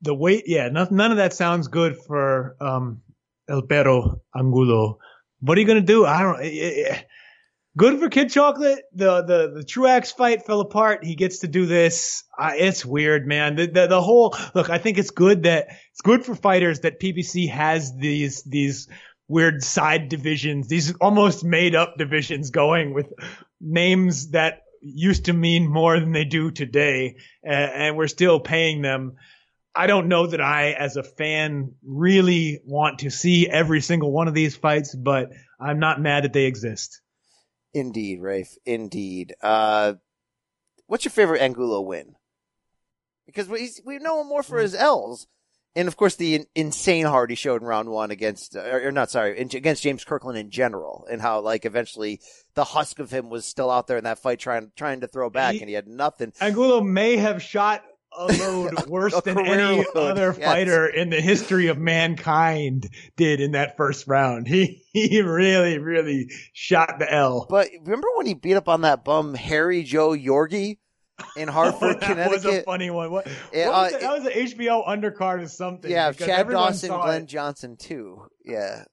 the 0.00 0.14
weight, 0.14 0.44
yeah, 0.46 0.68
none, 0.70 0.88
none 0.90 1.10
of 1.10 1.18
that 1.18 1.34
sounds 1.34 1.68
good 1.68 1.98
for 1.98 2.56
um, 2.60 3.02
El 3.48 3.62
Perro 3.62 4.22
Angulo. 4.34 4.98
What 5.44 5.58
are 5.58 5.60
you 5.60 5.66
gonna 5.66 5.80
do? 5.82 6.06
I 6.06 6.22
don't. 6.22 6.40
eh, 6.40 6.84
eh, 6.88 7.02
Good 7.76 7.98
for 7.98 8.08
Kid 8.08 8.30
Chocolate. 8.30 8.84
The 8.94 9.22
the 9.22 9.52
the 9.56 9.64
Truax 9.64 10.12
fight 10.12 10.46
fell 10.46 10.60
apart. 10.60 11.04
He 11.04 11.16
gets 11.16 11.40
to 11.40 11.48
do 11.48 11.66
this. 11.66 12.22
Uh, 12.38 12.52
it's 12.54 12.84
weird, 12.84 13.26
man. 13.26 13.56
The, 13.56 13.66
the 13.66 13.86
the 13.88 14.00
whole 14.00 14.36
look. 14.54 14.70
I 14.70 14.78
think 14.78 14.96
it's 14.96 15.10
good 15.10 15.42
that 15.42 15.66
it's 15.90 16.00
good 16.02 16.24
for 16.24 16.36
fighters 16.36 16.80
that 16.80 17.00
PBC 17.00 17.50
has 17.50 17.92
these 17.96 18.44
these 18.44 18.88
weird 19.28 19.62
side 19.62 20.08
divisions, 20.08 20.68
these 20.68 20.94
almost 21.00 21.44
made 21.44 21.74
up 21.74 21.94
divisions 21.98 22.50
going 22.50 22.94
with 22.94 23.12
names 23.60 24.30
that 24.30 24.60
used 24.80 25.24
to 25.24 25.32
mean 25.32 25.66
more 25.66 25.98
than 25.98 26.12
they 26.12 26.24
do 26.26 26.50
today, 26.50 27.16
uh, 27.46 27.50
and 27.50 27.96
we're 27.96 28.06
still 28.06 28.38
paying 28.38 28.82
them. 28.82 29.14
I 29.76 29.86
don't 29.86 30.06
know 30.08 30.26
that 30.26 30.40
I, 30.40 30.70
as 30.72 30.96
a 30.96 31.02
fan, 31.02 31.74
really 31.82 32.60
want 32.64 33.00
to 33.00 33.10
see 33.10 33.48
every 33.48 33.80
single 33.80 34.12
one 34.12 34.28
of 34.28 34.34
these 34.34 34.54
fights, 34.56 34.94
but 34.94 35.30
I'm 35.60 35.78
not 35.80 36.00
mad 36.00 36.24
that 36.24 36.32
they 36.32 36.44
exist. 36.44 37.00
Indeed, 37.72 38.20
Rafe. 38.20 38.56
Indeed. 38.64 39.34
Uh, 39.42 39.94
what's 40.86 41.04
your 41.04 41.10
favorite 41.10 41.40
Angulo 41.42 41.80
win? 41.80 42.14
Because 43.26 43.48
we 43.48 43.68
we 43.84 43.98
know 43.98 44.20
him 44.20 44.28
more 44.28 44.42
for 44.44 44.58
his 44.60 44.74
L's, 44.76 45.26
and 45.74 45.88
of 45.88 45.96
course 45.96 46.14
the 46.14 46.34
in, 46.36 46.46
insane 46.54 47.06
heart 47.06 47.30
he 47.30 47.36
showed 47.36 47.62
in 47.62 47.66
round 47.66 47.88
one 47.88 48.10
against, 48.12 48.54
or, 48.54 48.86
or 48.88 48.92
not 48.92 49.10
sorry, 49.10 49.36
in, 49.38 49.48
against 49.54 49.82
James 49.82 50.04
Kirkland 50.04 50.38
in 50.38 50.50
general, 50.50 51.06
and 51.10 51.20
how 51.22 51.40
like 51.40 51.64
eventually 51.64 52.20
the 52.54 52.64
husk 52.64 52.98
of 53.00 53.10
him 53.10 53.30
was 53.30 53.44
still 53.44 53.70
out 53.70 53.86
there 53.88 53.96
in 53.98 54.04
that 54.04 54.18
fight 54.20 54.38
trying 54.38 54.70
trying 54.76 55.00
to 55.00 55.08
throw 55.08 55.30
back, 55.30 55.54
He- 55.54 55.60
and 55.60 55.68
he 55.68 55.74
had 55.74 55.88
nothing. 55.88 56.32
Angulo 56.40 56.80
may 56.82 57.16
have 57.16 57.42
shot 57.42 57.82
a 58.16 58.26
load 58.26 58.86
worse 58.88 59.16
a 59.16 59.20
than 59.22 59.38
any 59.38 59.84
load, 59.94 59.96
other 59.96 60.34
yes. 60.38 60.44
fighter 60.48 60.86
in 60.86 61.10
the 61.10 61.20
history 61.20 61.68
of 61.68 61.78
mankind 61.78 62.88
did 63.16 63.40
in 63.40 63.52
that 63.52 63.76
first 63.76 64.06
round. 64.06 64.46
He 64.54 64.82
he 64.92 65.20
really 65.22 65.78
really 65.78 66.30
shot 66.52 66.98
the 66.98 67.12
L. 67.12 67.46
But 67.50 67.68
remember 67.82 68.08
when 68.14 68.26
he 68.26 68.34
beat 68.34 68.54
up 68.54 68.68
on 68.68 68.82
that 68.82 69.04
bum 69.04 69.34
Harry 69.34 69.82
Joe 69.82 70.10
Yorgey 70.10 70.78
in 71.36 71.48
Hartford, 71.56 72.00
that 72.00 72.08
Connecticut? 72.08 72.32
was 72.32 72.44
a 72.44 72.62
funny 72.62 72.90
one. 72.90 73.10
What, 73.10 73.26
Yeah, 73.52 73.68
what 73.70 73.82
was 73.84 73.94
uh, 73.94 73.98
that? 73.98 74.00
that 74.00 74.18
was 74.22 74.26
an 74.26 74.58
HBO 74.58 74.86
undercard 74.86 75.42
or 75.42 75.48
something. 75.48 75.90
yeah, 75.90 76.12
Chad 76.12 76.48
Dawson, 76.48 76.90
Glenn 76.90 77.22
it. 77.22 77.26
Johnson 77.26 77.76
too. 77.76 78.26
Yeah. 78.44 78.84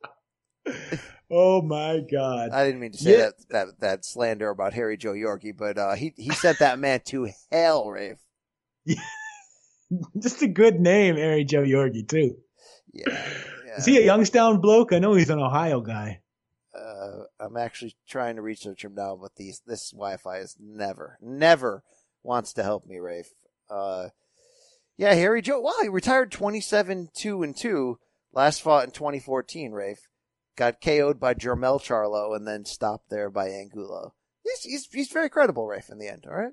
Oh 1.30 1.62
my 1.62 2.02
god. 2.12 2.50
I 2.52 2.66
didn't 2.66 2.82
mean 2.82 2.92
to 2.92 2.98
say 2.98 3.12
Yeah. 3.12 3.18
that, 3.18 3.34
that 3.50 3.68
that 3.80 4.06
slander 4.06 4.50
about 4.50 4.74
Harry 4.74 4.98
Joe 4.98 5.14
Yorkie, 5.14 5.56
but 5.56 5.78
uh, 5.78 5.94
he 5.94 6.14
he 6.18 6.30
sent 6.32 6.60
that 6.60 6.78
man 6.78 7.00
to 7.06 7.30
hell, 7.52 7.90
Rafe. 7.90 8.18
Just 10.22 10.42
a 10.42 10.48
good 10.48 10.80
name, 10.80 11.16
Harry 11.16 11.44
Joe 11.44 11.64
Yorgey 11.64 12.08
too. 12.08 12.38
Yeah. 12.94 13.18
Is 13.78 13.86
he 13.86 13.98
a 13.98 14.06
Youngstown 14.06 14.60
bloke? 14.60 14.92
I 14.92 15.00
know 15.00 15.14
he's 15.14 15.30
an 15.30 15.40
Ohio 15.40 15.80
guy. 15.80 16.22
Uh, 16.76 17.24
I'm 17.40 17.56
actually 17.56 17.96
trying 18.08 18.36
to 18.36 18.42
research 18.42 18.84
him 18.84 18.96
now, 18.96 19.18
but 19.22 19.36
these 19.36 19.62
this 19.66 19.92
Wi-Fi 19.92 20.38
is 20.40 20.58
never, 20.60 21.18
never 21.22 21.84
wants 22.24 22.54
to 22.54 22.64
help 22.64 22.86
me, 22.86 23.00
Rafe. 23.00 23.34
Uh, 23.70 24.10
yeah, 24.98 25.14
Harry 25.14 25.42
Joe. 25.42 25.60
Wow, 25.60 25.74
he 25.82 25.90
retired 25.90 26.32
27 26.32 27.10
2 27.16 27.44
and 27.44 27.56
2. 27.56 27.98
Last 28.34 28.62
fought 28.62 28.86
in 28.86 28.92
2014, 28.92 29.72
Rafe. 29.72 30.08
Got 30.58 30.82
KO'd 30.82 31.20
by 31.20 31.34
Jermell 31.34 31.82
Charlo 31.82 32.36
and 32.36 32.48
then 32.48 32.66
stopped 32.66 33.10
there 33.10 33.30
by 33.30 33.50
Angulo. 33.50 34.14
He's, 34.44 34.64
he's, 34.64 34.88
he's 34.92 35.12
very 35.12 35.30
credible, 35.30 35.68
Rafe, 35.68 35.90
in 35.90 35.98
the 35.98 36.08
end, 36.08 36.26
all 36.28 36.36
right? 36.36 36.52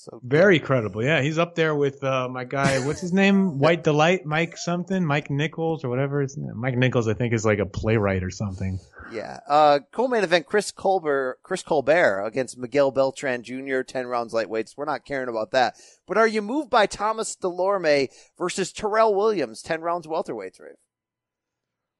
So 0.00 0.18
Very 0.24 0.58
credible. 0.58 1.04
Yeah, 1.04 1.20
he's 1.20 1.36
up 1.36 1.54
there 1.54 1.74
with 1.74 2.02
uh, 2.02 2.26
my 2.30 2.44
guy. 2.44 2.78
What's 2.86 3.02
his 3.02 3.12
name? 3.12 3.58
White 3.64 3.84
Delight, 3.84 4.24
Mike 4.24 4.56
something, 4.56 5.04
Mike 5.04 5.28
Nichols 5.28 5.84
or 5.84 5.90
whatever. 5.90 6.22
His 6.22 6.38
name. 6.38 6.56
Mike 6.56 6.78
Nichols, 6.78 7.06
I 7.06 7.12
think, 7.12 7.34
is 7.34 7.44
like 7.44 7.58
a 7.58 7.66
playwright 7.66 8.24
or 8.24 8.30
something. 8.30 8.78
Yeah. 9.12 9.40
Uh, 9.46 9.80
co-main 9.92 10.24
event, 10.24 10.46
Chris 10.46 10.72
Colbert, 10.72 11.40
Chris 11.42 11.62
Colbert 11.62 12.22
against 12.24 12.56
Miguel 12.56 12.90
Beltran 12.90 13.42
Jr., 13.42 13.82
10 13.82 14.06
rounds 14.06 14.32
lightweights. 14.32 14.74
We're 14.74 14.86
not 14.86 15.04
caring 15.04 15.28
about 15.28 15.50
that. 15.50 15.74
But 16.06 16.16
are 16.16 16.26
you 16.26 16.40
moved 16.40 16.70
by 16.70 16.86
Thomas 16.86 17.36
Dulorme 17.36 18.08
versus 18.38 18.72
Terrell 18.72 19.14
Williams, 19.14 19.60
10 19.60 19.82
rounds 19.82 20.06
welterweights, 20.06 20.58
Rafe? 20.60 20.76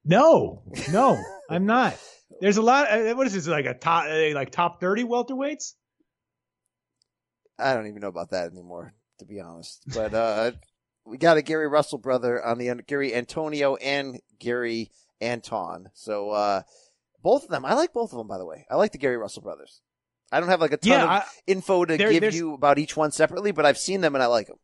No, 0.07 0.63
no, 0.91 1.23
I'm 1.51 1.67
not. 1.67 1.99
There's 2.41 2.57
a 2.57 2.63
lot. 2.63 2.91
uh, 2.91 3.15
What 3.15 3.27
is 3.27 3.35
this? 3.35 3.47
Like 3.47 3.67
a 3.67 3.75
top, 3.75 4.07
uh, 4.07 4.35
like 4.35 4.51
top 4.51 4.81
thirty 4.81 5.05
welterweights? 5.05 5.75
I 7.61 7.75
don't 7.75 7.87
even 7.87 8.01
know 8.01 8.09
about 8.09 8.31
that 8.31 8.51
anymore, 8.51 8.95
to 9.19 9.25
be 9.25 9.41
honest. 9.41 9.83
But, 9.95 10.15
uh, 10.15 10.53
we 11.07 11.19
got 11.19 11.37
a 11.37 11.43
Gary 11.43 11.69
Russell 11.69 11.99
brother 11.99 12.45
on 12.45 12.59
the, 12.59 12.83
Gary 12.87 13.15
Antonio 13.15 13.77
and 13.77 14.21
Gary 14.39 14.91
Antuanne. 15.21 15.87
So, 15.95 16.31
uh, 16.31 16.63
both 17.23 17.45
of 17.45 17.51
them, 17.51 17.65
I 17.65 17.75
like 17.75 17.93
both 17.93 18.13
of 18.13 18.19
them, 18.19 18.29
by 18.29 18.39
the 18.39 18.47
way. 18.47 18.67
I 18.71 18.77
like 18.77 18.93
the 18.93 18.99
Gary 18.99 19.17
Russell 19.17 19.43
brothers. 19.43 19.81
I 20.33 20.41
don't 20.41 20.49
have 20.49 20.61
like 20.61 20.73
a 20.73 20.77
ton 20.77 20.91
Yeah, 20.93 21.05
of 21.05 21.11
I- 21.11 21.25
info 21.47 21.85
to 21.85 21.97
there- 21.97 22.13
give 22.13 22.35
you 22.35 22.55
about 22.55 22.79
each 22.79 22.97
one 22.97 23.11
separately, 23.13 23.51
but 23.53 23.67
I've 23.67 23.79
seen 23.79 24.01
them 24.01 24.15
and 24.15 24.23
I 24.23 24.27
like 24.27 24.47
them. 24.47 24.59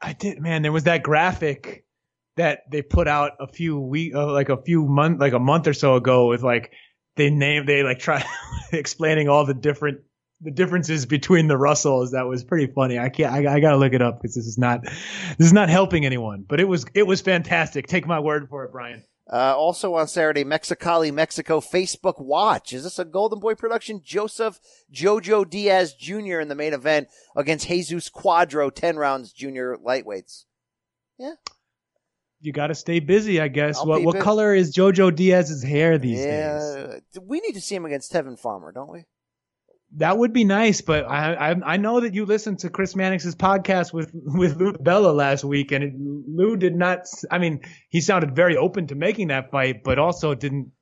I 0.00 0.12
did, 0.12 0.40
man. 0.40 0.62
There 0.62 0.72
was 0.72 0.84
that 0.84 1.02
graphic 1.02 1.84
that 2.36 2.62
they 2.70 2.82
put 2.82 3.08
out 3.08 3.32
a 3.40 3.46
few 3.46 3.78
week, 3.78 4.14
uh, 4.14 4.30
like 4.32 4.48
a 4.48 4.60
few 4.62 4.86
month, 4.86 5.20
like 5.20 5.32
a 5.32 5.38
month 5.38 5.66
or 5.66 5.72
so 5.72 5.94
ago, 5.94 6.26
with 6.28 6.42
like 6.42 6.72
they 7.16 7.30
name 7.30 7.64
they 7.64 7.82
like 7.84 8.00
try 8.00 8.24
explaining 8.72 9.28
all 9.28 9.46
the 9.46 9.54
different 9.54 10.00
the 10.44 10.50
differences 10.50 11.06
between 11.06 11.48
the 11.48 11.56
Russells. 11.56 12.12
That 12.12 12.26
was 12.26 12.44
pretty 12.44 12.66
funny. 12.72 12.98
I 12.98 13.08
can't, 13.08 13.32
I, 13.32 13.54
I 13.54 13.60
gotta 13.60 13.76
look 13.76 13.94
it 13.94 14.02
up 14.02 14.20
because 14.20 14.34
this 14.34 14.46
is 14.46 14.58
not 14.58 14.82
this 14.82 15.46
is 15.46 15.52
not 15.52 15.68
helping 15.68 16.04
anyone. 16.06 16.44
But 16.46 16.60
it 16.60 16.64
was 16.64 16.84
it 16.94 17.06
was 17.06 17.20
fantastic. 17.20 17.86
Take 17.86 18.06
my 18.06 18.20
word 18.20 18.48
for 18.48 18.64
it, 18.64 18.72
Brian. 18.72 19.02
Uh, 19.32 19.56
also 19.56 19.94
on 19.94 20.06
Saturday, 20.06 20.44
Mexicali, 20.44 21.12
Mexico, 21.12 21.58
Facebook 21.58 22.20
Watch. 22.20 22.74
Is 22.74 22.84
this 22.84 22.98
a 22.98 23.06
Golden 23.06 23.40
Boy 23.40 23.54
production? 23.54 24.02
Joseph 24.04 24.60
Jojo 24.92 25.48
Diaz 25.48 25.94
Jr. 25.94 26.40
in 26.40 26.48
the 26.48 26.54
main 26.54 26.74
event 26.74 27.08
against 27.34 27.68
Jesus 27.68 28.10
Cuadro, 28.10 28.72
10 28.72 28.96
rounds 28.96 29.32
junior 29.32 29.78
lightweights. 29.82 30.44
Yeah. 31.18 31.34
You 32.42 32.52
got 32.52 32.66
to 32.66 32.74
stay 32.74 33.00
busy, 33.00 33.40
I 33.40 33.48
guess. 33.48 33.78
I'll 33.78 33.86
what 33.86 34.02
what 34.02 34.20
color 34.20 34.54
is 34.54 34.76
JoJo 34.76 35.16
Diaz's 35.16 35.62
hair 35.62 35.96
these 35.96 36.18
days? 36.18 36.92
yeah. 37.14 37.20
We 37.22 37.40
need 37.40 37.54
to 37.54 37.62
see 37.62 37.74
him 37.74 37.86
against 37.86 38.12
Tevin 38.12 38.38
Farmer, 38.38 38.70
don't 38.72 38.92
we? 38.92 39.06
That 39.98 40.18
would 40.18 40.32
be 40.32 40.44
nice, 40.44 40.80
but 40.80 41.04
I, 41.04 41.34
I 41.52 41.74
I 41.74 41.76
know 41.76 42.00
that 42.00 42.14
you 42.14 42.26
listened 42.26 42.60
to 42.60 42.70
Chris 42.70 42.94
Mannix's 42.94 43.36
podcast 43.36 43.92
with 43.92 44.10
with 44.12 44.56
Lou 44.56 44.72
Bella 44.72 45.12
last 45.12 45.44
week, 45.44 45.70
and 45.72 45.84
it, 45.84 45.92
Lou 45.96 46.56
did 46.56 46.74
not. 46.74 47.06
I 47.30 47.38
mean, 47.38 47.60
he 47.90 48.00
sounded 48.00 48.34
very 48.34 48.56
open 48.56 48.88
to 48.88 48.94
making 48.96 49.28
that 49.28 49.50
fight, 49.50 49.84
but 49.84 49.98
also 50.00 50.34
didn't 50.34 50.72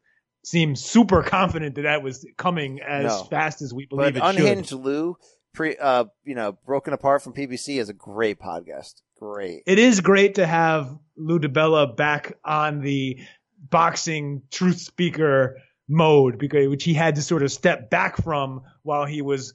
seem 0.45 0.75
super 0.75 1.23
confident 1.23 1.75
that 1.75 1.83
that 1.83 2.03
was 2.03 2.27
coming 2.39 2.81
as 2.81 3.05
No. 3.05 3.25
fast 3.25 3.61
as 3.63 3.73
we 3.75 3.87
believe 3.87 4.15
But 4.15 4.17
it 4.35 4.37
Unhinged 4.41 4.71
should. 4.71 4.81
Lou, 4.81 5.17
pre, 5.53 5.77
uh, 5.77 6.07
you 6.25 6.35
know, 6.35 6.59
Broken 6.67 6.93
Apart 6.95 7.23
from 7.23 7.33
PBC 7.35 7.79
is 7.79 7.89
a 7.89 7.95
great 7.95 8.39
podcast. 8.41 9.03
Great. 9.21 9.63
It 9.67 9.79
is 9.79 10.01
great 10.01 10.37
to 10.37 10.47
have 10.47 10.99
Lou 11.17 11.39
DiBella 11.39 11.97
back 11.97 12.39
on 12.45 12.81
the 12.81 13.21
boxing 13.71 14.43
truth 14.51 14.81
speaker 14.81 15.59
mode 15.89 16.39
because 16.39 16.69
which 16.69 16.85
he 16.85 16.95
had 16.95 17.17
to 17.17 17.23
sort 17.23 17.43
of 17.43 17.51
step 17.53 17.91
back 17.91 18.17
from 18.23 18.63
while 18.83 19.05
he 19.05 19.23
was 19.23 19.53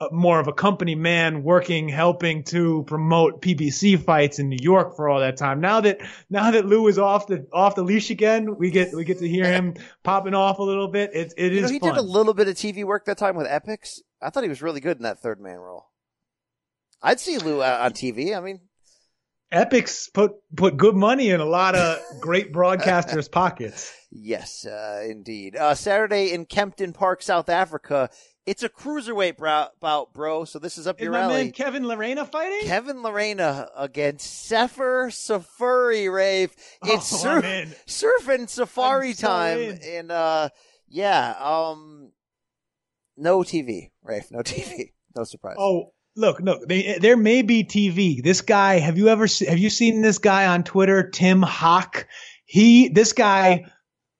uh, 0.00 0.08
more 0.12 0.38
of 0.40 0.46
a 0.46 0.52
company 0.52 0.94
man 0.94 1.42
working 1.42 1.88
helping 1.88 2.44
to 2.44 2.84
promote 2.86 3.40
PBC 3.40 3.98
fights 4.02 4.38
in 4.38 4.48
New 4.50 4.58
York 4.60 4.94
for 4.94 5.08
all 5.08 5.20
that 5.20 5.36
time. 5.38 5.60
Now 5.60 5.80
that 5.80 6.00
now 6.28 6.50
that 6.50 6.66
Lou 6.66 6.86
is 6.88 6.98
off 6.98 7.26
the 7.28 7.46
off 7.52 7.74
the 7.76 7.82
leash 7.82 8.10
again, 8.10 8.56
we 8.58 8.70
get 8.70 8.92
we 8.94 9.04
get 9.04 9.18
to 9.20 9.28
hear 9.28 9.44
him 9.46 9.74
popping 10.02 10.34
off 10.34 10.58
a 10.58 10.62
little 10.62 10.88
bit. 10.88 11.10
It 11.14 11.32
it 11.36 11.52
You 11.52 11.58
is 11.58 11.62
know, 11.64 11.68
he 11.74 11.78
fun. 11.78 11.94
did 11.94 11.98
a 11.98 12.02
little 12.02 12.34
bit 12.34 12.48
of 12.48 12.56
TV 12.56 12.84
work 12.84 13.06
that 13.06 13.16
time 13.18 13.36
with 13.36 13.46
Epix. 13.46 14.00
I 14.20 14.30
thought 14.30 14.42
he 14.42 14.48
was 14.50 14.60
really 14.62 14.80
good 14.80 14.98
in 14.98 15.02
that 15.04 15.20
third 15.20 15.40
man 15.40 15.58
role. 15.58 15.86
I'd 17.02 17.20
see 17.20 17.38
Lou 17.38 17.62
on 17.62 17.92
TV. 17.92 18.36
I 18.36 18.40
mean, 18.40 18.60
Epix 19.52 20.12
put 20.12 20.32
put 20.56 20.76
good 20.76 20.96
money 20.96 21.30
in 21.30 21.40
a 21.40 21.44
lot 21.44 21.74
of 21.76 21.98
great 22.20 22.52
broadcasters' 22.52 23.30
pockets. 23.30 23.92
Yes, 24.10 24.66
uh, 24.66 25.02
indeed. 25.08 25.56
Uh, 25.56 25.74
Saturday 25.74 26.32
in 26.32 26.46
Kempton 26.46 26.92
Park, 26.92 27.22
South 27.22 27.48
Africa. 27.48 28.10
It's 28.44 28.62
a 28.62 28.68
cruiserweight 28.68 29.36
bout, 29.80 30.12
bro. 30.12 30.44
So 30.44 30.58
this 30.60 30.78
is 30.78 30.86
up 30.86 31.00
Is 31.00 31.04
your 31.04 31.16
alley. 31.16 31.34
man 31.44 31.50
Kevin 31.52 31.82
Lerena 31.82 32.30
fighting? 32.30 32.66
Kevin 32.68 32.98
Lerena 32.98 33.68
against 33.76 34.46
Sefer 34.46 35.08
Seferi, 35.10 36.12
Rafe. 36.12 36.54
It's 36.84 37.12
Oh, 37.12 37.16
surf, 37.16 37.44
I'm 37.44 37.50
in. 37.68 37.74
surf 37.86 38.28
and 38.28 38.48
safari 38.48 39.12
so 39.14 39.26
time. 39.26 39.58
in. 39.58 39.78
And, 39.82 40.10
uh, 40.12 40.48
yeah, 40.88 41.34
um, 41.40 42.12
no 43.16 43.40
TV, 43.40 43.90
Rafe. 44.02 44.30
No 44.30 44.40
TV. 44.40 44.92
No 45.16 45.24
surprise. 45.24 45.56
Oh, 45.58 45.94
look, 46.16 46.40
look. 46.40 46.66
They, 46.68 46.98
there 47.00 47.16
may 47.16 47.42
be 47.42 47.64
TV. 47.64 48.22
This 48.22 48.40
guy. 48.40 48.78
Have 48.78 48.98
you 48.98 49.08
ever 49.08 49.26
have 49.46 49.58
you 49.58 49.70
seen 49.70 50.02
this 50.02 50.18
guy 50.18 50.46
on 50.46 50.64
Twitter, 50.64 51.08
Tim 51.08 51.42
Hawk? 51.42 52.06
He 52.44 52.88
this 52.88 53.12
guy 53.12 53.66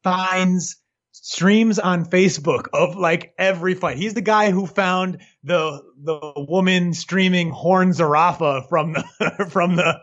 finds 0.02 0.77
streams 1.12 1.81
on 1.81 2.05
Facebook 2.05 2.68
of 2.73 2.97
like 2.97 3.35
every 3.36 3.74
fight. 3.74 3.97
He's 3.97 4.14
the 4.14 4.20
guy 4.20 4.51
who 4.51 4.66
found 4.66 5.18
the 5.43 5.82
the 6.01 6.32
woman 6.36 6.94
streaming 6.94 7.51
Horn 7.51 7.90
Zerafa 7.90 8.68
from 8.68 8.93
the 8.93 9.48
from 9.51 9.77
the 9.77 10.01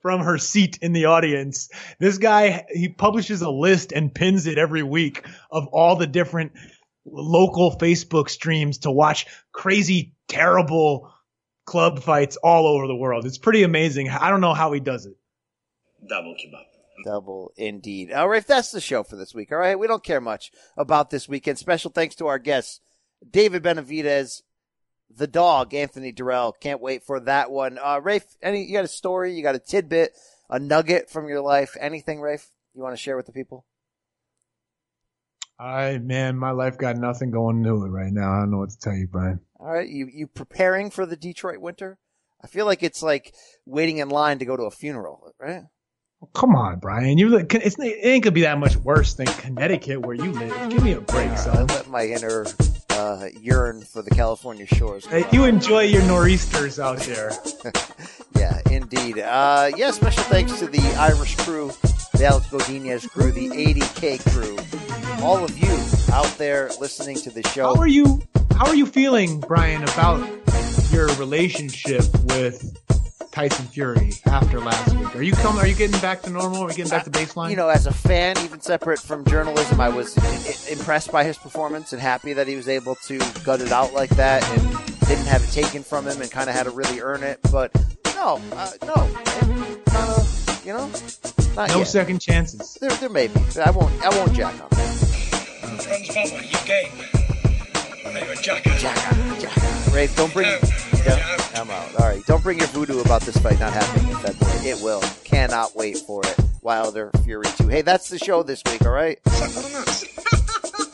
from 0.00 0.20
her 0.20 0.38
seat 0.38 0.78
in 0.82 0.92
the 0.92 1.04
audience. 1.04 1.68
This 2.00 2.18
guy 2.18 2.64
he 2.72 2.88
publishes 2.88 3.42
a 3.42 3.50
list 3.50 3.92
and 3.92 4.14
pins 4.14 4.46
it 4.46 4.58
every 4.58 4.82
week 4.82 5.24
of 5.50 5.68
all 5.68 5.96
the 5.96 6.06
different 6.06 6.52
local 7.04 7.78
Facebook 7.78 8.28
streams 8.28 8.78
to 8.78 8.90
watch 8.90 9.26
crazy 9.52 10.14
terrible 10.26 11.12
club 11.66 12.02
fights 12.02 12.36
all 12.36 12.66
over 12.66 12.86
the 12.86 12.96
world. 12.96 13.26
It's 13.26 13.38
pretty 13.38 13.62
amazing. 13.62 14.08
I 14.08 14.30
don't 14.30 14.40
know 14.40 14.54
how 14.54 14.72
he 14.72 14.80
does 14.80 15.04
it. 15.04 15.16
Double 16.08 16.34
kebab. 16.34 16.64
Double 17.04 17.52
indeed. 17.56 18.12
All 18.12 18.28
right, 18.28 18.46
that's 18.46 18.70
the 18.70 18.80
show 18.80 19.02
for 19.02 19.16
this 19.16 19.34
week. 19.34 19.52
All 19.52 19.58
right, 19.58 19.78
we 19.78 19.86
don't 19.86 20.02
care 20.02 20.20
much 20.20 20.50
about 20.76 21.10
this 21.10 21.28
weekend. 21.28 21.58
Special 21.58 21.90
thanks 21.90 22.14
to 22.16 22.26
our 22.26 22.38
guests, 22.38 22.80
David 23.28 23.62
Benavidez, 23.62 24.42
the 25.14 25.26
dog, 25.26 25.74
Anthony 25.74 26.12
Dirrell. 26.12 26.54
Can't 26.58 26.80
wait 26.80 27.02
for 27.02 27.20
that 27.20 27.50
one. 27.50 27.78
Uh, 27.82 28.00
Rafe, 28.02 28.24
any 28.42 28.64
you 28.64 28.72
got 28.72 28.84
a 28.84 28.88
story? 28.88 29.34
You 29.34 29.42
got 29.42 29.54
a 29.54 29.60
tidbit, 29.60 30.12
a 30.48 30.58
nugget 30.58 31.10
from 31.10 31.28
your 31.28 31.42
life? 31.42 31.76
Anything, 31.78 32.20
Rafe? 32.20 32.48
You 32.74 32.82
want 32.82 32.94
to 32.94 33.02
share 33.02 33.16
with 33.16 33.26
the 33.26 33.32
people? 33.32 33.66
I 35.58 35.98
man, 35.98 36.36
my 36.36 36.50
life 36.50 36.78
got 36.78 36.96
nothing 36.96 37.30
going 37.30 37.62
to 37.64 37.84
it 37.84 37.88
right 37.88 38.12
now. 38.12 38.32
I 38.32 38.40
don't 38.40 38.50
know 38.50 38.58
what 38.58 38.70
to 38.70 38.78
tell 38.78 38.94
you, 38.94 39.06
Brian. 39.06 39.40
All 39.58 39.72
right, 39.72 39.88
you 39.88 40.08
you 40.12 40.26
preparing 40.26 40.90
for 40.90 41.06
the 41.06 41.16
Detroit 41.16 41.60
winter? 41.60 41.98
I 42.42 42.46
feel 42.46 42.66
like 42.66 42.82
it's 42.82 43.02
like 43.02 43.34
waiting 43.64 43.98
in 43.98 44.08
line 44.08 44.38
to 44.40 44.44
go 44.44 44.56
to 44.56 44.64
a 44.64 44.70
funeral, 44.70 45.32
right? 45.40 45.62
Come 46.34 46.54
on, 46.54 46.78
Brian. 46.78 47.18
You 47.18 47.36
it's, 47.38 47.78
it 47.78 47.98
ain't 48.02 48.24
gonna 48.24 48.32
be 48.32 48.42
that 48.42 48.58
much 48.58 48.76
worse 48.76 49.14
than 49.14 49.26
Connecticut 49.26 50.00
where 50.04 50.14
you 50.14 50.32
live. 50.32 50.70
Give 50.70 50.82
me 50.82 50.92
a 50.92 51.00
break, 51.00 51.30
I 51.30 51.34
son. 51.36 51.66
let 51.68 51.88
my 51.88 52.06
inner 52.06 52.46
uh, 52.90 53.28
yearn 53.40 53.82
for 53.82 54.02
the 54.02 54.10
California 54.10 54.66
shores. 54.66 55.06
Hey, 55.06 55.24
you 55.32 55.44
enjoy 55.44 55.82
your 55.82 56.02
nor'easters 56.02 56.78
out 56.78 56.98
there. 56.98 57.32
Yeah, 58.36 58.60
indeed. 58.70 59.18
Uh, 59.18 59.70
yeah, 59.76 59.90
special 59.92 60.22
thanks 60.24 60.58
to 60.58 60.66
the 60.66 60.82
Irish 60.98 61.36
crew, 61.36 61.68
the 62.12 62.26
Alex 62.26 62.46
Godinez 62.48 63.08
crew, 63.08 63.32
the 63.32 63.48
80K 63.48 64.20
crew, 64.30 64.56
all 65.22 65.42
of 65.44 65.56
you 65.58 65.68
out 66.12 66.26
there 66.38 66.70
listening 66.80 67.16
to 67.18 67.30
the 67.30 67.42
show. 67.48 67.74
How 67.74 67.80
are 67.80 67.86
you? 67.88 68.22
How 68.56 68.66
are 68.66 68.74
you 68.74 68.86
feeling, 68.86 69.40
Brian, 69.40 69.82
about 69.82 70.26
your 70.90 71.06
relationship 71.16 72.04
with 72.24 72.78
Tyson 73.32 73.66
Fury 73.66 74.12
after 74.26 74.60
last 74.60 74.94
week? 74.94 75.14
Are 75.16 75.22
you 75.22 75.32
coming? 75.32 75.60
Are 75.60 75.66
you 75.66 75.74
getting 75.74 76.00
back 76.00 76.22
to 76.22 76.30
normal? 76.30 76.62
Are 76.62 76.66
we 76.68 76.74
getting 76.74 76.90
back 76.90 77.04
to 77.04 77.10
baseline? 77.10 77.50
You 77.50 77.56
know, 77.56 77.68
as 77.68 77.86
a 77.86 77.92
fan, 77.92 78.36
even 78.44 78.60
separate 78.60 78.98
from 78.98 79.24
journalism, 79.26 79.80
I 79.80 79.88
was 79.90 80.16
impressed 80.70 81.12
by 81.12 81.24
his 81.24 81.36
performance 81.36 81.92
and 81.92 82.00
happy 82.00 82.32
that 82.32 82.46
he 82.48 82.56
was 82.56 82.68
able 82.68 82.94
to 83.06 83.18
gut 83.44 83.60
it 83.60 83.72
out 83.72 83.92
like 83.92 84.10
that 84.10 84.42
and 84.50 84.62
didn't 85.06 85.26
have 85.26 85.42
it 85.44 85.50
taken 85.52 85.82
from 85.82 86.06
him 86.06 86.20
and 86.22 86.30
kind 86.30 86.48
of 86.48 86.56
had 86.56 86.64
to 86.64 86.70
really 86.70 87.00
earn 87.00 87.22
it. 87.22 87.38
But 87.52 87.74
no, 88.14 88.38
No, 88.38 88.56
uh, 88.56 88.70
no. 88.86 88.94
Kind 88.94 90.10
of, 90.10 90.62
you 90.64 90.72
know, 90.72 90.90
not 91.54 91.68
No 91.68 91.78
yet. 91.78 91.86
second 91.88 92.20
chances. 92.20 92.78
There, 92.80 92.90
there 92.90 93.10
may 93.10 93.26
be. 93.26 93.40
I 93.62 93.70
won't. 93.70 93.92
I 94.02 94.08
won't 94.16 94.32
jack 94.32 94.54
on. 94.62 94.68
that. 94.70 95.05
Franz 95.78 96.08
Butler, 96.08 96.40
you 96.42 96.58
game. 96.66 96.92
Are 98.04 98.24
you 98.24 98.32
a 98.32 98.36
jacker? 98.36 98.70
Jack, 98.78 99.92
Rafe, 99.92 100.14
don't 100.16 100.32
bring. 100.32 100.48
Yeah, 101.04 101.36
I'm 101.54 101.70
out. 101.70 101.94
All 102.00 102.08
right, 102.08 102.24
don't 102.26 102.42
bring 102.42 102.58
your 102.58 102.68
voodoo 102.68 103.00
about 103.00 103.22
this 103.22 103.36
fight 103.36 103.58
not 103.60 103.72
happening 103.72 104.08
in 104.10 104.16
February. 104.16 104.68
It 104.68 104.80
will. 104.82 105.02
Cannot 105.24 105.74
wait 105.76 105.98
for 105.98 106.22
it. 106.24 106.36
Wilder 106.62 107.10
Fury 107.24 107.46
two. 107.58 107.68
Hey, 107.68 107.82
that's 107.82 108.08
the 108.08 108.18
show 108.18 108.42
this 108.42 108.62
week. 108.70 108.84
All 108.84 108.92
right. 108.92 109.18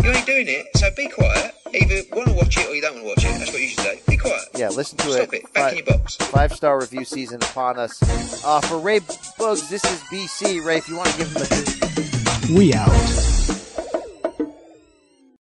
You 0.03 0.11
ain't 0.11 0.27
doing 0.27 0.47
it, 0.49 0.67
so 0.77 0.89
be 0.97 1.09
quiet. 1.09 1.55
Either 1.73 2.01
want 2.17 2.27
to 2.27 2.35
watch 2.35 2.57
it 2.59 2.69
or 2.69 2.75
you 2.75 2.83
don't 2.83 2.95
want 2.95 3.05
to 3.05 3.09
watch 3.11 3.25
it. 3.25 3.39
That's 3.39 3.53
what 3.53 3.61
you 3.61 3.69
should 3.69 3.79
say. 3.85 4.01
Be 4.09 4.17
quiet. 4.17 4.49
Yeah, 4.57 4.69
listen 4.71 4.99
to 4.99 5.13
Stop 5.13 5.33
it. 5.33 5.45
it. 5.45 5.53
Back 5.55 5.73
in 5.79 5.79
your 5.87 5.97
box. 5.97 6.17
Five 6.17 6.53
star 6.53 6.81
review 6.81 7.05
season 7.05 7.37
upon 7.37 7.79
us. 7.79 8.03
Uh, 8.45 8.61
for 8.63 8.79
Ray 8.81 8.99
Bugs, 9.39 9.69
this 9.69 9.85
is 9.85 10.01
BC. 10.11 10.65
Ray, 10.65 10.79
if 10.79 10.89
you 10.89 10.97
want 10.97 11.11
to 11.11 11.19
give 11.19 11.29
him 11.29 11.43
a. 11.43 12.59
We 12.59 12.75
out. 12.75 12.89